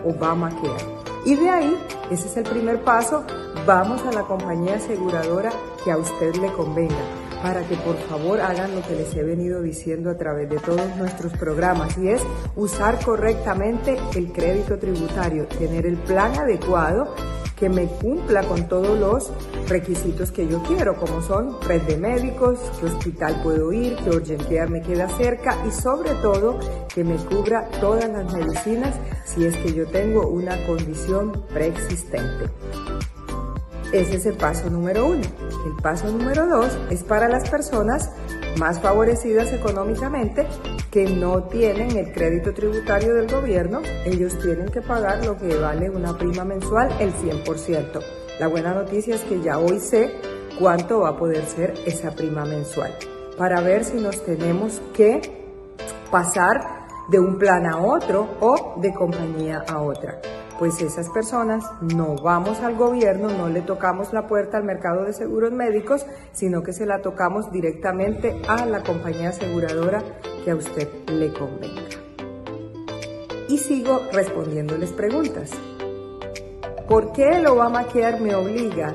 Obamacare. 0.04 0.84
Y 1.26 1.34
de 1.34 1.50
ahí, 1.50 1.76
ese 2.10 2.28
es 2.28 2.36
el 2.36 2.44
primer 2.44 2.82
paso, 2.84 3.24
vamos 3.66 4.00
a 4.06 4.12
la 4.12 4.22
compañía 4.22 4.76
aseguradora 4.76 5.52
que 5.84 5.90
a 5.90 5.98
usted 5.98 6.36
le 6.36 6.50
convenga 6.52 7.27
para 7.42 7.62
que 7.62 7.76
por 7.76 7.96
favor 7.96 8.40
hagan 8.40 8.74
lo 8.74 8.82
que 8.82 8.94
les 8.94 9.14
he 9.14 9.22
venido 9.22 9.62
diciendo 9.62 10.10
a 10.10 10.16
través 10.16 10.48
de 10.48 10.58
todos 10.58 10.96
nuestros 10.96 11.32
programas 11.32 11.96
y 11.98 12.08
es 12.08 12.22
usar 12.56 13.02
correctamente 13.04 13.96
el 14.14 14.32
crédito 14.32 14.78
tributario, 14.78 15.46
tener 15.46 15.86
el 15.86 15.96
plan 15.96 16.36
adecuado 16.38 17.14
que 17.58 17.68
me 17.68 17.86
cumpla 17.86 18.44
con 18.44 18.68
todos 18.68 18.98
los 18.98 19.32
requisitos 19.68 20.30
que 20.30 20.46
yo 20.46 20.62
quiero, 20.62 20.96
como 20.96 21.20
son 21.22 21.60
red 21.62 21.82
de 21.82 21.96
médicos, 21.96 22.58
qué 22.78 22.86
hospital 22.86 23.40
puedo 23.42 23.72
ir, 23.72 23.96
qué 23.96 24.10
urgencia 24.10 24.66
me 24.66 24.80
queda 24.80 25.08
cerca 25.08 25.56
y 25.66 25.72
sobre 25.72 26.14
todo 26.22 26.58
que 26.94 27.02
me 27.02 27.16
cubra 27.16 27.68
todas 27.80 28.08
las 28.08 28.32
medicinas 28.32 28.94
si 29.24 29.44
es 29.44 29.56
que 29.56 29.74
yo 29.74 29.86
tengo 29.88 30.28
una 30.28 30.56
condición 30.66 31.44
preexistente. 31.52 32.46
Ese 33.92 34.16
es 34.16 34.26
el 34.26 34.36
paso 34.36 34.68
número 34.68 35.06
uno. 35.06 35.22
El 35.64 35.82
paso 35.82 36.08
número 36.12 36.46
dos 36.46 36.78
es 36.90 37.02
para 37.02 37.26
las 37.26 37.48
personas 37.48 38.10
más 38.58 38.80
favorecidas 38.80 39.50
económicamente 39.52 40.46
que 40.90 41.06
no 41.06 41.44
tienen 41.44 41.96
el 41.96 42.12
crédito 42.12 42.52
tributario 42.52 43.14
del 43.14 43.30
gobierno. 43.30 43.80
Ellos 44.04 44.38
tienen 44.38 44.68
que 44.68 44.82
pagar 44.82 45.24
lo 45.24 45.38
que 45.38 45.56
vale 45.56 45.88
una 45.88 46.16
prima 46.18 46.44
mensual, 46.44 46.90
el 47.00 47.14
100%. 47.14 48.02
La 48.38 48.48
buena 48.48 48.74
noticia 48.74 49.14
es 49.14 49.22
que 49.22 49.40
ya 49.40 49.58
hoy 49.58 49.80
sé 49.80 50.12
cuánto 50.58 51.00
va 51.00 51.10
a 51.10 51.16
poder 51.16 51.46
ser 51.46 51.72
esa 51.86 52.10
prima 52.10 52.44
mensual 52.44 52.94
para 53.38 53.62
ver 53.62 53.84
si 53.84 53.96
nos 53.96 54.22
tenemos 54.22 54.82
que 54.92 55.22
pasar 56.10 56.86
de 57.08 57.18
un 57.18 57.38
plan 57.38 57.64
a 57.64 57.78
otro 57.78 58.28
o 58.40 58.74
de 58.80 58.92
compañía 58.92 59.64
a 59.66 59.80
otra 59.80 60.20
pues 60.58 60.82
esas 60.82 61.08
personas 61.08 61.64
no 61.80 62.16
vamos 62.16 62.60
al 62.60 62.74
gobierno, 62.74 63.28
no 63.28 63.48
le 63.48 63.62
tocamos 63.62 64.12
la 64.12 64.26
puerta 64.26 64.56
al 64.56 64.64
mercado 64.64 65.04
de 65.04 65.12
seguros 65.12 65.52
médicos, 65.52 66.04
sino 66.32 66.62
que 66.62 66.72
se 66.72 66.84
la 66.84 67.00
tocamos 67.00 67.52
directamente 67.52 68.42
a 68.48 68.66
la 68.66 68.82
compañía 68.82 69.28
aseguradora 69.28 70.02
que 70.44 70.50
a 70.50 70.56
usted 70.56 70.88
le 71.08 71.32
convenga. 71.32 71.82
Y 73.48 73.58
sigo 73.58 74.02
respondiéndoles 74.12 74.92
preguntas. 74.92 75.50
¿Por 76.88 77.12
qué 77.12 77.28
el 77.36 77.46
Obamacare 77.46 78.18
me 78.18 78.34
obliga 78.34 78.94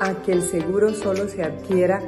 a 0.00 0.14
que 0.22 0.32
el 0.32 0.42
seguro 0.42 0.90
solo 0.90 1.28
se 1.28 1.42
adquiera 1.42 2.00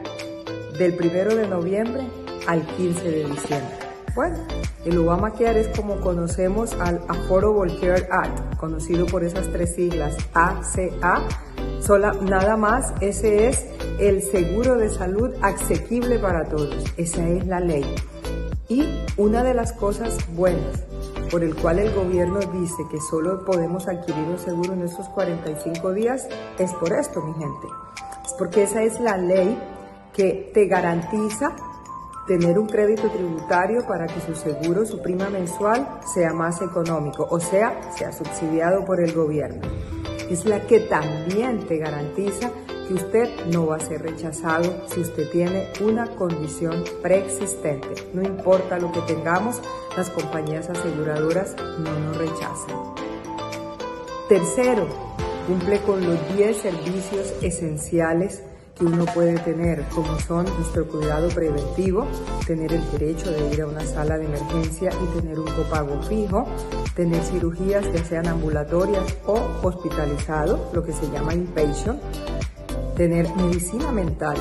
del 0.78 0.94
primero 0.94 1.34
de 1.34 1.48
noviembre 1.48 2.06
al 2.46 2.64
15 2.66 3.02
de 3.02 3.24
diciembre? 3.24 3.85
Bueno, 4.16 4.38
el 4.86 4.96
Obamacare 4.96 5.60
es 5.60 5.68
como 5.76 6.00
conocemos 6.00 6.72
al 6.80 7.02
Affordable 7.06 7.78
Care 7.78 8.08
Act, 8.10 8.56
conocido 8.56 9.04
por 9.04 9.22
esas 9.22 9.46
tres 9.52 9.74
siglas 9.74 10.16
ACA. 10.32 11.20
Sola, 11.80 12.14
nada 12.22 12.56
más, 12.56 12.94
ese 13.02 13.48
es 13.48 13.66
el 14.00 14.22
seguro 14.22 14.78
de 14.78 14.88
salud 14.88 15.34
asequible 15.42 16.18
para 16.18 16.46
todos. 16.46 16.82
Esa 16.96 17.28
es 17.28 17.46
la 17.46 17.60
ley. 17.60 17.84
Y 18.70 18.88
una 19.18 19.44
de 19.44 19.52
las 19.52 19.74
cosas 19.74 20.16
buenas 20.34 20.82
por 21.30 21.44
el 21.44 21.54
cual 21.54 21.78
el 21.78 21.94
gobierno 21.94 22.38
dice 22.38 22.84
que 22.90 22.98
solo 23.02 23.44
podemos 23.44 23.86
adquirir 23.86 24.24
un 24.24 24.38
seguro 24.38 24.72
en 24.72 24.80
esos 24.80 25.10
45 25.10 25.92
días 25.92 26.26
es 26.58 26.72
por 26.72 26.90
esto, 26.94 27.20
mi 27.20 27.34
gente. 27.34 27.66
Es 28.24 28.32
porque 28.32 28.62
esa 28.62 28.82
es 28.82 28.98
la 28.98 29.18
ley 29.18 29.58
que 30.14 30.50
te 30.54 30.68
garantiza 30.68 31.54
tener 32.26 32.58
un 32.58 32.66
crédito 32.66 33.08
tributario 33.10 33.86
para 33.86 34.06
que 34.06 34.20
su 34.20 34.34
seguro, 34.34 34.84
su 34.84 35.00
prima 35.00 35.30
mensual, 35.30 36.00
sea 36.12 36.32
más 36.32 36.60
económico, 36.60 37.26
o 37.30 37.38
sea, 37.38 37.92
sea 37.96 38.12
subsidiado 38.12 38.84
por 38.84 39.00
el 39.00 39.12
gobierno. 39.12 39.62
Es 40.28 40.44
la 40.44 40.66
que 40.66 40.80
también 40.80 41.66
te 41.66 41.78
garantiza 41.78 42.50
que 42.88 42.94
usted 42.94 43.46
no 43.46 43.66
va 43.66 43.76
a 43.76 43.80
ser 43.80 44.02
rechazado 44.02 44.86
si 44.88 45.00
usted 45.00 45.30
tiene 45.30 45.68
una 45.80 46.08
condición 46.16 46.84
preexistente. 47.02 47.88
No 48.12 48.22
importa 48.22 48.78
lo 48.78 48.90
que 48.92 49.00
tengamos, 49.02 49.60
las 49.96 50.10
compañías 50.10 50.68
aseguradoras 50.68 51.54
no 51.78 51.98
nos 51.98 52.16
rechazan. 52.16 52.94
Tercero, 54.28 54.88
cumple 55.46 55.80
con 55.80 56.04
los 56.04 56.36
10 56.36 56.56
servicios 56.56 57.32
esenciales 57.40 58.42
que 58.76 58.84
uno 58.84 59.06
puede 59.06 59.38
tener, 59.38 59.82
como 59.94 60.18
son 60.20 60.44
nuestro 60.58 60.86
cuidado 60.86 61.28
preventivo, 61.28 62.06
tener 62.46 62.72
el 62.72 62.90
derecho 62.92 63.30
de 63.30 63.54
ir 63.54 63.62
a 63.62 63.66
una 63.66 63.84
sala 63.84 64.18
de 64.18 64.26
emergencia 64.26 64.90
y 64.90 65.18
tener 65.18 65.40
un 65.40 65.50
copago 65.50 66.02
fijo, 66.02 66.46
tener 66.94 67.22
cirugías 67.22 67.90
ya 67.92 68.04
sean 68.04 68.28
ambulatorias 68.28 69.04
o 69.26 69.40
hospitalizado, 69.62 70.70
lo 70.74 70.84
que 70.84 70.92
se 70.92 71.10
llama 71.10 71.34
inpatient, 71.34 72.00
tener 72.96 73.34
medicina 73.36 73.90
mental, 73.92 74.36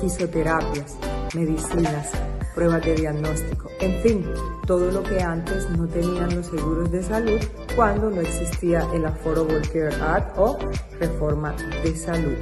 fisioterapias, 0.00 0.96
medicinas, 1.34 2.10
pruebas 2.56 2.84
de 2.84 2.94
diagnóstico, 2.94 3.70
en 3.80 4.02
fin, 4.02 4.26
todo 4.66 4.90
lo 4.90 5.02
que 5.02 5.20
antes 5.20 5.68
no 5.70 5.86
tenían 5.86 6.34
los 6.34 6.46
seguros 6.46 6.90
de 6.90 7.02
salud 7.02 7.38
cuando 7.76 8.10
no 8.10 8.22
existía 8.22 8.88
el 8.94 9.04
Affordable 9.04 9.60
Care 9.60 9.94
Act 10.02 10.38
o 10.38 10.58
reforma 10.98 11.54
de 11.84 11.94
salud. 11.94 12.36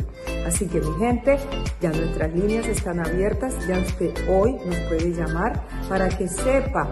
Así 0.47 0.69
que 0.69 0.81
mi 0.81 0.93
gente, 0.99 1.39
ya 1.81 1.91
nuestras 1.91 2.33
líneas 2.33 2.67
están 2.69 3.01
abiertas, 3.01 3.55
ya 3.67 3.79
usted 3.79 4.15
hoy 4.29 4.53
nos 4.65 4.77
puede 4.89 5.13
llamar 5.13 5.67
para 5.89 6.09
que 6.09 6.29
sepa 6.29 6.91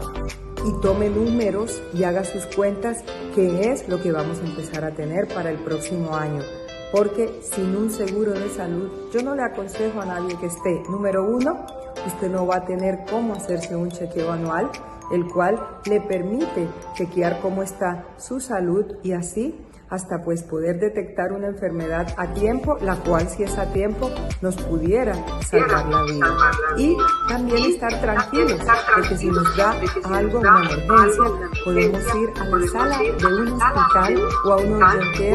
y 0.67 0.81
tome 0.81 1.09
números 1.09 1.81
y 1.95 2.03
haga 2.03 2.25
sus 2.25 2.47
cuentas 2.47 3.05
qué 3.37 3.71
es 3.71 3.89
lo 3.89 4.03
que 4.03 4.11
vamos 4.11 4.41
a 4.41 4.47
empezar 4.47 4.85
a 4.85 4.91
tener 4.91 5.29
para 5.29 5.51
el 5.51 5.59
próximo 5.59 6.17
año. 6.17 6.43
Porque 6.91 7.41
sin 7.43 7.75
un 7.77 7.91
seguro 7.91 8.33
de 8.33 8.51
salud, 8.51 8.91
yo 9.13 9.23
no 9.23 9.35
le 9.35 9.43
aconsejo 9.43 10.01
a 10.01 10.05
nadie 10.05 10.37
que 10.39 10.47
esté. 10.47 10.83
Número 10.91 11.25
uno, 11.25 11.65
usted 12.07 12.31
no 12.31 12.47
va 12.47 12.57
a 12.57 12.65
tener 12.65 13.05
cómo 13.11 13.35
hacerse 13.35 13.77
un 13.77 13.91
chequeo 13.91 14.33
anual, 14.33 14.71
el 15.13 15.27
cual 15.27 15.59
le 15.85 16.01
permite 16.01 16.69
chequear 16.95 17.41
cómo 17.41 17.63
está 17.63 18.05
su 18.19 18.41
salud 18.41 18.87
y 19.03 19.13
así 19.13 19.67
hasta 19.93 20.23
pues 20.25 20.43
poder 20.43 20.81
detectar 20.81 21.33
una 21.33 21.49
enfermedad 21.49 22.15
a 22.17 22.33
tiempo, 22.33 22.79
la 22.81 22.97
cual 22.97 23.29
si 23.29 23.43
es 23.43 23.59
a 23.59 23.71
tiempo 23.75 24.11
nos 24.41 24.57
pudiera 24.57 25.13
salvar 25.43 25.87
la 25.87 26.03
vida. 26.05 26.27
Y 26.79 26.97
también 27.29 27.59
estar 27.67 28.01
tranquilos 28.01 28.59
de 28.59 29.09
que 29.09 29.17
si 29.19 29.27
nos 29.27 29.55
da 29.55 29.75
algo, 30.11 30.41
una 30.41 30.63
emergencia, 30.63 31.25
podemos 31.63 32.03
ir 32.15 32.31
a 32.41 32.45
la 32.45 32.69
sala 32.69 32.99
de 32.99 33.27
un 33.27 33.53
hospital 33.53 34.23
o 34.47 34.53
a 34.53 34.57
un 34.57 34.73
urgente 34.73 35.35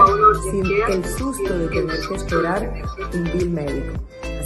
sin 0.52 0.66
el 0.90 1.06
susto 1.06 1.56
de 1.56 1.68
tener 1.68 2.00
que 2.10 2.16
esperar 2.16 2.74
un 3.14 3.24
bill 3.26 3.52
médico. 3.52 3.94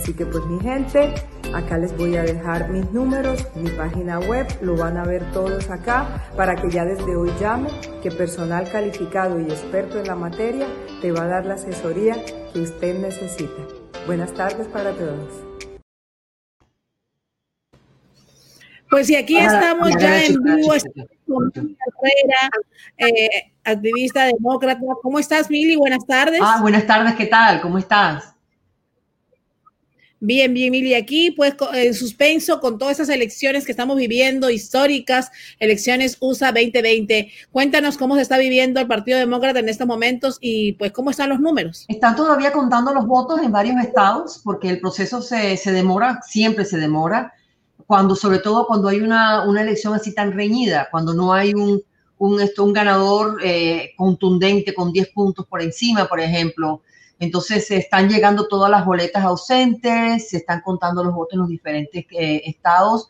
Así 0.01 0.15
que 0.15 0.25
pues 0.25 0.43
mi 0.45 0.59
gente, 0.59 1.13
acá 1.53 1.77
les 1.77 1.95
voy 1.95 2.17
a 2.17 2.23
dejar 2.23 2.69
mis 2.69 2.91
números, 2.91 3.45
mi 3.53 3.69
página 3.69 4.17
web, 4.17 4.47
lo 4.59 4.75
van 4.75 4.97
a 4.97 5.03
ver 5.03 5.23
todos 5.31 5.69
acá 5.69 6.25
para 6.35 6.55
que 6.55 6.71
ya 6.71 6.85
desde 6.85 7.15
hoy 7.15 7.31
llame, 7.39 7.69
que 8.01 8.09
personal 8.09 8.67
calificado 8.71 9.39
y 9.39 9.43
experto 9.43 9.99
en 9.99 10.07
la 10.07 10.15
materia 10.15 10.65
te 11.01 11.11
va 11.11 11.25
a 11.25 11.27
dar 11.27 11.45
la 11.45 11.53
asesoría 11.53 12.15
que 12.51 12.61
usted 12.61 12.99
necesita. 12.99 13.61
Buenas 14.07 14.33
tardes 14.33 14.67
para 14.69 14.91
todos. 14.91 15.43
Pues 18.89 19.07
y 19.07 19.15
aquí 19.15 19.37
estamos 19.37 19.91
ya 19.99 20.25
en 20.25 20.33
vivo 20.41 20.73
con 21.27 21.51
Herrera, 21.53 22.49
eh, 22.97 23.53
activista 23.63 24.25
demócrata. 24.25 24.81
¿Cómo 25.03 25.19
estás, 25.19 25.51
Mili? 25.51 25.75
Buenas 25.75 26.07
tardes. 26.07 26.39
Ah, 26.43 26.57
buenas 26.59 26.87
tardes, 26.87 27.13
¿qué 27.13 27.27
tal? 27.27 27.61
¿Cómo 27.61 27.77
estás? 27.77 28.31
Bien, 30.23 30.53
bien, 30.53 30.69
Mili, 30.69 30.93
aquí 30.93 31.31
pues 31.31 31.55
en 31.73 31.95
suspenso 31.95 32.59
con 32.59 32.77
todas 32.77 32.99
esas 32.99 33.09
elecciones 33.09 33.65
que 33.65 33.71
estamos 33.71 33.97
viviendo, 33.97 34.51
históricas, 34.51 35.31
elecciones 35.57 36.15
USA 36.19 36.51
2020. 36.51 37.31
Cuéntanos 37.51 37.97
cómo 37.97 38.15
se 38.15 38.21
está 38.21 38.37
viviendo 38.37 38.79
el 38.79 38.85
Partido 38.85 39.17
Demócrata 39.17 39.57
en 39.57 39.67
estos 39.67 39.87
momentos 39.87 40.37
y 40.39 40.73
pues 40.73 40.91
cómo 40.91 41.09
están 41.09 41.29
los 41.29 41.39
números. 41.39 41.85
Están 41.87 42.15
todavía 42.15 42.51
contando 42.51 42.93
los 42.93 43.07
votos 43.07 43.41
en 43.41 43.51
varios 43.51 43.83
estados 43.83 44.39
porque 44.43 44.69
el 44.69 44.79
proceso 44.79 45.23
se, 45.23 45.57
se 45.57 45.71
demora, 45.71 46.19
siempre 46.21 46.65
se 46.65 46.77
demora, 46.77 47.33
cuando 47.87 48.15
sobre 48.15 48.37
todo 48.37 48.67
cuando 48.67 48.89
hay 48.89 48.99
una, 48.99 49.49
una 49.49 49.63
elección 49.63 49.95
así 49.95 50.13
tan 50.13 50.33
reñida, 50.33 50.87
cuando 50.91 51.15
no 51.15 51.33
hay 51.33 51.55
un, 51.55 51.81
un, 52.19 52.39
un 52.59 52.73
ganador 52.73 53.39
eh, 53.43 53.93
contundente 53.97 54.75
con 54.75 54.91
10 54.91 55.09
puntos 55.15 55.47
por 55.47 55.63
encima, 55.63 56.05
por 56.05 56.19
ejemplo 56.19 56.83
entonces 57.21 57.67
se 57.67 57.77
están 57.77 58.09
llegando 58.09 58.47
todas 58.47 58.71
las 58.71 58.83
boletas 58.83 59.23
ausentes, 59.23 60.29
se 60.29 60.37
están 60.37 60.61
contando 60.61 61.03
los 61.03 61.13
votos 61.13 61.33
en 61.33 61.39
los 61.41 61.49
diferentes 61.49 62.03
eh, 62.09 62.41
estados. 62.45 63.07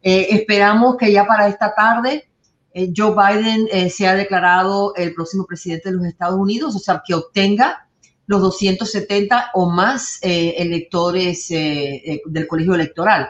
Eh, 0.00 0.28
esperamos 0.30 0.96
que 0.96 1.10
ya 1.10 1.26
para 1.26 1.48
esta 1.48 1.74
tarde 1.74 2.30
eh, 2.72 2.92
Joe 2.96 3.16
Biden 3.16 3.90
sea 3.90 4.14
declarado 4.14 4.94
el 4.94 5.12
próximo 5.12 5.44
presidente 5.44 5.90
de 5.90 5.96
los 5.96 6.06
Estados 6.06 6.38
Unidos, 6.38 6.76
o 6.76 6.78
sea, 6.78 7.02
que 7.04 7.14
obtenga 7.14 7.88
los 8.26 8.40
270 8.42 9.50
o 9.54 9.68
más 9.68 10.20
electores 10.22 11.48
del 11.48 12.46
colegio 12.46 12.76
electoral. 12.76 13.28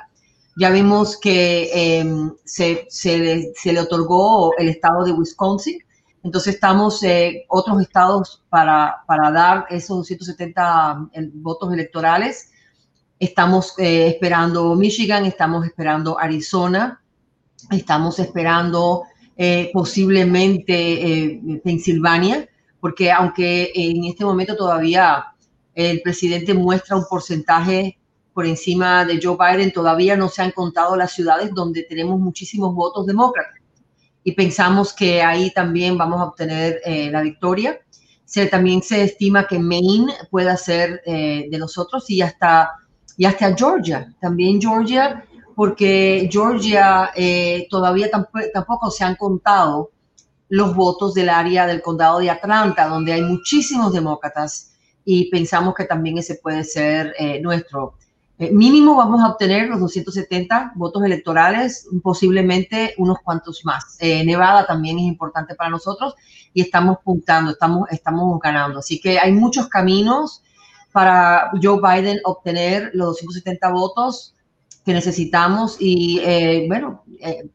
Ya 0.59 0.69
vimos 0.69 1.17
que 1.17 1.71
em, 1.73 2.35
se, 2.45 2.87
se, 2.91 3.53
se 3.55 3.73
le 3.73 3.81
otorgó 3.81 4.55
el 4.59 4.69
estado 4.69 5.05
de 5.05 5.13
Wisconsin, 5.13 5.79
entonces 6.29 6.57
estamos 6.57 7.03
eh, 7.05 7.47
otros 7.49 7.81
estados 7.81 8.45
para, 8.51 9.03
para, 9.07 9.31
dar 9.31 9.67
esos 9.71 9.97
270 9.97 11.09
votos 11.37 11.73
electorales. 11.73 12.51
Estamos 13.19 13.73
eh, 13.79 14.09
esperando 14.09 14.75
Michigan, 14.75 15.25
estamos 15.25 15.65
esperando 15.65 16.19
Arizona, 16.21 17.03
estamos 17.71 18.19
esperando 18.19 19.05
eh, 19.39 19.71
posiblemente 19.73 21.41
Pensilvania, 21.65 22.47
porque 22.79 23.11
aunque 23.11 23.73
en 23.75 24.05
este 24.05 24.27
momento 24.27 24.55
todavía 24.55 25.33
el 25.75 26.03
presidente 26.03 26.53
muestra 26.53 26.97
un 26.97 27.07
porcentaje 27.09 27.99
por 28.35 28.45
encima 28.45 29.07
de 29.07 29.19
Joe 29.23 29.39
Biden, 29.39 29.73
todavía 29.73 30.15
no 30.15 30.29
se 30.29 30.43
han 30.43 30.51
contado 30.51 30.95
las 30.95 31.13
ciudades 31.13 31.55
donde 31.55 31.85
tenemos 31.85 32.21
muchísimos 32.21 32.75
votos 32.75 33.07
demócratas 33.07 33.58
y 34.29 34.33
pensamos 34.33 34.93
que 34.93 35.23
ahí 35.23 35.51
también 35.55 35.97
vamos 35.97 36.21
a 36.21 36.25
obtener 36.25 36.83
eh, 36.85 37.11
la 37.11 37.23
victoria. 37.23 37.81
Se, 38.27 38.45
también 38.45 38.83
se 38.83 39.03
estima 39.03 39.47
que 39.47 39.59
Maine 39.59 40.13
pueda 40.31 40.55
ser 40.59 41.01
eh, 41.07 41.47
de 41.51 41.59
nosotros 41.59 42.11
y 42.11 42.21
hasta, 42.21 42.73
y 43.17 43.25
hasta 43.25 43.57
Georgia, 43.57 44.15
también 44.21 44.61
Georgia, 44.61 45.25
porque 45.57 46.29
Georgia 46.31 47.11
eh, 47.17 47.67
todavía 47.71 48.11
tampoco 48.53 48.91
se 48.91 49.05
han 49.05 49.17
contado 49.17 49.93
los 50.51 50.75
votos 50.75 51.15
del 51.15 51.31
área 51.31 51.67
del 51.67 51.81
condado 51.81 52.19
de 52.19 52.29
Atlanta, 52.29 52.87
donde 52.87 53.15
hay 53.15 53.23
muchísimos 53.23 53.95
demócratas 53.95 54.75
y 55.07 55.31
pensamos 55.31 55.75
que 55.75 55.85
también 55.85 56.19
ese 56.19 56.35
puede 56.35 56.65
ser 56.65 57.15
nuestro. 57.41 57.95
Eh, 58.41 58.53
mínimo 58.53 58.95
vamos 58.95 59.21
a 59.21 59.31
obtener 59.31 59.69
los 59.69 59.81
270 59.81 60.73
votos 60.77 61.03
electorales, 61.05 61.89
posiblemente 62.03 62.95
unos 62.97 63.19
cuantos 63.25 63.65
más. 63.65 63.97
Eh, 63.99 64.25
Nevada 64.25 64.65
también 64.65 64.97
es 64.99 65.05
importante 65.07 65.57
para 65.57 65.71
nosotros 65.71 66.15
y 66.55 66.63
estamos 66.63 66.99
puntando, 67.03 67.51
estamos, 67.51 67.89
estamos 67.91 68.39
ganando. 68.41 68.79
Así 68.79 69.01
que 69.01 69.19
hay 69.19 69.33
muchos 69.33 69.69
caminos 69.69 70.45
para 70.93 71.51
Joe 71.61 71.81
Biden 71.83 72.21
obtener 72.25 72.91
los 72.95 73.09
270 73.09 73.73
votos 73.73 74.37
que 74.85 74.93
necesitamos 74.93 75.77
y 75.81 76.21
eh, 76.21 76.65
bueno, 76.69 77.03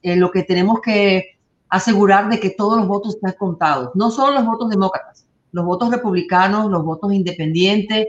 lo 0.03 0.31
que 0.31 0.43
tenemos 0.43 0.81
que 0.81 1.37
asegurar 1.69 2.29
de 2.29 2.39
que 2.39 2.51
todos 2.51 2.77
los 2.77 2.87
votos 2.87 3.15
estén 3.15 3.33
contados, 3.39 3.91
no 3.95 4.11
solo 4.11 4.35
los 4.35 4.45
votos 4.45 4.69
demócratas, 4.69 5.25
los 5.53 5.65
votos 5.65 5.89
republicanos, 5.89 6.69
los 6.69 6.83
votos 6.83 7.13
independientes, 7.13 8.07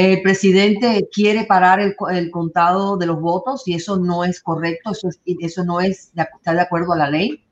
el 0.00 0.22
presidente 0.22 1.08
quiere 1.12 1.44
parar 1.44 1.80
el, 1.80 1.94
contado 2.30 2.96
de 2.96 3.06
los 3.06 3.20
votos 3.20 3.66
y 3.66 3.74
eso 3.74 3.98
no 3.98 4.24
es 4.24 4.40
correcto, 4.40 4.92
eso, 4.92 5.08
eso 5.24 5.64
no 5.64 5.80
es 5.80 6.12
está 6.14 6.54
de 6.54 6.60
acuerdo 6.60 6.92
a 6.92 6.96
la 6.96 7.10
ley. 7.10 7.44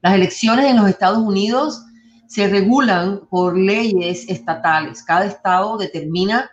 Las 0.00 0.14
elecciones 0.14 0.66
en 0.66 0.76
los 0.76 0.88
Estados 0.88 1.18
Unidos 1.18 1.82
se 2.26 2.48
regulan 2.48 3.22
por 3.30 3.56
leyes 3.56 4.28
estatales. 4.28 5.02
Cada 5.02 5.26
estado 5.26 5.76
determina 5.76 6.50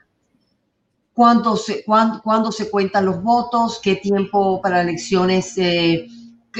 cuándo, 1.13 1.55
se 1.55 2.69
cuentan 2.69 3.05
los 3.05 3.21
votos, 3.23 3.79
qué 3.81 3.95
tiempo 3.95 4.61
para 4.61 4.81
elecciones, 4.81 5.57
eh, 5.57 6.07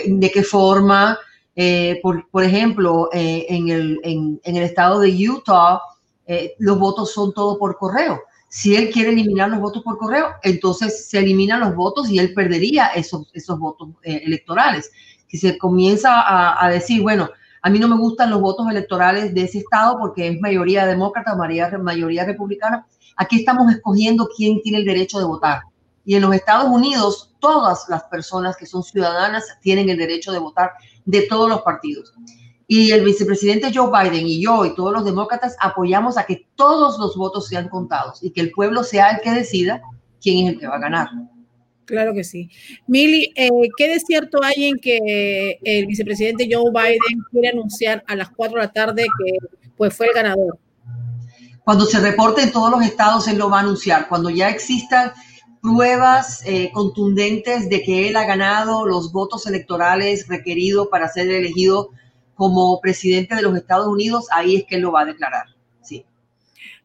de 0.06 0.32
qué 0.32 0.44
forma. 0.44 1.18
Eh, 1.56 2.00
por, 2.02 2.44
ejemplo, 2.44 3.10
eh, 3.14 3.46
el, 3.50 4.00
en 4.04 4.40
el 4.44 4.64
estado 4.64 5.00
de 5.00 5.30
Utah, 5.30 5.80
eh, 6.28 6.56
los 6.60 6.80
votos 6.80 7.14
son 7.14 7.34
todo 7.34 7.58
por 7.58 7.78
correo. 7.78 8.22
Si 8.48 8.76
él 8.76 8.90
quiere 8.90 9.12
eliminar 9.12 9.50
los 9.50 9.60
votos 9.60 9.84
por 9.84 9.98
correo, 9.98 10.28
entonces 10.44 11.08
se 11.10 11.20
eliminan 11.20 11.60
los 11.60 11.76
votos 11.76 12.10
y 12.10 12.20
él 12.20 12.34
perdería 12.34 12.88
esos, 12.88 13.28
esos 13.34 13.60
votos 13.60 13.90
eh, 14.04 14.22
electorales. 14.26 14.92
Si 15.28 15.38
se 15.38 15.58
comienza 15.58 16.24
a, 16.64 16.70
decir, 16.70 17.02
bueno, 17.02 17.30
a 17.62 17.70
mí 17.70 17.80
no 17.80 17.88
me 17.88 17.98
gustan 17.98 18.30
los 18.30 18.40
votos 18.40 18.70
electorales 18.70 19.34
de 19.34 19.44
ese 19.44 19.58
estado 19.58 19.98
porque 20.00 20.28
es 20.28 20.40
mayoría 20.40 20.86
demócrata, 20.86 21.36
mayoría, 21.36 21.78
mayoría 21.80 22.26
republicana, 22.26 22.88
aquí 23.18 23.40
estamos 23.40 23.72
escogiendo 23.74 24.30
quién 24.38 24.62
tiene 24.62 24.78
el 24.78 24.86
derecho 24.86 25.20
de 25.20 25.26
votar. 25.26 25.64
Y 26.06 26.16
en 26.16 26.22
los 26.22 26.34
Estados 26.34 26.70
Unidos, 26.70 27.34
todas 27.40 27.90
las 27.90 28.04
personas 28.04 28.56
que 28.56 28.68
son 28.68 28.84
ciudadanas 28.84 29.44
tienen 29.62 29.90
el 29.90 29.98
derecho 29.98 30.32
de 30.32 30.40
votar 30.40 30.72
de 31.04 31.24
todos 31.24 31.50
los 31.50 31.62
partidos. 31.64 32.14
Y 32.68 32.92
el 32.92 33.06
vicepresidente 33.06 33.72
Joe 33.74 33.92
Biden 33.92 34.26
y 34.26 34.42
yo 34.42 34.66
y 34.66 34.74
todos 34.74 34.92
los 34.92 35.06
demócratas 35.06 35.56
apoyamos 35.60 36.18
a 36.18 36.26
que 36.26 36.48
todos 36.56 36.98
los 36.98 37.16
votos 37.16 37.48
sean 37.48 37.70
contados 37.70 38.24
y 38.24 38.32
que 38.32 38.42
el 38.42 38.52
pueblo 38.52 38.84
sea 38.84 39.12
el 39.12 39.22
que 39.22 39.32
decida 39.32 39.82
quién 40.22 40.48
es 40.48 40.54
el 40.54 40.60
que 40.60 40.68
va 40.68 40.76
a 40.76 40.80
ganar. 40.80 41.10
Claro 41.86 42.14
que 42.14 42.24
sí. 42.24 42.50
Mili, 42.88 43.32
eh, 43.36 43.50
¿qué 43.78 43.90
de 43.90 44.00
cierto 44.00 44.40
hay 44.44 44.66
en 44.66 44.80
que 44.80 45.60
el 45.64 45.86
vicepresidente 45.86 46.50
Joe 46.52 46.72
Biden 46.72 47.24
quiere 47.32 47.50
anunciar 47.50 48.04
a 48.08 48.16
las 48.16 48.30
4 48.32 48.60
de 48.60 48.66
la 48.66 48.74
tarde 48.74 49.04
que 49.04 49.38
pues, 49.78 49.96
fue 49.96 50.08
el 50.08 50.14
ganador? 50.14 50.58
Cuando 51.64 51.86
se 51.86 52.00
reporte 52.00 52.42
en 52.42 52.52
todos 52.52 52.72
los 52.72 52.84
estados, 52.84 53.28
él 53.28 53.38
lo 53.38 53.50
va 53.50 53.58
a 53.58 53.62
anunciar. 53.62 54.08
Cuando 54.08 54.30
ya 54.30 54.50
exista 54.50 55.14
pruebas 55.62 56.44
eh, 56.46 56.70
contundentes 56.72 57.70
de 57.70 57.82
que 57.82 58.08
él 58.08 58.16
ha 58.18 58.26
ganado 58.26 58.86
los 58.86 59.12
votos 59.12 59.48
electorales 59.48 60.28
requeridos 60.28 60.90
para 60.90 61.08
ser 61.08 61.30
elegido 61.32 61.90
como 62.36 62.80
presidente 62.82 63.36
de 63.36 63.42
los 63.42 63.56
Estados 63.56 63.88
Unidos, 63.88 64.28
ahí 64.32 64.58
es 64.58 64.66
que 64.66 64.76
él 64.76 64.82
lo 64.82 64.92
va 64.92 65.02
a 65.02 65.06
declarar. 65.06 65.46
Sí. 65.82 66.06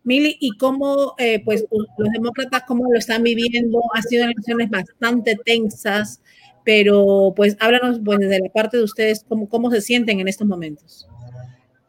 Mili, 0.04 0.36
¿y 0.40 0.56
cómo, 0.56 1.14
eh, 1.18 1.42
pues, 1.44 1.66
los 1.70 2.10
demócratas, 2.12 2.62
cómo 2.66 2.90
lo 2.90 2.98
están 2.98 3.22
viviendo? 3.22 3.80
Ha 3.94 4.02
sido 4.02 4.24
elecciones 4.24 4.70
bastante 4.70 5.36
tensas, 5.44 6.22
pero, 6.64 7.32
pues, 7.36 7.56
háblanos, 7.60 8.00
pues, 8.04 8.20
desde 8.20 8.38
la 8.40 8.48
parte 8.50 8.76
de 8.76 8.84
ustedes, 8.84 9.24
cómo, 9.28 9.48
cómo 9.48 9.70
se 9.70 9.80
sienten 9.80 10.20
en 10.20 10.28
estos 10.28 10.46
momentos. 10.46 11.06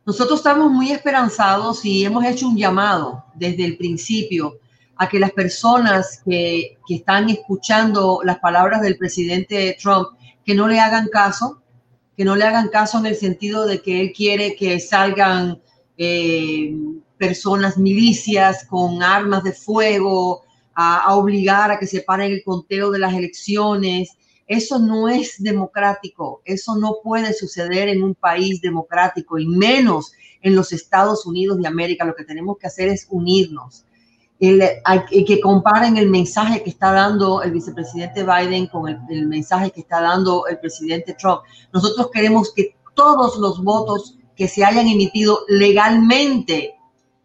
Nosotros 0.06 0.40
estamos 0.40 0.72
muy 0.72 0.92
esperanzados 0.92 1.86
y 1.86 2.04
hemos 2.04 2.26
hecho 2.26 2.48
un 2.48 2.58
llamado 2.58 3.24
desde 3.36 3.64
el 3.64 3.78
principio 3.78 4.58
a 4.96 5.08
que 5.08 5.20
las 5.20 5.32
personas 5.32 6.22
que, 6.26 6.78
que 6.88 6.96
están 6.96 7.30
escuchando 7.30 8.22
las 8.24 8.40
palabras 8.40 8.82
del 8.82 8.98
presidente 8.98 9.78
Trump, 9.80 10.10
que 10.44 10.56
no 10.56 10.68
le 10.68 10.80
hagan 10.80 11.08
caso, 11.08 11.61
que 12.22 12.26
no 12.26 12.36
le 12.36 12.46
hagan 12.46 12.68
caso 12.68 13.00
en 13.00 13.08
el 13.08 13.16
sentido 13.16 13.66
de 13.66 13.82
que 13.82 14.00
él 14.00 14.14
quiere 14.14 14.56
que 14.56 14.80
salgan 14.80 15.60
eh, 15.98 16.72
personas, 17.18 17.80
milicias 17.80 18.64
con 18.66 19.02
armas 19.02 19.44
de 19.44 19.54
fuego, 19.54 20.44
a, 20.76 21.00
a, 21.00 21.16
obligar 21.16 21.72
a 21.72 21.80
que 21.80 21.88
se 21.88 22.02
paren 22.02 22.32
el 22.32 22.44
conteo 22.44 22.92
de 22.92 23.00
las 23.00 23.16
elecciones. 23.16 24.12
Eso 24.46 24.78
no 24.78 25.10
es 25.10 25.42
democrático, 25.42 26.44
eso 26.46 26.76
no 26.76 26.98
puede 27.04 27.34
suceder 27.34 27.88
en 27.88 28.04
un 28.04 28.14
país 28.14 28.62
democrático 28.62 29.40
y 29.40 29.48
menos 29.48 30.12
en 30.44 30.56
los 30.56 30.74
Estados 30.74 31.26
Unidos 31.26 31.58
de 31.58 31.68
América. 31.68 32.06
Lo 32.06 32.14
que 32.14 32.24
tenemos 32.24 32.60
que 32.60 32.68
hacer 32.68 32.88
es 32.90 33.08
unirnos 33.10 33.84
el, 34.42 35.26
que 35.26 35.40
comparen 35.40 35.98
el 35.98 36.10
mensaje 36.10 36.64
que 36.64 36.72
está 36.72 36.92
dando 36.92 37.44
el 37.44 37.52
vicepresidente 37.52 38.24
Biden 38.24 38.66
con 38.68 38.90
el, 38.90 39.00
el, 39.10 39.28
mensaje 39.28 39.70
que 39.70 39.82
está 39.82 40.02
dando 40.02 40.48
el 40.48 40.60
presidente 40.60 41.14
Trump. 41.14 41.42
Nosotros 41.72 42.10
queremos 42.12 42.52
que 42.52 42.76
todos 42.96 43.38
los 43.38 43.64
votos 43.64 44.18
que 44.36 44.48
se 44.48 44.66
hayan 44.66 44.88
emitido 44.88 45.42
legalmente, 45.48 46.74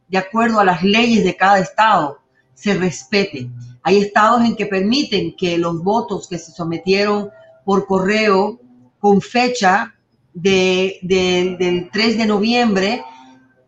de 0.08 0.18
acuerdo 0.18 0.60
a 0.60 0.64
las 0.64 0.82
leyes 0.82 1.24
de 1.24 1.34
cada 1.34 1.58
estado, 1.58 2.18
se 2.52 2.74
respeten. 2.74 3.54
Hay 3.82 3.98
estados 3.98 4.42
en 4.42 4.54
que 4.54 4.66
permiten 4.66 5.34
que 5.36 5.56
los 5.56 5.82
votos 5.82 6.28
que 6.28 6.38
se 6.38 6.52
sometieron 6.52 7.30
por 7.64 7.86
correo 7.86 8.60
con 8.98 9.22
fecha 9.22 9.94
de, 10.34 10.98
de, 11.00 11.56
del 11.58 11.90
3 11.90 12.18
de 12.18 12.26
noviembre 12.26 13.02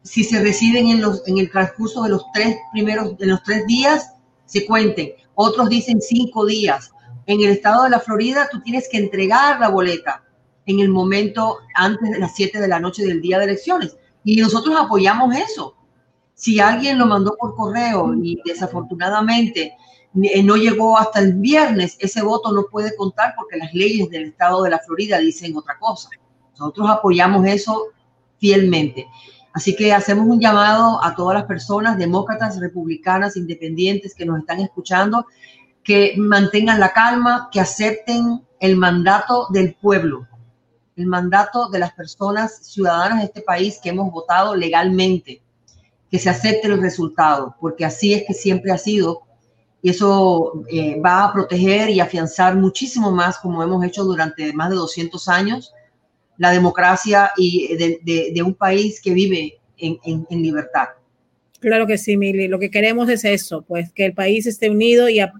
si 0.09 0.25
se 0.25 0.41
reciben 0.41 0.89
en, 0.89 1.03
los, 1.03 1.23
el 1.27 1.51
transcurso 1.51 2.03
de 2.03 2.09
los 2.11 2.25
tres 2.33 2.57
primeros, 2.73 3.19
de 3.19 3.27
los 3.27 3.43
tres 3.43 3.67
días, 3.67 4.15
se 4.47 4.65
cuenten. 4.65 5.13
Otros 5.35 5.69
dicen 5.69 6.01
cinco 6.01 6.47
días. 6.47 6.91
En 7.27 7.43
el 7.43 7.51
estado 7.51 7.85
de 7.85 7.91
la 7.91 8.01
Florida, 8.01 8.49
tú 8.51 8.63
tienes 8.63 8.89
que 8.89 8.97
entregar 8.97 9.61
la 9.61 9.69
boleta 9.69 10.25
en 10.65 10.81
el 10.81 10.89
momento 10.89 11.59
antes 11.75 12.11
de 12.11 12.19
las 12.19 12.35
7 12.35 12.59
de 12.59 12.69
la 12.69 12.81
noche 12.81 13.05
del 13.05 13.21
día 13.21 13.39
de 13.39 13.45
elecciones. 13.45 13.99
Y 14.25 14.37
nosotros 14.37 14.75
apoyamos 14.79 15.37
eso. 15.37 15.75
Si 16.35 16.59
alguien 16.59 16.99
lo 16.99 17.05
mandó 17.05 17.37
por 17.39 17.55
correo 17.55 18.15
y 18.15 18.41
desafortunadamente 18.45 19.75
eh, 20.23 20.43
no 20.43 20.57
llegó 20.57 20.97
hasta 20.97 21.21
el 21.21 21.35
viernes, 21.35 21.97
ese 22.01 22.23
voto 22.23 22.51
no 22.53 22.65
puede 22.71 22.97
contar 22.97 23.35
porque 23.37 23.59
las 23.59 23.75
leyes 23.75 24.09
del 24.09 24.25
estado 24.25 24.63
de 24.63 24.71
la 24.71 24.79
Florida 24.79 25.19
dicen 25.19 25.55
otra 25.55 25.79
cosa. 25.79 26.09
Nosotros 26.53 26.89
apoyamos 26.89 27.47
eso 27.47 27.89
fielmente. 28.39 29.07
Así 29.59 29.75
que 29.75 29.93
hacemos 29.93 30.25
un 30.29 30.39
llamado 30.39 31.05
a 31.05 31.17
todas 31.17 31.35
las 31.35 31.47
personas, 31.47 31.99
demócratas, 31.99 32.61
republicanas, 32.61 33.37
independientes 33.37 34.15
que 34.15 34.25
nos 34.25 34.39
están 34.39 34.61
escuchando, 34.61 35.27
que 35.83 36.15
mantengan 36.17 36.79
la 36.79 36.93
calma, 36.93 37.49
que 37.51 37.59
acepten 37.59 38.47
el 38.61 38.77
mandato 38.77 39.49
del 39.51 39.75
pueblo, 39.75 40.29
el 40.95 41.07
mandato 41.07 41.69
de 41.71 41.81
las 41.81 41.93
personas 41.93 42.69
ciudadanas 42.69 43.19
de 43.19 43.25
este 43.25 43.41
país 43.41 43.81
que 43.83 43.89
hemos 43.89 44.13
votado 44.13 44.55
legalmente, 44.55 45.43
que 46.09 46.21
se 46.21 46.31
acepte 46.31 46.69
el 46.69 46.81
resultado, 46.81 47.57
porque 47.61 47.85
así 47.85 48.15
es 48.15 48.23
que 48.29 48.35
siempre 48.35 48.71
ha 48.71 48.79
sido 48.79 49.23
y 49.83 49.91
eso 49.91 50.63
eh, 50.71 51.01
va 51.01 51.25
a 51.25 51.33
proteger 51.33 51.91
y 51.91 51.99
afianzar 51.99 52.55
muchísimo 52.55 53.11
más, 53.11 53.39
como 53.39 53.61
hemos 53.61 53.85
hecho 53.85 54.05
durante 54.05 54.53
más 54.53 54.71
de 54.71 54.77
200 54.77 55.27
años, 55.27 55.75
la 56.39 56.53
democracia 56.53 57.33
y 57.37 57.77
de, 57.77 58.01
de, 58.03 58.31
de 58.33 58.43
un 58.43 58.55
país 58.55 59.01
que 59.01 59.13
vive 59.13 59.59
en, 59.77 59.99
en, 60.05 60.27
en, 60.31 60.43
libertad. 60.43 60.89
Claro 61.61 61.87
que 61.87 61.99
sí, 61.99 62.17
Mili. 62.17 62.49
Lo 62.49 62.59
que 62.59 62.71
queremos 62.71 63.09
es 63.11 63.25
eso, 63.25 63.63
pues 63.63 63.93
que 63.93 64.07
el 64.07 64.15
país 64.15 64.47
esté 64.47 64.71
unido 64.71 65.09
y, 65.09 65.21
a, 65.21 65.33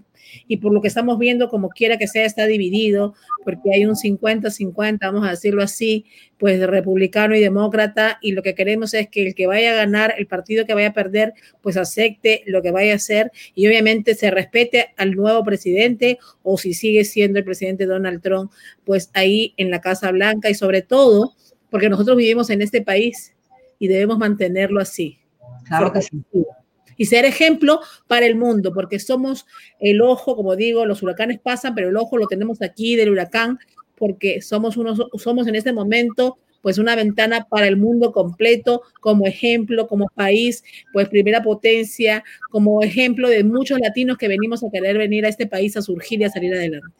y 0.47 0.57
por 0.57 0.73
lo 0.73 0.81
que 0.81 0.87
estamos 0.87 1.17
viendo, 1.19 1.49
como 1.49 1.69
quiera 1.69 1.97
que 1.97 2.07
sea, 2.07 2.25
está 2.25 2.45
dividido, 2.45 3.13
porque 3.43 3.73
hay 3.73 3.85
un 3.85 3.95
50-50, 3.95 4.99
vamos 5.01 5.27
a 5.27 5.31
decirlo 5.31 5.63
así, 5.63 6.05
pues 6.37 6.59
de 6.59 6.67
republicano 6.67 7.35
y 7.35 7.39
demócrata, 7.39 8.17
y 8.21 8.31
lo 8.31 8.41
que 8.41 8.55
queremos 8.55 8.93
es 8.93 9.09
que 9.09 9.27
el 9.27 9.35
que 9.35 9.47
vaya 9.47 9.71
a 9.71 9.75
ganar, 9.75 10.15
el 10.17 10.27
partido 10.27 10.65
que 10.65 10.73
vaya 10.73 10.89
a 10.89 10.93
perder, 10.93 11.33
pues 11.61 11.77
acepte 11.77 12.43
lo 12.45 12.61
que 12.61 12.71
vaya 12.71 12.93
a 12.93 12.95
hacer 12.95 13.31
y 13.55 13.67
obviamente 13.67 14.15
se 14.15 14.31
respete 14.31 14.93
al 14.97 15.11
nuevo 15.11 15.43
presidente 15.43 16.19
o 16.43 16.57
si 16.57 16.73
sigue 16.73 17.03
siendo 17.03 17.39
el 17.39 17.45
presidente 17.45 17.85
Donald 17.85 18.21
Trump, 18.21 18.51
pues 18.85 19.09
ahí 19.13 19.53
en 19.57 19.69
la 19.69 19.81
Casa 19.81 20.11
Blanca 20.11 20.49
y 20.49 20.55
sobre 20.55 20.81
todo, 20.81 21.33
porque 21.69 21.89
nosotros 21.89 22.17
vivimos 22.17 22.49
en 22.49 22.61
este 22.61 22.81
país 22.81 23.35
y 23.77 23.87
debemos 23.87 24.17
mantenerlo 24.17 24.79
así. 24.81 25.19
Claro 25.65 25.91
que 25.91 26.01
sí 26.01 26.23
y 26.99 27.05
ser 27.05 27.23
ejemplo 27.23 27.79
para 28.07 28.25
el 28.25 28.35
mundo, 28.35 28.73
porque 28.73 28.99
somos 28.99 29.47
el 29.79 30.01
ojo, 30.01 30.35
como 30.35 30.57
digo, 30.57 30.85
los 30.85 31.01
huracanes 31.01 31.39
pasan, 31.39 31.73
pero 31.73 31.87
el 31.87 31.97
ojo 31.97 32.17
lo 32.17 32.27
tenemos 32.27 32.61
aquí 32.61 32.97
del 32.97 33.09
huracán, 33.09 33.57
porque 33.97 34.41
somos, 34.41 34.75
unos, 34.75 35.01
somos 35.17 35.47
en 35.47 35.55
este 35.55 35.71
momento 35.73 36.37
pues 36.61 36.77
una 36.77 36.93
ventana 36.97 37.47
para 37.49 37.67
el 37.69 37.77
mundo 37.77 38.11
completo, 38.11 38.81
como 38.99 39.25
ejemplo, 39.25 39.87
como 39.87 40.07
país, 40.13 40.61
pues 40.91 41.07
primera 41.07 41.41
potencia, 41.41 42.21
como 42.51 42.83
ejemplo 42.83 43.29
de 43.29 43.45
muchos 43.45 43.79
latinos 43.79 44.17
que 44.17 44.27
venimos 44.27 44.61
a 44.61 44.69
querer 44.69 44.97
venir 44.97 45.25
a 45.25 45.29
este 45.29 45.47
país 45.47 45.77
a 45.77 45.81
surgir 45.81 46.19
y 46.19 46.25
a 46.25 46.29
salir 46.29 46.53
adelante. 46.53 46.93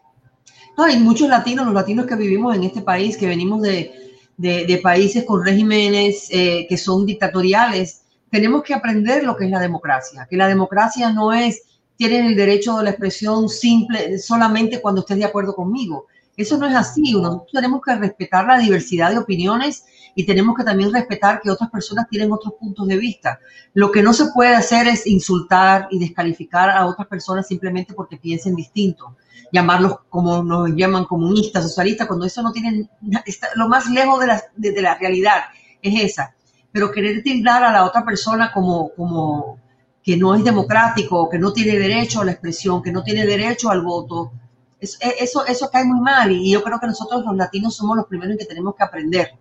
No, 0.77 0.85
hay 0.85 0.97
muchos 0.97 1.27
latinos, 1.27 1.65
los 1.65 1.73
latinos 1.73 2.05
que 2.05 2.15
vivimos 2.15 2.55
en 2.55 2.63
este 2.63 2.81
país, 2.81 3.17
que 3.17 3.27
venimos 3.27 3.61
de, 3.61 3.91
de, 4.37 4.65
de 4.65 4.77
países 4.77 5.25
con 5.25 5.45
regímenes 5.45 6.29
eh, 6.31 6.65
que 6.69 6.77
son 6.77 7.05
dictatoriales, 7.05 8.03
tenemos 8.29 8.63
que 8.63 8.73
aprender 8.73 9.23
lo 9.23 9.35
que 9.35 9.45
es 9.45 9.51
la 9.51 9.59
democracia, 9.59 10.27
que 10.29 10.37
la 10.37 10.47
democracia 10.47 11.11
no 11.11 11.33
es, 11.33 11.63
tienen 11.97 12.25
el 12.25 12.35
derecho 12.35 12.77
de 12.77 12.83
la 12.85 12.89
expresión 12.91 13.49
simple 13.49 14.17
solamente 14.19 14.81
cuando 14.81 15.01
estés 15.01 15.17
de 15.17 15.25
acuerdo 15.25 15.55
conmigo. 15.55 16.07
Eso 16.37 16.57
no 16.57 16.67
es 16.67 16.75
así. 16.75 17.11
Nosotros 17.11 17.51
tenemos 17.51 17.81
que 17.81 17.95
respetar 17.95 18.45
la 18.45 18.57
diversidad 18.57 19.11
de 19.11 19.17
opiniones 19.17 19.83
y 20.15 20.25
tenemos 20.25 20.55
que 20.55 20.63
también 20.63 20.93
respetar 20.93 21.41
que 21.41 21.51
otras 21.51 21.69
personas 21.69 22.07
tienen 22.09 22.31
otros 22.31 22.53
puntos 22.57 22.87
de 22.87 22.97
vista. 22.97 23.39
Lo 23.73 23.91
que 23.91 24.01
no 24.01 24.13
se 24.13 24.27
puede 24.33 24.55
hacer 24.55 24.87
es 24.87 25.05
insultar 25.05 25.89
y 25.91 25.99
descalificar 25.99 26.69
a 26.69 26.85
otras 26.85 27.07
personas 27.07 27.47
simplemente 27.47 27.93
porque 27.93 28.15
piensen 28.15 28.55
distinto. 28.55 29.17
Llamarlos 29.51 29.97
como 30.07 30.41
nos 30.41 30.69
llaman 30.75 31.03
comunistas, 31.05 31.63
socialistas, 31.63 32.07
cuando 32.07 32.25
eso 32.25 32.41
no 32.41 32.53
tiene, 32.53 32.89
está, 33.25 33.49
lo 33.55 33.67
más 33.67 33.89
lejos 33.89 34.19
de 34.21 34.27
la, 34.27 34.43
de, 34.55 34.71
de 34.71 34.81
la 34.81 34.95
realidad 34.95 35.41
es 35.81 36.11
esa 36.11 36.35
pero 36.71 36.91
querer 36.91 37.23
tildar 37.23 37.63
a 37.63 37.71
la 37.71 37.85
otra 37.85 38.03
persona 38.03 38.51
como, 38.51 38.89
como 38.95 39.59
que 40.03 40.17
no 40.17 40.35
es 40.35 40.43
democrático, 40.43 41.29
que 41.29 41.39
no 41.39 41.51
tiene 41.51 41.77
derecho 41.77 42.21
a 42.21 42.25
la 42.25 42.31
expresión, 42.31 42.81
que 42.81 42.91
no 42.91 43.03
tiene 43.03 43.25
derecho 43.25 43.69
al 43.69 43.81
voto, 43.81 44.31
eso, 44.79 44.97
eso, 45.01 45.45
eso 45.45 45.69
cae 45.69 45.83
muy 45.83 45.99
mal 45.99 46.31
y 46.31 46.51
yo 46.51 46.63
creo 46.63 46.79
que 46.79 46.87
nosotros 46.87 47.23
los 47.25 47.35
latinos 47.35 47.75
somos 47.75 47.97
los 47.97 48.05
primeros 48.05 48.37
que 48.37 48.45
tenemos 48.45 48.75
que 48.75 48.83
aprender 48.83 49.31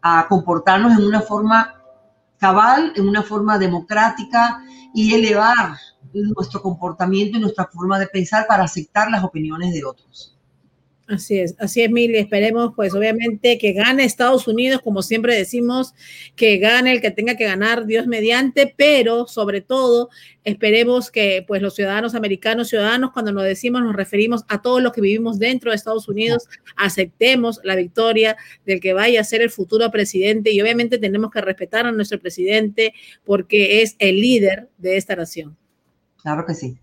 a 0.00 0.26
comportarnos 0.28 0.96
en 0.96 1.04
una 1.04 1.20
forma 1.20 1.74
cabal, 2.38 2.92
en 2.94 3.08
una 3.08 3.22
forma 3.22 3.58
democrática 3.58 4.62
y 4.94 5.14
elevar 5.14 5.76
nuestro 6.12 6.62
comportamiento 6.62 7.36
y 7.36 7.40
nuestra 7.40 7.66
forma 7.66 7.98
de 7.98 8.06
pensar 8.06 8.46
para 8.46 8.64
aceptar 8.64 9.10
las 9.10 9.24
opiniones 9.24 9.72
de 9.74 9.84
otros. 9.84 10.35
Así 11.08 11.38
es, 11.38 11.54
así 11.60 11.82
es, 11.82 11.90
Mili. 11.90 12.18
Esperemos, 12.18 12.72
pues, 12.74 12.92
obviamente, 12.92 13.58
que 13.58 13.72
gane 13.72 14.02
Estados 14.02 14.48
Unidos, 14.48 14.80
como 14.82 15.02
siempre 15.02 15.36
decimos, 15.36 15.94
que 16.34 16.58
gane 16.58 16.90
el 16.90 17.00
que 17.00 17.12
tenga 17.12 17.36
que 17.36 17.44
ganar, 17.44 17.86
Dios 17.86 18.08
mediante, 18.08 18.74
pero 18.76 19.28
sobre 19.28 19.60
todo, 19.60 20.10
esperemos 20.42 21.12
que, 21.12 21.44
pues, 21.46 21.62
los 21.62 21.76
ciudadanos 21.76 22.16
americanos, 22.16 22.68
ciudadanos, 22.68 23.12
cuando 23.12 23.30
nos 23.30 23.44
decimos, 23.44 23.82
nos 23.82 23.94
referimos 23.94 24.44
a 24.48 24.60
todos 24.62 24.82
los 24.82 24.92
que 24.92 25.00
vivimos 25.00 25.38
dentro 25.38 25.70
de 25.70 25.76
Estados 25.76 26.08
Unidos, 26.08 26.48
aceptemos 26.74 27.60
la 27.62 27.76
victoria 27.76 28.36
del 28.64 28.80
que 28.80 28.92
vaya 28.92 29.20
a 29.20 29.24
ser 29.24 29.42
el 29.42 29.50
futuro 29.50 29.88
presidente 29.92 30.50
y 30.50 30.60
obviamente 30.60 30.98
tenemos 30.98 31.30
que 31.30 31.40
respetar 31.40 31.86
a 31.86 31.92
nuestro 31.92 32.18
presidente 32.18 32.94
porque 33.24 33.82
es 33.82 33.94
el 34.00 34.20
líder 34.20 34.68
de 34.76 34.96
esta 34.96 35.14
nación. 35.14 35.56
Claro 36.20 36.44
que 36.44 36.54
sí. 36.54 36.76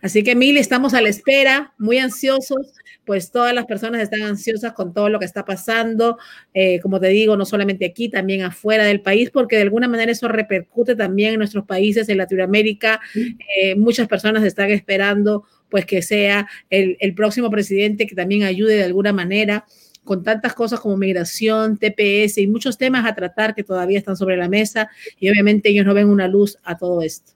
Así 0.00 0.22
que, 0.22 0.34
Mili, 0.34 0.58
estamos 0.58 0.94
a 0.94 1.00
la 1.00 1.08
espera, 1.08 1.74
muy 1.78 1.98
ansiosos, 1.98 2.72
pues 3.04 3.30
todas 3.30 3.54
las 3.54 3.66
personas 3.66 4.02
están 4.02 4.22
ansiosas 4.22 4.72
con 4.72 4.92
todo 4.92 5.08
lo 5.08 5.18
que 5.18 5.24
está 5.24 5.44
pasando, 5.44 6.18
eh, 6.54 6.80
como 6.80 7.00
te 7.00 7.08
digo, 7.08 7.36
no 7.36 7.44
solamente 7.44 7.86
aquí, 7.86 8.08
también 8.08 8.42
afuera 8.42 8.84
del 8.84 9.00
país, 9.00 9.30
porque 9.30 9.56
de 9.56 9.62
alguna 9.62 9.88
manera 9.88 10.12
eso 10.12 10.28
repercute 10.28 10.94
también 10.94 11.34
en 11.34 11.38
nuestros 11.38 11.64
países, 11.64 12.08
en 12.08 12.18
Latinoamérica. 12.18 13.00
Eh, 13.14 13.74
muchas 13.76 14.08
personas 14.08 14.44
están 14.44 14.70
esperando 14.70 15.44
pues 15.68 15.86
que 15.86 16.02
sea 16.02 16.46
el, 16.68 16.98
el 17.00 17.14
próximo 17.14 17.50
presidente 17.50 18.06
que 18.06 18.14
también 18.14 18.42
ayude 18.42 18.74
de 18.74 18.84
alguna 18.84 19.12
manera 19.12 19.64
con 20.04 20.22
tantas 20.22 20.54
cosas 20.54 20.80
como 20.80 20.96
migración, 20.96 21.78
TPS 21.78 22.38
y 22.38 22.46
muchos 22.46 22.76
temas 22.76 23.06
a 23.06 23.14
tratar 23.14 23.54
que 23.54 23.62
todavía 23.62 23.98
están 23.98 24.16
sobre 24.16 24.36
la 24.36 24.48
mesa 24.48 24.90
y 25.18 25.30
obviamente 25.30 25.70
ellos 25.70 25.86
no 25.86 25.94
ven 25.94 26.08
una 26.08 26.28
luz 26.28 26.58
a 26.64 26.76
todo 26.76 27.02
esto. 27.02 27.32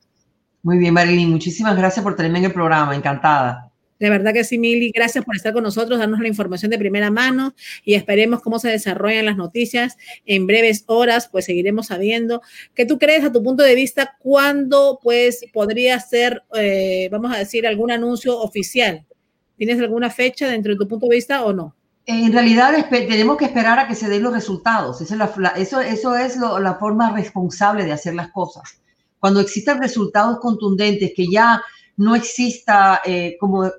Muy 0.66 0.78
bien, 0.78 0.94
Marilyn, 0.94 1.30
muchísimas 1.30 1.76
gracias 1.76 2.02
por 2.02 2.16
tenerme 2.16 2.40
en 2.40 2.46
el 2.46 2.52
programa, 2.52 2.96
encantada. 2.96 3.70
De 4.00 4.10
verdad 4.10 4.32
que 4.32 4.42
sí, 4.42 4.58
Mili, 4.58 4.90
gracias 4.92 5.24
por 5.24 5.36
estar 5.36 5.52
con 5.52 5.62
nosotros, 5.62 5.96
darnos 5.96 6.18
la 6.18 6.26
información 6.26 6.72
de 6.72 6.76
primera 6.76 7.08
mano 7.08 7.54
y 7.84 7.94
esperemos 7.94 8.42
cómo 8.42 8.58
se 8.58 8.70
desarrollan 8.70 9.26
las 9.26 9.36
noticias 9.36 9.96
en 10.24 10.48
breves 10.48 10.82
horas, 10.88 11.28
pues 11.30 11.44
seguiremos 11.44 11.86
sabiendo. 11.86 12.42
¿Qué 12.74 12.84
tú 12.84 12.98
crees 12.98 13.22
a 13.22 13.30
tu 13.30 13.44
punto 13.44 13.62
de 13.62 13.76
vista 13.76 14.16
cuándo 14.18 14.98
pues 15.00 15.44
podría 15.52 16.00
ser, 16.00 16.42
eh, 16.56 17.08
vamos 17.12 17.32
a 17.32 17.38
decir, 17.38 17.64
algún 17.64 17.92
anuncio 17.92 18.36
oficial? 18.36 19.06
¿Tienes 19.56 19.78
alguna 19.78 20.10
fecha 20.10 20.48
dentro 20.48 20.72
de 20.72 20.80
tu 20.80 20.88
punto 20.88 21.06
de 21.06 21.14
vista 21.14 21.44
o 21.44 21.52
no? 21.52 21.76
En 22.06 22.32
realidad 22.32 22.74
tenemos 22.90 23.36
que 23.36 23.44
esperar 23.44 23.78
a 23.78 23.86
que 23.86 23.94
se 23.94 24.08
den 24.08 24.24
los 24.24 24.32
resultados. 24.32 25.00
Esa 25.00 25.14
es 25.14 25.36
la, 25.36 25.50
eso, 25.50 25.80
eso 25.80 26.16
es 26.16 26.36
la 26.36 26.74
forma 26.74 27.12
responsable 27.12 27.84
de 27.84 27.92
hacer 27.92 28.16
las 28.16 28.32
cosas. 28.32 28.80
Cuando 29.26 29.40
existan 29.40 29.82
resultados 29.82 30.38
contundentes, 30.38 31.10
que 31.16 31.26
ya 31.26 31.60
no 31.96 32.14
exista, 32.14 33.00
eh, 33.04 33.36
como, 33.40 33.72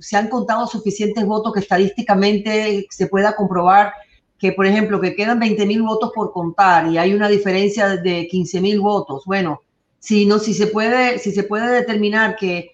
se 0.00 0.16
han 0.16 0.26
contado 0.26 0.66
suficientes 0.66 1.24
votos 1.24 1.52
que 1.52 1.60
estadísticamente 1.60 2.84
se 2.90 3.06
pueda 3.06 3.36
comprobar 3.36 3.92
que, 4.40 4.50
por 4.50 4.66
ejemplo, 4.66 5.00
que 5.00 5.14
quedan 5.14 5.38
20 5.38 5.66
mil 5.66 5.82
votos 5.82 6.10
por 6.12 6.32
contar 6.32 6.88
y 6.88 6.98
hay 6.98 7.14
una 7.14 7.28
diferencia 7.28 7.90
de 7.90 8.26
15 8.26 8.60
mil 8.60 8.80
votos. 8.80 9.22
Bueno, 9.24 9.60
si, 10.00 10.26
no, 10.26 10.40
si, 10.40 10.52
se 10.52 10.66
puede, 10.66 11.20
si 11.20 11.30
se 11.30 11.44
puede 11.44 11.68
determinar 11.68 12.34
que 12.34 12.72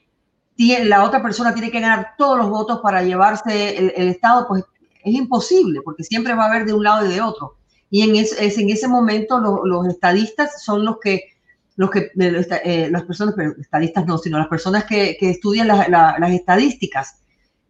la 0.57 1.05
otra 1.05 1.23
persona 1.23 1.53
tiene 1.53 1.71
que 1.71 1.81
ganar 1.81 2.15
todos 2.17 2.39
los 2.39 2.49
votos 2.49 2.81
para 2.81 3.03
llevarse 3.03 3.77
el, 3.77 3.93
el 3.95 4.09
Estado, 4.09 4.47
pues 4.49 4.65
es 5.05 5.15
imposible, 5.15 5.83
porque 5.83 6.05
siempre 6.05 6.33
va 6.33 6.47
a 6.47 6.49
haber 6.49 6.65
de 6.65 6.73
un 6.73 6.85
lado 6.85 7.05
y 7.05 7.13
de 7.13 7.21
otro. 7.21 7.59
Y 7.91 8.01
en, 8.01 8.17
es, 8.17 8.33
en 8.39 8.71
ese 8.71 8.89
momento 8.89 9.39
los 9.39 9.87
estadistas 9.89 10.65
son 10.65 10.87
los 10.87 10.97
que, 11.01 11.34
los 11.77 11.91
que 11.91 12.11
eh, 12.19 12.89
las 12.91 13.03
personas, 13.05 13.35
pero 13.37 13.55
estadistas 13.59 14.07
no, 14.07 14.19
sino 14.19 14.39
las 14.39 14.49
personas 14.49 14.85
que, 14.85 15.17
que 15.19 15.31
estudian 15.31 15.69
las 15.69 16.31
estadísticas, 16.33 17.21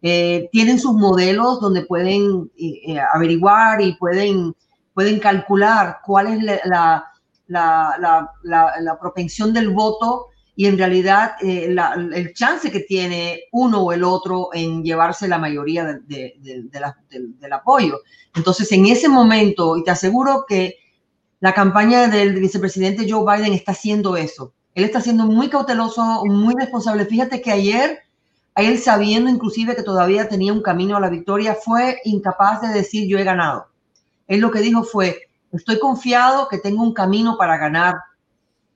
eh, 0.01 0.49
tienen 0.51 0.79
sus 0.79 0.93
modelos 0.93 1.59
donde 1.59 1.85
pueden 1.85 2.51
eh, 2.57 2.99
averiguar 3.13 3.81
y 3.81 3.95
pueden, 3.95 4.55
pueden 4.93 5.19
calcular 5.19 5.99
cuál 6.05 6.27
es 6.27 6.43
la, 6.65 7.05
la, 7.47 8.29
la 8.43 8.99
propensión 8.99 9.53
del 9.53 9.69
voto 9.69 10.27
y 10.55 10.67
en 10.67 10.77
realidad 10.77 11.33
eh, 11.41 11.75
el 12.13 12.33
chance 12.33 12.71
que 12.71 12.79
tiene 12.81 13.43
uno 13.51 13.81
o 13.81 13.91
el 13.91 14.03
otro 14.03 14.49
en 14.53 14.83
llevarse 14.83 15.27
la 15.27 15.37
mayoría 15.37 15.99
de, 16.05 16.35
del 16.39 17.53
apoyo. 17.53 17.99
Entonces, 18.33 18.71
en 18.71 18.85
ese 18.85 19.09
momento, 19.09 19.75
y 19.75 19.83
te 19.83 19.91
aseguro 19.91 20.45
que 20.47 20.75
la 21.39 21.53
campaña 21.53 22.07
del 22.07 22.39
vicepresidente 22.39 23.09
Joe 23.09 23.25
Biden 23.25 23.53
está 23.53 23.73
haciendo 23.73 24.17
eso. 24.17 24.53
Él 24.73 24.83
está 24.83 25.01
siendo 25.01 25.25
muy 25.25 25.49
cauteloso, 25.49 26.23
muy 26.25 26.53
responsable. 26.53 27.05
Fíjate 27.05 27.41
que 27.41 27.51
ayer, 27.51 27.99
él 28.55 28.77
sabiendo 28.79 29.29
inclusive 29.29 29.75
que 29.75 29.83
todavía 29.83 30.27
tenía 30.27 30.53
un 30.53 30.61
camino 30.61 30.97
a 30.97 30.99
la 30.99 31.09
victoria, 31.09 31.55
fue 31.55 31.99
incapaz 32.03 32.61
de 32.61 32.69
decir 32.69 33.07
yo 33.07 33.17
he 33.17 33.23
ganado. 33.23 33.67
Él 34.27 34.39
lo 34.39 34.51
que 34.51 34.59
dijo 34.59 34.83
fue, 34.83 35.29
estoy 35.51 35.79
confiado 35.79 36.47
que 36.47 36.57
tengo 36.57 36.83
un 36.83 36.93
camino 36.93 37.37
para 37.37 37.57
ganar 37.57 37.95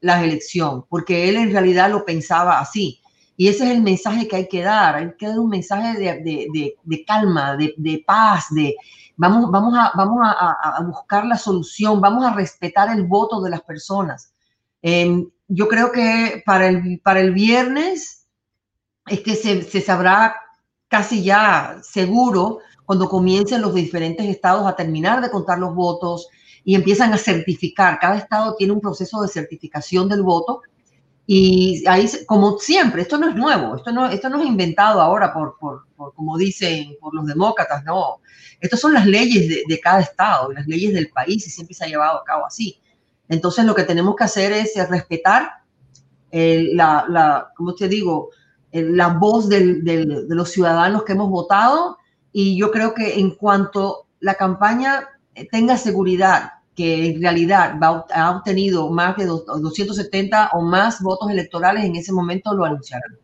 la 0.01 0.23
elección, 0.23 0.85
porque 0.87 1.27
él 1.27 1.35
en 1.35 1.51
realidad 1.51 1.89
lo 1.91 2.05
pensaba 2.05 2.59
así. 2.59 3.01
Y 3.35 3.47
ese 3.47 3.63
es 3.65 3.71
el 3.71 3.81
mensaje 3.81 4.27
que 4.27 4.35
hay 4.35 4.47
que 4.49 4.61
dar. 4.61 4.95
Hay 4.95 5.13
que 5.17 5.27
dar 5.27 5.39
un 5.39 5.49
mensaje 5.49 5.97
de, 5.97 7.05
calma, 7.07 7.55
de, 7.55 8.03
paz, 8.05 8.47
de 8.51 8.75
vamos, 9.19 9.51
vamos, 9.51 9.73
a, 9.77 9.91
vamos 9.95 10.19
a, 10.23 10.81
buscar 10.83 11.25
la 11.25 11.37
solución, 11.37 12.01
vamos 12.01 12.25
a 12.25 12.33
respetar 12.33 12.89
el 12.89 13.05
voto 13.05 13.41
de 13.41 13.51
las 13.51 13.61
personas. 13.61 14.33
Em, 14.81 15.29
yo 15.47 15.67
creo 15.67 15.91
que 15.91 16.41
para 16.45 16.67
el, 16.67 16.99
para 17.03 17.19
el 17.19 17.33
viernes 17.33 18.27
es 19.05 19.19
que 19.21 19.35
se, 19.35 19.61
se 19.61 19.81
sabrá 19.81 20.35
casi 20.87 21.23
ya 21.23 21.77
seguro 21.83 22.59
cuando 22.85 23.07
comiencen 23.07 23.61
los 23.61 23.75
diferentes 23.75 24.25
estados 24.25 24.65
a 24.65 24.75
terminar 24.75 25.21
de 25.21 25.29
contar 25.29 25.59
los 25.59 25.75
votos, 25.75 26.27
y 26.63 26.75
empiezan 26.75 27.13
a 27.13 27.17
certificar. 27.17 27.99
Cada 27.99 28.17
estado 28.17 28.55
tiene 28.55 28.73
un 28.73 28.81
proceso 28.81 29.21
de 29.21 29.27
certificación 29.27 30.07
del 30.07 30.23
voto 30.23 30.61
y 31.25 31.83
ahí, 31.87 32.09
como 32.25 32.57
siempre, 32.57 33.03
esto 33.03 33.17
no 33.17 33.29
es 33.29 33.35
nuevo, 33.35 33.75
esto 33.75 33.91
no, 33.91 34.07
esto 34.07 34.29
no 34.29 34.41
es 34.41 34.47
inventado 34.47 34.99
ahora 35.01 35.31
por, 35.31 35.57
por, 35.59 35.85
como 36.15 36.37
dicen, 36.37 36.95
por 36.99 37.13
los 37.13 37.25
demócratas, 37.25 37.83
no. 37.83 38.19
Estas 38.59 38.79
son 38.79 38.93
las 38.93 39.05
leyes 39.05 39.47
de, 39.47 39.63
de, 39.67 39.79
cada 39.79 40.01
estado, 40.01 40.51
las 40.51 40.67
leyes 40.67 40.93
del 40.93 41.09
país 41.09 41.47
y 41.47 41.49
siempre 41.49 41.73
se 41.73 41.85
ha 41.85 41.87
llevado 41.87 42.19
a 42.19 42.23
cabo 42.23 42.45
así. 42.45 42.79
Entonces 43.27 43.65
lo 43.65 43.75
que 43.75 43.83
tenemos 43.83 44.15
que 44.15 44.23
hacer 44.23 44.51
es 44.51 44.75
respetar 44.89 45.49
la, 46.31 47.05
la, 47.09 47.51
como 47.55 47.73
te 47.73 47.87
digo, 47.87 48.29
la 48.71 49.07
voz 49.07 49.49
del, 49.49 49.83
del, 49.83 50.27
de 50.27 50.35
los 50.35 50.51
ciudadanos 50.51 51.03
que 51.03 51.13
hemos 51.13 51.29
votado 51.29 51.97
y 52.31 52.57
yo 52.57 52.71
creo 52.71 52.93
que 52.93 53.19
en 53.19 53.31
cuanto 53.31 54.07
la 54.19 54.35
campaña 54.35 55.07
tenga 55.51 55.77
seguridad 55.77 56.51
que 56.75 57.09
en 57.09 57.21
realidad 57.21 57.75
va, 57.81 58.05
ha 58.13 58.31
obtenido 58.31 58.89
más 58.89 59.17
de 59.17 59.25
270 59.25 60.51
o 60.53 60.61
más 60.61 61.01
votos 61.01 61.29
electorales, 61.29 61.83
en 61.83 61.95
ese 61.95 62.13
momento 62.13 62.53
lo 62.53 62.65
anunciarán. 62.65 63.17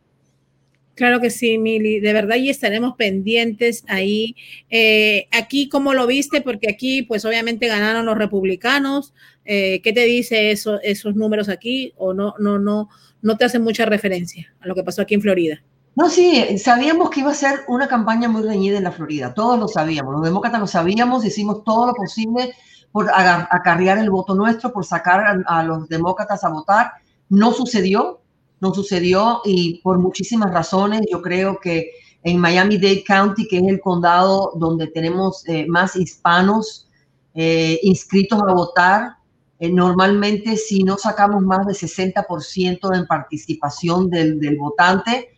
Claro 0.96 1.20
que 1.20 1.30
sí, 1.30 1.58
Mili, 1.58 2.00
de 2.00 2.14
verdad 2.14 2.38
y 2.38 2.50
estaremos 2.50 2.96
pendientes 2.96 3.84
ahí. 3.88 4.36
Eh, 4.70 5.28
aquí, 5.32 5.68
¿cómo 5.68 5.94
lo 5.94 6.08
viste? 6.08 6.42
Porque 6.42 6.70
aquí, 6.70 7.04
pues 7.04 7.26
obviamente 7.26 7.68
ganaron 7.68 8.06
los 8.06 8.18
republicanos. 8.18 9.14
Eh, 9.44 9.82
¿Qué 9.84 9.92
te 9.92 10.06
dice 10.06 10.52
eso, 10.52 10.80
esos 10.82 11.16
números 11.16 11.50
aquí? 11.50 11.94
¿O 11.98 12.14
no, 12.14 12.34
no, 12.40 12.60
no, 12.60 12.90
no 13.22 13.38
te 13.38 13.46
hacen 13.46 13.62
mucha 13.62 13.86
referencia 13.86 14.54
a 14.62 14.68
lo 14.68 14.74
que 14.74 14.84
pasó 14.84 15.02
aquí 15.02 15.16
en 15.16 15.22
Florida? 15.22 15.62
No, 15.96 16.10
sí, 16.10 16.58
sabíamos 16.58 17.10
que 17.10 17.22
iba 17.22 17.32
a 17.32 17.36
ser 17.36 17.62
una 17.68 17.88
campaña 17.88 18.28
muy 18.28 18.42
reñida 18.42 18.78
en 18.78 18.84
la 18.84 18.92
Florida, 18.92 19.34
todos 19.34 19.58
lo 19.58 19.70
sabíamos, 19.70 20.14
los 20.14 20.24
demócratas 20.24 20.60
lo 20.60 20.68
sabíamos, 20.68 21.24
hicimos 21.24 21.64
todo 21.64 21.88
lo 21.88 21.94
posible 21.94 22.54
por 22.92 23.10
acarrear 23.10 23.98
el 23.98 24.10
voto 24.10 24.36
nuestro, 24.36 24.74
por 24.74 24.86
sacar 24.86 25.44
a, 25.46 25.64
los 25.64 25.88
demócratas 25.88 26.44
a 26.44 26.50
votar. 26.50 26.94
No 27.30 27.54
sucedió, 27.54 28.22
no 28.60 28.74
sucedió 28.74 29.42
y 29.46 29.82
por 29.82 30.00
muchísimas 30.00 30.52
razones. 30.54 31.02
Yo 31.12 31.22
creo 31.22 31.60
que 31.60 31.92
en 32.24 32.40
Miami-Dade 32.40 33.04
County, 33.04 33.48
que 33.48 33.58
es 33.58 33.64
el 33.68 33.80
condado 33.80 34.54
donde 34.56 34.88
tenemos 34.88 35.48
eh, 35.48 35.66
más 35.68 35.96
hispanos 35.96 36.90
eh, 37.34 37.80
inscritos 37.84 38.42
a 38.42 38.54
votar, 38.54 39.18
eh, 39.60 39.70
normalmente 39.70 40.58
si 40.58 40.84
no 40.84 40.98
sacamos 40.98 41.44
más 41.44 41.68
del 41.68 41.76
60% 41.76 42.98
en 42.98 43.06
participación 43.06 44.10
del, 44.10 44.58
votante, 44.58 45.30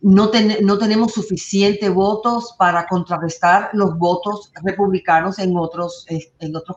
no, 0.00 0.28
tenemos 0.30 1.12
suficientes 1.12 1.92
votos 1.92 2.54
para 2.58 2.86
contrarrestar 2.86 3.70
los 3.72 3.98
votos 3.98 4.52
republicanos 4.62 5.38
en 5.38 5.56
otros 5.56 6.06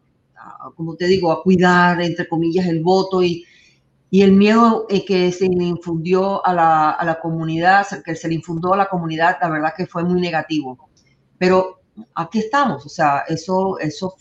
como 0.77 0.97
te 0.97 1.07
digo, 1.07 1.31
a 1.31 1.43
cuidar, 1.43 2.01
entre 2.03 2.29
comillas, 2.29 2.67
el 2.67 2.83
voto 2.83 3.23
y 3.23 3.45
y 4.11 4.23
el 4.23 4.33
miedo 4.33 4.87
eh, 4.89 5.05
que 5.05 5.31
se 5.31 5.49
le 5.49 5.65
infundió 5.65 6.45
a 6.45 6.53
la, 6.53 6.91
a 6.91 7.05
la, 7.05 7.21
comunidad, 7.21 7.87
que 8.05 8.17
se 8.17 8.29
le 8.29 8.35
infundó 8.35 8.75
a 8.75 8.77
la 8.77 8.89
comunidad, 8.89 9.39
la 9.41 9.49
verdad 9.49 9.73
que 9.77 9.87
fue 9.87 10.03
muy 10.03 10.21
negativo. 10.21 10.91
Pero 11.39 11.81
aquí 12.17 12.41
estamos, 12.41 12.85
o 12.85 12.89
sea, 12.89 13.21
eso, 13.29 13.79
eso, 13.79 14.17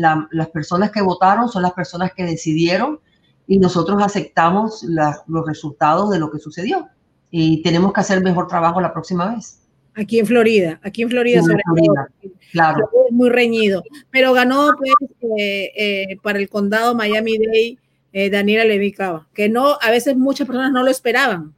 las 0.00 0.48
personas 0.48 0.90
que 0.90 1.02
votaron 1.02 1.48
son 1.48 1.62
las 1.62 1.72
personas 1.72 2.12
que 2.14 2.24
decidieron 2.24 3.00
y 3.46 3.58
nosotros 3.58 4.02
aceptamos 4.02 4.84
los 4.84 5.46
resultados 5.46 6.10
de 6.10 6.18
lo 6.18 6.30
que 6.30 6.38
sucedió. 6.38 6.88
y 7.32 7.62
tenemos 7.62 7.92
que 7.92 8.00
hacer 8.00 8.20
mejor 8.22 8.48
trabajo 8.48 8.80
la 8.80 8.92
próxima 8.92 9.34
vez. 9.34 9.60
Aquí 9.94 10.18
en 10.18 10.26
Florida, 10.26 10.80
aquí 10.82 11.02
en 11.02 11.10
Florida, 11.10 11.42
sobre 11.42 11.62
Florida, 11.64 12.08
todo. 12.20 12.32
Claro. 12.52 12.90
muy 13.10 13.28
reñido. 13.28 13.82
Pero 14.10 14.32
ganó 14.32 14.72
pues, 14.76 14.92
eh, 15.38 15.72
eh, 15.76 16.16
para 16.22 16.38
el 16.38 16.48
condado 16.48 16.94
Miami-Dade 16.94 17.78
eh, 18.12 18.30
Daniela 18.30 18.64
Levy 18.64 18.92
Cava, 18.92 19.28
que 19.34 19.48
no, 19.48 19.78
a 19.80 19.90
veces 19.90 20.16
muchas 20.16 20.46
personas 20.46 20.72
no 20.72 20.82
lo 20.82 20.90
esperaban. 20.90 21.54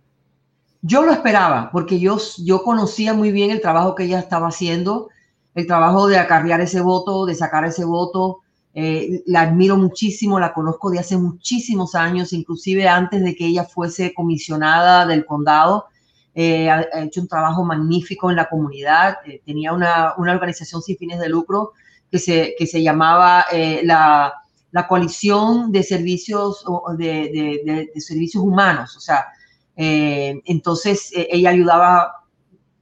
Yo 0.82 1.02
lo 1.02 1.12
esperaba 1.12 1.70
porque 1.72 2.00
yo, 2.00 2.18
yo 2.44 2.62
conocía 2.62 3.14
muy 3.14 3.32
bien 3.32 3.50
el 3.50 3.60
trabajo 3.60 3.94
que 3.94 4.04
ella 4.04 4.18
estaba 4.18 4.48
haciendo, 4.48 5.08
el 5.54 5.66
trabajo 5.66 6.06
de 6.06 6.18
acarrear 6.18 6.60
ese 6.60 6.80
voto, 6.80 7.26
de 7.26 7.34
sacar 7.34 7.64
ese 7.64 7.84
voto. 7.84 8.40
la 8.74 9.42
admiro 9.42 9.76
muchísimo, 9.76 10.40
la 10.40 10.54
conozco 10.54 10.90
de 10.90 10.98
hace 10.98 11.16
muchísimos 11.16 11.94
años, 11.94 12.32
inclusive 12.32 12.88
antes 12.88 13.22
de 13.22 13.34
que 13.34 13.46
ella 13.46 13.64
fuese 13.64 14.14
comisionada 14.14 15.06
del 15.06 15.26
condado 15.26 15.86
eh, 16.34 16.70
ha, 16.70 16.86
hecho 17.02 17.20
un 17.20 17.28
trabajo 17.28 17.62
magnífico 17.62 18.30
en 18.30 18.36
la 18.36 18.48
comunidad, 18.48 19.18
eh, 19.26 19.42
tenía 19.44 19.72
una, 19.74 20.14
una, 20.16 20.32
organización 20.32 20.80
sin 20.80 20.96
fines 20.96 21.20
de 21.20 21.28
lucro 21.28 21.72
que 22.10 22.18
se, 22.18 22.54
que 22.58 22.66
se 22.66 22.82
llamaba 22.82 23.44
eh, 23.52 23.82
la, 23.84 24.32
la, 24.70 24.88
Coalición 24.88 25.70
de 25.72 25.82
Servicios, 25.82 26.64
de, 26.96 27.04
de, 27.04 27.90
de, 27.94 28.00
Servicios 28.00 28.42
Humanos, 28.42 28.96
o 28.96 29.00
sea, 29.00 29.26
entonces 29.74 31.10
ella 31.14 31.50
ayudaba 31.50 32.21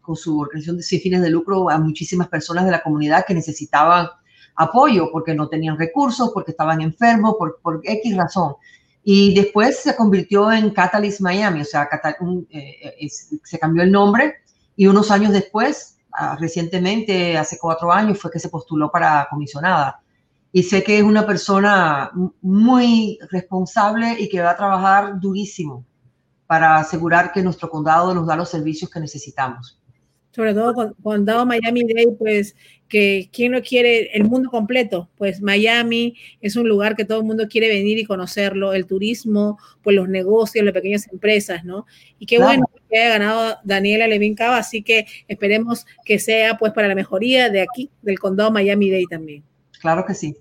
con 0.00 0.16
su 0.16 0.38
organización 0.38 0.82
sin 0.82 1.00
fines 1.00 1.22
de 1.22 1.30
lucro 1.30 1.70
a 1.70 1.78
muchísimas 1.78 2.28
personas 2.28 2.64
de 2.64 2.70
la 2.70 2.82
comunidad 2.82 3.24
que 3.26 3.34
necesitaban 3.34 4.08
apoyo 4.56 5.10
porque 5.10 5.34
no 5.34 5.48
tenían 5.48 5.78
recursos, 5.78 6.30
porque 6.34 6.50
estaban 6.50 6.80
enfermos, 6.80 7.34
por, 7.38 7.60
por 7.62 7.80
X 7.82 8.16
razón. 8.16 8.54
Y 9.02 9.34
después 9.34 9.78
se 9.78 9.96
convirtió 9.96 10.52
en 10.52 10.70
Catalyst 10.70 11.20
Miami, 11.20 11.62
o 11.62 11.64
sea, 11.64 11.88
eh, 12.50 13.08
se 13.08 13.58
cambió 13.58 13.82
el 13.82 13.90
nombre 13.90 14.34
y 14.76 14.86
unos 14.86 15.10
años 15.10 15.32
después, 15.32 15.98
ah, 16.12 16.36
recientemente, 16.38 17.38
hace 17.38 17.58
cuatro 17.58 17.90
años, 17.90 18.18
fue 18.18 18.30
que 18.30 18.38
se 18.38 18.50
postuló 18.50 18.90
para 18.90 19.26
comisionada. 19.30 20.02
Y 20.52 20.64
sé 20.64 20.82
que 20.82 20.98
es 20.98 21.04
una 21.04 21.26
persona 21.26 22.10
muy 22.42 23.18
responsable 23.30 24.16
y 24.18 24.28
que 24.28 24.40
va 24.40 24.50
a 24.50 24.56
trabajar 24.56 25.20
durísimo 25.20 25.86
para 26.46 26.76
asegurar 26.76 27.32
que 27.32 27.42
nuestro 27.42 27.70
condado 27.70 28.12
nos 28.14 28.26
da 28.26 28.36
los 28.36 28.50
servicios 28.50 28.90
que 28.90 29.00
necesitamos 29.00 29.79
sobre 30.40 30.54
todo 30.54 30.72
con, 30.72 30.94
condado 31.02 31.44
Miami-Dade, 31.44 32.16
pues 32.18 32.56
que 32.88 33.28
quién 33.30 33.52
no 33.52 33.60
quiere 33.60 34.16
el 34.16 34.24
mundo 34.24 34.48
completo, 34.48 35.10
pues 35.18 35.42
Miami 35.42 36.16
es 36.40 36.56
un 36.56 36.66
lugar 36.66 36.96
que 36.96 37.04
todo 37.04 37.18
el 37.18 37.26
mundo 37.26 37.46
quiere 37.46 37.68
venir 37.68 37.98
y 37.98 38.06
conocerlo, 38.06 38.72
el 38.72 38.86
turismo, 38.86 39.58
pues 39.82 39.94
los 39.94 40.08
negocios, 40.08 40.64
las 40.64 40.72
pequeñas 40.72 41.12
empresas, 41.12 41.62
¿no? 41.62 41.84
Y 42.18 42.24
qué 42.24 42.38
bueno 42.38 42.64
que 42.88 42.98
haya 42.98 43.10
ganado 43.10 43.58
Daniela 43.64 44.08
Levin 44.08 44.34
Cava, 44.34 44.56
así 44.56 44.82
que 44.82 45.04
esperemos 45.28 45.84
que 46.06 46.18
sea 46.18 46.56
pues 46.56 46.72
para 46.72 46.88
la 46.88 46.94
mejoría 46.94 47.50
de 47.50 47.60
aquí, 47.60 47.90
del 48.00 48.18
condado 48.18 48.50
Miami-Dade 48.50 49.04
también. 49.10 49.44
Claro 49.78 50.06
que 50.06 50.14
sí. 50.14 50.34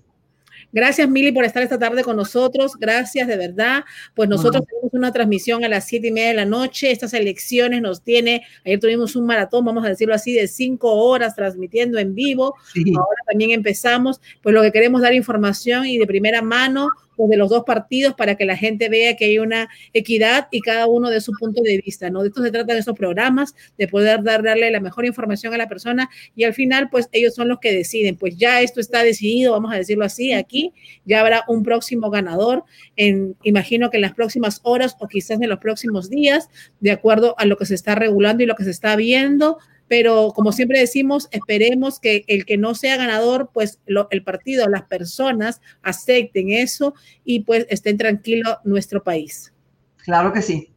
Gracias, 0.72 1.08
Mili, 1.08 1.32
por 1.32 1.44
estar 1.44 1.62
esta 1.62 1.78
tarde 1.78 2.04
con 2.04 2.16
nosotros. 2.16 2.76
Gracias, 2.78 3.26
de 3.26 3.36
verdad. 3.36 3.84
Pues 4.14 4.28
nosotros 4.28 4.64
tenemos 4.66 4.92
una 4.92 5.12
transmisión 5.12 5.64
a 5.64 5.68
las 5.68 5.86
siete 5.86 6.08
y 6.08 6.12
media 6.12 6.28
de 6.28 6.34
la 6.34 6.44
noche. 6.44 6.90
Estas 6.90 7.12
elecciones 7.14 7.82
nos 7.82 8.02
tiene, 8.02 8.44
ayer 8.64 8.78
tuvimos 8.78 9.16
un 9.16 9.26
maratón, 9.26 9.64
vamos 9.64 9.84
a 9.84 9.88
decirlo 9.88 10.14
así, 10.14 10.32
de 10.32 10.46
cinco 10.46 10.92
horas 10.94 11.34
transmitiendo 11.34 11.98
en 11.98 12.14
vivo. 12.14 12.54
Ahora 12.96 13.22
también 13.28 13.50
empezamos. 13.50 14.20
Pues 14.42 14.54
lo 14.54 14.62
que 14.62 14.72
queremos 14.72 15.02
dar 15.02 15.14
información 15.14 15.86
y 15.86 15.98
de 15.98 16.06
primera 16.06 16.42
mano 16.42 16.88
de 17.28 17.36
los 17.36 17.50
dos 17.50 17.64
partidos 17.64 18.14
para 18.14 18.36
que 18.36 18.44
la 18.44 18.56
gente 18.56 18.88
vea 18.88 19.16
que 19.16 19.26
hay 19.26 19.38
una 19.38 19.68
equidad 19.92 20.48
y 20.50 20.60
cada 20.60 20.86
uno 20.86 21.10
de 21.10 21.20
su 21.20 21.32
punto 21.38 21.62
de 21.62 21.80
vista, 21.84 22.10
¿no? 22.10 22.22
De 22.22 22.28
esto 22.28 22.42
se 22.42 22.50
trata 22.50 22.74
de 22.74 22.80
esos 22.80 22.96
programas, 22.96 23.54
de 23.78 23.88
poder 23.88 24.22
darle 24.22 24.70
la 24.70 24.80
mejor 24.80 25.04
información 25.04 25.54
a 25.54 25.58
la 25.58 25.68
persona 25.68 26.08
y 26.34 26.44
al 26.44 26.54
final, 26.54 26.88
pues 26.90 27.08
ellos 27.12 27.34
son 27.34 27.48
los 27.48 27.58
que 27.58 27.72
deciden, 27.72 28.16
pues 28.16 28.36
ya 28.36 28.60
esto 28.60 28.80
está 28.80 29.02
decidido, 29.02 29.52
vamos 29.52 29.72
a 29.72 29.76
decirlo 29.76 30.04
así, 30.04 30.32
aquí 30.32 30.72
ya 31.04 31.20
habrá 31.20 31.44
un 31.48 31.62
próximo 31.62 32.10
ganador, 32.10 32.64
en, 32.96 33.36
imagino 33.42 33.90
que 33.90 33.98
en 33.98 34.02
las 34.02 34.14
próximas 34.14 34.60
horas 34.62 34.96
o 35.00 35.08
quizás 35.08 35.40
en 35.40 35.48
los 35.48 35.58
próximos 35.58 36.10
días, 36.10 36.48
de 36.80 36.90
acuerdo 36.90 37.34
a 37.38 37.44
lo 37.44 37.56
que 37.56 37.66
se 37.66 37.74
está 37.74 37.94
regulando 37.94 38.42
y 38.42 38.46
lo 38.46 38.54
que 38.54 38.64
se 38.64 38.70
está 38.70 38.96
viendo, 38.96 39.58
pero 39.90 40.30
como 40.36 40.52
siempre 40.52 40.78
decimos, 40.78 41.26
esperemos 41.32 41.98
que 41.98 42.24
el 42.28 42.46
que 42.46 42.56
no 42.56 42.76
sea 42.76 42.96
ganador, 42.96 43.50
pues 43.52 43.80
el 43.86 44.22
partido, 44.22 44.68
las 44.68 44.84
personas 44.84 45.60
acepten 45.82 46.52
eso 46.52 46.94
y 47.24 47.40
pues 47.40 47.66
estén 47.70 47.98
tranquilos 47.98 48.58
nuestro 48.62 49.02
país. 49.02 49.52
Claro 49.96 50.32
que 50.32 50.42
sí. 50.42 50.70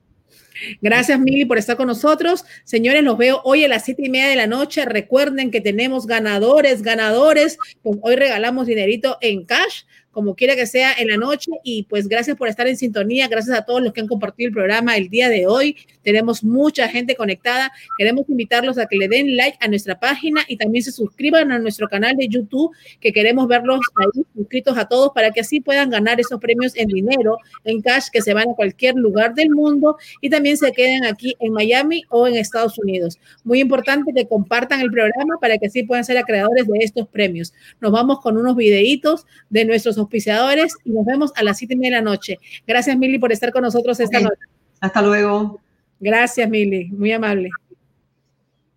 Gracias, 0.82 1.20
Mili, 1.20 1.46
por 1.46 1.60
estar 1.60 1.78
con 1.78 1.86
nosotros. 1.86 2.44
Señores, 2.64 3.04
los 3.04 3.16
veo 3.16 3.40
hoy 3.44 3.64
a 3.64 3.68
las 3.68 3.86
siete 3.86 4.02
y 4.04 4.10
media 4.10 4.30
de 4.30 4.36
la 4.36 4.48
noche. 4.48 4.84
Recuerden 4.84 5.52
que 5.52 5.62
tenemos 5.62 6.08
ganadores, 6.08 6.82
ganadores. 6.82 7.60
Pues 7.84 8.00
hoy 8.02 8.16
regalamos 8.16 8.66
dinerito 8.66 9.20
en 9.22 9.46
cash 9.46 9.84
como 10.14 10.36
quiera 10.36 10.56
que 10.56 10.66
sea 10.66 10.94
en 10.94 11.10
la 11.10 11.18
noche. 11.18 11.52
Y 11.64 11.84
pues 11.84 12.08
gracias 12.08 12.38
por 12.38 12.48
estar 12.48 12.68
en 12.68 12.78
sintonía, 12.78 13.28
gracias 13.28 13.58
a 13.58 13.66
todos 13.66 13.82
los 13.82 13.92
que 13.92 14.02
han 14.02 14.08
compartido 14.08 14.48
el 14.48 14.54
programa 14.54 14.96
el 14.96 15.10
día 15.10 15.28
de 15.28 15.48
hoy. 15.48 15.76
Tenemos 16.04 16.44
mucha 16.44 16.88
gente 16.88 17.16
conectada. 17.16 17.72
Queremos 17.98 18.30
invitarlos 18.30 18.78
a 18.78 18.86
que 18.86 18.96
le 18.96 19.08
den 19.08 19.36
like 19.36 19.58
a 19.60 19.68
nuestra 19.68 20.00
página 20.00 20.42
y 20.48 20.58
también 20.58 20.84
se 20.84 20.92
suscriban 20.92 21.52
a 21.52 21.60
nuestro 21.60 21.90
canal 21.90 22.16
de 22.16 22.28
YouTube, 22.28 22.72
que 23.02 23.12
queremos 23.12 23.48
verlos 23.48 23.80
ahí 23.96 24.24
suscritos 24.36 24.78
a 24.78 24.86
todos 24.88 25.12
para 25.14 25.32
que 25.32 25.42
así 25.42 25.60
puedan 25.60 25.90
ganar 25.90 26.20
esos 26.20 26.40
premios 26.40 26.76
en 26.76 26.88
dinero, 26.88 27.38
en 27.64 27.82
cash, 27.82 28.06
que 28.12 28.22
se 28.22 28.34
van 28.34 28.50
a 28.50 28.54
cualquier 28.56 28.96
lugar 28.96 29.34
del 29.34 29.50
mundo 29.50 29.98
y 30.22 30.30
también 30.30 30.58
se 30.58 30.72
queden 30.72 31.06
aquí 31.06 31.36
en 31.40 31.54
Miami 31.54 32.04
o 32.10 32.28
en 32.28 32.36
Estados 32.36 32.78
Unidos. 32.78 33.20
Muy 33.44 33.60
importante 33.60 34.14
que 34.14 34.28
compartan 34.28 34.82
el 34.82 34.92
programa 34.92 35.38
para 35.42 35.58
que 35.58 35.68
así 35.68 35.84
puedan 35.84 36.04
ser 36.04 36.18
acreedores 36.18 36.68
de 36.68 36.78
estos 36.80 37.08
premios. 37.08 37.54
Nos 37.82 37.92
vamos 37.92 38.20
con 38.20 38.38
unos 38.38 38.56
videitos 38.56 39.26
de 39.50 39.66
nuestros 39.66 39.98
auspiciadores 40.04 40.76
y 40.84 40.92
nos 40.92 41.06
vemos 41.06 41.32
a 41.36 41.44
las 41.44 41.58
siete 41.58 41.74
y 41.74 41.78
media 41.78 41.98
de 41.98 42.04
la 42.04 42.12
noche. 42.12 42.40
Gracias, 42.68 42.98
Mili, 42.98 43.20
por 43.20 43.32
estar 43.32 43.52
con 43.52 43.64
nosotros 43.64 44.00
esta 44.00 44.20
noche. 44.20 44.42
Hasta 44.80 45.02
luego. 45.02 45.60
Gracias, 46.00 46.50
Mili, 46.50 46.86
muy 46.92 47.12
amable. 47.12 47.50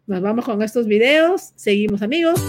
Nos 0.07 0.21
vamos 0.21 0.45
con 0.45 0.63
estos 0.63 0.87
videos. 0.87 1.53
Seguimos, 1.57 2.03
amigos. 2.03 2.41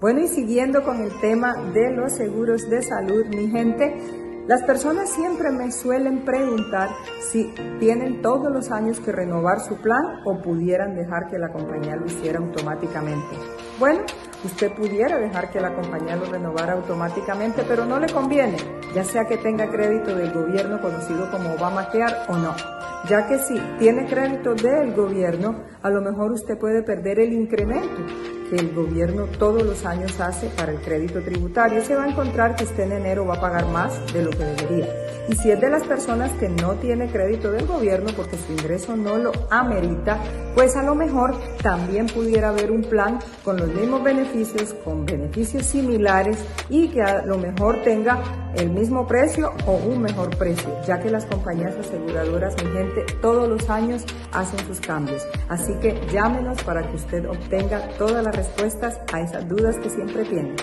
Bueno, 0.00 0.20
y 0.20 0.28
siguiendo 0.28 0.82
con 0.82 1.02
el 1.02 1.20
tema 1.20 1.52
de 1.74 1.90
los 1.90 2.14
seguros 2.14 2.70
de 2.70 2.80
salud, 2.80 3.26
mi 3.26 3.50
gente, 3.50 3.94
las 4.46 4.62
personas 4.62 5.10
siempre 5.10 5.50
me 5.50 5.70
suelen 5.70 6.24
preguntar 6.24 6.88
si 7.30 7.52
tienen 7.78 8.22
todos 8.22 8.50
los 8.50 8.70
años 8.70 8.98
que 8.98 9.12
renovar 9.12 9.60
su 9.60 9.76
plan 9.76 10.22
o 10.24 10.40
pudieran 10.40 10.94
dejar 10.94 11.28
que 11.28 11.38
la 11.38 11.52
compañía 11.52 11.96
lo 11.96 12.06
hiciera 12.06 12.38
automáticamente. 12.38 13.36
Bueno, 13.78 14.00
usted 14.42 14.72
pudiera 14.72 15.18
dejar 15.18 15.50
que 15.50 15.60
la 15.60 15.74
compañía 15.74 16.16
lo 16.16 16.24
renovara 16.24 16.72
automáticamente, 16.72 17.62
pero 17.68 17.84
no 17.84 18.00
le 18.00 18.10
conviene, 18.10 18.56
ya 18.94 19.04
sea 19.04 19.26
que 19.26 19.36
tenga 19.36 19.70
crédito 19.70 20.14
del 20.14 20.32
gobierno 20.32 20.80
conocido 20.80 21.30
como 21.30 21.52
Obamacare 21.52 22.16
o 22.28 22.38
no. 22.38 22.56
Ya 23.06 23.26
que 23.26 23.38
si 23.38 23.60
tiene 23.78 24.06
crédito 24.06 24.54
del 24.54 24.94
gobierno, 24.94 25.62
a 25.82 25.90
lo 25.90 26.00
mejor 26.00 26.32
usted 26.32 26.56
puede 26.56 26.82
perder 26.82 27.20
el 27.20 27.34
incremento 27.34 28.39
que 28.50 28.56
el 28.56 28.74
gobierno 28.74 29.26
todos 29.38 29.62
los 29.62 29.86
años 29.86 30.20
hace 30.20 30.48
para 30.48 30.72
el 30.72 30.80
crédito 30.80 31.22
tributario, 31.22 31.82
se 31.82 31.94
va 31.94 32.04
a 32.04 32.08
encontrar 32.10 32.56
que 32.56 32.64
usted 32.64 32.82
en 32.84 32.92
enero 32.92 33.24
va 33.24 33.36
a 33.36 33.40
pagar 33.40 33.66
más 33.66 34.12
de 34.12 34.24
lo 34.24 34.30
que 34.30 34.44
debería. 34.44 34.88
Y 35.28 35.36
si 35.36 35.50
es 35.52 35.60
de 35.60 35.70
las 35.70 35.84
personas 35.84 36.32
que 36.32 36.48
no 36.48 36.74
tiene 36.74 37.08
crédito 37.08 37.52
del 37.52 37.66
gobierno 37.66 38.10
porque 38.16 38.36
su 38.36 38.52
ingreso 38.52 38.96
no 38.96 39.16
lo 39.16 39.30
amerita, 39.50 40.18
pues 40.56 40.74
a 40.74 40.82
lo 40.82 40.96
mejor 40.96 41.36
también 41.62 42.06
pudiera 42.06 42.48
haber 42.48 42.72
un 42.72 42.82
plan 42.82 43.20
con 43.44 43.56
los 43.56 43.68
mismos 43.68 44.02
beneficios, 44.02 44.74
con 44.84 45.06
beneficios 45.06 45.66
similares 45.66 46.36
y 46.68 46.88
que 46.88 47.02
a 47.02 47.24
lo 47.24 47.38
mejor 47.38 47.82
tenga 47.84 48.18
el 48.56 48.70
mismo 48.70 49.06
precio 49.06 49.52
o 49.66 49.72
un 49.74 50.02
mejor 50.02 50.36
precio, 50.36 50.68
ya 50.84 50.98
que 50.98 51.10
las 51.10 51.26
compañías 51.26 51.76
aseguradoras, 51.76 52.56
mi 52.64 52.70
gente, 52.72 53.06
todos 53.22 53.48
los 53.48 53.70
años 53.70 54.04
hacen 54.32 54.58
sus 54.66 54.80
cambios. 54.80 55.22
Así 55.48 55.72
que 55.80 56.00
llámenos 56.12 56.60
para 56.64 56.82
que 56.82 56.96
usted 56.96 57.28
obtenga 57.28 57.88
todas 57.98 58.24
las 58.24 58.34
respuestas 58.40 58.98
a 59.12 59.20
esas 59.20 59.46
dudas 59.46 59.76
que 59.76 59.90
siempre 59.90 60.24
tienen. 60.24 60.56